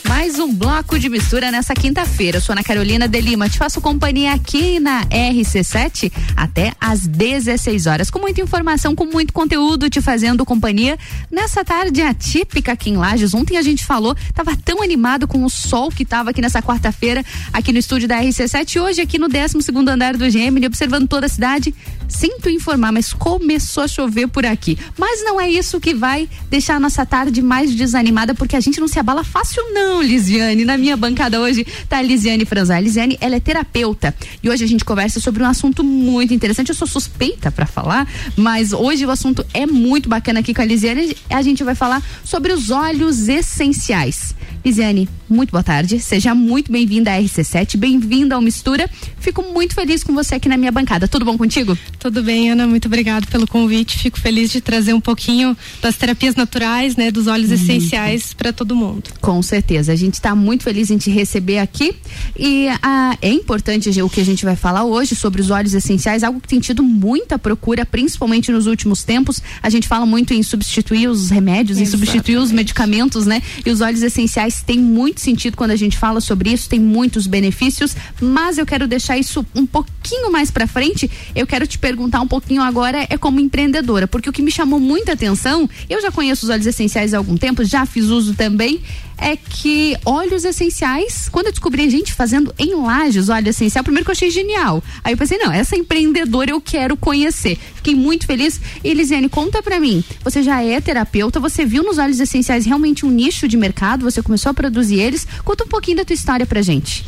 Mais 0.10 0.38
um 0.40 0.54
bloco 0.54 1.00
de 1.00 1.08
mistura 1.08 1.50
nessa 1.52 1.74
quinta-feira. 1.74 2.38
Eu 2.38 2.42
sou 2.42 2.52
Ana 2.52 2.64
Carolina 2.64 3.08
de 3.08 3.22
Lima. 3.22 3.48
Te 3.50 3.58
faço 3.58 3.80
companhia 3.80 4.34
aqui 4.34 4.78
na 4.78 5.06
RC7 5.06 6.12
até 6.36 6.74
às 6.80 7.08
16 7.08 7.86
horas. 7.88 8.12
Com 8.12 8.20
muita 8.20 8.42
informação, 8.42 8.94
com 8.94 9.06
muito 9.06 9.32
conteúdo, 9.32 9.90
te 9.90 10.02
fazendo 10.02 10.46
companhia 10.46 11.00
nessa 11.32 11.64
tarde 11.64 12.02
atípica 12.02 12.74
aqui 12.74 12.90
em 12.90 12.98
Lages. 12.98 13.34
Ontem 13.34 13.58
a 13.58 13.62
gente 13.62 13.86
falou, 13.86 14.14
tava 14.34 14.56
tão 14.58 14.84
animado 14.84 15.28
com 15.30 15.46
o 15.46 15.50
sol 15.50 15.90
que 15.90 16.04
tava 16.04 16.32
aqui 16.32 16.42
nessa 16.42 16.62
quarta-feira, 16.62 17.24
aqui 17.54 17.72
no 17.72 17.80
estúdio 17.80 18.08
da 18.08 18.22
RC7. 18.22 18.82
Hoje, 18.82 19.02
aqui 19.02 19.18
no 19.18 19.30
12 19.30 19.58
andar 19.90 20.18
do 20.18 20.30
Gemini, 20.30 20.68
observando 20.68 21.08
toda 21.08 21.26
a 21.26 21.30
cidade. 21.30 21.74
Sinto 22.12 22.50
informar, 22.50 22.92
mas 22.92 23.14
começou 23.14 23.84
a 23.84 23.88
chover 23.88 24.28
por 24.28 24.46
aqui. 24.46 24.78
Mas 24.98 25.24
não 25.24 25.40
é 25.40 25.50
isso 25.50 25.80
que 25.80 25.94
vai 25.94 26.28
deixar 26.50 26.76
a 26.76 26.80
nossa 26.80 27.06
tarde 27.06 27.42
mais 27.42 27.74
desanimada, 27.74 28.36
porque 28.36 28.56
a 28.56 28.60
gente 28.60 28.80
não 28.82 28.88
se 28.88 29.00
abala 29.00 29.24
fácil, 29.24 29.64
não, 29.74 30.02
Lisiane. 30.02 30.66
Na 30.66 30.78
minha 30.78 30.98
bancada 30.98 31.40
hoje 31.40 31.66
tá 31.88 32.00
a 32.00 32.02
Lisiane 32.02 32.46
Franzar. 32.46 32.78
A 32.78 32.82
Lisiane, 32.82 33.18
ela 33.22 33.38
é 33.38 33.40
terapeuta. 33.40 34.14
E 34.44 34.50
hoje 34.50 34.64
a 34.64 34.68
gente 34.68 34.84
conversa 34.84 35.20
sobre 35.22 35.42
um 35.42 35.46
assunto 35.46 35.84
muito 35.84 36.34
interessante. 36.34 36.70
Eu 36.70 36.76
sou 36.76 36.88
suspeita 36.88 37.50
para 37.50 37.66
falar, 37.66 38.06
mas 38.36 38.74
hoje 38.74 39.06
o 39.06 39.10
assunto 39.10 39.46
é 39.54 39.66
muito 39.66 40.10
bacana 40.10 40.42
aqui 40.42 40.54
com 40.54 40.62
a 40.62 40.66
Lisiane. 40.66 41.16
A 41.30 41.42
gente 41.42 41.64
vai 41.64 41.76
falar 41.76 42.04
sobre 42.26 42.52
os 42.52 42.70
óleos 42.70 43.30
essenciais. 43.30 44.36
Lisiane, 44.64 45.10
muito 45.28 45.52
boa 45.52 45.64
tarde. 45.64 46.00
Seja 46.00 46.36
muito 46.36 46.72
bem-vinda 46.72 47.12
à 47.12 47.20
RC7, 47.20 47.78
bem-vinda 47.78 48.36
ao 48.36 48.42
Mistura. 48.42 48.88
Fico 49.20 49.42
muito 49.42 49.74
feliz 49.74 50.04
com 50.04 50.14
você 50.14 50.36
aqui 50.36 50.48
na 50.48 50.56
minha 50.56 50.72
bancada. 50.72 51.08
Tudo 51.08 51.26
bom 51.26 51.36
contigo? 51.36 51.76
Tudo 52.02 52.24
bem, 52.24 52.50
Ana, 52.50 52.66
muito 52.66 52.88
obrigado 52.88 53.28
pelo 53.28 53.46
convite. 53.46 54.00
Fico 54.00 54.20
feliz 54.20 54.50
de 54.50 54.60
trazer 54.60 54.92
um 54.92 55.00
pouquinho 55.00 55.56
das 55.84 55.96
terapias 55.96 56.34
naturais, 56.34 56.96
né, 56.96 57.12
dos 57.12 57.28
óleos 57.28 57.52
essenciais 57.52 58.34
para 58.34 58.52
todo 58.52 58.76
mundo. 58.76 59.04
Com 59.22 59.40
certeza. 59.44 59.94
A 59.94 59.96
gente 59.96 60.16
está 60.16 60.34
muito 60.34 60.64
feliz 60.64 60.90
em 60.90 60.98
te 60.98 61.12
receber 61.12 61.60
aqui. 61.60 61.94
E 62.36 62.68
ah, 62.82 63.16
é 63.22 63.30
importante 63.30 63.88
o 64.02 64.10
que 64.10 64.20
a 64.20 64.26
gente 64.26 64.44
vai 64.44 64.56
falar 64.56 64.84
hoje 64.84 65.16
sobre 65.16 65.42
os 65.42 65.52
óleos 65.52 65.76
essenciais, 65.76 66.24
algo 66.24 66.42
que 66.42 66.48
tem 66.48 66.60
tido 66.60 66.82
muita 66.82 67.38
procura, 67.38 67.86
principalmente 67.86 68.52
nos 68.52 68.66
últimos 68.66 69.04
tempos. 69.04 69.40
A 69.62 69.70
gente 69.70 69.88
fala 69.88 70.04
muito 70.04 70.34
em 70.34 70.42
substituir 70.42 71.08
os 71.08 71.30
remédios, 71.30 71.78
em 71.78 71.86
substituir 71.86 72.38
os 72.38 72.52
medicamentos, 72.52 73.28
né? 73.28 73.44
E 73.64 73.70
os 73.70 73.80
óleos 73.80 74.02
essenciais 74.02 74.64
têm 74.64 74.80
muito 74.80 75.22
sentido 75.22 75.56
quando 75.56 75.70
a 75.70 75.76
gente 75.76 76.00
fala 76.00 76.20
sobre 76.20 76.52
isso, 76.52 76.68
tem 76.68 76.80
muitos 76.80 77.28
benefícios, 77.28 77.96
mas 78.20 78.58
eu 78.58 78.66
quero 78.66 78.88
deixar 78.88 79.20
isso 79.20 79.46
um 79.54 79.68
pouquinho 79.68 80.32
mais 80.32 80.50
para 80.50 80.66
frente. 80.66 81.08
Eu 81.36 81.46
quero 81.46 81.68
te 81.68 81.78
perguntar 81.78 81.91
um 82.00 82.28
pouquinho 82.28 82.62
agora 82.62 83.06
é 83.10 83.18
como 83.18 83.40
empreendedora, 83.40 84.08
porque 84.08 84.30
o 84.30 84.34
que 84.34 84.42
me 84.42 84.52
chamou 84.52 84.80
muita 84.80 85.14
atenção, 85.14 85.70
eu 85.90 86.02
já 86.02 86.12
conheço 86.12 86.46
os 86.46 86.50
óleos 86.50 86.66
essenciais 86.66 87.14
há 87.14 87.18
algum 87.18 87.38
tempo, 87.38 87.64
já 87.64 87.86
fiz 87.86 88.06
uso 88.06 88.34
também, 88.34 88.82
é 89.18 89.36
que 89.36 89.96
óleos 90.04 90.44
essenciais, 90.44 91.30
quando 91.30 91.46
eu 91.46 91.52
descobri 91.52 91.84
a 91.84 91.90
gente 91.90 92.12
fazendo 92.14 92.54
em 92.58 92.74
lajes 92.74 93.30
óleo 93.30 93.50
essencial, 93.50 93.84
primeiro 93.84 94.04
que 94.04 94.10
eu 94.10 94.14
achei 94.14 94.32
genial. 94.32 94.84
Aí 95.04 95.14
eu 95.14 95.18
pensei, 95.18 95.38
não, 95.38 95.52
essa 95.52 95.78
empreendedora 95.78 96.50
eu 96.50 96.60
quero 96.60 96.98
conhecer. 96.98 97.58
Fiquei 97.76 97.94
muito 97.94 98.26
feliz. 98.26 98.60
Elisiane, 98.84 99.30
conta 99.30 99.62
pra 99.62 99.80
mim, 99.80 100.04
você 100.24 100.42
já 100.42 100.64
é 100.64 100.82
terapeuta, 100.82 101.40
você 101.40 101.64
viu 101.66 101.84
nos 101.84 102.00
óleos 102.00 102.20
essenciais 102.20 102.66
realmente 102.66 103.06
um 103.06 103.12
nicho 103.12 103.48
de 103.48 103.56
mercado, 103.58 104.04
você 104.04 104.24
começou 104.24 104.50
a 104.50 104.54
produzir 104.54 105.00
eles. 105.00 105.28
Conta 105.46 105.66
um 105.66 105.68
pouquinho 105.68 105.98
da 105.98 106.06
tua 106.06 106.16
história 106.16 106.46
pra 106.46 106.62
gente. 106.64 107.06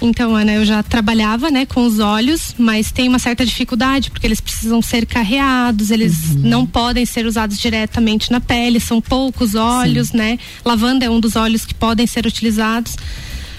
Então, 0.00 0.34
Ana, 0.34 0.52
eu 0.52 0.64
já 0.64 0.82
trabalhava, 0.82 1.50
né, 1.50 1.64
com 1.66 1.86
os 1.86 1.98
óleos, 1.98 2.54
mas 2.58 2.90
tem 2.90 3.08
uma 3.08 3.18
certa 3.18 3.44
dificuldade 3.44 4.10
porque 4.10 4.26
eles 4.26 4.40
precisam 4.40 4.82
ser 4.82 5.06
carreados, 5.06 5.90
eles 5.90 6.34
não 6.36 6.66
podem 6.66 7.06
ser 7.06 7.26
usados 7.26 7.58
diretamente 7.58 8.30
na 8.30 8.40
pele, 8.40 8.80
são 8.80 9.00
poucos 9.00 9.54
óleos, 9.54 10.12
né? 10.12 10.38
Lavanda 10.64 11.04
é 11.06 11.10
um 11.10 11.20
dos 11.20 11.36
óleos 11.36 11.64
que 11.64 11.74
podem 11.74 12.06
ser 12.06 12.26
utilizados 12.26 12.96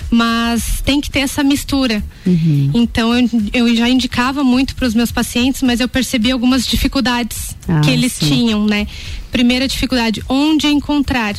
mas 0.09 0.81
tem 0.85 1.01
que 1.01 1.09
ter 1.09 1.19
essa 1.19 1.43
mistura. 1.43 2.03
Então 2.73 3.13
eu, 3.17 3.29
eu 3.53 3.75
já 3.75 3.89
indicava 3.89 4.43
muito 4.43 4.75
para 4.75 4.87
os 4.87 4.93
meus 4.93 5.11
pacientes, 5.11 5.61
mas 5.61 5.79
eu 5.79 5.89
percebi 5.89 6.31
algumas 6.31 6.65
dificuldades 6.65 7.55
Ah, 7.67 7.81
que 7.81 7.91
eles 7.91 8.13
sim. 8.13 8.27
tinham, 8.27 8.65
né? 8.65 8.87
Primeira 9.35 9.67
dificuldade, 9.67 10.23
onde 10.29 10.65
encontrar? 10.67 11.35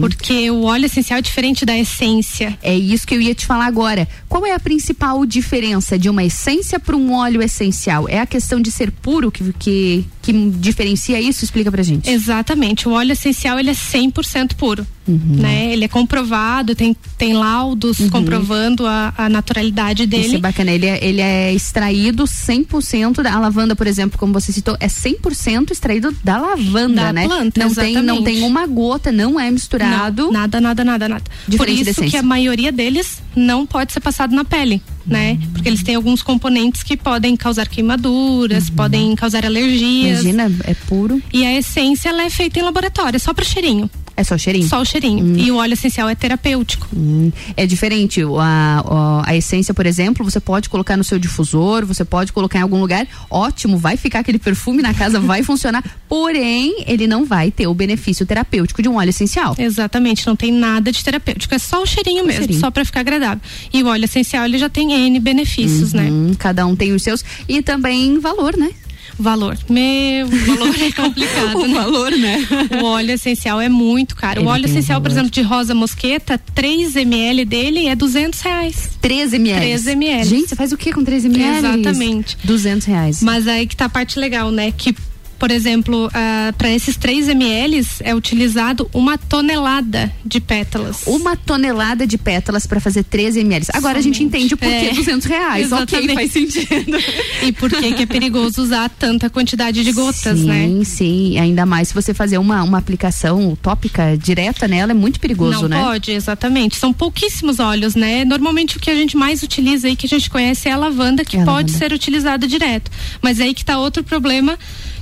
Porque 0.00 0.50
o 0.50 0.62
óleo 0.62 0.86
essencial 0.86 1.18
é 1.18 1.20
diferente 1.20 1.66
da 1.66 1.76
essência. 1.76 2.58
É 2.62 2.74
isso 2.74 3.06
que 3.06 3.14
eu 3.14 3.20
ia 3.20 3.34
te 3.34 3.44
falar 3.44 3.66
agora. 3.66 4.08
Qual 4.26 4.46
é 4.46 4.54
a 4.54 4.58
principal 4.58 5.26
diferença 5.26 5.98
de 5.98 6.08
uma 6.08 6.24
essência 6.24 6.80
para 6.80 6.96
um 6.96 7.12
óleo 7.12 7.42
essencial? 7.42 8.08
É 8.08 8.18
a 8.18 8.24
questão 8.24 8.62
de 8.62 8.70
ser 8.70 8.90
puro 8.90 9.30
que, 9.30 9.52
que, 9.58 10.06
que 10.22 10.32
diferencia 10.52 11.20
isso? 11.20 11.44
Explica 11.44 11.70
pra 11.70 11.82
gente. 11.82 12.08
Exatamente. 12.08 12.88
O 12.88 12.92
óleo 12.92 13.12
essencial 13.12 13.58
ele 13.58 13.68
é 13.68 13.74
100% 13.74 14.54
puro. 14.54 14.86
Uhum. 15.06 15.20
Né? 15.40 15.72
Ele 15.72 15.84
é 15.84 15.88
comprovado, 15.88 16.74
tem, 16.74 16.96
tem 17.16 17.32
laudos 17.32 17.98
comprovando 18.10 18.86
a, 18.86 19.14
a 19.16 19.28
naturalidade 19.28 20.02
Isso 20.02 20.14
é 20.14 20.20
dele. 20.20 20.38
bacana. 20.38 20.72
Ele 20.72 20.86
é, 20.86 21.04
ele 21.04 21.20
é 21.20 21.52
extraído 21.54 22.24
100% 22.24 23.22
da 23.22 23.36
a 23.36 23.38
lavanda, 23.38 23.76
por 23.76 23.86
exemplo, 23.86 24.18
como 24.18 24.32
você 24.32 24.50
citou, 24.50 24.76
é 24.80 24.86
100% 24.86 25.70
extraído 25.70 26.14
da 26.24 26.38
lavanda, 26.38 27.02
Da 27.02 27.12
né? 27.12 27.24
planta, 27.26 27.60
não 27.60 27.74
tem, 27.74 27.94
não 27.94 28.02
exatamente. 28.02 28.24
tem 28.24 28.42
uma 28.44 28.66
gota, 28.66 29.12
não 29.12 29.38
é 29.38 29.50
misturado. 29.50 30.24
Não, 30.24 30.32
nada, 30.32 30.60
nada, 30.60 30.84
nada, 30.84 31.08
nada. 31.08 31.24
Diferente 31.46 31.84
Por 31.84 31.90
isso 31.90 32.10
que 32.10 32.16
a 32.16 32.22
maioria 32.22 32.72
deles 32.72 33.22
não 33.34 33.66
pode 33.66 33.92
ser 33.92 34.00
passado 34.00 34.34
na 34.34 34.44
pele, 34.44 34.82
né? 35.06 35.38
Porque 35.52 35.68
eles 35.68 35.82
têm 35.82 35.94
alguns 35.94 36.22
componentes 36.22 36.82
que 36.82 36.96
podem 36.96 37.36
causar 37.36 37.68
queimaduras, 37.68 38.70
podem 38.70 39.14
causar 39.14 39.44
alergias. 39.44 40.24
Imagina, 40.24 40.50
é 40.64 40.74
puro. 40.74 41.22
E 41.32 41.44
a 41.44 41.52
essência 41.54 42.08
ela 42.08 42.22
é 42.24 42.30
feita 42.30 42.58
em 42.58 42.62
laboratório, 42.62 43.20
só 43.20 43.34
para 43.34 43.44
cheirinho. 43.44 43.90
É 44.16 44.24
só 44.24 44.34
o 44.34 44.38
cheirinho? 44.38 44.66
Só 44.68 44.80
o 44.80 44.84
cheirinho. 44.84 45.38
E 45.38 45.50
o 45.50 45.56
óleo 45.56 45.74
essencial 45.74 46.08
é 46.08 46.14
terapêutico. 46.14 46.88
Hum, 46.96 47.30
é 47.56 47.66
diferente. 47.66 48.24
O- 48.24 48.40
A, 48.40 49.22
o- 49.24 49.28
a 49.30 49.36
essência, 49.36 49.74
por 49.74 49.84
exemplo, 49.86 50.24
você 50.24 50.40
pode 50.40 50.68
colocar 50.70 50.96
no 50.96 51.04
seu 51.04 51.18
difusor, 51.18 51.84
você 51.84 52.04
pode 52.04 52.32
colocar 52.32 52.58
em 52.58 52.62
algum 52.62 52.80
lugar. 52.80 53.06
Ótimo, 53.30 53.76
vai 53.76 53.96
ficar 53.96 54.20
aquele 54.20 54.38
perfume 54.38 54.80
na 54.82 54.94
casa, 54.94 55.20
vai 55.20 55.42
funcionar. 55.44 55.84
Porém, 56.08 56.84
ele 56.86 57.06
não 57.06 57.24
vai 57.24 57.50
ter 57.50 57.66
o 57.66 57.74
benefício 57.74 58.24
terapêutico 58.24 58.80
de 58.82 58.88
um 58.88 58.96
óleo 58.96 59.10
essencial. 59.10 59.54
Exatamente, 59.58 60.26
não 60.26 60.34
tem 60.36 60.50
nada 60.52 60.90
de 60.90 61.02
terapêutico, 61.04 61.54
é 61.54 61.58
só 61.58 61.82
o 61.82 61.86
cheirinho 61.86 62.24
mesmo, 62.24 62.40
cheirinho. 62.40 62.60
só 62.60 62.70
para 62.70 62.84
ficar 62.84 63.00
agradável. 63.00 63.40
E 63.72 63.82
o 63.82 63.86
óleo 63.88 64.04
essencial 64.06 64.44
ele 64.46 64.56
já 64.56 64.68
tem 64.68 64.92
N 64.92 65.20
benefícios, 65.20 65.92
né? 65.92 66.08
Hum, 66.10 66.32
cada 66.38 66.64
um 66.66 66.74
tem 66.74 66.92
os 66.92 67.02
seus. 67.02 67.22
E 67.48 67.60
também 67.60 68.18
valor, 68.18 68.56
né? 68.56 68.70
Valor. 69.18 69.56
Meu, 69.68 70.26
o 70.26 70.46
valor 70.46 70.74
é 70.80 70.92
complicado. 70.92 71.56
O 71.56 71.66
né? 71.66 71.74
valor, 71.74 72.10
né? 72.12 72.46
O 72.82 72.84
óleo 72.84 73.12
essencial 73.12 73.60
é 73.60 73.68
muito 73.68 74.14
caro. 74.14 74.40
Ele 74.40 74.46
o 74.48 74.50
óleo 74.50 74.64
um 74.64 74.68
essencial, 74.68 75.00
por 75.00 75.08
valor. 75.08 75.20
exemplo, 75.20 75.30
de 75.30 75.42
rosa 75.42 75.74
mosqueta, 75.74 76.38
3 76.54 76.96
ml 76.96 77.44
dele 77.44 77.86
é 77.86 77.94
200 77.94 78.40
reais. 78.40 78.90
13 79.00 79.36
ml. 79.36 79.60
13 79.60 79.90
ml. 79.92 80.24
Gente, 80.28 80.48
você 80.48 80.56
faz 80.56 80.72
o 80.72 80.76
que 80.76 80.92
com 80.92 81.02
13 81.02 81.28
ml? 81.28 81.58
Exatamente. 81.58 82.36
200 82.44 82.86
reais. 82.86 83.22
Mas 83.22 83.48
aí 83.48 83.66
que 83.66 83.76
tá 83.76 83.86
a 83.86 83.88
parte 83.88 84.18
legal, 84.18 84.50
né? 84.50 84.72
Que, 84.72 84.94
por 85.38 85.50
exemplo, 85.50 86.10
para 86.56 86.70
esses 86.70 86.96
3 86.96 87.28
ml 87.28 87.86
é 88.00 88.14
utilizado 88.14 88.88
uma 88.92 89.16
tonelada 89.18 90.12
de 90.24 90.40
pétalas. 90.40 91.02
Uma 91.06 91.36
tonelada 91.36 92.06
de 92.06 92.18
pétalas 92.18 92.66
para 92.66 92.80
fazer 92.80 93.04
13 93.04 93.40
ml. 93.40 93.66
Agora 93.74 93.98
a 93.98 94.02
gente 94.02 94.16
Somente. 94.18 94.36
entende 94.36 94.54
o 94.54 94.56
porquê 94.56 94.74
É. 94.86 94.92
200 94.94 95.26
reais. 95.26 95.72
Ok, 95.72 95.98
Exatamente. 95.98 96.14
faz 96.14 96.32
sentido. 96.32 96.96
E 97.46 97.52
por 97.52 97.70
que 97.70 97.92
que 97.92 98.02
é 98.02 98.06
perigoso 98.06 98.62
usar 98.62 98.88
tanta 98.88 99.28
quantidade 99.30 99.84
de 99.84 99.92
gotas, 99.92 100.38
sim, 100.38 100.46
né? 100.46 100.84
Sim, 100.84 101.38
ainda 101.38 101.64
mais 101.66 101.88
se 101.88 101.94
você 101.94 102.12
fazer 102.14 102.38
uma, 102.38 102.62
uma 102.62 102.78
aplicação 102.78 103.52
utópica 103.52 104.16
direta 104.16 104.66
nela, 104.66 104.92
é 104.92 104.94
muito 104.94 105.20
perigoso, 105.20 105.62
Não 105.62 105.68
né? 105.68 105.80
pode, 105.82 106.10
exatamente. 106.10 106.76
São 106.76 106.92
pouquíssimos 106.92 107.60
óleos, 107.60 107.94
né? 107.94 108.24
Normalmente 108.24 108.76
o 108.76 108.80
que 108.80 108.90
a 108.90 108.94
gente 108.94 109.16
mais 109.16 109.42
utiliza 109.42 109.86
aí, 109.86 109.94
que 109.96 110.06
a 110.06 110.08
gente 110.08 110.28
conhece, 110.30 110.68
é 110.68 110.72
a 110.72 110.76
lavanda, 110.76 111.24
que 111.24 111.36
É 111.36 111.42
a 111.42 111.44
pode 111.44 111.72
lavanda. 111.72 111.78
ser 111.78 111.92
utilizada 111.92 112.46
direto. 112.48 112.90
Mas 113.22 113.40
aí 113.40 113.54
que 113.54 113.64
tá 113.64 113.78
outro 113.78 114.02
problema 114.02 114.58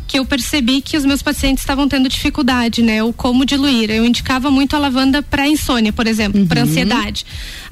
que 0.07 0.19
eu 0.19 0.25
percebi 0.25 0.81
que 0.81 0.97
os 0.97 1.05
meus 1.05 1.23
pacientes 1.23 1.63
estavam 1.63 1.89
tendo 1.89 2.09
dificuldade, 2.09 2.83
né? 2.83 3.03
O 3.03 3.13
como 3.13 3.45
diluir. 3.45 3.91
Eu 3.91 4.05
indicava 4.05 4.51
muito 4.51 4.77
a 4.77 4.79
lavanda 4.79 5.23
para 5.23 5.47
insônia, 5.49 5.93
por 5.93 6.07
exemplo, 6.07 6.41
Uhum. 6.41 6.47
para 6.47 6.63
ansiedade. 6.63 7.25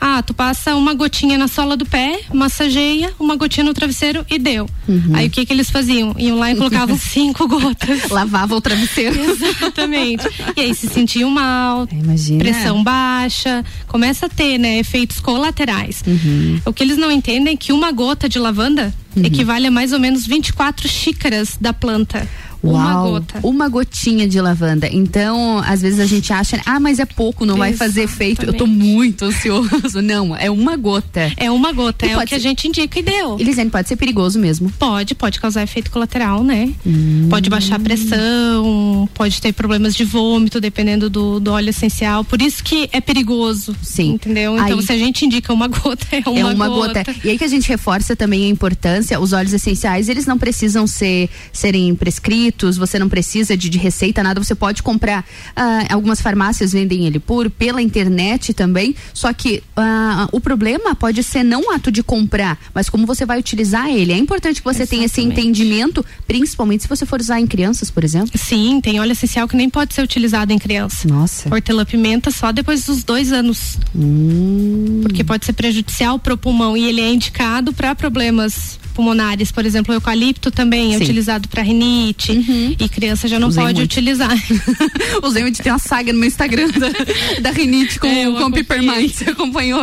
Ah, 0.05 0.21
tu 0.21 0.35
passa 0.35 0.75
uma 0.75 0.95
gotinha 0.95 1.39
na 1.39 1.47
sola 1.47 1.77
do 1.77 1.87
pé, 1.87 2.23
massageia, 2.35 3.15
uma 3.21 3.37
gotinha 3.37 3.63
no 3.63 3.73
travesseiro 3.73 4.27
e 4.29 4.37
deu. 4.37 4.69
Uhum. 4.89 5.13
Aí 5.15 5.29
o 5.29 5.31
que 5.31 5.47
que 5.47 5.53
eles 5.53 5.71
faziam? 5.71 6.13
Iam 6.19 6.41
lá 6.41 6.51
e 6.51 6.57
colocavam 6.57 6.99
cinco 6.99 7.47
gotas. 7.47 8.09
Lavava 8.11 8.57
o 8.57 8.61
travesseiro. 8.61 9.17
Exatamente. 9.17 10.25
E 10.57 10.61
aí 10.61 10.75
se 10.75 10.89
sentiam 10.89 11.31
mal, 11.31 11.87
Imagina. 11.93 12.41
pressão 12.41 12.83
baixa, 12.83 13.65
começa 13.87 14.27
a 14.27 14.29
ter, 14.29 14.59
né, 14.59 14.81
efeitos 14.81 15.21
colaterais. 15.21 16.03
Uhum. 16.05 16.61
O 16.67 16.73
que 16.73 16.83
eles 16.83 16.99
não 16.99 17.13
entendem 17.13 17.55
é 17.55 17.57
que 17.57 17.73
uma 17.73 17.93
gota 17.93 18.29
de 18.29 18.41
lavanda 18.41 18.93
equivale 19.23 19.69
a 19.69 19.71
mais 19.71 19.93
ou 19.93 20.01
menos 20.01 20.27
24 20.27 20.89
xícaras 20.89 21.57
da 21.61 21.73
planta. 21.73 22.29
Uma 22.63 22.95
Uau, 22.97 23.11
gota. 23.13 23.41
Uma 23.43 23.69
gotinha 23.69 24.29
de 24.29 24.41
lavanda. 24.41 24.89
Então, 24.91 25.59
às 25.67 25.83
vezes 25.83 25.99
a 25.99 26.07
gente 26.07 26.33
acha, 26.33 26.61
ah, 26.65 26.79
mas 26.79 26.99
é 26.99 27.05
pouco, 27.05 27.45
não 27.45 27.57
vai 27.57 27.73
fazer 27.73 28.03
efeito. 28.03 28.45
Eu 28.47 28.53
tô 28.55 28.67
muito 28.67 29.25
ansioso. 29.25 30.01
Não, 30.03 30.35
é 30.37 30.51
uma 30.51 30.77
gota. 30.77 31.33
É 31.37 31.51
uma 31.51 31.73
gota, 31.73 32.07
E 32.07 32.11
é 32.11 32.17
o 32.17 32.21
que 32.27 32.35
a 32.35 32.39
ser- 32.39 32.43
gente 32.43 32.69
indica 32.69 32.99
e 32.99 33.03
deu. 33.03 33.39
Elisane, 33.39 33.71
pode 33.71 33.89
ser 33.89 33.97
perigoso 33.97 34.39
mesmo. 34.39 34.71
Pode, 34.79 35.15
pode 35.15 35.41
causar 35.41 35.63
efeito 35.63 35.91
colateral, 35.91 36.43
né? 36.45 36.71
Hum. 36.87 37.27
Pode 37.29 37.49
baixar 37.51 37.77
a 37.77 37.79
pressão, 37.81 39.09
pode 39.15 39.41
ter 39.41 39.53
problemas 39.53 39.95
de 39.95 40.05
vômito, 40.05 40.61
dependendo 40.61 41.09
do, 41.11 41.41
do 41.41 41.53
óleo 41.53 41.71
essencial. 41.71 42.25
Por 42.25 42.41
isso 42.41 42.63
que 42.63 42.89
é 42.93 43.01
perigoso. 43.01 43.75
Sim. 43.83 44.13
Entendeu? 44.13 44.57
Então, 44.59 44.79
Aí- 44.79 44.85
se 44.87 44.93
a 44.93 44.99
gente 44.99 45.25
indica 45.27 45.53
uma 45.53 45.69
gota, 45.69 46.07
é 46.13 46.29
uma, 46.29 46.39
é 46.41 46.45
uma 46.45 46.69
gota. 46.69 47.03
gota. 47.05 47.15
E 47.25 47.31
aí 47.31 47.39
que 47.39 47.45
a 47.45 47.49
gente 47.49 47.69
reforça 47.69 48.15
também 48.17 48.45
a 48.47 48.49
importância, 48.49 49.19
os 49.21 49.33
óleos 49.33 49.53
essenciais, 49.53 50.09
eles 50.09 50.27
não 50.27 50.39
precisam 50.39 50.87
ser 50.87 51.29
serem 51.53 51.95
prescritos, 51.95 52.52
você 52.61 52.99
não 52.99 53.09
precisa 53.09 53.57
de, 53.57 53.69
de 53.69 53.79
receita, 53.79 54.23
nada, 54.23 54.43
você 54.43 54.55
pode 54.55 54.83
comprar. 54.83 55.25
ah, 55.57 55.87
algumas 55.91 56.21
farmácias 56.21 56.73
vendem 56.73 57.07
ele 57.07 57.19
por, 57.19 57.51
pela 57.51 57.83
internet 57.83 58.53
também, 58.53 58.95
só 59.13 59.33
que 59.33 59.63
ah, 59.77 60.29
o 60.33 60.41
problema 60.41 60.95
pode 60.95 61.23
ser 61.23 61.43
não 61.43 61.69
o 61.69 61.71
ato 61.71 61.91
de 61.91 62.03
comprar, 62.03 62.59
mas 62.75 62.89
como 62.89 63.07
você 63.07 63.25
vai 63.25 63.39
utilizar 63.39 63.89
ele. 63.89 64.13
É 64.13 64.19
importante 64.19 64.61
que 64.61 64.65
você 64.65 64.87
tenha 64.87 65.07
esse 65.07 65.21
entendimento, 65.21 66.05
principalmente 66.27 66.83
se 66.83 66.89
você 66.89 67.07
for 67.07 67.21
usar 67.21 67.41
em 67.41 67.47
crianças, 67.47 67.91
por 67.91 68.05
exemplo. 68.05 68.31
Sim, 68.37 68.81
tem 68.81 69.01
óleo 69.01 69.13
essencial 69.13 69.49
que 69.49 69.57
nem 69.57 69.69
pode 69.69 69.95
ser 69.95 70.03
utilizado 70.03 70.53
em 70.53 70.59
criança. 70.59 71.07
Nossa. 71.09 71.53
Hortelã-pimenta 71.53 72.31
só 72.31 72.53
depois 72.53 72.85
dos 72.85 73.05
dois 73.05 73.33
anos. 73.33 73.79
Hum. 73.95 75.01
Porque 75.03 75.25
pode 75.25 75.45
ser 75.45 75.53
prejudicial 75.53 76.19
pro 76.19 76.37
pulmão 76.37 76.77
e 76.77 76.85
ele 76.85 77.01
é 77.01 77.13
indicado 77.13 77.73
para 77.73 77.95
problemas 77.95 78.79
pulmonares, 78.93 79.51
por 79.51 79.65
exemplo, 79.67 79.93
o 79.93 79.97
eucalipto 79.97 80.51
também 80.51 80.89
é 80.89 80.93
Sim. 80.93 80.97
Uhum. 80.97 81.03
utilizado 81.03 81.49
para 81.49 81.63
rinite 81.63 82.77
e 82.79 82.89
criança 82.89 83.27
já 83.27 83.39
não 83.39 83.49
Usei 83.49 83.63
pode 83.65 83.79
muito. 83.79 83.91
utilizar. 83.91 84.37
Usei 85.23 85.43
muito, 85.43 85.63
tem 85.63 85.73
uma 85.73 85.79
saga 85.79 86.13
no 86.13 86.19
meu 86.19 86.29
Instagram 86.29 86.69
da, 86.71 87.41
da 87.41 87.51
rinite 87.51 87.99
com, 87.99 88.07
É, 88.07 88.25
com 88.27 88.51
Peppermint. 88.51 89.13
Você 89.13 89.25
acompanhou? 89.31 89.83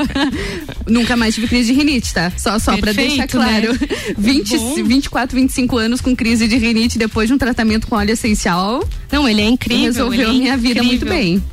Nunca 0.87 1.15
mais 1.17 1.35
tive 1.35 1.47
crise 1.47 1.73
de 1.73 1.77
rinite, 1.79 2.13
tá? 2.13 2.31
Só, 2.37 2.57
só 2.59 2.77
pra 2.77 2.93
Perfeito, 2.93 3.09
deixar 3.09 3.27
claro. 3.27 3.73
né? 3.73 3.79
20, 4.17 4.57
Bom. 4.57 4.83
24, 4.85 5.35
25 5.35 5.77
anos 5.77 6.01
com 6.01 6.15
crise 6.15 6.47
de 6.47 6.57
rinite 6.57 6.97
depois 6.97 7.27
de 7.27 7.33
um 7.33 7.37
tratamento 7.37 7.87
com 7.87 7.95
óleo 7.95 8.11
essencial. 8.11 8.87
Não, 9.11 9.27
ele 9.27 9.41
é 9.41 9.47
incrível. 9.47 9.85
Resolveu 9.85 10.29
é 10.29 10.33
minha 10.33 10.57
vida 10.57 10.83
muito 10.83 11.05
incrível. 11.05 11.17
bem. 11.17 11.43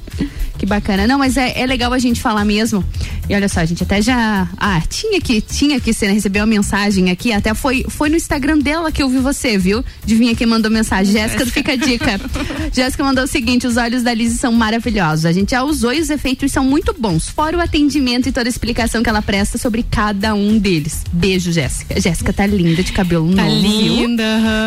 Que 0.58 0.64
bacana. 0.64 1.06
Não, 1.06 1.18
mas 1.18 1.36
é, 1.36 1.60
é 1.60 1.66
legal 1.66 1.92
a 1.92 1.98
gente 1.98 2.20
falar 2.20 2.44
mesmo. 2.44 2.84
E 3.28 3.34
olha 3.34 3.48
só, 3.48 3.60
a 3.60 3.64
gente 3.64 3.82
até 3.82 4.00
já. 4.00 4.48
Ah, 4.56 4.80
tinha 4.88 5.20
que, 5.20 5.40
tinha 5.40 5.78
que 5.80 5.92
ser, 5.92 6.06
né? 6.06 6.12
Recebeu 6.12 6.42
uma 6.42 6.46
mensagem 6.46 7.10
aqui. 7.10 7.32
Até 7.32 7.52
foi, 7.54 7.84
foi 7.88 8.08
no 8.08 8.16
Instagram 8.16 8.58
dela 8.58 8.90
que 8.90 9.02
eu 9.02 9.08
vi 9.08 9.18
você, 9.18 9.58
viu? 9.58 9.84
Adivinha 10.02 10.34
quem 10.34 10.46
mandou 10.46 10.70
mensagem? 10.70 11.12
Jéssica 11.12 11.44
do 11.44 11.50
Fica 11.50 11.72
a 11.72 11.76
Dica. 11.76 12.20
Jéssica 12.72 13.04
mandou 13.04 13.24
o 13.24 13.26
seguinte: 13.26 13.66
os 13.66 13.76
olhos 13.76 14.02
da 14.02 14.14
Liz 14.14 14.34
são 14.40 14.52
maravilhosos. 14.52 15.26
A 15.26 15.32
gente 15.32 15.50
já 15.50 15.62
usou 15.62 15.92
e 15.92 16.00
os 16.00 16.08
efeitos 16.08 16.50
são 16.52 16.64
muito 16.64 16.94
bons. 16.98 17.28
Fora 17.28 17.56
o 17.56 17.60
atendimento 17.60 18.28
e 18.28 18.32
toda 18.32 18.48
a 18.48 18.50
explicação 18.50 19.02
que 19.02 19.08
ela 19.10 19.20
presta 19.20 19.58
sobre 19.58 19.82
cada 19.82 20.34
um 20.34 20.58
deles. 20.58 21.02
Beijo, 21.12 21.52
Jéssica. 21.52 22.00
Jéssica 22.00 22.32
tá 22.32 22.46
linda 22.46 22.82
de 22.82 22.92
cabelo 22.92 23.34
Tá 23.34 23.42
novo. 23.44 23.60
linda. 23.60 24.24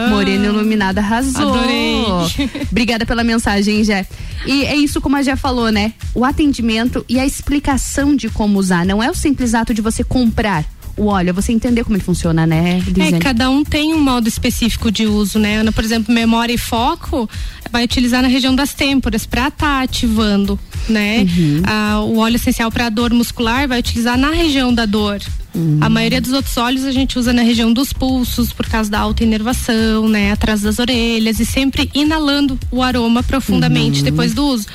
Morena 0.10 0.46
iluminada 0.46 1.02
arrasou. 1.02 1.54
Adorei. 1.54 2.04
Obrigada 2.70 3.06
pela 3.06 3.24
mensagem, 3.24 3.84
Jé. 3.84 4.06
E 4.46 4.64
é 4.66 4.76
isso 4.76 5.02
como 5.02 5.16
a 5.16 5.22
Jé 5.24 5.36
falou, 5.36 5.70
né? 5.72 5.79
O 6.16 6.24
atendimento 6.26 7.06
e 7.08 7.20
a 7.20 7.26
explicação 7.26 8.16
de 8.16 8.30
como 8.30 8.60
usar. 8.60 8.86
Não 8.86 9.02
é 9.02 9.10
o 9.10 9.14
simples 9.16 9.54
ato 9.54 9.74
de 9.74 9.82
você 9.82 10.04
comprar 10.04 10.66
o 10.98 11.06
óleo, 11.06 11.30
é 11.30 11.34
você 11.34 11.54
entender 11.54 11.84
como 11.86 11.96
ele 11.96 12.04
funciona, 12.04 12.46
né, 12.46 12.82
É, 13.00 13.20
cada 13.20 13.50
um 13.50 13.64
tem 13.64 13.94
um 13.94 14.00
modo 14.02 14.28
específico 14.28 14.92
de 14.92 15.06
uso, 15.06 15.40
né? 15.40 15.58
Ana, 15.60 15.72
por 15.72 15.82
exemplo, 15.84 16.14
memória 16.14 16.52
e 16.54 16.58
foco 16.58 17.30
vai 17.72 17.86
utilizar 17.86 18.22
na 18.22 18.28
região 18.28 18.54
das 18.54 18.74
têmporas 18.74 19.26
para 19.26 19.48
estar 19.48 19.82
ativando, 19.82 20.60
né? 20.90 21.20
Uhum. 21.22 21.62
Ah, 21.66 22.02
o 22.02 22.18
óleo 22.18 22.36
essencial 22.36 22.70
para 22.70 22.90
dor 22.90 23.14
muscular 23.14 23.66
vai 23.66 23.80
utilizar 23.80 24.18
na 24.18 24.32
região 24.32 24.74
da 24.74 24.86
dor. 24.86 25.20
Uhum. 25.56 25.78
A 25.82 25.90
maioria 25.90 26.20
dos 26.20 26.34
outros 26.34 26.56
óleos 26.58 26.84
a 26.86 26.92
gente 26.92 27.18
usa 27.18 27.32
na 27.32 27.44
região 27.44 27.72
dos 27.72 27.94
pulsos 27.94 28.52
por 28.52 28.68
causa 28.68 28.90
da 28.92 29.00
alta 29.00 29.24
inervação, 29.24 30.08
né? 30.10 30.32
Atrás 30.34 30.62
das 30.62 30.80
orelhas 30.80 31.40
e 31.40 31.46
sempre 31.46 31.90
inalando 31.94 32.60
o 32.72 32.84
aroma 32.84 33.24
profundamente 33.24 34.00
Uhum. 34.00 34.06
depois 34.06 34.34
do 34.34 34.44
uso, 34.46 34.68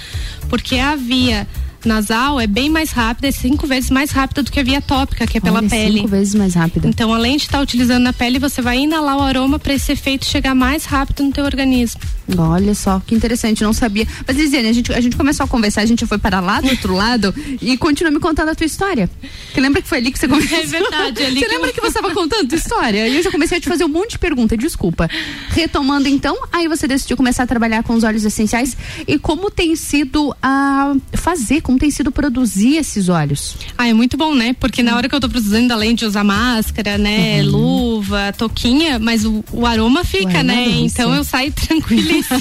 porque 0.54 0.78
a 0.78 0.94
via 0.94 1.48
nasal 1.88 2.40
é 2.40 2.46
bem 2.46 2.68
mais 2.70 2.90
rápida, 2.90 3.28
é 3.28 3.30
cinco 3.32 3.66
vezes 3.66 3.90
mais 3.90 4.10
rápida 4.10 4.42
do 4.42 4.50
que 4.50 4.60
a 4.60 4.62
via 4.62 4.80
tópica, 4.80 5.26
que 5.26 5.38
é 5.38 5.40
pela 5.40 5.58
Olha, 5.60 5.68
pele. 5.68 5.98
Cinco 5.98 6.08
vezes 6.08 6.34
mais 6.34 6.54
rápido. 6.54 6.86
Então, 6.88 7.12
além 7.12 7.36
de 7.36 7.44
estar 7.44 7.60
utilizando 7.60 8.02
na 8.02 8.12
pele, 8.12 8.38
você 8.38 8.60
vai 8.62 8.78
inalar 8.78 9.16
o 9.16 9.22
aroma 9.22 9.58
para 9.58 9.74
esse 9.74 9.92
efeito 9.92 10.24
chegar 10.26 10.54
mais 10.54 10.84
rápido 10.84 11.22
no 11.24 11.32
teu 11.32 11.44
organismo. 11.44 12.00
Olha 12.38 12.74
só, 12.74 13.00
que 13.06 13.14
interessante, 13.14 13.62
não 13.62 13.72
sabia. 13.72 14.06
Mas, 14.26 14.36
Lisiane, 14.36 14.68
a 14.68 14.72
gente, 14.72 14.92
a 14.92 15.00
gente 15.00 15.16
começou 15.16 15.44
a 15.44 15.48
conversar, 15.48 15.82
a 15.82 15.86
gente 15.86 16.06
foi 16.06 16.16
para 16.18 16.40
lá 16.40 16.60
do 16.60 16.68
outro 16.68 16.94
lado 16.94 17.34
e 17.60 17.76
continua 17.76 18.10
me 18.10 18.18
contando 18.18 18.48
a 18.48 18.54
tua 18.54 18.64
história. 18.66 19.10
Que 19.52 19.60
lembra 19.60 19.82
que 19.82 19.88
foi 19.88 19.98
ali 19.98 20.10
que 20.10 20.18
você 20.18 20.26
começou? 20.28 20.58
É 20.58 20.62
verdade, 20.66 21.22
é 21.22 21.26
ali 21.26 21.40
Você 21.40 21.46
que 21.46 21.52
lembra 21.52 21.68
eu- 21.70 21.74
que 21.74 21.80
você 21.80 21.88
estava 21.98 22.10
contando 22.14 22.44
a 22.46 22.48
tua 22.48 22.58
história? 22.58 23.06
E 23.08 23.16
eu 23.16 23.22
já 23.22 23.30
comecei 23.30 23.58
a 23.58 23.60
te 23.60 23.68
fazer 23.68 23.84
um 23.84 23.88
monte 23.88 24.12
de 24.12 24.18
pergunta, 24.18 24.56
desculpa. 24.56 25.08
Retomando 25.50 26.08
então, 26.08 26.36
aí 26.52 26.66
você 26.66 26.86
decidiu 26.88 27.16
começar 27.16 27.42
a 27.42 27.46
trabalhar 27.46 27.82
com 27.82 27.94
os 27.94 28.04
óleos 28.04 28.24
essenciais 28.24 28.76
e 29.06 29.18
como 29.18 29.50
tem 29.50 29.76
sido 29.76 30.34
a 30.42 30.94
fazer, 31.14 31.60
como 31.74 31.78
tem 31.78 31.90
sido 31.90 32.12
produzir 32.12 32.76
esses 32.76 33.08
óleos? 33.08 33.56
Ah, 33.76 33.88
é 33.88 33.92
muito 33.92 34.16
bom, 34.16 34.34
né? 34.34 34.54
Porque 34.58 34.82
na 34.82 34.96
hora 34.96 35.08
que 35.08 35.14
eu 35.14 35.20
tô 35.20 35.28
produzindo, 35.28 35.72
além 35.72 35.94
de 35.94 36.04
usar 36.04 36.22
máscara, 36.22 36.96
né, 36.96 37.42
Uhum. 37.42 37.50
luva, 37.50 38.32
toquinha, 38.36 38.98
mas 38.98 39.24
o, 39.24 39.44
o 39.52 39.66
aroma 39.66 40.04
fica, 40.04 40.38
aroma 40.38 40.42
né? 40.44 40.64
dança. 40.66 40.78
Então 40.78 41.14
eu 41.14 41.24
saio 41.24 41.52
tranquilíssima. 41.52 42.40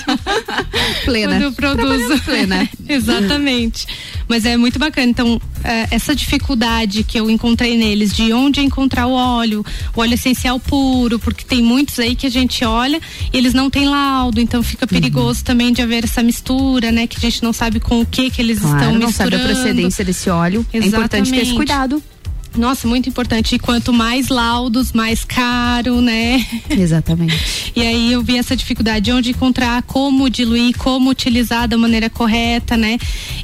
Plena. 1.06 1.34
Quando 1.34 1.42
eu 1.44 1.52
produzo. 1.54 2.22
Plena. 2.24 2.70
Exatamente. 2.88 3.88
Mas 4.28 4.46
é 4.46 4.56
muito 4.56 4.78
bacana. 4.78 5.08
Então, 5.08 5.42
essa 5.92 6.16
dificuldade 6.16 7.04
que 7.04 7.20
eu 7.20 7.30
encontrei 7.30 7.78
neles 7.78 8.14
de 8.14 8.34
onde 8.34 8.62
encontrar 8.62 9.08
o 9.08 9.14
óleo, 9.14 9.66
o 9.96 10.02
óleo 10.02 10.14
essencial 10.14 10.60
puro, 10.60 11.18
porque 11.20 11.44
tem 11.46 11.62
muitos 11.64 12.00
aí 12.00 12.16
que 12.16 12.28
a 12.28 12.30
gente 12.30 12.64
olha 12.66 13.00
e 13.32 13.38
eles 13.38 13.54
não 13.54 13.70
têm 13.70 13.86
laudo, 13.88 14.40
então 14.42 14.62
fica 14.62 14.86
perigoso 14.88 15.44
também 15.44 15.72
de 15.72 15.82
haver 15.82 16.04
essa 16.04 16.22
mistura, 16.24 16.92
né? 16.92 17.08
Que 17.08 17.18
a 17.18 17.22
gente 17.22 17.42
não 17.44 17.54
sabe 17.54 17.80
com 17.80 18.02
o 18.02 18.06
que 18.06 18.30
que 18.30 18.42
eles 18.42 18.60
Claro, 18.60 18.78
estão 18.78 18.94
não 18.96 19.12
sabe 19.12 19.32
misturando. 19.32 19.44
a 19.44 19.62
procedência 19.62 20.06
desse 20.06 20.30
óleo. 20.30 20.66
É 20.74 20.78
importante 20.80 21.30
ter 21.32 21.38
esse 21.38 21.52
Exatamente. 21.52 21.56
cuidado. 21.56 22.04
Nossa, 22.56 22.88
muito 22.88 23.10
importante. 23.10 23.56
E 23.56 23.60
quanto 23.60 23.92
mais 23.92 24.28
laudos, 24.28 24.92
mais 24.92 25.26
caro, 25.26 26.02
né? 26.02 26.46
Exatamente. 26.70 27.72
E 27.76 27.82
aí 27.82 28.12
eu 28.14 28.22
vi 28.22 28.38
essa 28.38 28.56
dificuldade 28.56 29.06
de 29.06 29.12
onde 29.12 29.32
encontrar 29.32 29.82
como 29.84 30.30
diluir, 30.30 30.78
como 30.78 31.10
utilizar 31.10 31.68
da 31.68 31.78
maneira 31.78 32.10
correta, 32.10 32.78
né? 32.78 32.98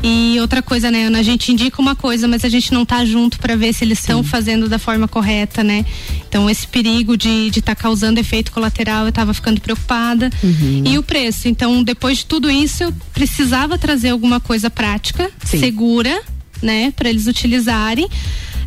E 0.03 0.37
outra 0.39 0.61
coisa, 0.61 0.91
né, 0.91 1.05
Ana, 1.05 1.19
a 1.19 1.23
gente 1.23 1.51
indica 1.51 1.81
uma 1.81 1.95
coisa, 1.95 2.27
mas 2.27 2.45
a 2.45 2.49
gente 2.49 2.71
não 2.71 2.85
tá 2.85 3.03
junto 3.03 3.39
para 3.39 3.55
ver 3.55 3.73
se 3.73 3.83
eles 3.83 3.99
estão 3.99 4.23
fazendo 4.23 4.69
da 4.69 4.77
forma 4.77 5.07
correta, 5.07 5.63
né? 5.63 5.85
Então 6.27 6.49
esse 6.49 6.67
perigo 6.67 7.17
de 7.17 7.47
estar 7.47 7.51
de 7.51 7.61
tá 7.61 7.75
causando 7.75 8.19
efeito 8.19 8.51
colateral, 8.51 9.05
eu 9.05 9.11
tava 9.11 9.33
ficando 9.33 9.59
preocupada. 9.59 10.29
Uhum. 10.43 10.83
E 10.85 10.97
o 10.97 11.03
preço. 11.03 11.47
Então, 11.47 11.83
depois 11.83 12.19
de 12.19 12.25
tudo 12.25 12.49
isso, 12.49 12.83
eu 12.83 12.93
precisava 13.13 13.77
trazer 13.77 14.09
alguma 14.09 14.39
coisa 14.39 14.69
prática, 14.69 15.29
Sim. 15.43 15.59
segura, 15.59 16.21
né, 16.61 16.91
para 16.95 17.09
eles 17.09 17.27
utilizarem 17.27 18.07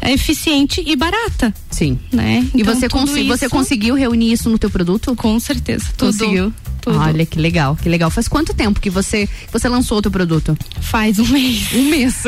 é 0.03 0.13
eficiente 0.13 0.83
e 0.85 0.95
barata. 0.97 1.55
Sim. 1.71 1.99
Né? 2.13 2.47
E 2.55 2.61
Então, 2.61 2.75
você, 2.75 2.89
consi- 2.89 3.23
você 3.27 3.47
isso- 3.47 3.55
conseguiu 3.55 3.95
reunir 3.95 4.33
isso 4.33 4.51
no 4.51 4.59
teu 4.59 4.69
produto? 4.69 5.15
Com 5.17 5.39
certeza. 5.41 5.87
Tudo, 5.97 6.13
Conseguiu? 6.19 6.53
tudo. 6.83 6.99
Olha 6.99 7.25
que 7.25 7.39
legal, 7.39 7.77
que 7.81 7.89
legal. 7.89 8.11
Faz 8.11 8.27
quanto 8.29 8.53
tempo 8.53 8.81
que 8.81 8.91
você, 8.91 9.29
você 9.53 9.69
lançou 9.69 9.99
o 9.99 10.03
teu 10.03 10.11
produto? 10.11 10.59
Faz 10.81 11.19
um 11.21 11.27
mês. 11.29 11.73
Um 11.73 11.85
mês. 11.89 12.23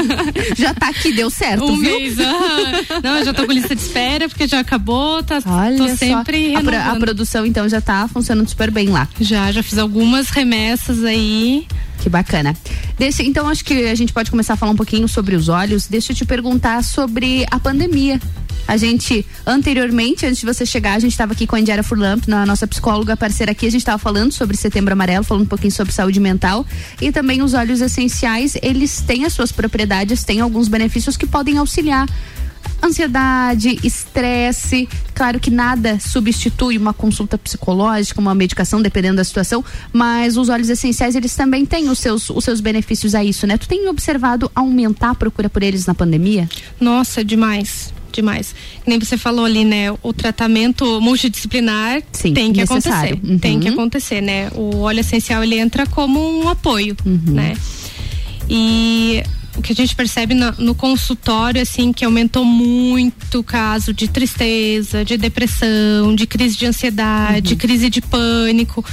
já 0.56 0.74
tá 0.74 0.88
aqui, 0.88 1.12
deu 1.12 1.30
certo, 1.30 1.64
Um 1.64 1.76
viu? 1.80 1.98
mês. 1.98 2.16
Não, 3.02 3.16
eu 3.18 3.24
já 3.24 3.32
tô 3.34 3.46
com 3.46 3.52
lista 3.52 3.74
de 3.74 3.80
espera 3.80 4.28
porque 4.28 4.46
já 4.46 4.60
acabou, 4.60 5.22
tá, 5.22 5.38
Olha 5.46 5.76
tô 5.78 5.88
só. 5.88 5.96
sempre 5.96 6.54
a, 6.54 6.60
pro- 6.60 6.68
a 6.74 6.78
renovando. 6.78 7.00
produção 7.00 7.46
então 7.46 7.68
já 7.68 7.80
tá 7.80 8.06
funcionando 8.08 8.48
super 8.48 8.70
bem 8.70 8.88
lá. 8.88 9.08
Já, 9.20 9.50
já 9.50 9.62
fiz 9.62 9.78
algumas 9.78 10.28
remessas 10.28 11.02
aí. 11.04 11.66
Que 12.04 12.10
bacana. 12.10 12.54
Deixa, 12.98 13.22
então 13.22 13.48
acho 13.48 13.64
que 13.64 13.86
a 13.86 13.94
gente 13.94 14.12
pode 14.12 14.30
começar 14.30 14.52
a 14.52 14.56
falar 14.58 14.72
um 14.72 14.76
pouquinho 14.76 15.08
sobre 15.08 15.34
os 15.34 15.48
olhos. 15.48 15.86
Deixa 15.86 16.12
eu 16.12 16.16
te 16.16 16.22
perguntar 16.26 16.84
sobre 16.84 17.46
a 17.50 17.58
pandemia. 17.58 18.20
A 18.68 18.76
gente, 18.76 19.24
anteriormente, 19.46 20.26
antes 20.26 20.40
de 20.40 20.44
você 20.44 20.66
chegar, 20.66 20.92
a 20.92 20.98
gente 20.98 21.12
estava 21.12 21.32
aqui 21.32 21.46
com 21.46 21.56
a 21.56 21.60
Indiara 21.60 21.82
Furlamp, 21.82 22.28
na 22.28 22.44
nossa 22.44 22.66
psicóloga 22.66 23.16
parceira 23.16 23.52
aqui, 23.52 23.66
a 23.66 23.70
gente 23.70 23.80
estava 23.80 23.96
falando 23.96 24.32
sobre 24.32 24.54
setembro 24.54 24.92
amarelo, 24.92 25.24
falando 25.24 25.44
um 25.44 25.48
pouquinho 25.48 25.72
sobre 25.72 25.94
saúde 25.94 26.20
mental. 26.20 26.66
E 27.00 27.10
também 27.10 27.40
os 27.40 27.54
óleos 27.54 27.80
essenciais, 27.80 28.54
eles 28.60 29.00
têm 29.00 29.24
as 29.24 29.32
suas 29.32 29.50
propriedades, 29.50 30.24
têm 30.24 30.40
alguns 30.40 30.68
benefícios 30.68 31.16
que 31.16 31.26
podem 31.26 31.56
auxiliar 31.56 32.06
ansiedade, 32.82 33.78
estresse. 33.82 34.88
Claro 35.14 35.38
que 35.40 35.50
nada 35.50 35.98
substitui 36.00 36.76
uma 36.78 36.92
consulta 36.92 37.36
psicológica, 37.38 38.20
uma 38.20 38.34
medicação, 38.34 38.80
dependendo 38.82 39.16
da 39.16 39.24
situação, 39.24 39.64
mas 39.92 40.36
os 40.36 40.48
óleos 40.48 40.68
essenciais, 40.68 41.14
eles 41.14 41.34
também 41.34 41.64
têm 41.64 41.88
os 41.88 41.98
seus, 41.98 42.30
os 42.30 42.44
seus 42.44 42.60
benefícios 42.60 43.14
a 43.14 43.24
isso, 43.24 43.46
né? 43.46 43.56
Tu 43.56 43.68
tem 43.68 43.88
observado 43.88 44.50
aumentar 44.54 45.10
a 45.10 45.14
procura 45.14 45.48
por 45.48 45.62
eles 45.62 45.86
na 45.86 45.94
pandemia? 45.94 46.48
Nossa, 46.80 47.24
demais. 47.24 47.92
Demais. 48.12 48.54
Nem 48.86 48.96
você 48.98 49.16
falou 49.18 49.44
ali, 49.44 49.64
né? 49.64 49.90
O 50.00 50.12
tratamento 50.12 51.00
multidisciplinar 51.00 52.00
tem 52.12 52.52
que 52.52 52.60
necessário. 52.60 53.14
acontecer. 53.16 53.38
Tem 53.40 53.58
que 53.58 53.66
Uhum. 53.68 53.72
acontecer, 53.74 54.20
né? 54.20 54.50
O 54.54 54.82
óleo 54.82 55.00
essencial 55.00 55.42
ele 55.42 55.58
entra 55.58 55.84
como 55.84 56.20
um 56.40 56.48
apoio, 56.48 56.96
né? 57.04 57.56
E 58.48 59.20
o 59.56 59.62
que 59.62 59.72
a 59.72 59.74
gente 59.74 59.94
percebe 59.94 60.34
no, 60.34 60.52
no 60.52 60.74
consultório, 60.74 61.60
assim, 61.60 61.92
que 61.92 62.04
aumentou 62.04 62.44
muito 62.44 63.38
o 63.38 63.44
caso 63.44 63.92
de 63.92 64.08
tristeza, 64.08 65.04
de 65.04 65.16
depressão, 65.16 66.14
de 66.14 66.26
crise 66.26 66.56
de 66.56 66.66
ansiedade, 66.66 67.56
crise 67.56 67.88
de 67.88 68.00
pânico, 68.00 68.84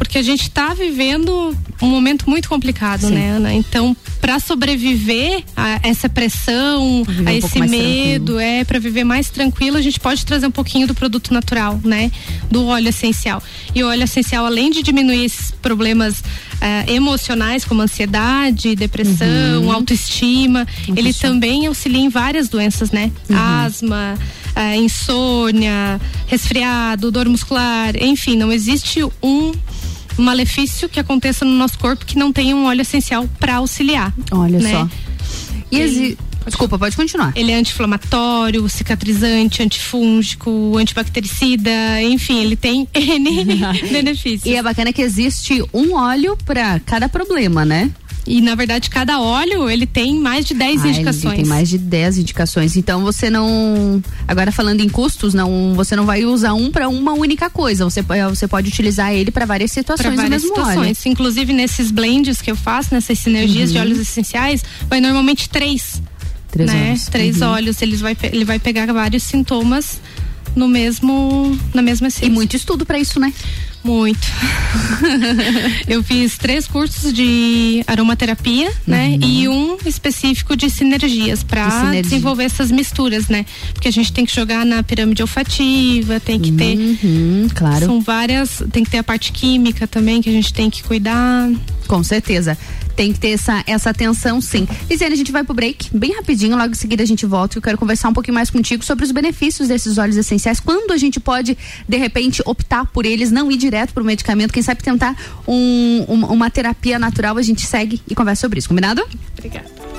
porque 0.00 0.18
a 0.18 0.22
gente 0.22 0.42
está 0.42 0.72
vivendo 0.72 1.54
um 1.82 1.86
momento 1.86 2.28
muito 2.28 2.48
complicado, 2.48 3.02
Sim. 3.02 3.14
né, 3.14 3.30
Ana? 3.32 3.52
Então, 3.52 3.94
para 4.18 4.38
sobreviver 4.38 5.44
a 5.54 5.80
essa 5.82 6.08
pressão, 6.08 7.04
Viver 7.04 7.28
a 7.28 7.32
um 7.32 7.36
esse 7.36 7.60
medo, 7.60 8.38
é 8.38 8.64
para 8.64 8.78
viver 8.78 9.04
mais 9.04 9.28
tranquilo, 9.28 9.76
a 9.76 9.82
gente 9.82 10.00
pode 10.00 10.24
trazer 10.24 10.46
um 10.46 10.50
pouquinho 10.50 10.86
do 10.86 10.94
produto 10.94 11.34
natural, 11.34 11.78
né? 11.84 12.10
Do 12.50 12.66
óleo 12.66 12.88
essencial. 12.88 13.42
E 13.74 13.82
o 13.82 13.88
óleo 13.88 14.04
essencial, 14.04 14.46
além 14.46 14.70
de 14.70 14.82
diminuir 14.82 15.24
esses 15.24 15.50
problemas 15.50 16.22
eh, 16.60 16.84
emocionais, 16.94 17.64
como 17.64 17.82
ansiedade, 17.82 18.74
depressão, 18.76 19.62
Uhum. 19.62 19.72
autoestima, 19.72 20.66
ele 20.96 21.12
também 21.14 21.66
auxilia 21.66 22.00
em 22.00 22.08
várias 22.08 22.48
doenças, 22.48 22.90
né? 22.90 23.10
Uhum. 23.28 23.36
Asma, 23.38 24.18
eh, 24.54 24.76
insônia, 24.76 26.00
resfriado, 26.26 27.10
dor 27.10 27.28
muscular, 27.28 27.94
enfim, 28.00 28.36
não 28.36 28.52
existe 28.52 29.02
um 29.22 29.52
malefício 30.18 30.88
que 30.88 31.00
aconteça 31.00 31.44
no 31.44 31.52
nosso 31.52 31.78
corpo 31.78 32.04
que 32.04 32.18
não 32.18 32.32
tenha 32.32 32.54
um 32.54 32.66
óleo 32.66 32.82
essencial 32.82 33.26
para 33.38 33.56
auxiliar. 33.56 34.12
Olha 34.30 34.58
né? 34.58 34.70
só. 34.70 34.88
E 35.70 35.80
exi... 35.80 36.18
Desculpa, 36.46 36.78
pode 36.78 36.96
continuar. 36.96 37.32
Ele 37.36 37.52
é 37.52 37.56
anti-inflamatório, 37.56 38.68
cicatrizante, 38.68 39.62
antifúngico, 39.62 40.76
antibactericida, 40.78 41.70
enfim, 42.02 42.42
ele 42.42 42.56
tem 42.56 42.88
N 42.94 43.56
benefícios. 43.90 44.44
E 44.46 44.54
é 44.56 44.62
bacana 44.62 44.92
que 44.92 45.02
existe 45.02 45.62
um 45.72 45.94
óleo 45.94 46.36
para 46.44 46.80
cada 46.80 47.08
problema, 47.08 47.64
né? 47.64 47.90
E 48.26 48.40
na 48.42 48.54
verdade, 48.54 48.90
cada 48.90 49.18
óleo 49.18 49.68
ele 49.68 49.86
tem 49.86 50.14
mais 50.20 50.44
de 50.44 50.52
10 50.54 50.84
Ah, 50.84 50.88
indicações. 50.88 51.36
Tem 51.36 51.44
mais 51.46 51.68
de 51.68 51.78
10 51.78 52.18
indicações. 52.18 52.76
Então 52.76 53.02
você 53.02 53.30
não. 53.30 54.02
Agora 54.28 54.52
falando 54.52 54.80
em 54.82 54.88
custos, 54.90 55.32
não, 55.32 55.72
você 55.74 55.96
não 55.96 56.04
vai 56.04 56.24
usar 56.24 56.52
um 56.52 56.70
para 56.70 56.88
uma 56.88 57.12
única 57.14 57.48
coisa. 57.48 57.82
Você, 57.84 58.02
você 58.02 58.46
pode 58.46 58.68
utilizar 58.68 59.12
ele 59.12 59.30
para 59.30 59.46
várias 59.46 59.72
situações 59.72 60.06
Para 60.14 60.22
várias 60.22 60.42
situações. 60.42 61.04
Inclusive 61.06 61.52
nesses 61.54 61.90
blends 61.90 62.42
que 62.42 62.50
eu 62.50 62.56
faço, 62.56 62.92
nessas 62.94 63.18
sinergias 63.18 63.72
de 63.72 63.78
Uhum. 63.78 63.84
óleos 63.84 63.98
essenciais, 63.98 64.62
vai 64.88 65.00
normalmente 65.00 65.48
três. 65.48 66.00
Três 66.50 66.70
né? 66.72 66.82
óleos. 66.86 67.06
Três 67.06 67.40
Uhum. 67.40 67.48
óleos. 67.48 67.82
Ele 67.82 67.96
vai, 67.96 68.16
ele 68.24 68.44
vai 68.44 68.58
pegar 68.58 68.92
vários 68.92 69.22
sintomas 69.22 70.00
no 70.56 70.66
mesmo. 70.68 71.58
Na 71.74 71.82
mesma 71.82 72.08
essência. 72.08 72.26
E 72.26 72.30
muito 72.30 72.56
estudo 72.56 72.84
para 72.84 72.98
isso, 72.98 73.18
né? 73.20 73.32
Muito. 73.82 74.20
eu 75.88 76.02
fiz 76.02 76.36
três 76.36 76.66
cursos 76.66 77.12
de 77.14 77.82
aromaterapia, 77.86 78.70
né? 78.86 79.16
E 79.22 79.48
um 79.48 79.78
específico 79.86 80.54
de 80.54 80.68
sinergias 80.68 81.42
para 81.42 81.70
sinergia. 81.70 82.02
desenvolver 82.02 82.44
essas 82.44 82.70
misturas, 82.70 83.28
né? 83.28 83.46
Porque 83.72 83.88
a 83.88 83.90
gente 83.90 84.12
tem 84.12 84.26
que 84.26 84.34
jogar 84.34 84.66
na 84.66 84.82
pirâmide 84.82 85.22
olfativa, 85.22 86.20
tem 86.20 86.38
que 86.38 86.52
ter. 86.52 86.76
Uhum, 86.76 87.48
claro. 87.54 87.86
São 87.86 88.00
várias. 88.02 88.62
Tem 88.70 88.84
que 88.84 88.90
ter 88.90 88.98
a 88.98 89.04
parte 89.04 89.32
química 89.32 89.86
também 89.86 90.20
que 90.20 90.28
a 90.28 90.32
gente 90.32 90.52
tem 90.52 90.68
que 90.68 90.82
cuidar. 90.82 91.48
Com 91.88 92.02
certeza. 92.04 92.58
Tem 93.00 93.14
que 93.14 93.18
ter 93.18 93.30
essa, 93.30 93.64
essa 93.66 93.88
atenção, 93.88 94.42
sim. 94.42 94.68
Lisiane, 94.90 95.14
a 95.14 95.16
gente 95.16 95.32
vai 95.32 95.42
pro 95.42 95.54
break 95.54 95.88
bem 95.96 96.12
rapidinho, 96.12 96.54
logo 96.54 96.72
em 96.72 96.74
seguida 96.74 97.02
a 97.02 97.06
gente 97.06 97.24
volta. 97.24 97.56
Eu 97.56 97.62
quero 97.62 97.78
conversar 97.78 98.10
um 98.10 98.12
pouquinho 98.12 98.34
mais 98.34 98.50
contigo 98.50 98.84
sobre 98.84 99.06
os 99.06 99.10
benefícios 99.10 99.68
desses 99.68 99.96
óleos 99.96 100.18
essenciais. 100.18 100.60
Quando 100.60 100.90
a 100.92 100.98
gente 100.98 101.18
pode, 101.18 101.56
de 101.88 101.96
repente, 101.96 102.42
optar 102.44 102.84
por 102.84 103.06
eles, 103.06 103.30
não 103.30 103.50
ir 103.50 103.56
direto 103.56 103.94
pro 103.94 104.04
medicamento, 104.04 104.52
quem 104.52 104.62
sabe 104.62 104.82
tentar 104.82 105.16
um- 105.48 106.04
uma, 106.08 106.26
uma 106.28 106.50
terapia 106.50 106.98
natural, 106.98 107.38
a 107.38 107.42
gente 107.42 107.66
segue 107.66 108.02
e 108.06 108.14
conversa 108.14 108.42
sobre 108.42 108.58
isso, 108.58 108.68
combinado? 108.68 109.02
Obrigada. 109.32 109.89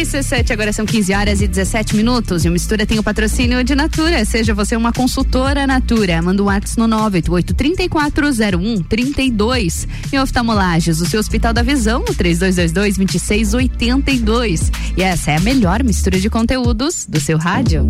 RC7, 0.00 0.50
agora 0.52 0.72
são 0.72 0.86
15 0.86 1.12
horas 1.12 1.42
e 1.42 1.46
17 1.46 1.94
minutos. 1.94 2.46
E 2.46 2.48
o 2.48 2.52
Mistura 2.52 2.86
tem 2.86 2.98
o 2.98 3.02
patrocínio 3.02 3.62
de 3.62 3.74
Natura. 3.74 4.24
Seja 4.24 4.54
você 4.54 4.74
uma 4.74 4.90
consultora 4.92 5.66
Natura. 5.66 6.22
Manda 6.22 6.42
um 6.42 6.46
WhatsApp 6.46 6.80
no 6.80 6.88
988-3401-32. 7.10 9.86
E 10.10 10.18
oftalmolages, 10.18 11.02
o 11.02 11.06
seu 11.06 11.20
Hospital 11.20 11.52
da 11.52 11.62
Visão, 11.62 12.00
no 12.00 12.14
3222-2682. 12.14 14.72
E 14.96 15.02
essa 15.02 15.32
é 15.32 15.36
a 15.36 15.40
melhor 15.40 15.84
mistura 15.84 16.18
de 16.18 16.30
conteúdos 16.30 17.04
do 17.06 17.20
seu 17.20 17.36
rádio. 17.36 17.86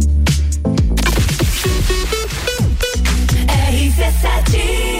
RC7 3.47 5.00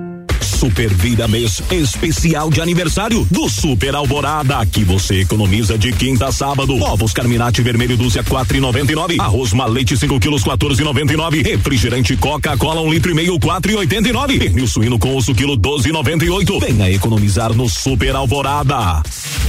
Super 0.61 0.93
Vida 0.93 1.27
Mês 1.27 1.59
especial 1.71 2.51
de 2.51 2.61
aniversário 2.61 3.27
do 3.31 3.49
Super 3.49 3.95
Alvorada, 3.95 4.63
que 4.63 4.83
você 4.83 5.21
economiza 5.21 5.75
de 5.75 5.91
quinta 5.91 6.27
a 6.27 6.31
sábado. 6.31 6.79
Ovos 6.83 7.13
Carminati 7.13 7.63
vermelho 7.63 7.97
dúzia 7.97 8.23
quatro 8.23 8.55
e 8.55 8.59
noventa 8.59 8.91
e 8.91 8.95
nove. 8.95 9.15
Arroz 9.19 9.53
malete 9.53 9.97
5 9.97 10.19
quilos 10.19 10.43
14 10.43 10.79
e 10.79 10.85
noventa 10.85 11.13
e 11.13 11.17
nove. 11.17 11.41
Refrigerante 11.41 12.15
Coca-Cola 12.15 12.79
um 12.79 12.93
litro 12.93 13.09
e 13.09 13.15
meio 13.15 13.39
quatro 13.39 13.71
e 13.71 13.75
oitenta 13.75 14.07
e 14.07 14.11
nove. 14.11 14.37
Pernil 14.37 14.67
suíno 14.67 14.99
com 14.99 15.15
osso 15.15 15.33
quilo 15.33 15.57
12 15.57 15.89
e 15.89 15.91
noventa 15.91 16.25
e 16.25 16.29
oito. 16.29 16.59
Venha 16.59 16.91
economizar 16.91 17.51
no 17.55 17.67
Super 17.67 18.15
Alvorada. 18.15 19.01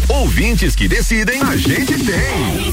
Ouvintes 0.09 0.75
que 0.75 0.89
decidem, 0.89 1.43
a 1.43 1.55
gente 1.59 1.93
tem. 1.93 2.73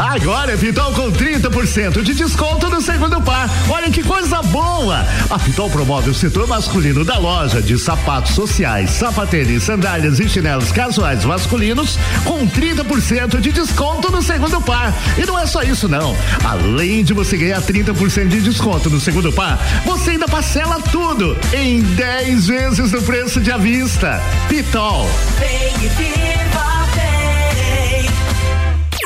Agora 0.00 0.52
é 0.52 0.56
Pitol 0.56 0.94
com 0.94 1.12
30% 1.12 2.02
de 2.02 2.14
desconto 2.14 2.70
no 2.70 2.80
segundo 2.80 3.20
par. 3.20 3.50
Olha 3.68 3.90
que 3.90 4.02
coisa 4.02 4.40
boa! 4.44 5.04
A 5.28 5.38
Pitol 5.38 5.68
promove 5.68 6.08
o 6.08 6.14
setor 6.14 6.48
masculino 6.48 7.04
da 7.04 7.18
loja 7.18 7.60
de 7.60 7.78
sapatos 7.78 8.34
sociais, 8.34 8.88
sapatênis, 8.92 9.62
sandálias 9.62 10.18
e 10.18 10.26
chinelos 10.26 10.72
casuais 10.72 11.22
masculinos 11.26 11.98
com 12.24 12.48
30% 12.48 13.40
de 13.40 13.52
desconto 13.52 14.10
no 14.10 14.22
segundo 14.22 14.58
par. 14.62 14.94
E 15.18 15.26
não 15.26 15.38
é 15.38 15.44
só 15.44 15.62
isso 15.62 15.86
não. 15.86 16.16
Além 16.44 17.04
de 17.04 17.12
você 17.12 17.36
ganhar 17.36 17.60
30% 17.60 18.28
de 18.28 18.40
desconto 18.40 18.88
no 18.88 18.98
segundo 18.98 19.30
par, 19.30 19.58
você 19.84 20.12
ainda 20.12 20.26
parcela 20.26 20.80
tudo 20.80 21.36
em 21.52 21.82
10 21.82 22.46
vezes 22.46 22.90
no 22.90 23.02
preço 23.02 23.38
de 23.38 23.52
à 23.52 23.58
vista. 23.58 24.18
Pitol. 24.48 25.06
Vem 25.38 25.86
e 25.86 26.39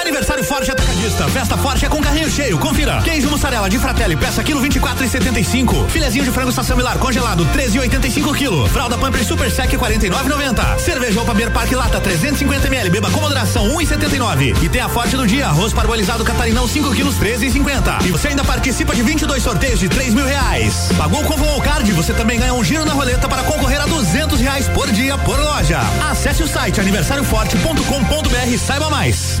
Aniversário 0.00 0.44
Forte 0.44 0.70
Atacadista. 0.70 1.28
Festa 1.28 1.56
Forte 1.56 1.86
é 1.86 1.88
com 1.88 2.00
carrinho 2.00 2.30
cheio. 2.30 2.58
Confira. 2.58 3.00
Queijo 3.02 3.30
mussarela 3.30 3.68
de 3.70 3.78
Fratelli, 3.78 4.16
peça 4.16 4.42
quilo 4.42 4.60
24 4.60 5.04
e 5.04 5.08
75. 5.08 5.88
Filezinho 5.88 6.24
de 6.24 6.30
frango 6.30 6.52
Sassamilar 6.52 6.98
congelado, 6.98 7.44
13 7.46 7.76
e 7.76 7.80
85 7.80 8.34
quilo. 8.34 8.68
Fralda 8.68 8.98
Pamper 8.98 9.24
Super 9.24 9.50
Sec 9.50 9.70
49,90. 9.72 10.78
Cerveja 10.78 11.20
Opa 11.20 11.34
Beer 11.34 11.50
Park 11.50 11.72
Lata 11.72 12.00
350 12.00 12.66
ml. 12.66 12.90
Beba 12.90 13.10
com 13.10 13.20
moderação 13.20 13.68
1,79. 13.76 14.62
E 14.62 14.68
tem 14.68 14.80
a 14.80 14.88
Forte 14.88 15.16
do 15.16 15.26
dia. 15.26 15.46
Arroz 15.46 15.72
parbolizado 15.72 16.24
Catarinão 16.24 16.68
5 16.68 16.94
quilos 16.94 17.16
13,50. 17.16 18.04
E 18.04 18.10
você 18.10 18.28
ainda 18.28 18.44
participa 18.44 18.94
de 18.94 19.02
22 19.02 19.42
sorteios 19.42 19.80
de 19.80 19.88
3 19.88 20.14
mil 20.14 20.26
reais. 20.26 20.90
Pagou 20.96 21.22
com 21.24 21.34
o 21.34 21.62
card? 21.62 21.90
Você 21.92 22.12
também 22.12 22.38
ganha 22.38 22.54
um 22.54 22.62
giro 22.62 22.84
na 22.84 22.92
roleta 22.92 23.28
para 23.28 23.42
concorrer 23.44 23.80
a 23.80 23.86
200 23.86 24.40
reais 24.40 24.68
por 24.68 24.90
dia 24.92 25.16
por 25.18 25.38
loja. 25.38 25.80
Acesse 26.10 26.42
o 26.42 26.48
site 26.48 26.80
aniversarioforte.com.br 26.80 28.48
e 28.48 28.58
saiba 28.58 28.90
mais. 28.90 29.40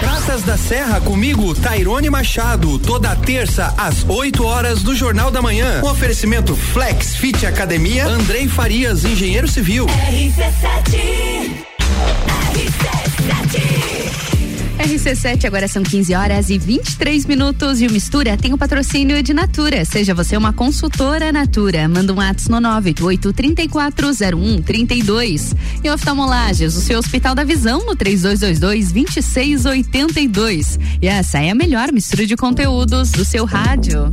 Praças 0.00 0.42
da 0.42 0.56
Serra 0.56 1.00
comigo, 1.00 1.54
Tairone 1.54 2.10
Machado, 2.10 2.78
toda 2.78 3.14
terça 3.16 3.72
às 3.76 4.04
8 4.08 4.44
horas 4.44 4.82
do 4.82 4.94
Jornal 4.94 5.30
da 5.30 5.40
Manhã. 5.40 5.80
Um 5.82 5.88
oferecimento 5.88 6.54
Flex 6.54 7.16
Fit 7.16 7.46
Academia, 7.46 8.06
Andrei 8.06 8.48
Farias, 8.48 9.04
engenheiro 9.04 9.48
civil. 9.48 9.86
RC7 9.86 11.66
RC7, 12.56 14.25
agora 15.46 15.68
são 15.68 15.82
15 15.82 16.14
horas 16.14 16.50
e 16.50 16.58
23 16.58 17.24
minutos 17.24 17.80
e 17.80 17.86
o 17.86 17.92
Mistura 17.92 18.36
tem 18.36 18.52
o 18.52 18.58
patrocínio 18.58 19.22
de 19.22 19.32
Natura. 19.32 19.82
Seja 19.84 20.12
você 20.12 20.36
uma 20.36 20.52
consultora 20.52 21.30
Natura. 21.32 21.88
Manda 21.88 22.12
um 22.12 22.20
ato 22.20 22.50
no 22.50 22.58
988-340132. 22.58 25.54
E 25.84 25.90
oftalmolagens, 25.90 26.74
o 26.76 26.80
seu 26.80 26.98
Hospital 26.98 27.32
da 27.34 27.44
Visão 27.44 27.86
no 27.86 27.96
3222-2682. 27.96 30.80
E 31.00 31.06
essa 31.06 31.38
é 31.38 31.50
a 31.50 31.54
melhor 31.54 31.92
mistura 31.92 32.26
de 32.26 32.34
conteúdos 32.36 33.12
do 33.12 33.24
seu 33.24 33.44
rádio. 33.44 34.12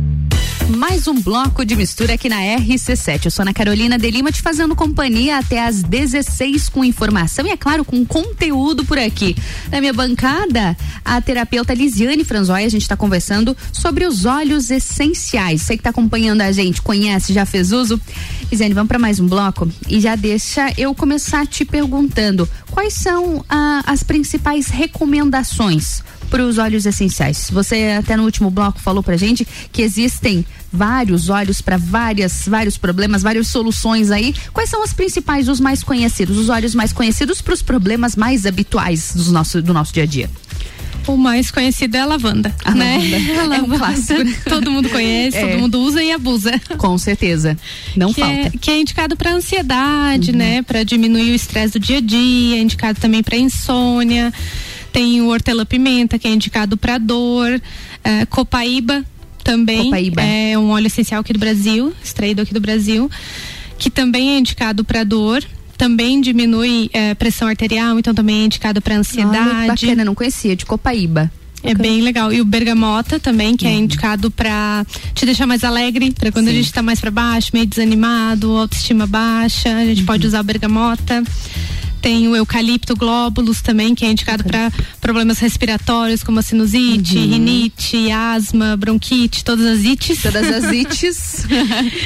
Mais 0.77 1.05
um 1.05 1.19
bloco 1.19 1.65
de 1.65 1.75
mistura 1.75 2.13
aqui 2.13 2.29
na 2.29 2.37
RC7. 2.37 3.25
Eu 3.25 3.31
sou 3.31 3.43
Ana 3.43 3.53
Carolina 3.53 3.97
de 3.97 4.09
Lima 4.09 4.31
te 4.31 4.41
fazendo 4.41 4.75
companhia 4.75 5.37
até 5.37 5.65
às 5.65 5.83
16 5.83 6.69
com 6.69 6.83
informação 6.85 7.45
e, 7.45 7.49
é 7.49 7.57
claro, 7.57 7.83
com 7.83 8.05
conteúdo 8.05 8.85
por 8.85 8.97
aqui. 8.97 9.35
Na 9.69 9.81
minha 9.81 9.91
bancada, 9.91 10.77
a 11.03 11.19
terapeuta 11.19 11.73
Lisiane 11.73 12.23
Franzói, 12.23 12.63
a 12.63 12.69
gente 12.69 12.83
está 12.83 12.95
conversando 12.95 13.55
sobre 13.73 14.05
os 14.05 14.25
óleos 14.25 14.71
essenciais. 14.71 15.61
Você 15.61 15.73
que 15.73 15.81
está 15.81 15.89
acompanhando 15.89 16.41
a 16.41 16.51
gente, 16.51 16.81
conhece, 16.81 17.33
já 17.33 17.45
fez 17.45 17.73
uso? 17.73 17.99
Lisiane, 18.49 18.73
vamos 18.73 18.87
para 18.87 18.99
mais 18.99 19.19
um 19.19 19.27
bloco 19.27 19.69
e 19.89 19.99
já 19.99 20.15
deixa 20.15 20.71
eu 20.77 20.95
começar 20.95 21.45
te 21.45 21.65
perguntando 21.65 22.47
quais 22.69 22.93
são 22.93 23.43
ah, 23.49 23.83
as 23.85 24.03
principais 24.03 24.67
recomendações 24.67 26.01
para 26.29 26.43
os 26.45 26.57
óleos 26.57 26.85
essenciais. 26.85 27.49
Você 27.51 27.95
até 27.97 28.15
no 28.15 28.23
último 28.23 28.49
bloco 28.49 28.79
falou 28.79 29.03
pra 29.03 29.17
gente 29.17 29.47
que 29.71 29.81
existem 29.81 30.45
vários 30.71 31.29
óleos 31.29 31.61
para 31.61 31.77
várias 31.77 32.43
vários 32.47 32.77
problemas, 32.77 33.21
várias 33.21 33.47
soluções 33.47 34.09
aí. 34.11 34.33
Quais 34.53 34.69
são 34.69 34.83
os 34.83 34.93
principais, 34.93 35.49
os 35.49 35.59
mais 35.59 35.83
conhecidos, 35.83 36.37
os 36.37 36.49
óleos 36.49 36.73
mais 36.73 36.93
conhecidos 36.93 37.41
para 37.41 37.53
os 37.53 37.61
problemas 37.61 38.15
mais 38.15 38.45
habituais 38.45 39.13
do 39.15 39.31
nosso 39.31 39.61
do 39.61 39.73
nosso 39.73 39.93
dia 39.93 40.03
a 40.03 40.05
dia? 40.05 40.29
O 41.07 41.17
mais 41.17 41.49
conhecido 41.49 41.95
é 41.97 41.99
a 42.01 42.05
lavanda, 42.05 42.55
A 42.63 42.75
né? 42.75 42.97
lavanda. 42.99 43.55
A 43.55 43.57
É 43.57 43.61
um 43.63 43.77
clássico? 43.77 44.21
Todo 44.47 44.69
mundo 44.71 44.87
conhece, 44.87 45.35
É. 45.35 45.47
todo 45.47 45.59
mundo 45.59 45.79
usa 45.81 46.03
e 46.03 46.11
abusa. 46.11 46.51
Com 46.77 46.95
certeza. 46.97 47.57
Não 47.95 48.13
que 48.13 48.21
falta. 48.21 48.35
Uhum. 48.35 48.45
É, 48.45 48.49
que 48.51 48.69
é 48.69 48.79
indicado 48.79 49.17
para 49.17 49.33
ansiedade, 49.33 50.31
né? 50.31 50.61
Para 50.61 50.83
diminuir 50.83 51.31
o 51.31 51.35
estresse 51.35 51.79
do 51.79 51.79
dia 51.79 51.97
a 51.97 52.01
dia, 52.01 52.57
é 52.57 52.61
indicado 52.61 52.99
também 52.99 53.23
para 53.23 53.35
insônia. 53.35 54.31
Tem 54.91 55.21
o 55.21 55.27
hortelã-pimenta, 55.29 56.19
que 56.19 56.27
é 56.27 56.31
indicado 56.31 56.77
para 56.77 56.97
dor. 56.97 57.61
É, 58.03 58.25
copaíba 58.25 59.05
também 59.43 59.85
Copaíba. 59.85 60.21
é 60.21 60.57
um 60.57 60.69
óleo 60.69 60.87
essencial 60.87 61.21
aqui 61.21 61.33
do 61.33 61.39
Brasil, 61.39 61.93
extraído 62.03 62.41
aqui 62.41 62.53
do 62.53 62.61
Brasil, 62.61 63.09
que 63.77 63.89
também 63.89 64.35
é 64.35 64.39
indicado 64.39 64.83
para 64.83 65.03
dor. 65.03 65.43
Também 65.77 66.21
diminui 66.21 66.91
é, 66.93 67.15
pressão 67.15 67.47
arterial, 67.47 67.97
então 67.97 68.13
também 68.13 68.41
é 68.41 68.45
indicado 68.45 68.81
para 68.81 68.95
ansiedade. 68.95 69.49
Olha, 69.49 69.67
bacana, 69.67 70.05
não 70.05 70.13
conhecia, 70.13 70.55
de 70.55 70.63
Copaíba. 70.63 71.31
É 71.63 71.73
bem 71.73 72.01
legal. 72.01 72.31
E 72.33 72.41
o 72.41 72.45
bergamota 72.45 73.19
também, 73.19 73.55
que 73.55 73.67
é 73.67 73.73
indicado 73.73 74.31
pra 74.31 74.85
te 75.13 75.25
deixar 75.25 75.45
mais 75.45 75.63
alegre, 75.63 76.11
pra 76.11 76.31
quando 76.31 76.47
a 76.47 76.51
gente 76.51 76.71
tá 76.71 76.81
mais 76.81 76.99
pra 76.99 77.11
baixo, 77.11 77.51
meio 77.53 77.65
desanimado, 77.65 78.57
autoestima 78.57 79.05
baixa, 79.05 79.75
a 79.75 79.85
gente 79.85 80.03
pode 80.03 80.25
usar 80.25 80.41
o 80.41 80.43
bergamota. 80.43 81.23
Tem 82.01 82.27
o 82.27 82.35
eucalipto 82.35 82.95
glóbulos 82.95 83.61
também, 83.61 83.93
que 83.93 84.03
é 84.05 84.09
indicado 84.11 84.43
para 84.43 84.71
problemas 84.99 85.37
respiratórios, 85.39 86.23
como 86.23 86.39
a 86.39 86.41
sinusite, 86.41 87.15
rinite, 87.17 88.11
asma, 88.11 88.75
bronquite, 88.75 89.43
todas 89.43 89.65
as 89.65 89.83
ites. 89.85 90.21
Todas 90.21 90.47
as 90.47 90.63
ites. 90.73 91.45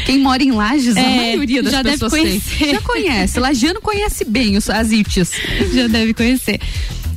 Quem 0.05 0.19
mora 0.19 0.43
em 0.43 0.51
Lages, 0.51 0.97
a 0.97 0.99
É, 0.99 1.15
maioria 1.35 1.63
das 1.63 1.71
já 1.71 1.81
deve 1.81 1.93
pessoas 1.97 2.11
tem. 2.13 2.23
conhecer. 2.23 2.71
Já 2.71 2.81
conhece. 2.81 3.39
Lagiano 3.39 3.81
conhece 3.81 4.25
bem 4.25 4.57
os, 4.57 4.69
as 4.69 4.91
ites. 4.91 5.31
já 5.73 5.87
deve 5.87 6.13
conhecer. 6.13 6.59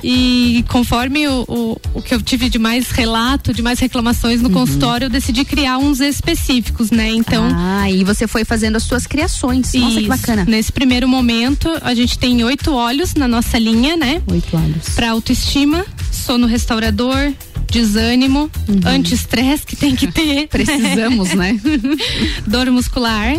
E 0.03 0.65
conforme 0.69 1.27
o, 1.27 1.45
o, 1.49 1.81
o 1.95 2.03
que 2.03 2.15
eu 2.15 2.23
tive 2.23 2.49
de 2.49 2.59
mais 2.59 2.91
relato, 2.91 3.53
de 3.53 3.63
mais 3.63 3.79
reclamações 3.79 4.41
no 4.41 4.51
consultório, 4.51 5.07
eu 5.07 5.11
decidi 5.11 5.45
criar 5.45 5.79
uns 5.79 6.01
específicos, 6.01 6.91
né? 6.91 7.11
Então. 7.11 7.49
Ah, 7.53 7.91
e 7.91 8.05
você 8.05 8.27
foi 8.27 8.45
fazendo 8.45 8.77
as 8.77 8.85
suas 8.85 9.07
criações. 9.07 9.73
Nossa, 9.75 9.95
que 9.95 10.01
Isso. 10.01 10.09
bacana. 10.09 10.45
Nesse 10.47 10.73
primeiro 10.73 11.09
momento, 11.09 11.69
a 11.83 11.95
gente 11.95 12.19
tem 12.19 12.43
oito 12.45 12.73
óleos 12.73 13.15
na 13.15 13.27
nossa 13.27 13.59
linha, 13.59 13.97
né? 13.97 14.23
Oito 14.27 14.57
óleos. 14.57 14.91
Para 14.91 15.11
autoestima, 15.11 15.85
sono 16.13 16.47
restaurador, 16.47 17.33
desânimo, 17.71 18.51
anti-estresse 18.85 19.67
que 19.67 19.77
tem 19.77 19.95
que 19.95 20.11
ter. 20.11 20.43
Uhum. 20.43 20.47
Precisamos, 20.49 21.35
né? 21.35 21.59
Dor 22.47 22.71
muscular, 22.71 23.37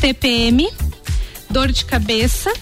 TPM, 0.00 0.68
dor 1.50 1.72
de 1.72 1.84
cabeça 1.84 2.52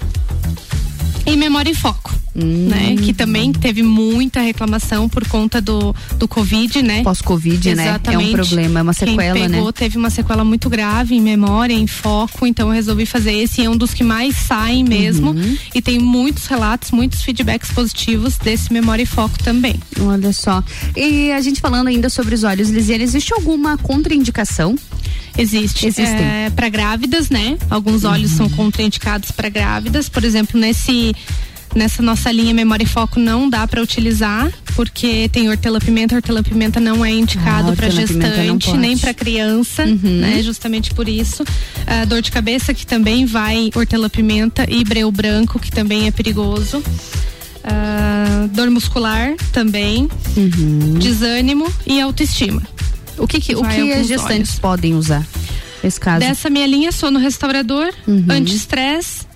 e 1.27 1.37
memória 1.37 1.71
e 1.71 1.75
foco. 1.75 2.15
Né? 2.45 2.97
Que 2.97 3.13
também 3.13 3.53
teve 3.53 3.83
muita 3.83 4.41
reclamação 4.41 5.09
por 5.09 5.27
conta 5.27 5.61
do, 5.61 5.95
do 6.17 6.29
Covid, 6.29 6.83
né? 6.83 7.03
Pós-Covid, 7.03 7.75
né? 7.75 8.01
É 8.05 8.19
um 8.19 8.33
problema, 8.33 8.81
é 8.81 8.83
uma 8.83 8.93
sequela, 8.93 9.39
Quem 9.39 9.49
pegou 9.49 9.67
né? 9.67 9.73
teve 9.73 9.99
uma 9.99 10.11
sequela 10.11 10.45
muito 10.45 10.71
grave 10.71 11.17
em 11.17 11.21
memória, 11.21 11.75
em 11.75 11.87
foco, 11.87 12.47
então 12.47 12.69
eu 12.69 12.75
resolvi 12.75 13.07
fazer 13.07 13.33
esse. 13.33 13.65
É 13.65 13.69
um 13.69 13.77
dos 13.77 13.93
que 13.93 14.05
mais 14.05 14.37
saem 14.37 14.85
mesmo. 14.85 15.31
Uhum. 15.33 15.59
E 15.75 15.83
tem 15.83 15.99
muitos 15.99 16.47
relatos, 16.47 16.91
muitos 16.91 17.23
feedbacks 17.23 17.71
positivos 17.73 18.37
desse 18.39 18.73
memória 18.73 19.03
e 19.03 19.07
foco 19.07 19.43
também. 19.43 19.77
Olha 20.01 20.33
só. 20.33 20.63
E 20.97 21.33
a 21.33 21.41
gente 21.41 21.61
falando 21.61 21.89
ainda 21.89 22.09
sobre 22.09 22.35
os 22.35 22.45
olhos, 22.45 22.71
Lisiane, 22.71 23.03
existe 23.03 23.33
alguma 23.33 23.77
contraindicação? 23.77 24.77
Existe. 25.37 25.87
Existem. 25.87 26.25
É, 26.25 26.51
para 26.51 26.69
grávidas, 26.69 27.31
né? 27.31 27.57
Alguns 27.71 28.05
óleos 28.05 28.33
são 28.33 28.49
contraindicados 28.51 29.31
para 29.31 29.49
grávidas. 29.49 30.09
Por 30.09 30.25
exemplo, 30.25 30.59
nesse 30.59 31.15
nessa 31.75 32.03
nossa 32.03 32.31
linha 32.33 32.53
memória 32.55 32.85
e 32.85 32.87
foco 32.87 33.21
não 33.21 33.49
dá 33.49 33.67
para 33.67 33.83
utilizar 33.83 34.51
porque 34.75 35.29
tem 35.31 35.49
hortelã-pimenta. 35.49 36.15
Hortelã-pimenta 36.17 36.81
não 36.81 37.05
é 37.05 37.11
indicado 37.11 37.73
Ah, 37.73 37.77
para 37.77 37.91
gestante 37.91 38.73
nem 38.77 38.97
para 38.97 39.13
criança, 39.15 39.85
né? 39.87 40.43
Justamente 40.43 40.93
por 40.95 41.09
isso. 41.09 41.45
Dor 42.09 42.23
de 42.23 42.31
cabeça 42.31 42.73
que 42.75 42.87
também 42.87 43.27
vai 43.27 43.71
hortelã-pimenta 43.75 44.67
e 44.71 44.85
breu 44.85 45.11
branco 45.11 45.59
que 45.59 45.71
também 45.71 46.07
é 46.07 46.11
perigoso. 46.11 46.83
Ah, 47.65 48.47
dor 48.53 48.71
muscular 48.71 49.35
também, 49.53 50.09
desânimo 50.99 51.67
e 51.87 52.01
autoestima. 52.01 52.63
O 53.19 53.27
que, 53.27 53.41
que, 53.41 53.55
o 53.57 53.63
que 53.63 53.93
as 53.93 54.07
gestantes 54.07 54.51
óleos. 54.53 54.59
podem 54.61 54.95
usar? 54.95 55.27
Nesse 55.83 55.99
caso. 56.01 56.21
Dessa 56.21 56.49
minha 56.49 56.67
linha, 56.67 56.93
sono 56.93 57.19
restaurador, 57.19 57.93
Uhum. 58.07 58.25
anti-estresse 58.29 59.28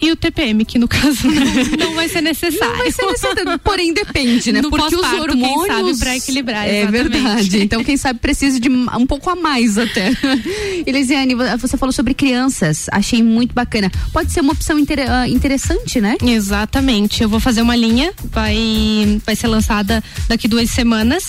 e 0.00 0.10
o 0.12 0.16
TPM, 0.16 0.64
que 0.64 0.78
no 0.78 0.86
caso 0.88 1.26
não, 1.28 1.78
não 1.88 1.94
vai 1.94 2.08
ser 2.08 2.20
necessário. 2.20 2.72
Não 2.72 2.78
vai 2.78 2.90
ser 2.92 3.06
necessário, 3.06 3.58
porém 3.58 3.92
depende, 3.92 4.52
né? 4.52 4.60
No 4.62 4.70
Porque 4.70 4.94
os 4.94 5.00
pós-parto, 5.00 5.32
quem 5.36 5.44
hormônios 5.44 5.98
sabe, 5.98 5.98
pra 5.98 6.16
equilibrar, 6.16 6.66
É 6.68 6.82
exatamente. 6.82 7.08
verdade. 7.10 7.58
Então 7.68 7.84
quem 7.84 7.96
sabe 7.96 8.18
precisa 8.20 8.58
de 8.60 8.68
um 8.68 9.06
pouco 9.06 9.28
a 9.30 9.34
mais 9.36 9.76
até. 9.78 10.12
Elisiane, 10.86 11.34
você 11.58 11.76
falou 11.76 11.92
sobre 11.92 12.14
crianças, 12.14 12.86
achei 12.92 13.22
muito 13.22 13.54
bacana. 13.54 13.90
Pode 14.12 14.32
ser 14.32 14.40
uma 14.40 14.52
opção 14.52 14.78
inter- 14.78 15.10
ah, 15.10 15.28
interessante, 15.28 16.00
né? 16.00 16.16
Exatamente. 16.22 17.22
Eu 17.22 17.28
vou 17.28 17.40
fazer 17.40 17.62
uma 17.62 17.76
linha, 17.76 18.12
vai, 18.30 19.20
vai 19.24 19.36
ser 19.36 19.46
lançada 19.48 20.02
daqui 20.28 20.48
duas 20.48 20.70
semanas. 20.70 21.28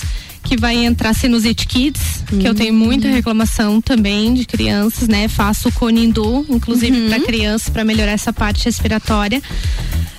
Que 0.50 0.56
vai 0.56 0.84
entrar 0.84 1.14
Sinusite 1.14 1.64
Kids, 1.64 2.24
que 2.28 2.44
eu 2.44 2.52
tenho 2.52 2.74
muita 2.74 3.06
reclamação 3.06 3.80
também 3.80 4.34
de 4.34 4.44
crianças, 4.44 5.06
né? 5.06 5.28
Faço 5.28 5.68
o 5.68 5.72
Conindu, 5.72 6.44
inclusive 6.48 7.08
para 7.08 7.20
crianças, 7.20 7.68
para 7.68 7.84
melhorar 7.84 8.10
essa 8.10 8.32
parte 8.32 8.64
respiratória. 8.64 9.40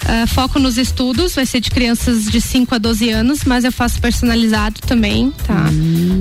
Ah, 0.06 0.26
foco 0.28 0.60
nos 0.60 0.78
estudos, 0.78 1.36
vai 1.36 1.45
ser 1.45 1.60
de 1.60 1.69
crianças 1.69 2.26
de 2.26 2.41
5 2.41 2.76
a 2.76 2.78
12 2.78 3.10
anos, 3.10 3.44
mas 3.45 3.64
eu 3.64 3.72
faço 3.72 3.99
personalizado 4.02 4.80
também, 4.82 5.32
tá? 5.45 5.65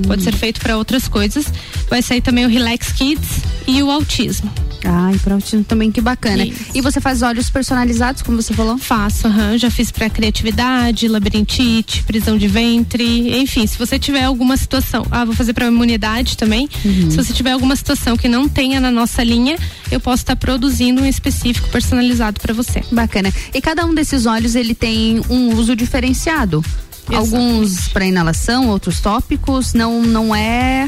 Pode 0.07 0.23
ser 0.23 0.33
feito 0.33 0.61
para 0.61 0.77
outras 0.77 1.07
coisas. 1.07 1.45
Vai 1.89 2.01
sair 2.01 2.21
também 2.21 2.45
o 2.45 2.49
Relax 2.49 2.91
Kids 2.93 3.41
e 3.67 3.81
o 3.83 3.91
autismo. 3.91 4.51
Ai, 4.83 5.15
para 5.19 5.35
autismo 5.35 5.63
também, 5.63 5.91
que 5.91 6.01
bacana. 6.01 6.43
Isso. 6.43 6.59
E 6.73 6.81
você 6.81 6.99
faz 6.99 7.21
olhos 7.21 7.49
personalizados, 7.49 8.21
como 8.23 8.41
você 8.41 8.53
falou? 8.53 8.77
Faço, 8.77 9.27
aham. 9.27 9.57
Já 9.57 9.69
fiz 9.69 9.91
pra 9.91 10.09
criatividade, 10.09 11.07
labirintite, 11.07 12.01
prisão 12.03 12.37
de 12.37 12.47
ventre, 12.47 13.37
enfim, 13.39 13.67
se 13.67 13.77
você 13.77 13.99
tiver 13.99 14.23
alguma 14.23 14.57
situação, 14.57 15.05
ah, 15.11 15.23
vou 15.23 15.35
fazer 15.35 15.53
pra 15.53 15.67
imunidade 15.67 16.35
também. 16.35 16.67
Se 17.09 17.15
você 17.15 17.31
tiver 17.31 17.51
alguma 17.51 17.75
situação 17.75 18.17
que 18.17 18.27
não 18.27 18.49
tenha 18.49 18.79
na 18.79 18.89
nossa 18.89 19.23
linha, 19.23 19.55
eu 19.91 19.99
posso 19.99 20.23
estar 20.23 20.35
produzindo 20.35 21.01
um 21.01 21.05
específico 21.05 21.69
personalizado 21.69 22.39
pra 22.39 22.53
você. 22.53 22.83
Bacana. 22.91 23.31
E 23.53 23.61
cada 23.61 23.80
um 23.85 23.93
desses 23.93 24.25
óleos, 24.25 24.55
ele 24.55 24.75
tem 24.75 25.21
um 25.29 25.55
uso 25.55 25.75
diferenciado. 25.75 26.63
Alguns 27.07 27.87
para 27.89 28.05
inalação, 28.05 28.69
outros 28.69 29.01
tópicos, 29.01 29.73
não 29.73 30.01
não 30.01 30.35
é 30.35 30.87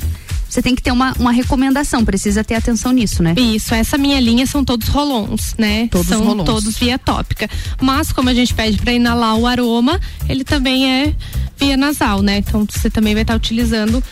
você 0.53 0.61
tem 0.61 0.75
que 0.75 0.83
ter 0.83 0.91
uma, 0.91 1.13
uma 1.19 1.31
recomendação, 1.31 2.05
precisa 2.05 2.43
ter 2.43 2.53
atenção 2.53 2.91
nisso, 2.91 3.23
né? 3.23 3.33
Isso, 3.35 3.73
essa 3.73 3.97
minha 3.97 4.19
linha 4.19 4.45
são 4.45 4.63
todos 4.63 4.87
rolons, 4.87 5.55
né? 5.57 5.87
Todos 5.87 6.07
são 6.07 6.23
rolons. 6.23 6.45
todos 6.45 6.77
via 6.77 6.99
tópica. 6.99 7.49
Mas 7.81 8.11
como 8.11 8.29
a 8.29 8.35
gente 8.35 8.53
pede 8.53 8.77
para 8.77 8.93
inalar 8.93 9.35
o 9.35 9.47
aroma, 9.47 9.99
ele 10.29 10.43
também 10.43 10.91
é 10.91 11.15
via 11.57 11.75
nasal, 11.75 12.21
né? 12.21 12.37
Então 12.37 12.67
você 12.69 12.87
também 12.87 13.15
vai 13.15 13.23
estar 13.23 13.35
utilizando 13.35 14.03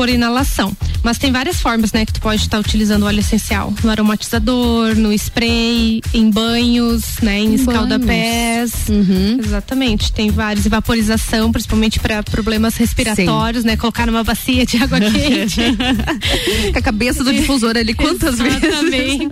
por 0.00 0.08
inalação. 0.08 0.74
Mas 1.02 1.18
tem 1.18 1.30
várias 1.30 1.60
formas, 1.60 1.92
né, 1.92 2.06
que 2.06 2.12
tu 2.12 2.22
pode 2.22 2.40
estar 2.40 2.58
utilizando 2.58 3.04
óleo 3.04 3.20
essencial. 3.20 3.72
No 3.84 3.90
aromatizador, 3.90 4.94
no 4.96 5.12
spray, 5.12 6.00
em 6.14 6.30
banhos, 6.30 7.18
né, 7.20 7.38
em, 7.38 7.48
Em 7.48 7.54
escalda-pés. 7.54 8.88
Exatamente. 9.38 10.10
Tem 10.12 10.30
vários. 10.30 10.64
E 10.64 10.68
vaporização, 10.70 11.52
principalmente 11.52 12.00
para 12.00 12.22
problemas 12.22 12.76
respiratórios, 12.76 13.62
né? 13.62 13.76
Colocar 13.76 14.06
numa 14.06 14.24
bacia 14.24 14.64
de 14.64 14.82
água 14.82 15.00
quente. 15.04 15.60
Com 16.72 16.78
a 16.78 16.82
cabeça 16.82 17.24
do 17.24 17.32
difusor 17.32 17.76
ali, 17.76 17.94
quantas 17.94 18.38
vezes? 18.38 18.62
Exatamente. 18.62 19.28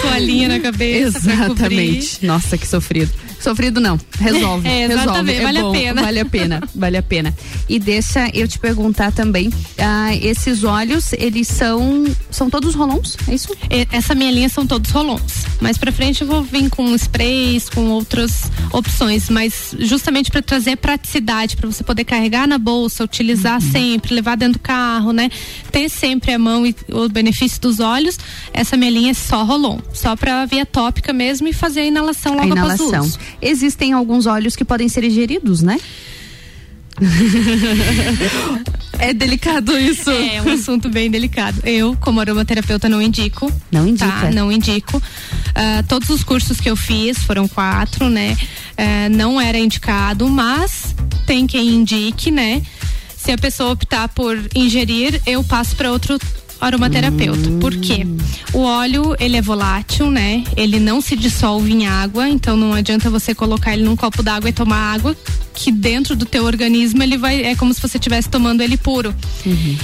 Toalhinha 0.00 0.48
na 0.48 0.60
cabeça. 0.60 1.18
Exatamente. 1.18 2.24
Nossa, 2.24 2.56
que 2.58 2.66
sofrido. 2.66 3.10
Sofrido 3.40 3.80
não, 3.80 3.98
resolve. 4.18 4.66
É, 4.68 4.86
resolve. 4.86 5.32
É 5.32 5.42
vale 5.42 5.58
a 5.58 5.62
bom, 5.62 5.72
pena. 5.72 6.02
Vale 6.02 6.20
a 6.20 6.24
pena, 6.24 6.62
vale 6.74 6.96
a 6.96 7.02
pena. 7.02 7.34
E 7.68 7.78
deixa 7.78 8.28
eu 8.34 8.46
te 8.48 8.58
perguntar 8.58 9.12
também, 9.12 9.50
ah, 9.78 10.14
esses 10.16 10.64
óleos, 10.64 11.12
eles 11.12 11.46
são 11.48 12.04
são 12.30 12.50
todos 12.50 12.74
rolons, 12.74 13.16
é 13.28 13.34
isso? 13.34 13.52
E- 13.70 13.86
Essa 13.92 14.14
minha 14.14 14.30
linha 14.30 14.48
são 14.48 14.66
todos 14.66 14.90
rolons. 14.90 15.46
Mais 15.60 15.76
pra 15.78 15.90
frente 15.92 16.22
eu 16.22 16.26
vou 16.28 16.42
vir 16.42 16.68
com 16.70 16.94
sprays, 16.94 17.68
com 17.68 17.88
outras 17.90 18.50
opções, 18.72 19.28
mas 19.30 19.74
justamente 19.78 20.30
para 20.30 20.42
trazer 20.42 20.76
praticidade, 20.76 21.56
para 21.56 21.66
você 21.70 21.82
poder 21.82 22.04
carregar 22.04 22.46
na 22.46 22.58
bolsa, 22.58 23.04
utilizar 23.04 23.60
Uhum. 23.62 23.70
sempre, 23.72 24.14
levar 24.14 24.36
dentro 24.36 24.54
do 24.54 24.58
carro, 24.62 25.12
né? 25.12 25.30
Ter 25.72 25.88
sempre 25.88 26.32
a 26.32 26.38
mão 26.38 26.66
e 26.66 26.74
o 26.92 27.08
benefício 27.08 27.60
dos 27.60 27.80
óleos. 27.80 28.18
Essa 28.52 28.76
minha 28.76 28.90
linha 28.90 29.10
é 29.10 29.14
só 29.14 29.42
rolon, 29.44 29.78
só 29.92 30.14
para 30.16 30.44
via 30.46 30.66
tópica 30.66 31.12
mesmo 31.12 31.48
e 31.48 31.52
fazer 31.52 31.80
a 31.80 31.84
inalação 31.84 32.32
A 32.38 32.42
logo 32.44 32.52
após 32.58 32.80
o 32.80 32.84
inalação. 32.88 33.00
uso. 33.06 33.18
Existem 33.40 33.92
alguns 33.92 34.26
óleos 34.26 34.56
que 34.56 34.64
podem 34.64 34.88
ser 34.88 35.04
ingeridos, 35.04 35.62
né? 35.62 35.78
é 38.98 39.14
delicado 39.14 39.78
isso. 39.78 40.10
É 40.10 40.42
um 40.42 40.52
assunto 40.52 40.88
bem 40.88 41.10
delicado. 41.10 41.60
Eu, 41.64 41.96
como 42.00 42.20
aromaterapeuta, 42.20 42.88
não 42.88 43.00
indico. 43.00 43.52
Não 43.70 43.86
indica. 43.86 44.10
Tá, 44.10 44.30
não 44.30 44.50
indico. 44.50 45.00
Ah, 45.54 45.84
todos 45.88 46.08
os 46.10 46.24
cursos 46.24 46.60
que 46.60 46.68
eu 46.68 46.76
fiz, 46.76 47.18
foram 47.18 47.46
quatro, 47.46 48.08
né? 48.08 48.36
Ah, 48.76 49.08
não 49.10 49.40
era 49.40 49.58
indicado, 49.58 50.28
mas 50.28 50.94
tem 51.26 51.46
quem 51.46 51.68
indique, 51.68 52.30
né? 52.30 52.62
Se 53.16 53.32
a 53.32 53.38
pessoa 53.38 53.72
optar 53.72 54.08
por 54.08 54.38
ingerir, 54.54 55.20
eu 55.26 55.42
passo 55.44 55.76
para 55.76 55.90
outro 55.90 56.18
aromaterapeuta. 56.60 57.50
Por 57.60 57.76
quê? 57.76 58.06
O 58.52 58.60
óleo, 58.60 59.14
ele 59.18 59.36
é 59.36 59.42
volátil, 59.42 60.10
né? 60.10 60.44
Ele 60.56 60.80
não 60.80 61.00
se 61.00 61.16
dissolve 61.16 61.72
em 61.72 61.86
água, 61.86 62.28
então 62.28 62.56
não 62.56 62.72
adianta 62.72 63.10
você 63.10 63.34
colocar 63.34 63.72
ele 63.72 63.84
num 63.84 63.96
copo 63.96 64.22
d'água 64.22 64.48
e 64.48 64.52
tomar 64.52 64.94
água, 64.94 65.16
que 65.54 65.72
dentro 65.72 66.14
do 66.14 66.24
teu 66.24 66.44
organismo 66.44 67.02
ele 67.02 67.16
vai 67.16 67.42
é 67.42 67.54
como 67.54 67.74
se 67.74 67.80
você 67.80 67.98
estivesse 67.98 68.28
tomando 68.28 68.62
ele 68.62 68.76
puro. 68.76 69.14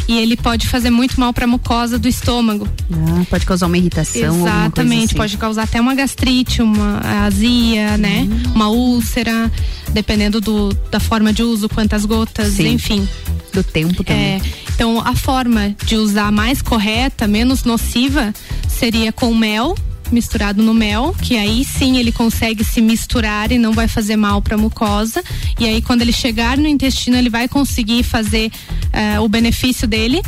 E 0.09 0.19
ele 0.19 0.37
pode 0.37 0.69
fazer 0.69 0.91
muito 0.91 1.19
mal 1.19 1.33
para 1.33 1.47
mucosa 1.47 1.99
do 1.99 2.09
estômago. 2.09 2.69
Ah, 2.93 3.25
pode 3.29 3.45
causar 3.45 3.67
uma 3.67 3.77
irritação, 3.77 4.23
alguma 4.25 4.45
coisa 4.45 4.59
Exatamente, 4.59 5.05
assim. 5.07 5.17
pode 5.17 5.37
causar 5.37 5.63
até 5.65 5.81
uma 5.81 5.95
gastrite, 5.95 6.63
uma 6.63 7.01
azia, 7.27 7.97
né? 7.97 8.21
Uhum. 8.31 8.53
Uma 8.55 8.69
úlcera, 8.69 9.51
dependendo 9.91 10.41
do, 10.41 10.73
da 10.91 11.01
forma 11.01 11.33
de 11.33 11.43
uso, 11.43 11.69
quantas 11.69 12.05
gotas, 12.05 12.55
Sim. 12.55 12.73
enfim. 12.73 13.09
Do 13.53 13.63
tempo 13.63 14.03
também. 14.03 14.23
É, 14.23 14.41
então, 14.75 15.01
a 15.01 15.15
forma 15.15 15.77
de 15.87 15.95
usar 15.95 16.33
mais 16.33 16.61
correta, 16.65 17.29
menos 17.29 17.65
nociva, 17.65 18.33
seria 18.69 19.13
com 19.13 19.35
mel 19.35 19.75
misturado 20.11 20.63
no 20.63 20.75
mel, 20.75 21.15
que 21.21 21.37
aí 21.37 21.65
sim 21.65 21.97
ele 21.97 22.13
consegue 22.13 22.63
se 22.63 22.81
misturar 22.81 23.51
e 23.51 23.59
não 23.59 23.73
vai 23.73 23.89
fazer 23.89 24.17
mal 24.17 24.41
para 24.41 24.57
mucosa. 24.57 25.23
E 25.59 25.67
aí 25.67 25.83
quando 25.83 26.03
ele 26.03 26.13
chegar 26.13 26.57
no 26.57 26.67
intestino, 26.67 27.17
ele 27.17 27.31
vai 27.31 27.49
conseguir 27.49 28.03
fazer 28.03 28.51
eh, 28.93 29.19
o 29.21 29.29
benefício 29.29 29.89
dele. 29.89 30.23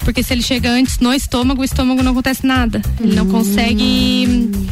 Porque 0.00 0.22
se 0.22 0.32
ele 0.32 0.42
chega 0.42 0.70
antes 0.70 0.98
no 0.98 1.12
estômago, 1.12 1.62
o 1.62 1.64
estômago 1.64 2.02
não 2.02 2.12
acontece 2.12 2.46
nada. 2.46 2.82
Ele 3.00 3.14
não 3.14 3.26
consegue 3.26 4.26
hum, 4.28 4.66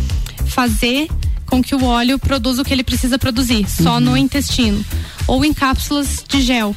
fazer 0.46 1.08
com 1.46 1.62
que 1.62 1.74
o 1.74 1.84
óleo 1.84 2.18
produza 2.18 2.62
o 2.62 2.64
que 2.64 2.72
ele 2.72 2.84
precisa 2.84 3.18
produzir, 3.18 3.66
só 3.68 3.98
no 3.98 4.16
intestino. 4.16 4.84
Ou 5.26 5.44
em 5.44 5.52
cápsulas 5.52 6.22
de 6.28 6.40
gel. 6.40 6.76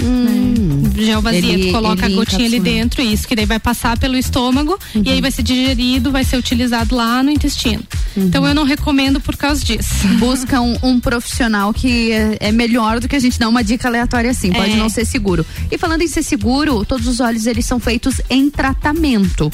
Né? 0.00 1.02
Gel 1.04 1.20
vazia, 1.20 1.40
Ele- 1.52 1.66
tu 1.66 1.72
coloca 1.72 2.04
ele 2.06 2.14
a 2.14 2.16
gotinha 2.16 2.46
ali 2.46 2.58
dentro, 2.60 3.02
isso, 3.02 3.26
que 3.28 3.34
daí 3.36 3.44
vai 3.46 3.58
passar 3.58 3.98
pelo 3.98 4.16
estômago 4.16 4.78
e 4.94 5.10
aí 5.10 5.20
vai 5.20 5.30
ser 5.30 5.42
digerido, 5.42 6.10
vai 6.10 6.24
ser 6.24 6.36
utilizado 6.36 6.94
lá 6.94 7.22
no 7.22 7.30
intestino. 7.30 7.82
Então 8.16 8.46
eu 8.46 8.54
não 8.54 8.64
recomendo 8.64 9.20
por 9.20 9.36
causa 9.36 9.62
disso. 9.64 10.06
Busca 10.18 10.60
um, 10.60 10.76
um 10.82 11.00
profissional 11.00 11.72
que 11.74 12.12
é, 12.12 12.36
é 12.40 12.52
melhor 12.52 12.98
do 13.00 13.08
que 13.08 13.16
a 13.16 13.18
gente 13.18 13.38
dar 13.38 13.48
uma 13.48 13.62
dica 13.62 13.88
aleatória 13.88 14.30
assim, 14.30 14.50
pode 14.52 14.72
É. 14.72 14.76
não 14.76 14.88
ser 14.88 15.04
seguro. 15.04 15.44
E 15.70 15.76
falando 15.76 16.02
em 16.02 16.08
ser 16.08 16.22
seguro, 16.22 16.84
todos 16.84 17.06
os 17.06 17.20
óleos 17.20 17.46
eles 17.46 17.66
são 17.66 17.78
feitos 17.78 18.20
em 18.30 18.48
tratamento, 18.48 19.52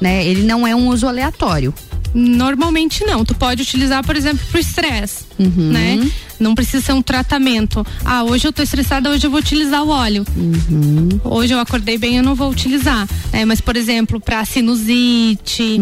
né? 0.00 0.24
Ele 0.24 0.42
não 0.42 0.66
é 0.66 0.74
um 0.76 0.88
uso 0.88 1.06
aleatório. 1.08 1.74
Normalmente 2.14 3.04
não. 3.04 3.24
Tu 3.24 3.34
pode 3.34 3.62
utilizar, 3.62 4.04
por 4.04 4.14
exemplo, 4.16 4.38
pro 4.48 4.60
estresse, 4.60 5.24
Uhum. 5.36 5.72
né? 5.72 6.08
Não 6.38 6.54
precisa 6.54 6.84
ser 6.84 6.92
um 6.92 7.02
tratamento. 7.02 7.86
Ah, 8.04 8.24
hoje 8.24 8.46
eu 8.46 8.52
tô 8.52 8.62
estressada, 8.62 9.10
hoje 9.10 9.26
eu 9.26 9.30
vou 9.30 9.40
utilizar 9.40 9.82
o 9.82 9.88
óleo. 9.88 10.24
Uhum. 10.36 11.20
Hoje 11.24 11.52
eu 11.52 11.58
acordei 11.58 11.98
bem, 11.98 12.16
eu 12.16 12.22
não 12.22 12.34
vou 12.34 12.50
utilizar. 12.50 13.08
né? 13.32 13.44
mas, 13.44 13.60
por 13.60 13.76
exemplo, 13.76 14.20
pra 14.20 14.44
sinusite, 14.44 15.80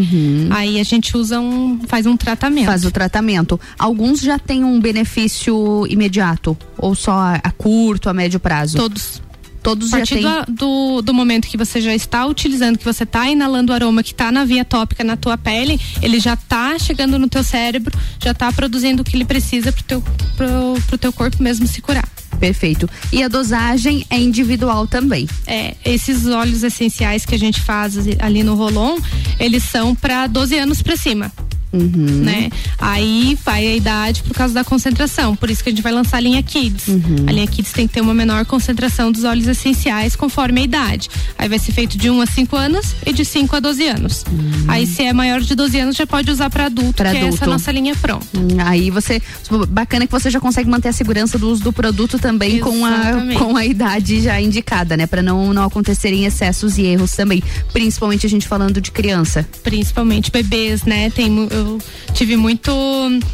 aí 0.50 0.80
a 0.80 0.84
gente 0.84 1.16
usa 1.16 1.40
um, 1.40 1.80
faz 1.86 2.06
um 2.06 2.16
tratamento. 2.16 2.64
Uhum. 2.64 2.70
Faz 2.70 2.84
o 2.84 2.90
tratamento. 2.90 3.60
Alguns 3.78 4.20
já 4.20 4.38
têm 4.38 4.64
um 4.64 4.80
benefício 4.80 5.86
imediato 5.88 6.56
ou 6.76 6.94
só 6.94 7.12
a, 7.12 7.34
a 7.36 7.50
curto, 7.50 8.08
a 8.08 8.14
médio 8.14 8.40
prazo? 8.40 8.76
Todos. 8.76 9.22
Todos 9.62 9.92
A 9.92 9.98
já 9.98 10.06
partir 10.06 10.20
do, 10.20 10.52
do, 10.52 11.02
do 11.02 11.14
momento 11.14 11.46
que 11.46 11.56
você 11.56 11.80
já 11.80 11.94
está 11.94 12.26
utilizando, 12.26 12.78
que 12.78 12.84
você 12.84 13.04
está 13.04 13.28
inalando 13.28 13.72
o 13.72 13.74
aroma 13.74 14.02
que 14.02 14.12
está 14.12 14.32
na 14.32 14.44
via 14.44 14.64
tópica 14.64 15.04
na 15.04 15.16
tua 15.16 15.38
pele, 15.38 15.80
ele 16.02 16.18
já 16.18 16.34
está 16.34 16.78
chegando 16.78 17.18
no 17.18 17.28
teu 17.28 17.44
cérebro, 17.44 17.96
já 18.20 18.32
está 18.32 18.52
produzindo 18.52 19.02
o 19.02 19.04
que 19.04 19.16
ele 19.16 19.24
precisa 19.24 19.72
pro 19.72 19.84
teu, 19.84 20.02
pro, 20.36 20.82
pro 20.88 20.98
teu 20.98 21.12
corpo 21.12 21.42
mesmo 21.42 21.66
se 21.66 21.80
curar. 21.80 22.08
Perfeito. 22.40 22.90
E 23.12 23.22
a 23.22 23.28
dosagem 23.28 24.04
é 24.10 24.18
individual 24.18 24.88
também. 24.88 25.28
É, 25.46 25.76
esses 25.84 26.26
óleos 26.26 26.64
essenciais 26.64 27.24
que 27.24 27.36
a 27.36 27.38
gente 27.38 27.60
faz 27.60 27.94
ali 28.18 28.42
no 28.42 28.56
Rolon, 28.56 28.98
eles 29.38 29.62
são 29.62 29.94
para 29.94 30.26
12 30.26 30.58
anos 30.58 30.82
para 30.82 30.96
cima. 30.96 31.30
Uhum. 31.72 32.22
Né? 32.24 32.50
Aí 32.78 33.38
vai 33.44 33.66
a 33.66 33.76
idade 33.76 34.22
por 34.22 34.34
causa 34.34 34.52
da 34.54 34.62
concentração. 34.64 35.34
Por 35.36 35.50
isso 35.50 35.62
que 35.62 35.70
a 35.70 35.72
gente 35.72 35.82
vai 35.82 35.92
lançar 35.92 36.18
a 36.18 36.20
linha 36.20 36.42
Kids. 36.42 36.88
Uhum. 36.88 37.24
A 37.26 37.32
linha 37.32 37.46
Kids 37.46 37.72
tem 37.72 37.86
que 37.86 37.94
ter 37.94 38.00
uma 38.00 38.12
menor 38.14 38.44
concentração 38.44 39.10
dos 39.10 39.24
óleos 39.24 39.46
essenciais 39.48 40.14
conforme 40.16 40.60
a 40.60 40.64
idade. 40.64 41.08
Aí 41.38 41.48
vai 41.48 41.58
ser 41.58 41.72
feito 41.72 41.96
de 41.96 42.10
1 42.10 42.20
a 42.20 42.26
5 42.26 42.56
anos 42.56 42.94
e 43.06 43.12
de 43.12 43.24
5 43.24 43.56
a 43.56 43.60
12 43.60 43.86
anos. 43.86 44.24
Aí 44.68 44.86
se 44.86 45.02
é 45.02 45.12
maior 45.12 45.40
de 45.40 45.54
12 45.54 45.78
anos 45.80 45.96
já 45.96 46.06
pode 46.06 46.30
usar 46.30 46.50
para 46.50 46.66
adulto, 46.66 46.82
Uhum. 46.82 46.92
Pra 46.92 47.10
que 47.10 47.16
é 47.16 47.20
essa 47.20 47.28
adulto. 47.28 47.50
nossa 47.50 47.72
linha 47.72 47.94
pronta. 47.96 48.26
Hum, 48.36 48.48
Aí 48.64 48.90
você. 48.90 49.20
Bacana 49.68 50.06
que 50.06 50.12
você 50.12 50.30
já 50.30 50.40
consegue 50.40 50.68
manter 50.68 50.88
a 50.88 50.92
segurança 50.92 51.38
do 51.38 51.48
uso 51.50 51.62
do 51.62 51.72
produto 51.72 52.18
também 52.18 52.58
com 52.60 52.84
a, 52.84 53.36
com 53.38 53.56
a 53.56 53.64
idade 53.64 54.20
já 54.20 54.40
indicada, 54.40 54.96
né? 54.96 55.06
Pra 55.06 55.22
não, 55.22 55.52
não 55.54 55.64
acontecerem 55.64 56.24
excessos 56.26 56.76
e 56.78 56.82
erros 56.82 57.12
também. 57.12 57.42
Principalmente 57.72 58.26
a 58.26 58.28
gente 58.28 58.46
falando 58.46 58.80
de 58.80 58.90
criança. 58.90 59.46
principalmente 59.62 60.30
bebês, 60.30 60.82
né? 60.84 61.10
Tem, 61.10 61.30
mu- 61.30 61.48
eu 61.62 61.78
tive 62.12 62.36
muito, 62.36 62.72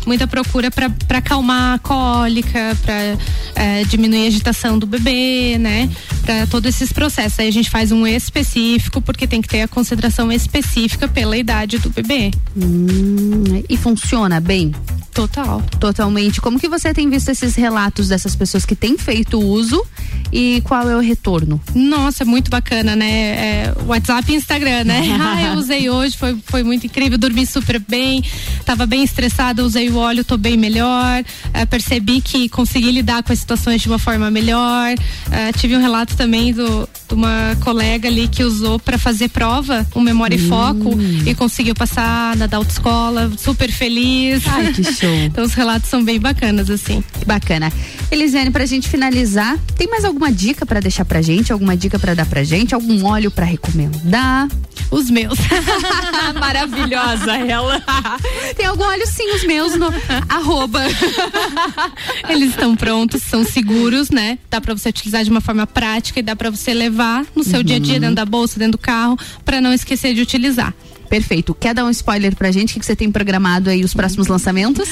muita 0.06 0.26
procura 0.26 0.70
para 0.70 1.18
acalmar 1.18 1.74
a 1.74 1.78
cólica, 1.78 2.76
para 2.82 3.82
diminuir 3.88 4.24
a 4.24 4.28
agitação 4.28 4.78
do 4.78 4.86
bebê, 4.86 5.56
né? 5.58 5.90
Para 6.22 6.46
todos 6.46 6.68
esses 6.74 6.92
processos. 6.92 7.38
Aí 7.38 7.48
a 7.48 7.52
gente 7.52 7.70
faz 7.70 7.90
um 7.90 8.06
específico, 8.06 9.00
porque 9.00 9.26
tem 9.26 9.42
que 9.42 9.48
ter 9.48 9.62
a 9.62 9.68
concentração 9.68 10.30
específica 10.30 11.08
pela 11.08 11.36
idade 11.36 11.78
do 11.78 11.90
bebê. 11.90 12.30
Hum, 12.56 13.62
e 13.68 13.76
funciona 13.76 14.40
bem? 14.40 14.72
Total. 15.18 15.60
Totalmente. 15.80 16.40
Como 16.40 16.60
que 16.60 16.68
você 16.68 16.94
tem 16.94 17.10
visto 17.10 17.28
esses 17.28 17.56
relatos 17.56 18.06
dessas 18.06 18.36
pessoas 18.36 18.64
que 18.64 18.76
têm 18.76 18.96
feito 18.96 19.40
uso 19.40 19.84
e 20.32 20.62
qual 20.64 20.88
é 20.88 20.94
o 20.94 21.00
retorno? 21.00 21.60
Nossa, 21.74 22.24
muito 22.24 22.48
bacana, 22.50 22.94
né? 22.94 23.10
É, 23.10 23.74
WhatsApp 23.84 24.30
e 24.30 24.36
Instagram, 24.36 24.84
né? 24.84 25.02
ah, 25.20 25.42
eu 25.42 25.54
usei 25.54 25.90
hoje, 25.90 26.16
foi, 26.16 26.38
foi 26.44 26.62
muito 26.62 26.86
incrível, 26.86 27.18
dormi 27.18 27.44
super 27.46 27.80
bem, 27.80 28.17
tava 28.64 28.86
bem 28.86 29.02
estressada, 29.02 29.64
usei 29.64 29.88
o 29.90 29.96
óleo, 29.96 30.24
tô 30.24 30.36
bem 30.36 30.56
melhor, 30.56 31.24
eh, 31.52 31.66
percebi 31.66 32.20
que 32.20 32.48
consegui 32.48 32.90
lidar 32.90 33.22
com 33.22 33.32
as 33.32 33.38
situações 33.38 33.82
de 33.82 33.88
uma 33.88 33.98
forma 33.98 34.30
melhor. 34.30 34.94
Eh, 35.30 35.52
tive 35.52 35.76
um 35.76 35.80
relato 35.80 36.16
também 36.16 36.52
do, 36.52 36.88
de 37.08 37.14
uma 37.14 37.56
colega 37.60 38.08
ali 38.08 38.28
que 38.28 38.42
usou 38.44 38.78
para 38.78 38.98
fazer 38.98 39.28
prova, 39.28 39.86
um 39.94 40.00
memória 40.00 40.36
e 40.36 40.48
foco, 40.48 40.90
e 41.26 41.34
conseguiu 41.34 41.74
passar 41.74 42.36
na 42.36 42.46
da 42.46 42.56
autoescola, 42.56 43.30
super 43.36 43.70
feliz. 43.70 44.42
Ai, 44.46 44.72
que 44.72 44.84
show. 44.92 45.14
então 45.24 45.44
os 45.44 45.54
relatos 45.54 45.88
são 45.88 46.04
bem 46.04 46.18
bacanas, 46.18 46.70
assim. 46.70 47.02
Bacana. 47.26 47.72
Elisiane, 48.10 48.50
pra 48.50 48.64
gente 48.66 48.88
finalizar, 48.88 49.58
tem 49.76 49.86
mais 49.88 50.04
alguma 50.04 50.32
dica 50.32 50.64
pra 50.64 50.80
deixar 50.80 51.04
pra 51.04 51.20
gente? 51.20 51.52
Alguma 51.52 51.76
dica 51.76 51.98
pra 51.98 52.14
dar 52.14 52.26
pra 52.26 52.42
gente? 52.42 52.74
Algum 52.74 53.04
óleo 53.04 53.30
pra 53.30 53.44
recomendar? 53.44 54.48
Os 54.90 55.10
meus. 55.10 55.38
Maravilhosa 56.38 57.36
ela. 57.36 57.82
Tem 58.56 58.66
algum 58.66 58.84
óleo 58.84 59.06
sim, 59.06 59.34
os 59.34 59.44
meus 59.44 59.74
no 59.76 59.88
arroba. 60.28 60.82
Eles 62.28 62.50
estão 62.50 62.76
prontos, 62.76 63.22
são 63.22 63.44
seguros, 63.44 64.10
né? 64.10 64.38
Dá 64.50 64.60
pra 64.60 64.74
você 64.74 64.88
utilizar 64.88 65.24
de 65.24 65.30
uma 65.30 65.40
forma 65.40 65.66
prática 65.66 66.20
e 66.20 66.22
dá 66.22 66.36
pra 66.36 66.50
você 66.50 66.72
levar 66.72 67.26
no 67.34 67.44
seu 67.44 67.62
dia 67.62 67.76
a 67.76 67.78
dia, 67.78 68.00
dentro 68.00 68.16
da 68.16 68.24
bolsa, 68.24 68.58
dentro 68.58 68.72
do 68.72 68.78
carro, 68.78 69.18
pra 69.44 69.60
não 69.60 69.72
esquecer 69.72 70.14
de 70.14 70.20
utilizar. 70.20 70.74
Perfeito. 71.08 71.54
Quer 71.54 71.74
dar 71.74 71.84
um 71.84 71.90
spoiler 71.90 72.36
pra 72.36 72.50
gente? 72.50 72.70
O 72.70 72.74
que, 72.74 72.80
que 72.80 72.86
você 72.86 72.94
tem 72.94 73.10
programado 73.10 73.70
aí 73.70 73.82
os 73.82 73.94
próximos 73.94 74.26
lançamentos? 74.28 74.88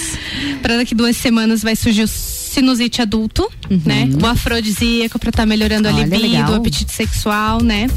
Pra 0.62 0.76
daqui 0.76 0.94
duas 0.94 1.16
semanas 1.16 1.62
vai 1.62 1.76
surgir 1.76 2.02
o 2.02 2.08
sinusite 2.46 3.02
adulto, 3.02 3.50
né? 3.84 4.08
O 4.22 4.26
afrodisíaco 4.26 5.18
pra 5.18 5.30
estar 5.30 5.46
melhorando 5.46 5.88
a 5.88 5.92
Olha, 5.92 6.04
libido, 6.04 6.22
legal. 6.22 6.52
o 6.52 6.54
apetite 6.54 6.92
sexual, 6.92 7.62
né? 7.62 7.88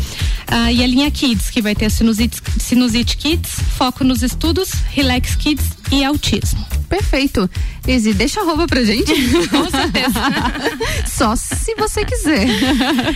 Ah, 0.47 0.71
e 0.71 0.83
a 0.83 0.87
linha 0.87 1.09
Kids, 1.11 1.49
que 1.49 1.61
vai 1.61 1.75
ter 1.75 1.85
a 1.85 1.89
sinusite, 1.89 2.41
sinusite 2.59 3.15
Kids, 3.17 3.51
foco 3.77 4.03
nos 4.03 4.23
estudos, 4.23 4.69
Relax 4.91 5.35
Kids 5.35 5.65
e 5.91 6.03
autismo. 6.03 6.65
Perfeito. 6.87 7.49
Izzy, 7.87 8.13
deixa 8.13 8.41
a 8.41 8.43
roupa 8.43 8.65
pra 8.67 8.83
gente. 8.83 9.13
Com 9.49 9.69
certeza. 9.69 10.19
Só 11.07 11.35
se 11.35 11.75
você 11.75 12.03
quiser. 12.03 12.47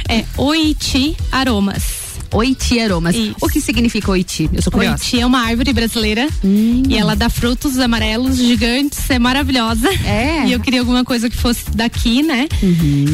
É 0.07 0.23
Oiti 0.37 1.15
Aromas. 1.31 2.02
Oiti 2.33 2.79
aromas. 2.79 3.15
O 3.41 3.47
que 3.47 3.61
significa 3.61 4.11
oiti? 4.11 4.49
Eu 4.51 4.61
sou 4.61 4.71
curiosa. 4.71 4.95
Oiti 5.03 5.19
é 5.19 5.25
uma 5.25 5.39
árvore 5.39 5.71
brasileira 5.73 6.27
e 6.43 6.97
ela 6.97 7.15
dá 7.15 7.29
frutos 7.29 7.77
amarelos 7.79 8.37
gigantes, 8.37 9.09
é 9.09 9.19
maravilhosa. 9.19 9.89
É. 10.05 10.33
E 10.43 10.51
eu 10.51 10.59
queria 10.59 10.81
alguma 10.81 11.05
coisa 11.05 11.29
que 11.29 11.37
fosse 11.37 11.63
daqui, 11.73 12.21
né? 12.21 12.47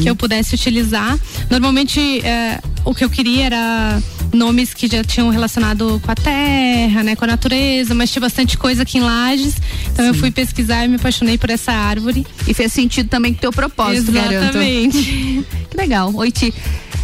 Que 0.02 0.08
eu 0.08 0.16
pudesse 0.16 0.54
utilizar. 0.54 1.18
Normalmente 1.48 2.20
é, 2.24 2.60
o 2.84 2.94
que 2.94 3.04
eu 3.04 3.10
queria 3.10 3.46
era 3.46 4.02
nomes 4.32 4.74
que 4.74 4.86
já 4.86 5.02
tinham 5.04 5.28
relacionado 5.28 6.00
com 6.04 6.10
a 6.10 6.14
terra, 6.14 7.02
né, 7.02 7.16
com 7.16 7.24
a 7.24 7.28
natureza, 7.28 7.94
mas 7.94 8.10
tinha 8.10 8.20
bastante 8.20 8.56
coisa 8.56 8.82
aqui 8.82 8.98
em 8.98 9.00
Lages. 9.00 9.54
Então 9.92 10.04
eu 10.04 10.14
fui 10.14 10.30
pesquisar 10.30 10.84
e 10.84 10.88
me 10.88 10.96
apaixonei 10.96 11.38
por 11.38 11.50
essa 11.50 11.72
árvore. 11.72 12.26
E 12.46 12.54
fez 12.54 12.72
sentido 12.72 13.08
também 13.08 13.34
com 13.34 13.40
teu 13.40 13.52
propósito, 13.52 14.10
Exatamente. 14.10 15.12
garanto. 15.12 15.60
Que 15.70 15.76
legal. 15.76 16.12
Oiti. 16.16 16.52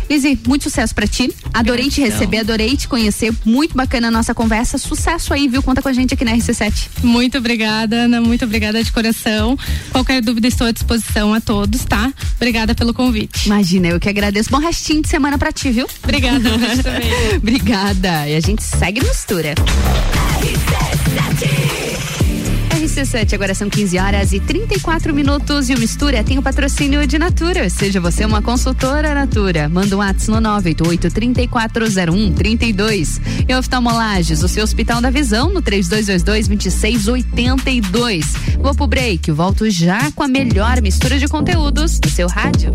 Lizzy, 0.09 0.39
muito 0.47 0.65
sucesso 0.65 0.95
pra 0.95 1.07
ti. 1.07 1.33
Adorei 1.53 1.89
te 1.89 2.01
receber, 2.01 2.39
adorei 2.39 2.77
te 2.77 2.87
conhecer. 2.89 3.33
Muito 3.45 3.77
bacana 3.77 4.09
a 4.09 4.11
nossa 4.11 4.35
conversa. 4.35 4.79
Sucesso 4.79 5.33
aí, 5.35 5.49
viu? 5.49 5.63
Conta 5.63 5.83
com 5.83 5.89
a 5.89 5.93
gente 5.93 6.15
aqui 6.15 6.25
na 6.25 6.33
RC7. 6.33 6.89
Muito 7.03 7.39
obrigada, 7.39 7.97
Ana. 7.97 8.21
Muito 8.21 8.45
obrigada 8.45 8.83
de 8.83 8.93
coração. 8.93 9.59
Qualquer 9.91 10.23
dúvida, 10.23 10.47
estou 10.49 10.67
à 10.67 10.71
disposição 10.73 11.35
a 11.35 11.41
todos, 11.41 11.85
tá? 11.85 12.13
Obrigada 12.37 12.75
pelo 12.75 12.95
convite. 12.95 13.47
Imagina, 13.47 13.89
eu 13.89 14.01
que 14.01 14.09
agradeço. 14.09 14.51
Bom 14.51 14.59
restinho 14.59 15.03
de 15.03 15.09
semana 15.09 15.39
pra 15.39 15.51
ti, 15.51 15.71
viu? 15.71 15.87
Obrigada, 16.03 16.51
também. 16.83 17.37
Obrigada. 17.37 18.29
E 18.29 18.37
a 18.37 18.41
gente 18.41 18.63
segue 18.63 19.01
no 19.01 19.09
mistura. 19.09 19.55
RC7, 20.41 21.66
agora 23.35 23.55
são 23.55 23.69
15 23.69 23.99
horas 23.99 24.33
e 24.33 24.41
34 24.41 25.13
minutos 25.13 25.69
e 25.69 25.75
o 25.75 25.79
Mistura 25.79 26.25
tem 26.25 26.39
o 26.39 26.43
patrocínio 26.43 27.07
de 27.07 27.19
Natura. 27.19 27.69
Seja 27.69 28.01
você 28.01 28.25
uma 28.25 28.41
consultora 28.41 29.15
Natura. 29.15 29.69
Manda 29.69 29.95
um 29.95 29.99
WhatsApp 29.99 30.31
no 30.31 30.41
988 30.41 31.11
3401 31.11 32.33
32. 32.33 33.21
E 33.47 33.55
oftalmolages, 33.55 34.43
o 34.43 34.49
seu 34.49 34.65
Hospital 34.65 35.03
da 35.03 35.11
Visão 35.11 35.53
no 35.53 35.61
3222 35.61 36.49
2682. 36.49 38.33
Vou 38.61 38.75
pro 38.75 38.87
break, 38.87 39.31
volto 39.31 39.69
já 39.69 40.11
com 40.13 40.23
a 40.23 40.29
melhor 40.29 40.81
mistura 40.81 41.19
de 41.19 41.29
conteúdos 41.29 42.01
do 42.01 42.09
seu 42.09 42.27
rádio. 42.29 42.75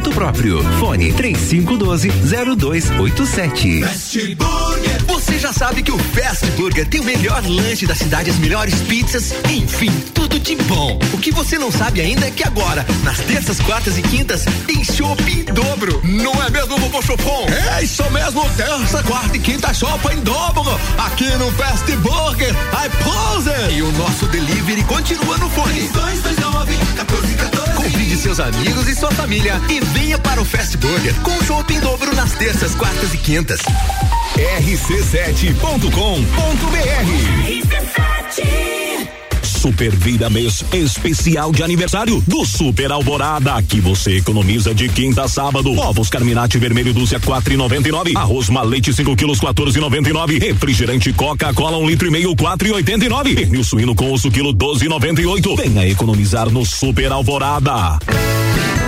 próprio. 0.00 0.62
Fone 0.78 1.12
3512 1.12 2.08
0287. 2.08 3.82
Fast 3.82 4.34
Burger. 4.34 5.04
Você 5.06 5.38
já 5.38 5.52
sabe 5.52 5.82
que 5.82 5.92
o 5.92 5.98
Fast 5.98 6.46
Burger 6.52 6.86
tem 6.86 7.00
o 7.00 7.04
melhor 7.04 7.42
lanche 7.46 7.86
da 7.86 7.94
cidade, 7.94 8.30
as 8.30 8.38
melhores 8.38 8.80
pizzas, 8.82 9.34
enfim, 9.50 9.90
tudo 10.12 10.38
de 10.38 10.56
bom. 10.56 10.98
O 11.12 11.18
que 11.18 11.30
você 11.30 11.58
não 11.58 11.70
sabe 11.70 12.00
ainda 12.00 12.26
é 12.26 12.30
que 12.30 12.42
agora, 12.42 12.84
nas 13.02 13.18
terças, 13.20 13.60
quartas 13.60 13.96
e 13.98 14.02
quintas, 14.02 14.44
tem 14.66 14.82
chopp 14.84 15.22
em 15.30 15.44
dobro. 15.44 16.00
Não 16.04 16.32
é 16.42 16.50
mesmo, 16.50 16.78
vovô 16.78 17.02
Chopon? 17.02 17.46
É 17.76 17.82
isso 17.82 18.02
mesmo, 18.10 18.48
terça, 18.56 19.02
quarta 19.02 19.36
e 19.36 19.40
quinta 19.40 19.72
chopp 19.72 20.06
em 20.12 20.20
dobro. 20.20 20.78
Aqui 20.98 21.30
no 21.36 21.50
Fast 21.52 21.90
Burger, 21.96 22.50
I 22.50 22.88
pose. 23.02 23.74
E 23.76 23.82
o 23.82 23.92
nosso 23.92 24.26
delivery 24.26 24.82
continua 24.84 25.38
no 25.38 25.48
fone. 25.50 25.88
229 25.88 26.72
1414. 26.72 27.74
Convide 27.76 28.16
seus 28.16 28.40
amigos 28.40 28.88
e 28.88 28.94
sua 28.94 29.10
família 29.10 29.60
e 29.68 29.83
venha 29.92 30.18
para 30.18 30.40
o 30.40 30.44
Fast 30.44 30.76
Burger 30.76 31.14
com 31.22 31.44
chopp 31.44 31.72
em 31.72 31.80
dobro 31.80 32.14
nas 32.14 32.32
terças, 32.32 32.74
quartas 32.74 33.12
e 33.14 33.18
quintas. 33.18 33.60
rc7.com.br 34.36 35.54
Super 39.42 39.96
Vida 39.96 40.28
Mês 40.28 40.62
especial 40.74 41.50
de 41.50 41.62
aniversário 41.62 42.22
do 42.26 42.44
Super 42.44 42.92
Alvorada. 42.92 43.54
Aqui 43.54 43.80
você 43.80 44.18
economiza 44.18 44.74
de 44.74 44.90
quinta 44.90 45.22
a 45.24 45.28
sábado. 45.28 45.72
Ovos 45.78 46.10
Carminati 46.10 46.58
vermelho 46.58 46.92
dúzia 46.92 47.18
quatro 47.18 47.54
e 47.54 47.56
noventa 47.56 47.88
e 47.88 47.90
nove. 47.90 48.12
Arroz 48.14 48.50
malete 48.50 48.92
5 48.92 49.16
quilos 49.16 49.40
14 49.40 49.78
e 49.78 49.80
noventa 49.80 50.10
e 50.10 50.12
nove. 50.12 50.38
Refrigerante 50.38 51.14
Coca-Cola 51.14 51.78
um 51.78 51.88
litro 51.88 52.06
e 52.06 52.10
meio 52.10 52.36
quatro 52.36 52.68
e 52.68 52.72
oitenta 52.72 53.06
e 53.06 53.08
nove. 53.08 53.34
Pernil 53.34 53.64
suíno 53.64 53.94
com 53.94 54.12
osso 54.12 54.30
quilo 54.30 54.52
12 54.52 54.84
e 54.84 54.88
noventa 54.88 55.22
e 55.22 55.26
oito. 55.26 55.56
Venha 55.56 55.88
economizar 55.88 56.50
no 56.50 56.66
Super 56.66 57.10
Alvorada. 57.12 57.98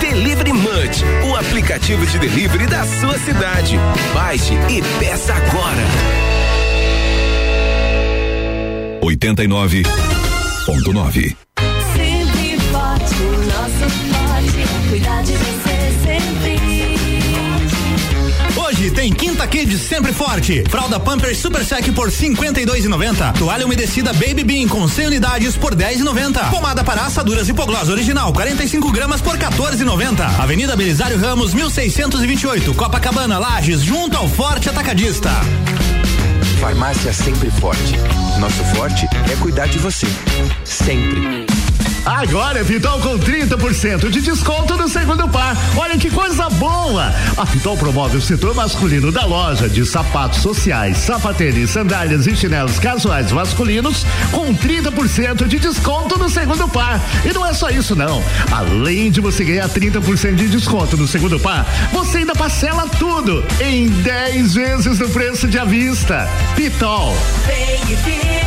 Delivery 0.09 0.53
Munch, 0.53 1.03
o 1.29 1.35
aplicativo 1.35 2.05
de 2.05 2.17
delivery 2.17 2.65
da 2.65 2.85
sua 2.85 3.19
cidade. 3.19 3.75
Baixe 4.13 4.53
e 4.69 4.81
peça 4.99 5.33
agora. 5.33 5.83
89.9 9.01 9.85
Sempre 11.93 12.57
forte, 12.71 13.15
o 13.21 13.31
nosso 13.47 13.89
forte, 13.89 14.89
cuidar 14.89 15.23
de 15.23 15.33
você. 15.33 15.76
Tem 18.67 19.13
Quinta 19.13 19.47
Kids 19.47 19.79
sempre 19.83 20.11
forte. 20.11 20.61
Fralda 20.69 20.99
Pampers 20.99 21.37
Super 21.37 21.63
Sec 21.63 21.89
por 21.93 22.11
52,90. 22.11 23.37
Toalha 23.37 23.65
umedecida 23.65 24.11
Baby 24.11 24.43
Bean 24.43 24.67
com 24.67 24.85
100 24.89 25.07
unidades 25.07 25.55
por 25.55 25.73
10,90. 25.73 26.49
Pomada 26.49 26.83
para 26.83 27.03
assaduras 27.03 27.47
hipoglós 27.47 27.87
original 27.87 28.33
45 28.33 28.91
gramas 28.91 29.21
por 29.21 29.37
14,90. 29.37 30.37
Avenida 30.37 30.75
Belisário 30.75 31.17
Ramos 31.17 31.53
1628, 31.53 32.73
Copacabana, 32.73 33.39
Lages, 33.39 33.81
junto 33.83 34.17
ao 34.17 34.27
Forte 34.27 34.67
Atacadista. 34.69 35.31
Farmácia 36.59 37.13
Sempre 37.13 37.49
Forte. 37.49 37.95
Nosso 38.37 38.63
forte 38.75 39.07
é 39.31 39.35
cuidar 39.37 39.67
de 39.67 39.77
você. 39.77 40.07
Sempre. 40.65 41.56
Agora 42.07 42.59
é 42.59 42.63
Pitol 42.63 43.01
com 43.01 43.19
30% 43.19 44.09
de 44.09 44.21
desconto 44.21 44.77
no 44.77 44.87
segundo 44.87 45.27
par. 45.27 45.57
Olha 45.75 45.97
que 45.97 46.09
coisa 46.09 46.49
boa! 46.51 47.13
A 47.35 47.45
Pitol 47.45 47.75
promove 47.75 48.15
o 48.15 48.21
setor 48.21 48.55
masculino 48.55 49.11
da 49.11 49.25
loja 49.25 49.67
de 49.67 49.85
sapatos 49.85 50.39
sociais, 50.39 50.99
sapatênis, 50.99 51.69
sandálias 51.69 52.25
e 52.25 52.33
chinelos 52.33 52.79
casuais 52.79 53.29
masculinos 53.33 54.05
com 54.31 54.55
30% 54.55 55.47
de 55.47 55.59
desconto 55.59 56.17
no 56.17 56.29
segundo 56.29 56.65
par. 56.69 57.01
E 57.25 57.33
não 57.33 57.45
é 57.45 57.53
só 57.53 57.69
isso 57.69 57.93
não. 57.93 58.23
Além 58.53 59.11
de 59.11 59.19
você 59.19 59.43
ganhar 59.43 59.67
30% 59.67 60.35
de 60.35 60.47
desconto 60.47 60.95
no 60.95 61.09
segundo 61.09 61.37
par, 61.37 61.65
você 61.91 62.19
ainda 62.19 62.33
parcela 62.33 62.87
tudo 62.87 63.43
em 63.59 63.89
10 63.89 64.53
vezes 64.53 64.99
no 64.99 65.09
preço 65.09 65.45
de 65.45 65.59
à 65.59 65.65
vista. 65.65 66.25
Pitol. 66.55 67.13
Vem 67.45 67.93
e 67.93 68.46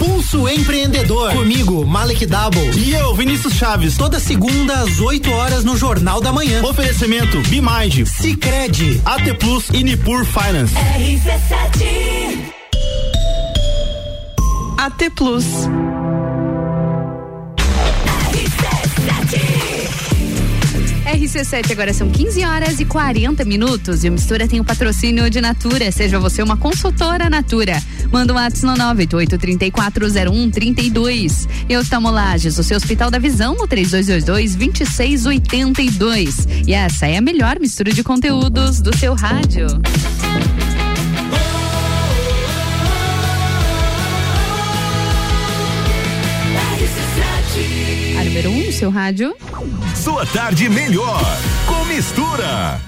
Pulso 0.00 0.48
Empreendedor. 0.48 1.30
Comigo, 1.32 1.86
Malek 1.86 2.24
Double. 2.24 2.70
E 2.74 2.94
eu, 2.94 3.14
Vinícius 3.14 3.52
Chaves. 3.52 3.98
Toda 3.98 4.18
segunda 4.18 4.72
às 4.80 4.98
8 4.98 5.30
horas 5.30 5.62
no 5.62 5.76
Jornal 5.76 6.22
da 6.22 6.32
Manhã. 6.32 6.62
Oferecimento 6.64 7.38
Bimind, 7.48 8.06
Cicred, 8.06 9.02
AT 9.04 9.34
Plus 9.34 9.68
e 9.74 9.84
Nipur 9.84 10.24
Finance. 10.24 10.74
RC7. 10.74 12.54
AT 14.78 15.10
Plus. 15.14 15.44
RC7 21.20 21.72
agora 21.72 21.92
são 21.92 22.08
15 22.08 22.42
horas 22.46 22.80
e 22.80 22.86
40 22.86 23.44
minutos 23.44 24.04
e 24.04 24.08
o 24.08 24.12
Mistura 24.12 24.48
tem 24.48 24.58
o 24.58 24.64
patrocínio 24.64 25.28
de 25.28 25.38
Natura. 25.38 25.92
Seja 25.92 26.18
você 26.18 26.42
uma 26.42 26.56
consultora 26.56 27.28
Natura. 27.28 27.78
Manda 28.10 28.32
um 28.32 28.36
WhatsApp 28.36 28.66
no 28.66 28.72
988340132. 29.06 31.46
E 31.68 31.76
Oftalmolages, 31.76 32.58
o 32.58 32.64
seu 32.64 32.78
Hospital 32.78 33.10
da 33.10 33.18
Visão 33.18 33.54
no 33.54 33.68
3222-2682. 33.68 36.64
E 36.66 36.72
essa 36.72 37.06
é 37.06 37.18
a 37.18 37.20
melhor 37.20 37.60
mistura 37.60 37.92
de 37.92 38.02
conteúdos 38.02 38.80
do 38.80 38.96
seu 38.96 39.14
rádio. 39.14 39.66
Seu 48.80 48.88
rádio. 48.88 49.36
Sua 49.94 50.24
tarde 50.24 50.66
melhor 50.70 51.20
com 51.66 51.84
mistura. 51.84 52.80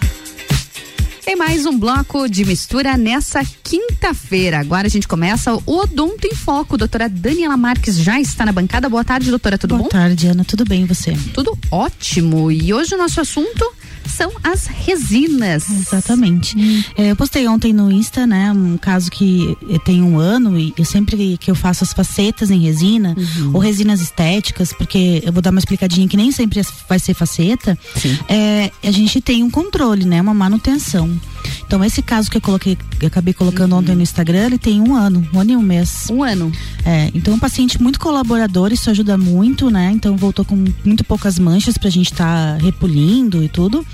Tem 1.22 1.36
mais 1.36 1.66
um 1.66 1.78
bloco 1.78 2.26
de 2.30 2.46
mistura 2.46 2.96
nessa 2.96 3.42
quinta-feira. 3.62 4.58
Agora 4.58 4.86
a 4.86 4.90
gente 4.90 5.06
começa 5.06 5.52
o 5.54 5.62
Odonto 5.66 6.26
em 6.26 6.34
Foco. 6.34 6.78
Doutora 6.78 7.10
Daniela 7.10 7.58
Marques 7.58 7.98
já 7.98 8.18
está 8.18 8.46
na 8.46 8.52
bancada. 8.52 8.88
Boa 8.88 9.04
tarde, 9.04 9.28
doutora. 9.28 9.58
Tudo 9.58 9.76
Boa 9.76 9.82
bom? 9.82 9.88
tarde, 9.90 10.28
Ana. 10.28 10.46
Tudo 10.46 10.64
bem 10.64 10.84
e 10.84 10.86
você? 10.86 11.14
Tudo 11.34 11.58
ótimo. 11.70 12.50
E 12.50 12.72
hoje 12.72 12.94
o 12.94 12.98
nosso 12.98 13.20
assunto 13.20 13.70
são 14.06 14.30
as 14.42 14.66
resinas. 14.66 15.70
Exatamente. 15.70 16.56
É, 16.96 17.10
eu 17.10 17.16
postei 17.16 17.46
ontem 17.48 17.72
no 17.72 17.90
Insta, 17.90 18.26
né, 18.26 18.52
um 18.52 18.76
caso 18.76 19.10
que 19.10 19.56
eh, 19.70 19.78
tem 19.84 20.02
um 20.02 20.18
ano 20.18 20.58
e 20.58 20.72
eu 20.76 20.84
sempre 20.84 21.36
que 21.38 21.50
eu 21.50 21.54
faço 21.54 21.84
as 21.84 21.92
facetas 21.92 22.50
em 22.50 22.58
resina 22.60 23.16
ou 23.52 23.60
resinas 23.60 24.00
estéticas, 24.00 24.72
porque 24.72 25.22
eu 25.24 25.32
vou 25.32 25.42
dar 25.42 25.50
uma 25.50 25.58
explicadinha 25.58 26.08
que 26.08 26.16
nem 26.16 26.30
sempre 26.32 26.60
vai 26.88 26.98
ser 26.98 27.14
faceta, 27.14 27.78
é, 28.28 28.70
a 28.82 28.90
gente 28.90 29.20
tem 29.20 29.42
um 29.42 29.50
controle, 29.50 30.04
né, 30.04 30.20
uma 30.20 30.34
manutenção. 30.34 31.10
Então 31.66 31.82
esse 31.84 32.02
caso 32.02 32.30
que 32.30 32.36
eu 32.36 32.40
coloquei, 32.40 32.76
que 32.98 33.04
eu 33.04 33.08
acabei 33.08 33.34
colocando 33.34 33.74
ontem 33.74 33.94
no 33.94 34.02
Instagram, 34.02 34.46
ele 34.46 34.58
tem 34.58 34.80
um 34.80 34.94
ano, 34.94 35.26
um 35.32 35.40
ano 35.40 35.52
e 35.52 35.56
um 35.56 35.62
mês. 35.62 36.08
Um 36.10 36.22
ano. 36.22 36.52
É, 36.84 37.10
então 37.14 37.34
um 37.34 37.38
paciente 37.38 37.82
muito 37.82 37.98
colaborador, 37.98 38.72
isso 38.72 38.90
ajuda 38.90 39.16
muito, 39.16 39.70
né? 39.70 39.90
Então 39.92 40.16
voltou 40.16 40.44
com 40.44 40.64
muito 40.84 41.04
poucas 41.04 41.38
manchas 41.38 41.76
pra 41.78 41.90
gente 41.90 42.12
estar 42.12 42.58
repolindo 42.60 43.42
e 43.42 43.48
tudo. 43.48 43.84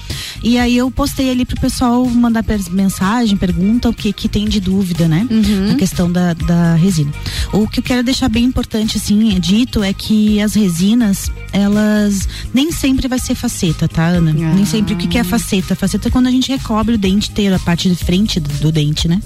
E 0.43 0.59
aí 0.59 0.77
eu 0.77 0.91
postei 0.91 1.31
ali 1.31 1.45
pro 1.45 1.61
pessoal 1.61 2.05
mandar 2.07 2.45
mensagem, 2.70 3.37
pergunta 3.37 3.89
o 3.89 3.95
que 3.95 4.12
que 4.12 4.29
tem 4.29 4.47
de 4.49 4.61
dúvida, 4.61 5.09
né? 5.09 5.27
Na 5.69 5.75
questão 5.75 6.11
da, 6.11 6.33
da 6.33 6.75
resina. 6.75 7.12
O 7.53 7.66
que 7.66 7.81
eu 7.81 7.85
quero 7.85 8.03
deixar 8.03 8.29
bem 8.29 8.45
importante, 8.45 8.97
assim, 8.97 9.39
dito 9.41 9.83
é 9.83 9.93
que 9.93 10.41
as 10.41 10.55
resinas, 10.55 11.31
elas 11.53 12.29
nem 12.55 12.70
sempre 12.70 13.09
vai 13.09 13.19
ser 13.19 13.35
faceta, 13.35 13.89
tá, 13.89 14.07
Ana? 14.07 14.33
Nem 14.55 14.65
sempre. 14.65 14.95
O 14.95 14.97
que, 14.97 15.07
que 15.07 15.19
é 15.19 15.25
faceta? 15.25 15.75
Faceta 15.75 16.09
é 16.09 16.11
quando 16.11 16.27
a 16.27 16.31
gente 16.31 16.51
recobre 16.51 16.95
o 16.95 16.99
dente 16.99 17.31
inteiro, 17.31 17.55
a 17.55 17.59
parte 17.59 17.89
de 17.89 17.97
frente 17.97 18.39
do, 18.39 18.49
do 18.61 18.73
dente, 18.73 19.09
né? 19.09 19.20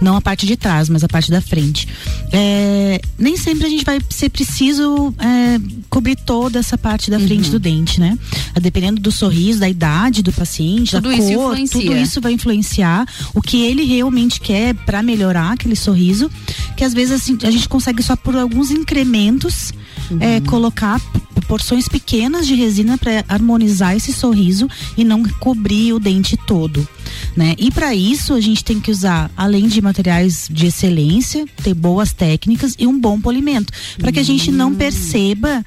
Não 0.00 0.16
a 0.16 0.20
parte 0.20 0.46
de 0.46 0.56
trás, 0.56 0.88
mas 0.88 1.04
a 1.04 1.08
parte 1.08 1.30
da 1.30 1.40
frente. 1.40 1.88
É, 2.32 3.00
nem 3.18 3.36
sempre 3.36 3.66
a 3.66 3.70
gente 3.70 3.84
vai 3.84 4.00
ser 4.10 4.30
preciso 4.30 5.14
é, 5.18 5.60
cobrir 5.90 6.16
toda 6.16 6.58
essa 6.58 6.78
parte 6.78 7.10
da 7.10 7.18
frente 7.20 7.50
do 7.50 7.58
dente, 7.58 8.00
né? 8.00 8.18
Dependendo 8.60 9.00
do 9.00 9.12
sorriso, 9.12 9.60
da 9.60 9.68
idade 9.68 10.05
do 10.22 10.32
paciente, 10.32 10.92
Tudo 10.92 11.08
da 11.08 11.16
isso 11.16 11.34
cor, 11.34 11.58
influencia. 11.58 11.80
tudo 11.80 11.96
isso 11.96 12.20
vai 12.20 12.32
influenciar 12.32 13.06
o 13.34 13.42
que 13.42 13.62
ele 13.62 13.84
realmente 13.84 14.40
quer 14.40 14.74
para 14.74 15.02
melhorar 15.02 15.52
aquele 15.52 15.76
sorriso, 15.76 16.30
que 16.76 16.84
às 16.84 16.94
vezes 16.94 17.12
assim, 17.12 17.38
a 17.42 17.50
gente 17.50 17.68
consegue 17.68 18.02
só 18.02 18.16
por 18.16 18.36
alguns 18.36 18.70
incrementos 18.70 19.72
é, 20.20 20.40
colocar 20.40 21.00
porções 21.46 21.88
pequenas 21.88 22.46
de 22.46 22.54
resina 22.54 22.98
para 22.98 23.24
harmonizar 23.28 23.94
esse 23.96 24.12
sorriso 24.12 24.68
e 24.96 25.04
não 25.04 25.22
cobrir 25.22 25.92
o 25.92 25.98
dente 26.00 26.36
todo. 26.36 26.86
Né? 27.36 27.54
E 27.58 27.70
para 27.70 27.94
isso 27.94 28.34
a 28.34 28.40
gente 28.40 28.64
tem 28.64 28.80
que 28.80 28.90
usar, 28.90 29.30
além 29.36 29.68
de 29.68 29.80
materiais 29.80 30.48
de 30.50 30.66
excelência, 30.66 31.46
ter 31.62 31.74
boas 31.74 32.12
técnicas 32.12 32.74
e 32.78 32.86
um 32.86 32.98
bom 32.98 33.20
polimento, 33.20 33.72
para 33.98 34.10
que 34.10 34.18
a 34.18 34.24
gente 34.24 34.50
não 34.50 34.74
perceba 34.74 35.64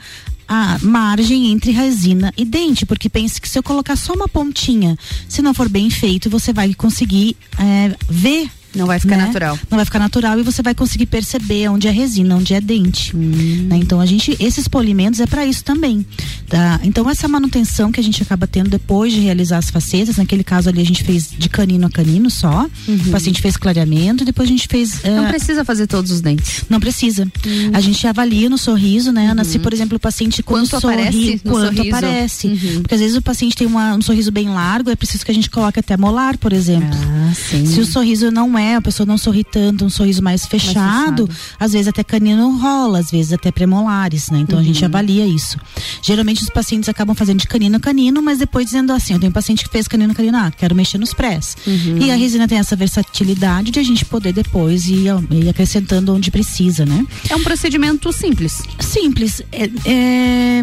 a 0.49 0.79
margem 0.81 1.51
entre 1.51 1.69
resina 1.71 2.33
e 2.35 2.43
dente, 2.43 2.83
porque 2.83 3.07
pense 3.07 3.39
que 3.39 3.47
se 3.47 3.59
eu 3.59 3.61
colocar 3.61 3.95
só 3.95 4.13
uma 4.13 4.27
pontinha, 4.27 4.97
se 5.27 5.43
não 5.43 5.53
for 5.53 5.69
bem 5.69 5.91
feito, 5.91 6.27
você 6.27 6.51
vai 6.51 6.73
conseguir 6.73 7.37
é, 7.59 7.95
ver. 8.09 8.49
Não 8.75 8.85
vai 8.85 8.99
ficar 8.99 9.17
natural. 9.17 9.57
Não 9.69 9.75
vai 9.77 9.85
ficar 9.85 9.99
natural 9.99 10.39
e 10.39 10.43
você 10.43 10.61
vai 10.61 10.75
conseguir 10.75 11.05
perceber 11.07 11.67
onde 11.69 11.87
é 11.87 11.91
resina, 11.91 12.35
onde 12.35 12.53
é 12.53 12.61
dente. 12.61 13.15
Hum. 13.15 13.67
né? 13.67 13.77
Então 13.77 13.99
a 13.99 14.05
gente, 14.05 14.35
esses 14.39 14.67
polimentos 14.67 15.19
é 15.19 15.25
para 15.25 15.45
isso 15.45 15.63
também. 15.63 16.05
tá? 16.47 16.79
Então 16.83 17.09
essa 17.09 17.27
manutenção 17.27 17.91
que 17.91 17.99
a 17.99 18.03
gente 18.03 18.21
acaba 18.21 18.45
tendo 18.47 18.69
depois 18.69 19.11
de 19.13 19.19
realizar 19.19 19.57
as 19.57 19.69
facetas, 19.69 20.17
naquele 20.17 20.43
caso 20.43 20.69
ali 20.69 20.81
a 20.81 20.85
gente 20.85 21.03
fez 21.03 21.29
de 21.37 21.49
canino 21.49 21.87
a 21.87 21.89
canino 21.89 22.29
só. 22.29 22.67
O 23.07 23.11
paciente 23.11 23.41
fez 23.41 23.57
clareamento, 23.57 24.23
depois 24.25 24.47
a 24.47 24.51
gente 24.51 24.67
fez. 24.67 25.03
Uhum. 25.03 25.15
Não 25.23 25.27
precisa 25.29 25.63
fazer 25.65 25.87
todos 25.87 26.11
os 26.11 26.21
dentes. 26.21 26.63
não 26.69 26.79
precisa. 26.79 27.27
A 27.73 27.79
gente 27.81 28.05
avalia 28.07 28.49
no 28.49 28.57
sorriso, 28.57 29.11
né, 29.11 29.27
Ana? 29.27 29.43
Se, 29.43 29.57
por 29.59 29.73
exemplo, 29.73 29.97
o 29.97 29.99
paciente 29.99 30.41
quando 30.43 30.69
Quanto 30.69 30.81
sorri, 30.81 30.93
aparece 30.95 31.39
quanto 31.43 31.75
sorriso. 31.77 31.95
aparece. 31.95 32.47
Uhum. 32.47 32.81
Porque 32.81 32.95
às 32.95 33.01
vezes 33.01 33.15
o 33.17 33.21
paciente 33.21 33.55
tem 33.55 33.67
uma- 33.67 33.95
um 33.95 34.01
sorriso 34.01 34.31
bem 34.31 34.49
largo, 34.49 34.89
é 34.89 34.95
preciso 34.95 35.25
que 35.25 35.31
a 35.31 35.33
gente 35.33 35.49
coloque 35.49 35.79
até 35.79 35.95
molar, 35.97 36.37
por 36.37 36.53
exemplo. 36.53 36.89
Ah, 36.93 37.33
Se 37.33 37.79
o 37.79 37.85
sorriso 37.85 38.29
não 38.31 38.58
é, 38.59 38.75
a 38.75 38.81
pessoa 38.81 39.05
não 39.07 39.17
sorri 39.17 39.43
tanto, 39.43 39.85
um 39.85 39.89
sorriso 39.89 40.21
mais 40.21 40.45
fechado, 40.45 41.27
fechado. 41.27 41.29
às 41.59 41.71
vezes 41.73 41.87
até 41.87 42.03
canino 42.03 42.57
rola, 42.57 42.99
às 42.99 43.09
vezes 43.11 43.33
até 43.33 43.51
premolares, 43.51 44.29
né? 44.29 44.39
Então 44.39 44.59
a 44.59 44.63
gente 44.63 44.79
Uhum. 44.81 44.85
avalia 44.87 45.25
isso. 45.25 45.57
Geralmente 46.01 46.43
os 46.43 46.49
pacientes 46.49 46.89
acabam 46.89 47.15
fazendo 47.15 47.39
de 47.39 47.47
canino 47.47 47.77
a 47.77 47.79
canino, 47.79 48.21
mas 48.21 48.39
depois 48.39 48.65
dizendo 48.65 48.91
assim, 48.93 49.13
eu 49.13 49.19
tenho 49.19 49.29
um 49.29 49.33
paciente 49.33 49.63
que 49.63 49.69
fez 49.71 49.87
canino 49.87 50.11
a 50.11 50.15
canino, 50.15 50.37
ah, 50.37 50.51
quero 50.51 50.75
mexer 50.75 50.97
nos 50.97 51.13
prés. 51.13 51.55
Uhum. 51.65 51.97
E 51.97 52.11
a 52.11 52.15
resina 52.15 52.47
tem 52.47 52.57
essa 52.57 52.75
versatilidade 52.75 53.71
de 53.71 53.79
a 53.79 53.83
gente 53.83 54.05
poder 54.05 54.33
depois 54.33 54.87
ir, 54.87 55.05
ir 55.31 55.49
acrescentando 55.49 56.13
onde 56.13 56.29
precisa, 56.31 56.85
né? 56.85 57.05
É 57.29 57.35
um 57.35 57.43
procedimento 57.43 58.11
simples. 58.11 58.61
Simples. 58.79 59.41
É, 59.51 59.69
é, 59.85 60.61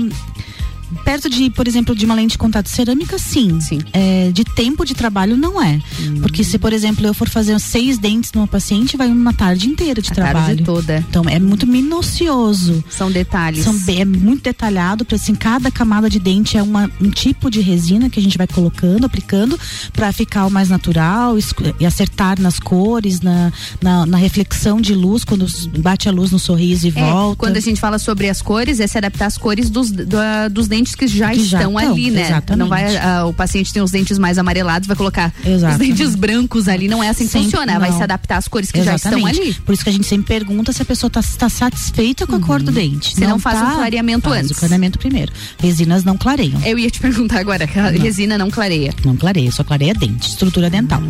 perto 1.05 1.29
de, 1.29 1.51
por 1.51 1.67
exemplo, 1.67 1.95
de 1.95 2.05
uma 2.05 2.15
lente 2.15 2.33
de 2.33 2.39
contato 2.39 2.69
cerâmica, 2.69 3.19
sim. 3.19 3.59
É, 3.93 4.31
de 4.33 4.45
tempo 4.45 4.85
de 4.85 4.95
trabalho, 4.95 5.37
não 5.37 5.61
é. 5.63 5.81
Hum. 6.01 6.21
Porque 6.23 6.43
se, 6.45 6.59
por 6.59 6.73
exemplo, 6.73 7.07
eu 7.07 7.15
for 7.15 7.29
fazer 7.29 7.59
seis 7.61 7.99
dentes 7.99 8.33
numa 8.33 8.47
paciente, 8.47 8.97
vai 8.97 9.09
uma 9.09 9.33
tarde 9.33 9.69
inteira 9.69 10.01
de 10.03 10.11
A 10.11 10.15
trabalho. 10.15 10.47
tarde 10.47 10.63
toda. 10.65 11.05
Então 11.09 11.25
é 11.29 11.39
muito 11.39 11.67
minucioso. 11.67 12.85
São 12.91 13.11
detalhes. 13.11 13.65
São 13.65 13.77
bem- 13.79 14.01
é 14.01 14.05
muito 14.05 14.43
detalhado, 14.43 15.05
para 15.05 15.17
assim, 15.17 15.35
cada 15.35 15.71
camada 15.71 16.09
de 16.09 16.19
dente 16.19 16.57
é 16.57 16.63
uma, 16.63 16.91
um 17.01 17.11
tipo 17.11 17.51
de 17.51 17.61
resina 17.61 18.09
que 18.11 18.19
a 18.21 18.23
gente 18.23 18.39
vai 18.39 18.47
colocando, 18.47 19.05
aplicando, 19.07 19.59
para 19.93 20.13
ficar 20.13 20.47
o 20.47 20.51
mais 20.51 20.69
natural 20.69 21.37
e 21.81 21.87
acertar 21.87 22.41
nas 22.41 22.59
cores, 22.59 23.21
na, 23.21 23.53
na, 23.83 24.07
na 24.07 24.17
reflexão 24.17 24.81
de 24.81 24.95
luz, 24.95 25.25
quando 25.25 25.47
bate 25.79 26.09
a 26.09 26.13
luz 26.13 26.31
no 26.31 26.39
sorriso 26.39 26.87
e 26.87 26.91
É, 26.91 26.93
volta. 27.11 27.37
quando 27.37 27.57
a 27.57 27.61
gente 27.61 27.81
fala 27.81 27.99
sobre 27.99 28.29
as 28.29 28.41
cores, 28.43 28.81
é 28.81 28.87
se 28.87 28.97
adaptar 28.99 29.27
às 29.27 29.37
cores 29.39 29.71
dos, 29.71 29.91
do- 29.91 30.07
dos 30.51 30.69
dentes 30.69 30.76
que 30.85 31.07
já 31.07 31.31
Que 31.31 31.45
já 31.45 31.59
estão 31.59 31.79
estão, 31.79 31.93
ali, 31.93 32.11
né? 32.11 32.27
exatamente. 32.27 32.59
Não 32.59 32.69
vai, 32.69 32.97
ah, 32.97 33.25
o 33.27 33.33
paciente 33.33 33.73
tem 33.73 33.83
os 33.83 33.91
dentes 33.91 34.19
mais 34.19 34.39
amarelados, 34.39 34.87
vai 34.87 34.97
colocar 34.97 35.33
os 35.41 35.47
Exatamente. 35.47 35.93
dentes 35.95 36.15
brancos 36.15 36.69
ali, 36.69 36.89
não 36.89 37.03
é 37.03 37.09
assim 37.09 37.25
que 37.25 37.31
Sempre 37.33 37.51
funciona, 37.51 37.79
vai 37.79 37.91
não. 37.91 37.97
se 37.97 38.03
adaptar 38.03 38.37
às 38.37 38.49
cores 38.49 38.71
que 38.71 38.83
já 38.83 38.95
estão 38.97 39.13
Exatamente. 39.13 39.41
ali. 39.41 39.55
Por 39.55 39.73
isso 39.73 39.83
que 39.83 39.91
a 39.91 39.93
gente 39.93 40.07
sempre 40.07 40.27
pergunta 40.27 40.73
se 40.73 40.83
a 40.83 40.85
pessoa 40.85 41.11
está 41.19 41.49
satisfeita 41.49 42.27
com 42.27 42.37
a 42.37 42.41
cor 42.41 42.63
do 42.63 42.71
dente. 42.73 43.15
Se 43.15 43.21
não 43.27 43.39
faz 43.39 43.59
tá, 43.59 43.73
um 43.73 43.75
clareamento 43.77 44.29
faz 44.29 44.45
antes. 44.45 44.57
o 44.57 44.61
clareamento 44.61 44.99
primeiro. 44.99 45.33
Resinas 45.59 46.05
não 46.05 46.17
clareiam. 46.17 46.61
Eu 46.65 46.79
ia 46.79 46.91
te 46.91 47.01
perguntar 47.01 47.39
agora, 47.41 47.65
a 47.65 47.91
resina 47.91 48.37
não 48.39 48.51
clareia. 48.51 48.95
Não 49.05 49.17
clareia, 49.17 49.51
só 49.51 49.63
clareia 49.65 49.95
dente, 49.95 50.29
estrutura 50.29 50.69
dental. 50.71 51.03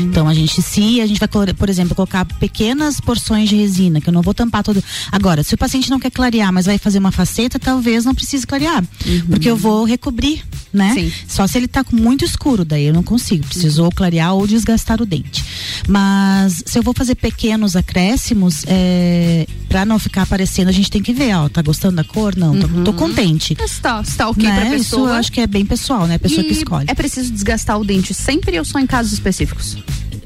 Então 0.00 0.28
a 0.28 0.34
gente, 0.34 0.60
se 0.62 1.00
a 1.00 1.06
gente 1.06 1.18
vai, 1.18 1.28
por 1.54 1.68
exemplo, 1.68 1.94
colocar 1.94 2.24
pequenas 2.24 3.00
porções 3.00 3.48
de 3.48 3.56
resina, 3.56 4.00
que 4.00 4.08
eu 4.08 4.12
não 4.12 4.22
vou 4.22 4.34
tampar 4.34 4.62
todo. 4.62 4.82
Agora, 5.10 5.42
se 5.42 5.54
o 5.54 5.58
paciente 5.58 5.90
não 5.90 5.98
quer 5.98 6.10
clarear, 6.10 6.52
mas 6.52 6.66
vai 6.66 6.78
fazer 6.78 6.98
uma 6.98 7.12
faceta, 7.12 7.58
talvez 7.58 8.04
não 8.04 8.14
precise 8.14 8.46
clarear. 8.46 8.84
Porque 9.22 9.48
eu 9.50 9.56
vou 9.56 9.84
recobrir, 9.84 10.42
né? 10.72 11.10
Só 11.28 11.46
se 11.46 11.58
ele 11.58 11.68
tá 11.68 11.82
com 11.84 11.96
muito 11.96 12.24
escuro, 12.24 12.64
daí 12.64 12.84
eu 12.86 12.94
não 12.94 13.02
consigo. 13.02 13.44
Preciso 13.46 13.84
ou 13.84 13.90
clarear 13.92 14.34
ou 14.34 14.46
desgastar 14.46 15.00
o 15.00 15.06
dente. 15.06 15.44
Mas 15.88 16.62
se 16.66 16.78
eu 16.78 16.82
vou 16.82 16.94
fazer 16.94 17.14
pequenos 17.14 17.76
acréscimos, 17.76 18.64
é, 18.66 19.46
para 19.68 19.84
não 19.84 19.98
ficar 19.98 20.22
aparecendo, 20.22 20.68
a 20.68 20.72
gente 20.72 20.90
tem 20.90 21.02
que 21.02 21.12
ver, 21.12 21.34
ó, 21.36 21.48
tá 21.48 21.62
gostando 21.62 21.96
da 21.96 22.04
cor? 22.04 22.36
Não, 22.36 22.58
tô, 22.58 22.68
tô 22.84 22.92
contente. 22.92 23.56
Mas 23.58 23.78
tá, 23.78 24.02
tá 24.16 24.28
ok 24.28 24.42
Né? 24.44 24.54
pra 24.54 24.76
Isso 24.76 24.90
pessoa. 24.90 25.08
eu 25.10 25.14
acho 25.14 25.32
que 25.32 25.40
é 25.40 25.46
bem 25.46 25.64
pessoal, 25.64 26.06
né? 26.06 26.14
A 26.16 26.18
pessoa 26.18 26.40
E 26.42 26.44
que 26.44 26.52
escolhe. 26.52 26.86
É 26.88 26.94
preciso 26.94 27.32
desgastar 27.32 27.78
o 27.78 27.84
dente 27.84 28.12
sempre 28.14 28.58
ou 28.58 28.64
só 28.64 28.78
em 28.78 28.86
casos 28.86 29.12
específicos? 29.12 29.76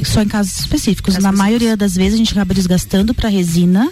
só 0.04 0.22
em 0.22 0.28
casos 0.28 0.60
específicos. 0.60 1.18
Na 1.18 1.32
maioria 1.32 1.76
das 1.76 1.96
vezes 1.96 2.14
a 2.14 2.18
gente 2.18 2.30
acaba 2.32 2.54
desgastando 2.54 3.12
para 3.12 3.28
resina. 3.28 3.90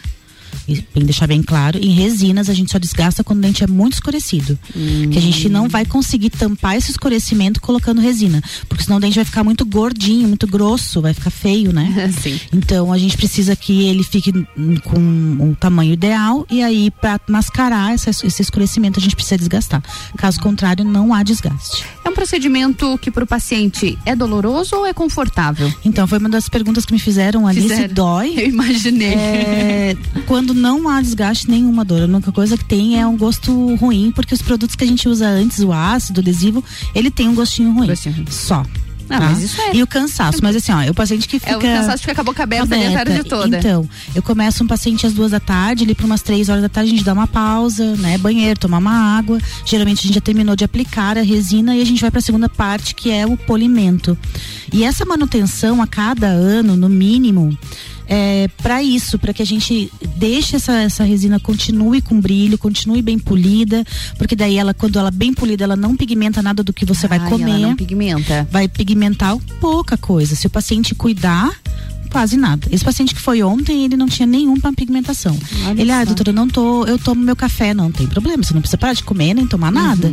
Bem 0.66 1.04
deixar 1.04 1.26
bem 1.26 1.42
claro, 1.42 1.78
em 1.78 1.90
resinas 1.90 2.48
a 2.48 2.54
gente 2.54 2.70
só 2.72 2.78
desgasta 2.78 3.22
quando 3.22 3.38
o 3.38 3.42
dente 3.42 3.62
é 3.62 3.66
muito 3.66 3.94
escurecido. 3.94 4.58
Que 4.72 5.18
a 5.18 5.20
gente 5.20 5.48
não 5.48 5.68
vai 5.68 5.84
conseguir 5.84 6.30
tampar 6.30 6.76
esse 6.76 6.90
escurecimento 6.90 7.60
colocando 7.60 8.00
resina. 8.00 8.42
Porque 8.68 8.84
senão 8.84 8.96
o 8.96 9.00
dente 9.00 9.16
vai 9.16 9.24
ficar 9.24 9.44
muito 9.44 9.64
gordinho, 9.64 10.28
muito 10.28 10.46
grosso, 10.46 11.00
vai 11.00 11.14
ficar 11.14 11.30
feio, 11.30 11.72
né? 11.72 12.12
Sim. 12.20 12.40
Então 12.52 12.92
a 12.92 12.98
gente 12.98 13.16
precisa 13.16 13.54
que 13.56 13.86
ele 13.86 14.02
fique 14.02 14.32
hum, 14.56 14.76
com 14.84 14.98
um 14.98 15.54
tamanho 15.54 15.92
ideal 15.92 16.46
e 16.50 16.62
aí 16.62 16.90
para 16.90 17.20
mascarar 17.28 17.92
essa- 17.94 18.10
esse 18.10 18.42
escurecimento 18.42 18.98
a 18.98 19.02
gente 19.02 19.14
precisa 19.14 19.36
desgastar. 19.38 19.82
Caso 20.16 20.40
contrário, 20.40 20.84
não 20.84 21.12
há 21.14 21.22
desgaste. 21.22 21.84
É 22.04 22.08
um 22.08 22.14
procedimento 22.14 22.98
que 22.98 23.10
para 23.10 23.24
o 23.24 23.26
paciente 23.26 23.98
é 24.04 24.14
doloroso 24.16 24.76
ou 24.76 24.86
é 24.86 24.92
confortável? 24.92 25.72
Então, 25.84 26.06
foi 26.06 26.18
uma 26.18 26.28
das 26.28 26.48
perguntas 26.48 26.84
que 26.84 26.92
me 26.92 26.98
fizeram 26.98 27.46
ali, 27.46 27.68
se 27.68 27.88
dói. 27.88 28.34
Eu 28.36 28.48
imaginei. 28.48 29.14
É, 29.14 29.96
quando 30.26 30.45
não 30.54 30.88
há 30.88 31.00
desgaste 31.00 31.50
nenhuma 31.50 31.84
dor. 31.84 32.02
A 32.02 32.04
única 32.04 32.32
coisa 32.32 32.56
que 32.56 32.64
tem 32.64 32.98
é 33.00 33.06
um 33.06 33.16
gosto 33.16 33.74
ruim, 33.76 34.12
porque 34.14 34.34
os 34.34 34.42
produtos 34.42 34.76
que 34.76 34.84
a 34.84 34.86
gente 34.86 35.08
usa 35.08 35.26
antes, 35.26 35.60
o 35.60 35.72
ácido, 35.72 36.18
o 36.18 36.22
adesivo, 36.22 36.62
ele 36.94 37.10
tem 37.10 37.28
um 37.28 37.34
gostinho 37.34 37.72
ruim. 37.72 37.86
Só. 38.30 38.64
Ah, 39.08 39.20
tá? 39.20 39.26
mas 39.26 39.40
isso 39.40 39.60
é- 39.60 39.76
E 39.76 39.82
o 39.84 39.86
cansaço, 39.86 40.40
mas 40.42 40.56
assim, 40.56 40.72
ó, 40.72 40.90
o 40.90 40.94
paciente 40.94 41.28
que 41.28 41.38
fica. 41.38 41.52
É 41.52 41.56
o 41.56 41.60
cansaço 41.60 41.98
de 41.98 42.02
ficar 42.02 42.14
com 42.16 42.22
a 42.22 42.24
boca 42.24 42.42
aberta, 42.42 42.74
ali 42.74 42.86
a 42.86 42.92
tarde 42.92 43.12
aberta. 43.12 43.28
toda. 43.28 43.56
Então, 43.56 43.88
eu 44.12 44.20
começo 44.20 44.64
um 44.64 44.66
paciente 44.66 45.06
às 45.06 45.12
duas 45.12 45.30
da 45.30 45.38
tarde, 45.38 45.84
ali 45.84 45.94
para 45.94 46.06
umas 46.06 46.22
três 46.22 46.48
horas 46.48 46.60
da 46.62 46.68
tarde, 46.68 46.90
a 46.90 46.96
gente 46.96 47.04
dá 47.04 47.12
uma 47.12 47.28
pausa, 47.28 47.94
né? 47.98 48.18
Banheiro, 48.18 48.58
tomar 48.58 48.78
uma 48.78 49.16
água. 49.16 49.38
Geralmente 49.64 50.00
a 50.00 50.02
gente 50.02 50.14
já 50.14 50.20
terminou 50.20 50.56
de 50.56 50.64
aplicar 50.64 51.16
a 51.16 51.22
resina 51.22 51.76
e 51.76 51.80
a 51.82 51.84
gente 51.86 52.00
vai 52.00 52.10
para 52.10 52.18
a 52.18 52.22
segunda 52.22 52.48
parte, 52.48 52.96
que 52.96 53.08
é 53.08 53.24
o 53.24 53.36
polimento. 53.36 54.18
E 54.72 54.82
essa 54.82 55.04
manutenção 55.04 55.80
a 55.80 55.86
cada 55.86 56.26
ano, 56.26 56.76
no 56.76 56.88
mínimo, 56.88 57.56
é 58.08 58.48
para 58.62 58.82
isso, 58.82 59.18
para 59.18 59.32
que 59.32 59.42
a 59.42 59.46
gente 59.46 59.90
deixe 60.16 60.56
essa, 60.56 60.72
essa 60.80 61.04
resina 61.04 61.40
continue 61.40 62.00
com 62.00 62.20
brilho, 62.20 62.56
continue 62.56 63.02
bem 63.02 63.18
polida, 63.18 63.84
porque 64.16 64.36
daí 64.36 64.56
ela, 64.56 64.72
quando 64.72 64.98
ela 64.98 65.10
bem 65.10 65.34
polida, 65.34 65.64
ela 65.64 65.76
não 65.76 65.96
pigmenta 65.96 66.42
nada 66.42 66.62
do 66.62 66.72
que 66.72 66.84
você 66.84 67.08
vai 67.08 67.18
Ai, 67.18 67.28
comer. 67.28 67.50
ela 67.50 67.58
não 67.58 67.76
pigmenta. 67.76 68.48
Vai 68.50 68.68
pigmentar 68.68 69.36
pouca 69.60 69.96
coisa. 69.96 70.36
Se 70.36 70.46
o 70.46 70.50
paciente 70.50 70.94
cuidar, 70.94 71.50
quase 72.10 72.36
nada. 72.36 72.66
Esse 72.70 72.84
paciente 72.84 73.14
que 73.14 73.20
foi 73.20 73.42
ontem, 73.42 73.84
ele 73.84 73.96
não 73.96 74.06
tinha 74.06 74.26
nenhuma 74.26 74.72
pigmentação. 74.72 75.36
Olha 75.66 75.80
ele, 75.80 75.90
ah, 75.90 76.04
doutora, 76.04 76.32
não 76.32 76.48
tô, 76.48 76.84
eu 76.86 76.98
tomo 76.98 77.20
meu 77.22 77.36
café, 77.36 77.74
não 77.74 77.90
tem 77.90 78.06
problema, 78.06 78.42
você 78.42 78.54
não 78.54 78.60
precisa 78.60 78.78
parar 78.78 78.94
de 78.94 79.02
comer 79.02 79.34
nem 79.34 79.46
tomar 79.46 79.70
nada, 79.72 80.10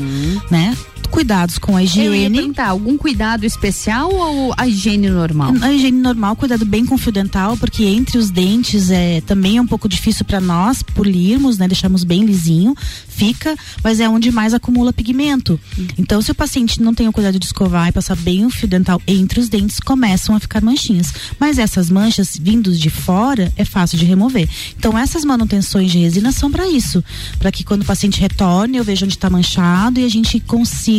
né? 0.50 0.76
Cuidados 1.10 1.58
com 1.58 1.78
a 1.78 1.84
Uhum. 1.84 2.02
Eu 2.02 2.16
ia 2.16 2.30
higiene. 2.30 2.54
algum 2.60 2.98
cuidado 2.98 3.46
especial 3.46 4.14
ou 4.14 4.54
a 4.58 4.68
higiene 4.68 5.10
normal? 5.10 5.54
A 5.62 5.72
higiene 5.72 6.00
normal, 6.00 6.36
cuidado 6.36 6.66
bem 6.66 6.86
com 6.86 6.96
o 6.96 6.98
fio 6.98 7.12
dental, 7.12 7.58
porque 7.58 7.84
entre 7.84 8.18
os 8.18 8.30
dentes 8.30 8.90
é 8.90 9.22
também 9.22 9.58
é 9.58 9.62
um 9.62 9.68
pouco 9.68 9.88
difícil 9.88 10.26
para 10.26 10.40
nós 10.40 10.82
polirmos, 10.82 11.58
né? 11.58 11.68
Deixarmos 11.68 12.04
bem 12.04 12.26
lisinho, 12.26 12.76
fica, 13.08 13.56
mas 13.84 14.00
é 14.00 14.08
onde 14.08 14.32
mais 14.32 14.54
acumula 14.54 14.94
pigmento. 14.94 15.60
Então, 15.98 16.22
se 16.22 16.32
o 16.32 16.36
paciente 16.36 16.82
não 16.82 16.94
tem 16.94 17.08
o 17.08 17.12
cuidado 17.12 17.38
de 17.38 17.46
escovar 17.46 17.90
e 17.90 17.92
passar 17.92 18.16
bem 18.16 18.46
o 18.46 18.50
fio 18.50 18.68
dental 18.68 19.02
entre 19.08 19.40
os 19.40 19.50
dentes, 19.50 19.80
começam 19.80 20.36
a 20.36 20.40
ficar 20.40 20.62
manchinhas. 20.62 21.14
Mas 21.40 21.58
essas 21.58 21.90
manchas 21.90 22.38
vindos 22.40 22.80
de 22.80 22.90
fora 22.90 23.52
é 23.56 23.66
fácil 23.66 23.98
de 23.98 24.06
remover. 24.06 24.50
Então, 24.78 24.98
essas 24.98 25.24
manutenções 25.24 25.92
de 25.92 26.00
resina 26.00 26.32
são 26.32 26.50
para 26.50 26.68
isso, 26.68 27.04
para 27.40 27.52
que 27.52 27.64
quando 27.64 27.82
o 27.84 27.86
paciente 27.86 28.20
retorne, 28.20 28.78
eu 28.78 28.84
veja 28.84 29.06
onde 29.06 29.16
está 29.16 29.30
manchado 29.30 30.00
e 30.00 30.06
a 30.06 30.10
gente 30.10 30.40
consiga 30.40 30.93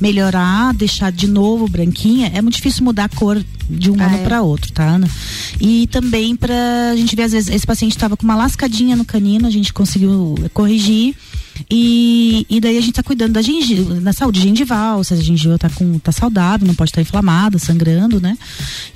melhorar, 0.00 0.72
deixar 0.74 1.12
de 1.12 1.26
novo 1.26 1.68
branquinha. 1.68 2.30
É 2.34 2.40
muito 2.40 2.54
difícil 2.56 2.84
mudar 2.84 3.04
a 3.04 3.08
cor 3.08 3.42
de 3.68 3.90
um 3.90 4.00
Ah, 4.00 4.06
ano 4.06 4.16
é? 4.16 4.24
para 4.24 4.42
outro, 4.42 4.72
tá, 4.72 4.84
Ana? 4.84 5.08
E 5.60 5.86
também 5.88 6.34
pra 6.36 6.54
gente 6.96 7.14
ver, 7.16 7.24
às 7.24 7.32
vezes, 7.32 7.48
esse 7.52 7.66
paciente 7.66 7.92
estava 7.92 8.16
com 8.16 8.24
uma 8.24 8.36
lascadinha 8.36 8.94
no 8.96 9.04
canino, 9.04 9.46
a 9.46 9.50
gente 9.50 9.72
conseguiu 9.72 10.34
corrigir. 10.54 11.14
E, 11.70 12.46
e 12.48 12.60
daí 12.60 12.78
a 12.78 12.80
gente 12.80 12.92
tá 12.92 13.02
cuidando 13.02 13.32
da, 13.32 13.42
gengiva, 13.42 13.94
da 13.94 14.12
saúde 14.12 14.40
gengival, 14.40 15.02
se 15.02 15.14
a 15.14 15.16
gengiva 15.16 15.58
tá, 15.58 15.68
com, 15.70 15.98
tá 15.98 16.12
saudável, 16.12 16.66
não 16.66 16.74
pode 16.74 16.90
estar 16.90 17.00
inflamada, 17.00 17.58
sangrando, 17.58 18.20
né? 18.20 18.36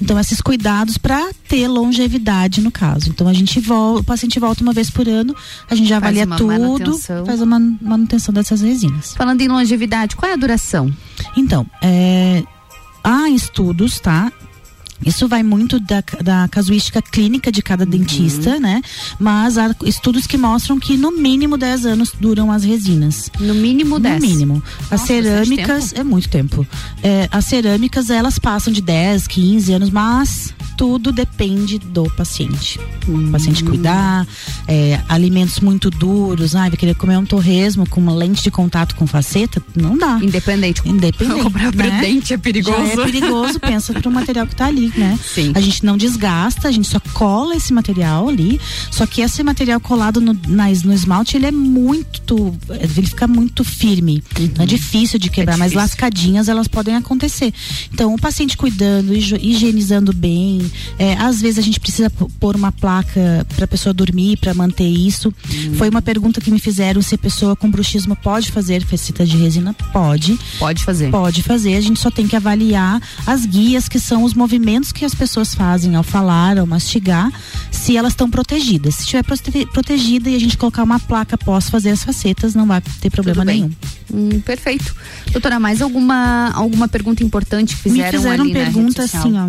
Então, 0.01 0.19
esses 0.19 0.41
cuidados 0.41 0.99
para 0.99 1.31
ter 1.49 1.66
longevidade 1.69 2.61
no 2.61 2.70
caso. 2.70 3.09
Então, 3.09 3.27
a 3.28 3.32
gente 3.32 3.59
volta, 3.61 4.01
o 4.01 4.05
paciente 4.05 4.39
volta 4.39 4.62
uma 4.62 4.73
vez 4.73 4.91
por 4.91 5.09
ano, 5.09 5.35
a 5.69 5.74
gente 5.74 5.89
já 5.89 6.01
Faz 6.01 6.16
avalia 6.19 6.37
tudo, 6.37 6.47
manutenção. 6.47 7.27
faz 7.27 7.41
uma 7.41 7.59
manutenção 7.81 8.32
dessas 8.32 8.61
resinas. 8.61 9.15
Falando 9.15 9.41
em 9.41 9.49
longevidade, 9.49 10.16
qual 10.16 10.31
é 10.31 10.35
a 10.35 10.37
duração? 10.37 10.93
Então, 11.37 11.66
é, 11.82 12.43
há 13.03 13.28
estudos, 13.31 13.99
tá? 14.01 14.32
Isso 15.05 15.27
vai 15.27 15.43
muito 15.43 15.81
da, 15.81 16.02
da 16.22 16.48
casuística 16.48 17.01
clínica 17.01 17.51
de 17.51 17.62
cada 17.62 17.86
dentista, 17.86 18.60
né? 18.60 18.82
Mas 19.18 19.56
há 19.56 19.74
estudos 19.85 20.27
que 20.27 20.36
mostram 20.36 20.78
que 20.78 20.97
no 20.97 21.10
mínimo 21.10 21.56
10 21.56 21.86
anos 21.86 22.12
duram 22.18 22.52
as 22.52 22.64
resinas. 22.64 23.31
No 23.40 23.55
mínimo 23.55 23.98
10? 23.98 24.22
No 24.22 24.28
mínimo. 24.28 24.62
as 24.85 24.90
Nossa, 24.90 25.06
cerâmicas, 25.06 25.93
é 25.94 26.05
muito 26.05 26.28
tempo. 26.28 26.66
É, 27.02 27.28
as 27.31 27.44
cerâmicas, 27.47 28.10
elas 28.10 28.39
passam 28.39 28.72
de 28.72 28.82
10, 28.82 29.27
15 29.27 29.72
anos, 29.72 29.90
mas 29.90 30.55
tudo 30.81 31.12
depende 31.12 31.78
do 31.78 32.05
paciente. 32.16 32.81
O 33.07 33.31
paciente 33.31 33.62
cuidar, 33.62 34.27
é, 34.66 34.98
alimentos 35.11 35.61
muito 35.61 35.90
duros, 35.90 36.57
ah, 36.57 36.61
vai 36.70 36.70
querer 36.70 36.94
comer 36.94 37.19
um 37.19 37.27
torresmo 37.27 37.86
com 37.86 38.01
uma 38.01 38.15
lente 38.15 38.43
de 38.43 38.51
contato 38.51 38.94
com 38.94 39.07
faceta, 39.07 39.62
não 39.77 39.98
dá. 39.98 40.19
Independente. 40.23 40.81
Independente. 40.86 41.36
Comprar 41.44 41.74
né? 41.74 42.01
dente 42.01 42.32
é 42.32 42.39
perigoso. 42.39 42.78
Já 42.78 43.02
é 43.02 43.05
perigoso, 43.05 43.61
pensa 43.61 43.93
pro 43.93 44.11
material 44.11 44.47
que 44.47 44.57
tá 44.57 44.69
ali, 44.69 44.90
né? 44.97 45.19
Sim. 45.23 45.52
A 45.55 45.61
gente 45.61 45.85
não 45.85 45.98
desgasta, 45.98 46.69
a 46.69 46.73
gente 46.73 46.89
só 46.89 46.98
cola 47.12 47.55
esse 47.55 47.74
material 47.74 48.31
ali. 48.31 48.59
Só 48.90 49.05
que 49.05 49.20
esse 49.20 49.43
material 49.43 49.81
colado 49.81 50.19
no, 50.19 50.35
nas- 50.48 50.82
no 50.82 50.94
esmalte, 50.94 51.36
ele 51.36 51.44
é 51.44 51.52
muito. 51.52 52.57
Ele 52.70 53.07
fica 53.07 53.28
muito 53.28 53.65
firme. 53.65 54.24
Não 54.57 54.65
é 54.65 54.66
difícil 54.66 55.19
de 55.19 55.28
quebrar, 55.28 55.59
mas 55.59 55.73
difícil. 55.73 55.81
lascadinhas 55.82 56.48
elas 56.48 56.69
podem 56.69 56.97
acontecer. 56.97 57.52
Então, 57.93 58.15
o 58.15 58.19
paciente 58.19 58.57
cuidando, 58.57 59.15
higienizando 59.15 60.11
bem. 60.15 60.70
É, 60.99 61.15
às 61.15 61.41
vezes 61.41 61.59
a 61.59 61.63
gente 61.63 61.81
precisa 61.81 62.11
pôr 62.11 62.57
uma 62.57 62.73
placa 62.73 63.47
para 63.55 63.65
a 63.65 63.69
pessoa 63.69 63.93
dormir, 63.93 64.37
para 64.39 64.53
manter 64.55 64.89
isso. 64.89 65.33
Foi 65.77 65.89
uma 65.89 66.03
pergunta 66.03 66.41
que 66.41 66.51
me 66.51 66.59
fizeram 66.59 67.01
se 67.03 67.15
a 67.15 67.19
pessoa 67.19 67.55
com 67.57 67.71
bruxismo 67.71 68.17
pode 68.17 68.51
fazer 68.51 68.85
faceta 68.85 69.25
de 69.25 69.37
resina. 69.37 69.75
Pode. 69.93 70.39
Pode 70.59 70.85
fazer. 70.85 71.11
Pode 71.11 71.43
fazer, 71.43 71.77
a 71.77 71.81
gente 71.81 71.99
só 72.01 72.11
tem 72.11 72.27
que 72.27 72.37
avaliar 72.37 73.01
as 73.27 73.45
guias, 73.47 73.89
que 73.89 73.99
são 73.99 74.23
os 74.25 74.35
movimentos 74.35 74.93
que 74.93 75.05
as 75.05 75.15
pessoas 75.15 75.55
fazem 75.55 75.95
ao 75.97 76.03
falar, 76.03 76.59
ao 76.59 76.67
mastigar, 76.67 77.31
se 77.71 77.97
elas 77.97 78.13
estão 78.13 78.31
protegidas. 78.31 78.97
Se 78.97 79.01
estiver 79.03 79.23
prote- 79.25 79.67
protegida 79.73 80.29
e 80.31 80.35
a 80.35 80.39
gente 80.41 80.57
colocar 80.57 80.83
uma 80.83 80.99
placa 81.01 81.35
após 81.35 81.69
fazer 81.71 81.91
as 81.91 82.03
facetas, 82.05 82.55
não 82.55 82.67
vai 82.67 82.81
ter 83.01 83.11
problema 83.11 83.45
nenhum. 83.45 83.71
Hum, 84.13 84.41
perfeito. 84.41 84.95
Doutora, 85.33 85.61
mais 85.61 85.81
alguma, 85.81 86.51
alguma 86.55 86.89
pergunta 86.89 87.23
importante 87.23 87.77
que 87.77 87.83
fizeram 87.83 88.05
Me 88.13 88.17
fizeram 88.19 88.45
ali 88.45 88.53
pergunta 88.53 89.03
assim, 89.05 89.39
ó. 89.39 89.49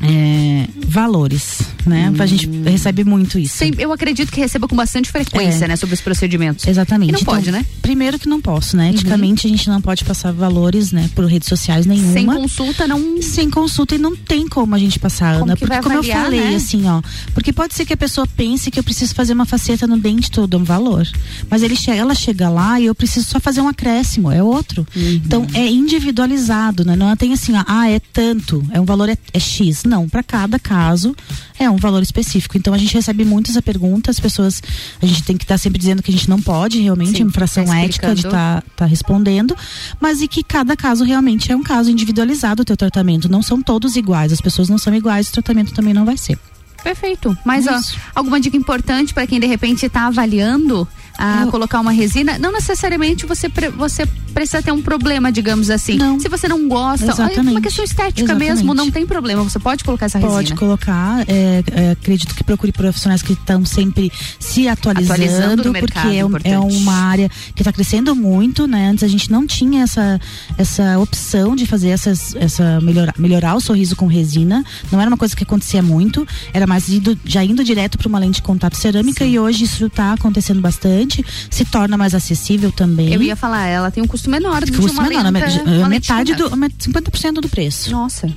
É, 0.00 0.66
valores, 0.86 1.60
né? 1.86 2.12
A 2.18 2.26
gente 2.26 2.46
recebe 2.64 3.04
muito 3.04 3.38
isso. 3.38 3.58
Sim, 3.58 3.72
eu 3.78 3.92
acredito 3.92 4.30
que 4.30 4.40
receba 4.40 4.66
com 4.68 4.76
bastante 4.76 5.10
frequência, 5.10 5.64
É. 5.64 5.68
né, 5.68 5.76
sobre 5.76 5.94
os 5.94 6.00
procedimentos. 6.00 6.66
Exatamente. 6.66 7.10
E 7.10 7.12
não 7.12 7.20
Então, 7.20 7.34
pode, 7.34 7.50
né? 7.50 7.64
Primeiro 7.82 8.18
que 8.18 8.28
não 8.28 8.40
posso, 8.40 8.76
né? 8.76 8.90
Eticamente 8.90 9.46
a 9.46 9.50
gente 9.50 9.68
não 9.68 9.80
pode 9.80 10.04
passar 10.04 10.32
valores, 10.32 10.92
né, 10.92 11.08
por 11.14 11.24
redes 11.26 11.48
sociais 11.48 11.86
nenhuma. 11.86 12.12
Sem 12.12 12.26
consulta 12.26 12.86
não. 12.86 13.20
Sem 13.22 13.50
consulta 13.50 13.94
e 13.94 13.98
não 13.98 14.14
tem 14.16 14.46
como 14.48 14.74
a 14.74 14.78
gente 14.78 14.98
passar, 14.98 15.34
Como 15.34 15.44
Ana, 15.44 15.56
que 15.56 15.66
porque 15.66 15.80
como 15.82 15.94
eu 15.94 15.98
avaliar, 16.00 16.24
falei, 16.24 16.40
né? 16.40 16.56
assim, 16.56 16.86
ó, 16.86 17.00
porque 17.32 17.52
pode 17.52 17.74
ser 17.74 17.84
que 17.84 17.92
a 17.92 17.96
pessoa 17.96 18.26
pense 18.26 18.70
que 18.70 18.78
eu 18.78 18.84
preciso 18.84 19.14
fazer 19.14 19.32
uma 19.32 19.46
faceta 19.46 19.86
no 19.86 19.96
dente 19.98 20.30
todo, 20.30 20.56
é 20.56 20.60
um 20.60 20.64
valor, 20.64 21.06
mas 21.50 21.62
ele 21.62 21.76
chega, 21.76 21.98
ela 21.98 22.14
chega 22.14 22.48
lá 22.48 22.80
e 22.80 22.86
eu 22.86 22.94
preciso 22.94 23.26
só 23.26 23.40
fazer 23.40 23.60
um 23.60 23.68
acréscimo, 23.68 24.30
é 24.30 24.42
outro. 24.42 24.86
Uhum. 24.94 25.20
Então 25.24 25.46
é 25.54 25.66
individualizado, 25.68 26.84
né? 26.84 26.96
Não 26.96 27.14
tem 27.16 27.32
assim, 27.32 27.52
ó, 27.56 27.64
ah, 27.66 27.88
é 27.88 28.00
tanto, 28.12 28.64
é 28.70 28.80
um 28.80 28.84
valor 28.84 29.08
é, 29.08 29.16
é 29.32 29.38
X, 29.38 29.83
não, 29.88 30.08
para 30.08 30.22
cada 30.22 30.58
caso 30.58 31.14
é 31.58 31.68
um 31.68 31.76
valor 31.76 32.02
específico. 32.02 32.56
Então 32.56 32.74
a 32.74 32.78
gente 32.78 32.94
recebe 32.94 33.24
muitas 33.24 33.58
perguntas, 33.60 34.16
as 34.16 34.20
pessoas, 34.20 34.62
a 35.00 35.06
gente 35.06 35.22
tem 35.22 35.36
que 35.36 35.44
estar 35.44 35.58
sempre 35.58 35.78
dizendo 35.78 36.02
que 36.02 36.10
a 36.10 36.14
gente 36.14 36.28
não 36.28 36.40
pode 36.40 36.80
realmente, 36.80 37.18
Sim, 37.18 37.24
infração 37.24 37.64
tá 37.64 37.78
ética 37.78 38.14
de 38.14 38.26
estar 38.26 38.62
tá 38.76 38.86
respondendo, 38.86 39.56
mas 40.00 40.22
e 40.22 40.28
que 40.28 40.42
cada 40.42 40.76
caso 40.76 41.04
realmente 41.04 41.50
é 41.50 41.56
um 41.56 41.62
caso 41.62 41.90
individualizado 41.90 42.62
o 42.62 42.64
teu 42.64 42.76
tratamento. 42.76 43.28
Não 43.28 43.42
são 43.42 43.62
todos 43.62 43.96
iguais, 43.96 44.32
as 44.32 44.40
pessoas 44.40 44.68
não 44.68 44.78
são 44.78 44.94
iguais, 44.94 45.28
o 45.28 45.32
tratamento 45.32 45.72
também 45.72 45.94
não 45.94 46.04
vai 46.04 46.16
ser. 46.16 46.38
Perfeito. 46.82 47.36
Mas 47.44 47.66
ó, 47.66 47.80
alguma 48.14 48.38
dica 48.38 48.56
importante 48.56 49.14
para 49.14 49.26
quem 49.26 49.40
de 49.40 49.46
repente 49.46 49.86
está 49.86 50.06
avaliando 50.06 50.86
a 51.16 51.46
colocar 51.50 51.80
uma 51.80 51.92
resina? 51.92 52.38
Não 52.38 52.52
necessariamente 52.52 53.24
você, 53.24 53.48
você 53.76 54.06
precisa 54.34 54.60
ter 54.60 54.72
um 54.72 54.82
problema, 54.82 55.30
digamos 55.30 55.70
assim. 55.70 55.98
Se 56.18 56.28
você 56.28 56.48
não 56.48 56.68
gosta, 56.68 57.06
é 57.06 57.14
uma 57.14 57.30
Exatamente. 57.30 57.60
questão 57.62 57.84
estética 57.84 58.20
Exatamente. 58.20 58.50
mesmo, 58.50 58.74
não 58.74 58.90
tem 58.90 59.06
problema. 59.06 59.42
Você 59.44 59.58
pode 59.58 59.84
colocar 59.84 60.06
essa 60.06 60.18
Pode 60.18 60.34
resina. 60.34 60.56
colocar, 60.56 61.24
é, 61.28 61.62
é, 61.72 61.90
acredito 61.92 62.34
que 62.34 62.42
procure 62.42 62.72
profissionais 62.72 63.22
que 63.22 63.32
estão 63.32 63.64
sempre 63.64 64.12
se 64.38 64.68
atualizando, 64.68 65.12
Atualizando 65.12 65.72
mercado, 65.72 66.30
porque 66.30 66.48
é, 66.48 66.52
é 66.52 66.58
uma 66.58 66.94
área 66.94 67.30
que 67.54 67.62
está 67.62 67.72
crescendo 67.72 68.14
muito, 68.14 68.66
né? 68.66 68.88
Antes 68.88 69.04
a 69.04 69.08
gente 69.08 69.30
não 69.30 69.46
tinha 69.46 69.84
essa, 69.84 70.20
essa 70.58 70.98
opção 70.98 71.54
de 71.54 71.66
fazer 71.66 71.88
essas, 71.88 72.34
essa 72.36 72.80
melhorar, 72.80 73.14
melhorar 73.18 73.54
o 73.54 73.60
sorriso 73.60 73.94
com 73.94 74.06
resina. 74.06 74.64
Não 74.90 75.00
era 75.00 75.08
uma 75.08 75.16
coisa 75.16 75.34
que 75.36 75.44
acontecia 75.44 75.82
muito, 75.82 76.26
era 76.52 76.66
mais 76.66 76.88
indo, 76.88 77.16
já 77.24 77.44
indo 77.44 77.62
direto 77.62 77.96
para 77.96 78.08
uma 78.08 78.18
lente 78.18 78.36
de 78.36 78.42
contato 78.42 78.76
cerâmica 78.76 79.24
e 79.24 79.38
hoje 79.38 79.64
isso 79.64 79.86
está 79.86 80.12
acontecendo 80.12 80.60
bastante, 80.60 81.24
se 81.48 81.64
torna 81.64 81.96
mais 81.96 82.14
acessível 82.14 82.72
também. 82.72 83.12
Eu 83.12 83.22
ia 83.22 83.36
falar, 83.36 83.66
ela 83.66 83.90
tem 83.90 84.02
um 84.02 84.06
custo 84.06 84.23
menor 84.30 84.64
do 84.64 84.72
que 84.72 84.78
Custo 84.78 85.00
menor, 85.02 85.24
lenta, 85.32 85.88
metade 85.88 86.32
de 86.32 86.34
do, 86.34 86.52
a 86.52 86.56
met- 86.56 86.74
50% 86.76 87.34
do 87.40 87.48
preço. 87.48 87.90
Nossa. 87.90 88.26
Né? 88.26 88.34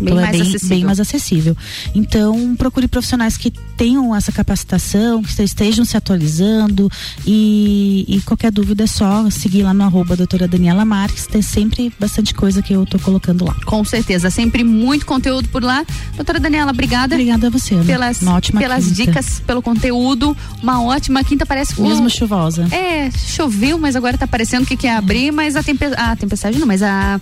Bem 0.00 0.02
então 0.02 0.14
mais 0.16 0.28
é 0.28 0.32
bem, 0.32 0.40
acessível. 0.42 0.68
bem 0.68 0.84
mais 0.84 1.00
acessível. 1.00 1.56
Então, 1.94 2.54
procure 2.56 2.86
profissionais 2.88 3.36
que 3.36 3.50
tenham 3.76 4.14
essa 4.14 4.32
capacitação, 4.32 5.22
que 5.22 5.42
estejam 5.42 5.84
se 5.84 5.96
atualizando 5.96 6.90
e, 7.26 8.04
e 8.08 8.20
qualquer 8.22 8.50
dúvida 8.50 8.84
é 8.84 8.86
só 8.86 9.28
seguir 9.30 9.62
lá 9.62 9.72
no 9.74 9.84
arroba 9.84 10.16
doutora 10.16 10.48
Daniela 10.48 10.84
Marques, 10.84 11.26
tem 11.26 11.42
sempre 11.42 11.92
bastante 11.98 12.34
coisa 12.34 12.62
que 12.62 12.72
eu 12.72 12.84
tô 12.86 12.98
colocando 12.98 13.44
lá. 13.44 13.54
Com 13.66 13.84
certeza, 13.84 14.30
sempre 14.30 14.64
muito 14.64 15.06
conteúdo 15.06 15.48
por 15.48 15.62
lá. 15.62 15.84
Doutora 16.16 16.40
Daniela, 16.40 16.70
obrigada. 16.72 17.14
Obrigada 17.14 17.46
a 17.46 17.50
você, 17.50 17.74
Ana. 17.74 17.84
Pelas, 17.84 18.22
Uma 18.22 18.34
ótima 18.34 18.60
pelas 18.60 18.84
quinta. 18.84 18.94
dicas, 18.96 19.40
pelo 19.46 19.62
conteúdo. 19.62 20.36
Uma 20.62 20.82
ótima 20.82 21.22
quinta, 21.22 21.44
parece. 21.46 21.80
Mesmo 21.80 22.08
chuvosa. 22.10 22.66
É, 22.74 23.10
choveu, 23.10 23.78
mas 23.78 23.94
agora 23.96 24.16
tá 24.18 24.26
parecendo 24.26 24.66
que 24.66 24.76
quer 24.76 24.96
abrir, 24.96 25.17
mas 25.32 25.56
a, 25.56 25.62
tempe... 25.62 25.84
a 25.96 26.16
tempestade 26.16 26.58
não, 26.58 26.66
mas 26.66 26.82
a, 26.82 27.20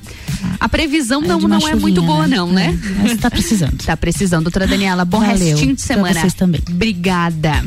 a 0.61 0.69
previsão 0.69 1.21
não, 1.21 1.39
de 1.39 1.47
uma 1.47 1.59
não 1.59 1.69
é 1.69 1.75
muito 1.75 2.03
boa, 2.03 2.27
né? 2.27 2.37
não, 2.37 2.53
né? 2.53 2.79
É, 3.05 3.09
mas 3.09 3.19
tá 3.19 3.31
precisando. 3.31 3.83
tá 3.85 3.97
precisando. 3.97 4.45
Doutora 4.45 4.67
Daniela, 4.67 5.05
bom 5.05 5.21
Valeu. 5.21 5.37
restinho 5.37 5.75
de 5.75 5.83
Pra 5.85 5.95
semana. 5.95 6.21
vocês 6.21 6.35
também. 6.35 6.61
Obrigada. 6.69 7.65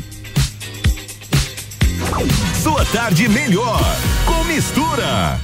Sua 2.62 2.84
tarde 2.86 3.28
melhor 3.28 3.80
com 4.26 4.44
mistura. 4.44 5.40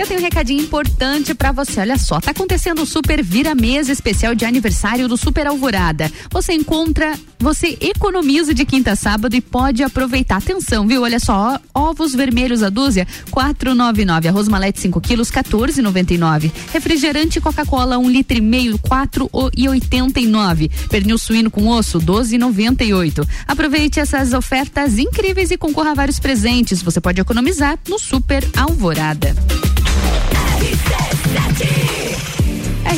Eu 0.00 0.06
tenho 0.06 0.18
um 0.18 0.22
recadinho 0.22 0.62
importante 0.62 1.34
pra 1.34 1.52
você. 1.52 1.78
Olha 1.78 1.98
só, 1.98 2.18
tá 2.18 2.30
acontecendo 2.30 2.80
o 2.80 2.86
Super 2.86 3.22
Vira 3.22 3.54
Mesa 3.54 3.92
especial 3.92 4.34
de 4.34 4.46
aniversário 4.46 5.06
do 5.06 5.14
Super 5.14 5.46
Alvorada. 5.46 6.10
Você 6.30 6.54
encontra, 6.54 7.12
você 7.38 7.76
economiza 7.78 8.54
de 8.54 8.64
quinta 8.64 8.92
a 8.92 8.96
sábado 8.96 9.36
e 9.36 9.42
pode 9.42 9.82
aproveitar. 9.82 10.38
Atenção, 10.38 10.88
viu? 10.88 11.02
Olha 11.02 11.20
só, 11.20 11.60
ovos 11.74 12.14
vermelhos 12.14 12.62
a 12.62 12.70
dúzia, 12.70 13.06
4,99. 13.30 14.28
Arroz 14.28 14.48
malete 14.48 14.80
5 14.80 14.98
quilos, 15.02 15.30
14,99. 15.30 16.50
Refrigerante 16.72 17.38
Coca-Cola, 17.38 17.98
1 17.98 18.08
litro 18.08 18.38
e 18.38 18.40
meio, 18.40 18.78
4,89. 18.78 20.70
Pernil 20.88 21.18
suíno 21.18 21.50
com 21.50 21.68
osso, 21.68 22.00
12,98. 22.00 23.28
Aproveite 23.46 24.00
essas 24.00 24.32
ofertas 24.32 24.96
incríveis 24.96 25.50
e 25.50 25.58
concorra 25.58 25.90
a 25.90 25.94
vários 25.94 26.18
presentes. 26.18 26.80
Você 26.80 27.02
pode 27.02 27.20
economizar 27.20 27.78
no 27.86 27.98
Super 27.98 28.48
Alvorada. 28.56 29.36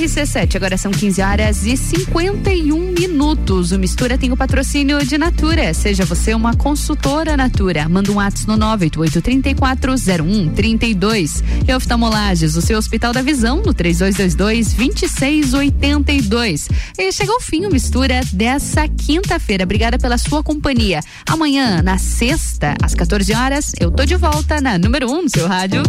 RC7, 0.03 0.57
agora 0.57 0.77
são 0.77 0.91
15 0.91 1.23
horas 1.23 1.65
e 1.65 1.77
51 1.77 2.93
minutos. 2.93 3.71
O 3.73 3.79
Mistura 3.79 4.19
tem 4.19 4.33
o 4.33 4.37
patrocínio 4.37 4.99
de 5.05 5.17
Natura. 5.17 5.73
Seja 5.75 6.05
você 6.05 6.35
uma 6.35 6.57
consultora 6.57 7.37
Natura. 7.37 7.89
Manda 7.89 8.11
um 8.11 8.17
WhatsApp 8.17 8.49
no 8.49 8.59
988-340132. 8.79 11.45
E 11.69 11.75
oftalmolages, 11.75 12.57
o 12.57 12.63
seu 12.63 12.79
Hospital 12.79 13.13
da 13.13 13.23
Visão, 13.23 13.59
no 13.59 13.73
3222-2682. 13.75 16.69
E 16.99 17.13
chegou 17.13 17.37
o 17.37 17.41
fim 17.41 17.67
o 17.67 17.71
Mistura 17.71 18.23
dessa 18.33 18.89
quinta-feira. 18.89 19.63
Obrigada 19.65 19.99
pela 19.99 20.19
sua 20.19 20.43
companhia. 20.43 20.99
Amanhã, 21.29 21.81
na 21.83 21.99
sexta, 21.99 22.75
às 22.83 22.95
14 22.95 23.35
horas, 23.35 23.73
eu 23.79 23.91
tô 23.91 24.05
de 24.05 24.17
volta 24.17 24.59
na 24.61 24.79
número 24.79 25.11
1 25.11 25.15
um 25.15 25.23
no 25.23 25.29
seu 25.29 25.47
rádio. 25.47 25.83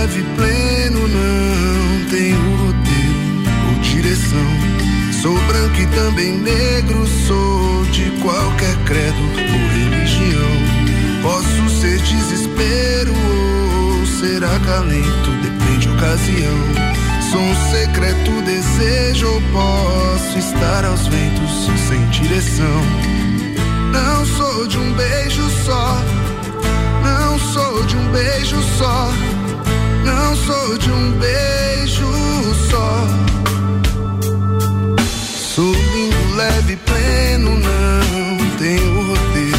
Leve, 0.00 0.22
pleno, 0.34 1.08
não 1.08 2.08
tenho 2.08 2.56
roteiro 2.56 3.14
ou 3.68 3.80
direção. 3.80 4.46
Sou 5.20 5.38
branco 5.46 5.78
e 5.78 5.86
também 5.88 6.38
negro, 6.38 7.06
sou 7.26 7.84
de 7.86 8.10
qualquer 8.22 8.74
credo 8.86 9.20
ou 9.20 9.90
religião. 9.90 10.50
Posso 11.22 11.80
ser 11.80 11.98
desespero 11.98 13.12
ou 13.12 14.06
ser 14.06 14.42
acalento, 14.42 15.30
depende 15.42 15.88
da 15.88 15.94
ocasião. 15.94 16.56
Sou 17.30 17.40
um 17.40 17.70
secreto 17.70 18.42
desejo 18.44 19.26
ou 19.28 19.42
posso 19.52 20.38
estar 20.38 20.84
aos 20.84 21.06
ventos 21.08 21.68
sem 21.88 22.04
direção. 22.08 22.82
Não 23.92 24.24
sou 24.24 24.66
de 24.66 24.78
um 24.78 24.92
beijo 24.94 25.48
só. 25.64 26.02
Não 27.04 27.38
sou 27.38 27.84
de 27.84 27.96
um 27.96 28.10
beijo 28.10 28.56
só. 28.78 29.10
Não 30.30 30.36
sou 30.36 30.78
de 30.78 30.88
um 30.92 31.10
beijo 31.18 32.06
só. 32.70 33.04
Sou 35.56 35.72
lindo, 35.72 36.36
leve, 36.36 36.76
pleno, 36.76 37.58
não 37.58 38.56
tenho 38.56 39.08
roteiro 39.08 39.58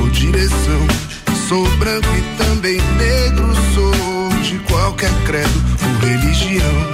ou 0.00 0.08
direção. 0.10 0.86
Sou 1.48 1.68
branco 1.78 2.06
e 2.16 2.44
também 2.44 2.80
negro, 2.96 3.52
sou 3.74 4.28
de 4.40 4.56
qualquer 4.70 5.10
credo 5.26 5.64
ou 5.82 6.08
religião. 6.08 6.92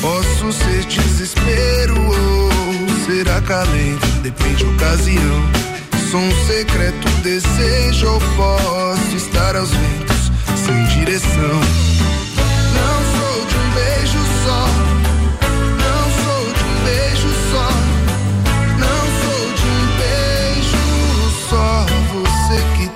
Posso 0.00 0.50
ser 0.50 0.86
desespero 0.86 2.00
ou 2.00 3.04
ser 3.04 3.28
acalento, 3.28 4.06
depende 4.22 4.64
da 4.64 4.70
ocasião. 4.70 5.50
Sou 6.10 6.18
um 6.18 6.46
secreto 6.46 7.10
desejo 7.22 8.06
ou 8.06 8.20
posso 8.38 9.16
estar 9.16 9.54
aos 9.54 9.68
ventos 9.68 10.32
sem 10.64 10.82
direção. 10.98 12.03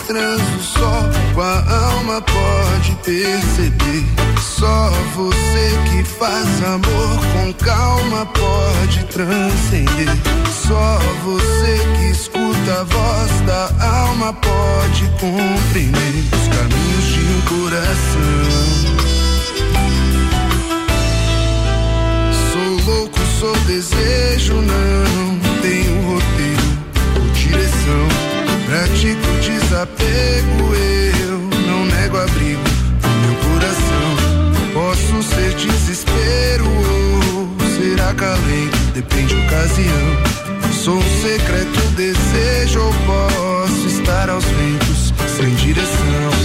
Transa 0.09 0.43
só 0.63 1.03
com 1.35 1.43
a 1.43 1.91
alma 1.91 2.23
pode 2.23 2.97
perceber. 3.05 4.07
Só 4.41 4.91
você 5.15 5.71
que 5.91 6.03
faz 6.03 6.65
amor 6.65 7.21
com 7.35 7.53
calma 7.63 8.25
pode 8.25 9.05
transcender. 9.05 10.09
Só 10.67 10.99
você 11.23 11.79
que 11.99 12.07
escuta 12.11 12.81
a 12.81 12.85
voz 12.85 13.41
da 13.43 13.69
alma 13.87 14.33
pode 14.33 15.05
compreender 15.21 16.25
os 16.33 16.49
caminhos 16.57 17.05
de 17.05 17.21
um 17.21 17.41
coração. 17.43 18.49
Sou 22.51 22.95
louco, 22.95 23.19
sou 23.39 23.57
desejo, 23.67 24.55
não 24.55 25.28
desapego, 29.69 30.75
eu 31.21 31.39
não 31.67 31.85
nego 31.85 32.17
abrigo 32.17 32.63
pro 33.03 33.11
meu 33.11 33.35
coração. 33.53 34.73
Posso 34.73 35.23
ser 35.23 35.55
desespero 35.55 36.65
ou 36.65 37.49
ser 37.77 38.01
acalento, 38.01 38.79
depende 38.95 39.35
da 39.35 39.47
ocasião. 39.47 40.73
Sou 40.73 40.97
um 40.97 41.21
secreto 41.21 41.81
desejo 41.97 42.81
ou 42.81 42.95
posso 43.05 43.87
estar 43.89 44.31
aos 44.31 44.45
ventos 44.45 45.13
sem 45.37 45.55
direção. 45.57 46.38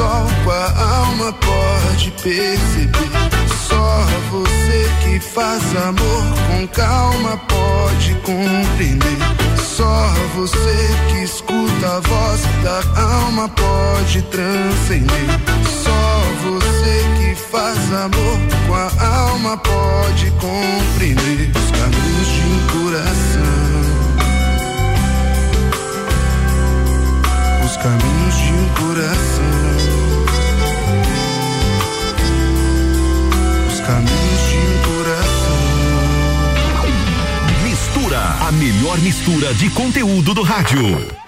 Sol 0.00 0.26
com 0.44 0.50
a 0.50 0.96
alma 0.96 1.32
pode 1.34 2.10
perceber. 2.22 3.10
Só 3.68 4.06
você 4.30 4.88
que 5.02 5.20
faz 5.20 5.62
amor 5.76 6.24
com 6.46 6.66
calma 6.68 7.36
pode 7.36 8.14
compreender. 8.24 9.18
Só 9.58 10.10
você 10.34 10.88
que 11.08 11.24
escuta 11.24 11.96
a 11.96 12.00
voz 12.00 12.40
da 12.64 12.80
alma 13.02 13.46
pode 13.50 14.22
transcender. 14.22 15.26
Só 15.84 16.22
você 16.48 17.04
que 17.18 17.34
faz 17.34 17.76
amor 17.92 18.38
com 18.66 18.74
a 18.74 19.06
alma 19.06 19.58
pode 19.58 20.30
compreender 20.40 21.50
os 21.54 21.70
caminhos 21.78 22.28
de 22.36 22.42
um 22.48 22.60
coração. 22.72 23.60
Os 27.66 27.76
caminhos 27.76 28.34
de 28.34 28.52
um 28.52 28.68
coração. 28.80 29.89
Os 33.80 33.86
caminhos 33.86 34.42
de 34.50 34.56
um 34.58 34.78
coração. 34.82 35.60
Mistura, 37.62 38.20
a 38.46 38.52
melhor 38.52 38.98
mistura 38.98 39.54
de 39.54 39.70
conteúdo 39.70 40.34
do 40.34 40.42
rádio. 40.42 41.20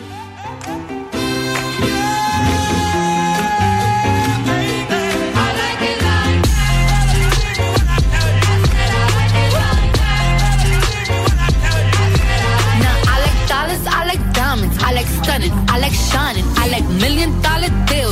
I 14.84 14.94
like 14.94 15.06
stunning, 15.06 15.52
I 15.68 15.78
like 15.78 15.94
shining, 15.94 16.44
I 16.58 16.68
like 16.68 16.86
million 17.00 17.40
dollar 17.40 17.70
deals. 17.86 18.11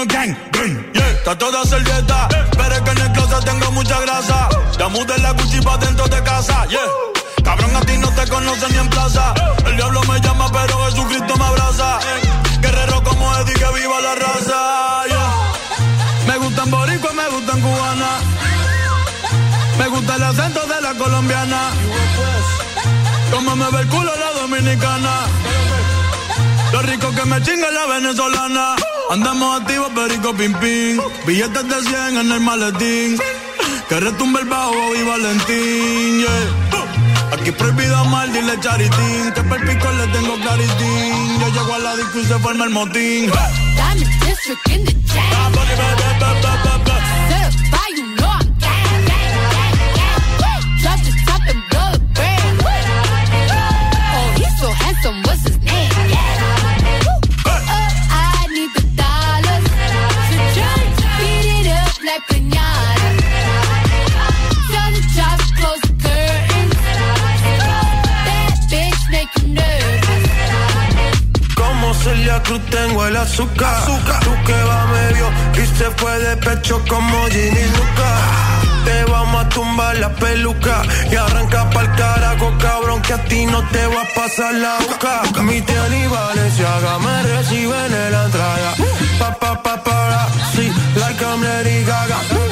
Gang. 0.00 0.34
Yeah, 0.94 1.10
está 1.10 1.36
toda 1.36 1.64
servieta, 1.64 2.28
pero 2.56 2.74
es 2.74 2.80
que 2.80 2.90
en 2.90 2.98
el 2.98 3.12
closet 3.12 3.44
tengo 3.44 3.70
mucha 3.72 4.00
grasa. 4.00 4.48
Ya 4.78 4.88
mudé 4.88 5.18
la 5.18 5.32
Gucci 5.32 5.60
pa' 5.60 5.76
dentro 5.78 6.06
de 6.08 6.22
casa, 6.22 6.66
yeah. 6.66 6.80
Cabrón, 7.44 7.76
a 7.76 7.80
ti 7.80 7.98
no 7.98 8.08
te 8.10 8.26
conocen 8.28 8.72
ni 8.72 8.78
en 8.78 8.88
plaza. 8.88 9.34
El 9.66 9.76
diablo 9.76 10.00
me 10.04 10.20
llama, 10.20 10.50
pero 10.52 10.84
Jesucristo 10.86 11.36
me 11.36 11.44
abraza. 11.44 11.98
Guerrero 12.60 13.02
como 13.02 13.36
Eddie, 13.38 13.54
que 13.54 13.66
viva 13.78 14.00
la 14.00 14.14
raza, 14.14 15.06
yeah. 15.08 15.32
Me 16.26 16.38
gustan 16.38 16.70
boricua, 16.70 17.12
me 17.12 17.28
gustan 17.28 17.60
cubana. 17.60 18.10
Me 19.78 19.88
gusta 19.88 20.14
el 20.16 20.22
acento 20.22 20.60
de 20.66 20.80
la 20.80 20.94
colombiana. 20.94 21.70
Como 23.32 23.56
me 23.56 23.70
ve 23.70 23.80
el 23.80 23.88
culo 23.88 24.12
la 24.16 24.40
dominicana. 24.40 25.41
Que 27.14 27.24
me 27.26 27.42
chinga 27.42 27.70
la 27.70 27.86
venezolana. 27.86 28.76
Andamos 29.10 29.60
activos, 29.60 29.90
perico 29.90 30.32
pim 30.34 30.54
pim. 30.54 31.00
Billetes 31.26 31.68
de 31.68 31.80
100 31.82 32.16
en 32.18 32.32
el 32.32 32.40
maletín. 32.40 33.18
Que 33.88 34.00
retumbe 34.00 34.40
el 34.40 34.48
bajo 34.48 34.94
y 34.94 35.02
Valentín, 35.02 36.20
yeah. 36.20 37.32
Aquí 37.32 37.50
prohibido 37.52 37.96
amar, 37.96 38.30
dile 38.32 38.58
charitín. 38.60 39.32
Que 39.34 39.42
per 39.42 39.60
pico 39.66 39.92
le 39.92 40.06
tengo 40.08 40.34
claritín. 40.40 41.40
Yo 41.40 41.48
llego 41.48 41.74
a 41.74 41.78
la 41.78 41.96
disco 41.96 42.20
y 42.20 42.24
se 42.24 42.38
forma 42.38 42.64
el 42.64 42.70
motín. 42.70 43.30
Diamond 43.76 44.24
district 44.24 44.68
in 44.70 44.84
the 44.86 46.11
Cruz 72.44 72.60
tengo 72.70 73.06
el 73.06 73.16
azúcar. 73.16 73.84
Tú 73.84 74.34
que 74.46 74.52
va 74.52 74.86
medio 74.86 75.26
y 75.54 75.66
se 75.78 75.90
fue 75.96 76.18
de 76.18 76.36
pecho 76.36 76.82
como 76.88 77.26
Ginny 77.26 77.66
Luca. 77.76 78.10
Te 78.84 79.04
vamos 79.10 79.44
a 79.44 79.48
tumbar 79.48 79.96
la 79.98 80.10
peluca 80.10 80.82
y 81.10 81.14
arranca 81.14 81.70
pa'l 81.70 81.94
carajo, 81.94 82.52
cabrón, 82.58 83.00
que 83.02 83.12
a 83.12 83.24
ti 83.24 83.46
no 83.46 83.62
te 83.68 83.86
va 83.86 84.02
a 84.02 84.14
pasar 84.14 84.54
la 84.54 84.78
boca. 84.80 85.42
Mi 85.42 85.60
tía 85.62 85.86
y 85.88 86.06
Valenciaga 86.08 86.98
me 86.98 87.22
reciben 87.22 87.94
en 87.94 88.12
la 88.12 88.24
entrada. 88.24 88.74
Pa, 89.18 89.34
pa, 89.34 89.62
pa, 89.62 89.82
para, 89.84 90.28
sí, 90.54 90.72
like 90.96 91.24
I'm 91.24 91.42
Lady 91.42 91.84
Gaga. 91.84 92.51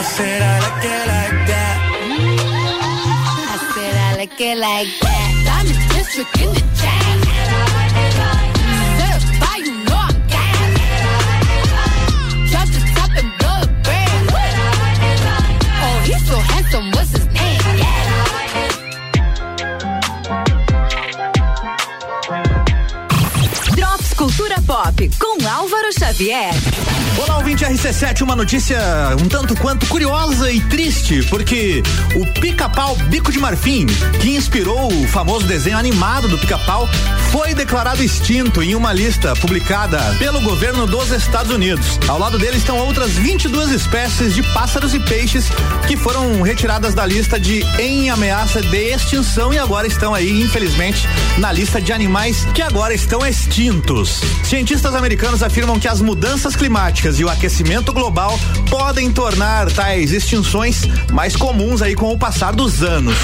I 0.00 0.02
said 0.02 0.40
I 0.40 0.60
like 0.60 0.82
it 0.82 1.06
like 1.12 1.46
that. 1.50 1.76
I 3.52 3.56
said 3.74 3.94
I 3.96 4.16
like 4.16 4.40
it 4.40 4.56
like 4.56 4.88
that. 5.02 5.30
Diamond 5.44 5.90
district 5.92 6.40
in 6.40 6.54
the 6.54 6.60
chat. 6.80 7.09
Pop 24.90 25.10
com 25.18 25.48
Álvaro 25.48 25.92
Xavier. 25.96 26.52
Olá, 27.16 27.36
ouvinte 27.36 27.64
RC7, 27.64 28.22
uma 28.22 28.34
notícia 28.34 28.78
um 29.22 29.28
tanto 29.28 29.54
quanto 29.56 29.86
curiosa 29.86 30.50
e 30.50 30.60
triste, 30.62 31.22
porque 31.24 31.82
o 32.14 32.26
pica-pau 32.40 32.96
Bico 33.08 33.30
de 33.30 33.38
Marfim, 33.38 33.86
que 34.20 34.30
inspirou 34.30 34.90
o 34.92 35.06
famoso 35.06 35.46
desenho 35.46 35.76
animado 35.76 36.28
do 36.28 36.38
pica-pau, 36.38 36.88
foi 37.30 37.54
declarado 37.54 38.02
extinto 38.02 38.62
em 38.62 38.74
uma 38.74 38.92
lista 38.92 39.34
publicada 39.36 39.98
pelo 40.18 40.40
governo 40.40 40.86
dos 40.86 41.10
Estados 41.10 41.52
Unidos. 41.52 41.98
Ao 42.08 42.18
lado 42.18 42.38
dele 42.38 42.56
estão 42.56 42.78
outras 42.78 43.12
22 43.12 43.70
espécies 43.70 44.34
de 44.34 44.42
pássaros 44.54 44.94
e 44.94 45.00
peixes 45.00 45.46
que 45.86 45.96
foram 45.96 46.42
retiradas 46.42 46.94
da 46.94 47.04
lista 47.06 47.38
de 47.38 47.62
em 47.78 48.10
ameaça 48.10 48.62
de 48.62 48.76
extinção 48.76 49.52
e 49.52 49.58
agora 49.58 49.86
estão 49.86 50.14
aí, 50.14 50.42
infelizmente, 50.42 51.06
na 51.38 51.52
lista 51.52 51.80
de 51.80 51.92
animais 51.92 52.46
que 52.54 52.62
agora 52.62 52.94
estão 52.94 53.24
extintos. 53.24 54.20
Cientistas 54.80 54.98
americanos 54.98 55.42
afirmam 55.42 55.78
que 55.78 55.86
as 55.86 56.00
mudanças 56.00 56.56
climáticas 56.56 57.20
e 57.20 57.24
o 57.24 57.28
aquecimento 57.28 57.92
global 57.92 58.40
podem 58.70 59.12
tornar 59.12 59.70
tais 59.70 60.10
extinções 60.10 60.86
mais 61.12 61.36
comuns 61.36 61.82
aí 61.82 61.94
com 61.94 62.10
o 62.10 62.18
passar 62.18 62.54
dos 62.54 62.82
anos. 62.82 63.14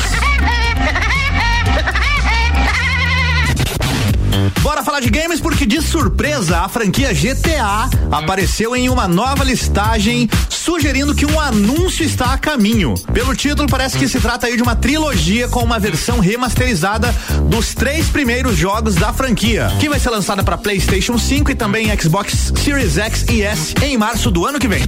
Bora 4.61 4.85
falar 4.85 5.01
de 5.01 5.09
games 5.09 5.41
porque 5.41 5.65
de 5.65 5.81
surpresa 5.81 6.59
a 6.59 6.69
franquia 6.69 7.15
GTA 7.15 7.89
apareceu 8.12 8.77
em 8.77 8.91
uma 8.91 9.09
nova 9.09 9.43
listagem 9.43 10.28
sugerindo 10.66 11.14
que 11.14 11.24
um 11.24 11.38
anúncio 11.38 12.05
está 12.05 12.32
a 12.32 12.38
caminho. 12.38 12.94
Pelo 13.14 13.36
título 13.36 13.68
parece 13.68 13.97
que 13.97 14.09
se 14.09 14.18
trata 14.18 14.48
aí 14.48 14.56
de 14.56 14.62
uma 14.64 14.74
trilogia 14.74 15.47
com 15.47 15.60
uma 15.60 15.78
versão 15.78 16.18
remasterizada 16.18 17.14
dos 17.48 17.72
três 17.72 18.09
primeiros 18.09 18.56
jogos 18.56 18.97
da 18.97 19.12
franquia, 19.12 19.70
que 19.78 19.88
vai 19.88 20.01
ser 20.01 20.10
lançada 20.10 20.43
para 20.43 20.59
PlayStation 20.59 21.16
5 21.16 21.52
e 21.52 21.55
também 21.55 21.97
Xbox 21.97 22.52
Series 22.64 22.98
X 22.98 23.26
e 23.30 23.43
S 23.43 23.74
em 23.80 23.97
março 23.97 24.28
do 24.28 24.44
ano 24.44 24.59
que 24.59 24.66
vem. 24.66 24.82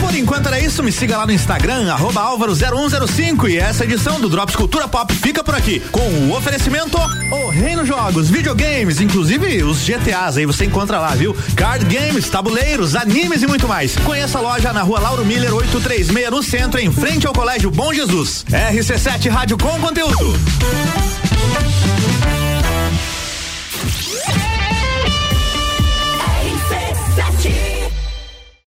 Por 0.00 0.14
enquanto 0.14 0.46
era 0.46 0.58
isso, 0.58 0.82
me 0.82 0.90
siga 0.90 1.16
lá 1.16 1.26
no 1.26 1.32
Instagram, 1.32 1.92
arroba 1.92 2.22
álvaro0105 2.22 3.48
e 3.48 3.58
essa 3.58 3.84
edição 3.84 4.20
do 4.20 4.28
Drops 4.28 4.56
Cultura 4.56 4.88
Pop 4.88 5.12
fica 5.14 5.44
por 5.44 5.54
aqui, 5.54 5.80
com 5.92 6.00
o 6.00 6.36
oferecimento 6.36 6.98
O 7.30 7.50
Reino 7.50 7.84
Jogos, 7.84 8.30
videogames, 8.30 9.00
inclusive 9.00 9.62
os 9.62 9.84
GTAs 9.84 10.36
aí 10.36 10.46
você 10.46 10.64
encontra 10.64 10.98
lá, 10.98 11.10
viu? 11.14 11.36
Card 11.54 11.84
games, 11.84 12.28
tabuleiros, 12.28 12.96
animes 12.96 13.42
e 13.42 13.46
muito 13.46 13.68
mais. 13.68 13.96
Conheça 13.96 14.38
a 14.38 14.40
loja 14.40 14.72
na 14.72 14.82
rua 14.82 15.00
Lauro 15.00 15.24
Miller 15.24 15.54
836 15.54 16.30
no 16.30 16.42
centro, 16.42 16.80
em 16.80 16.90
frente 16.90 17.26
ao 17.26 17.32
Colégio 17.32 17.70
Bom 17.70 17.92
Jesus. 17.92 18.44
RC7 18.50 19.30
Rádio 19.30 19.58
com 19.58 19.78
conteúdo. 19.80 20.34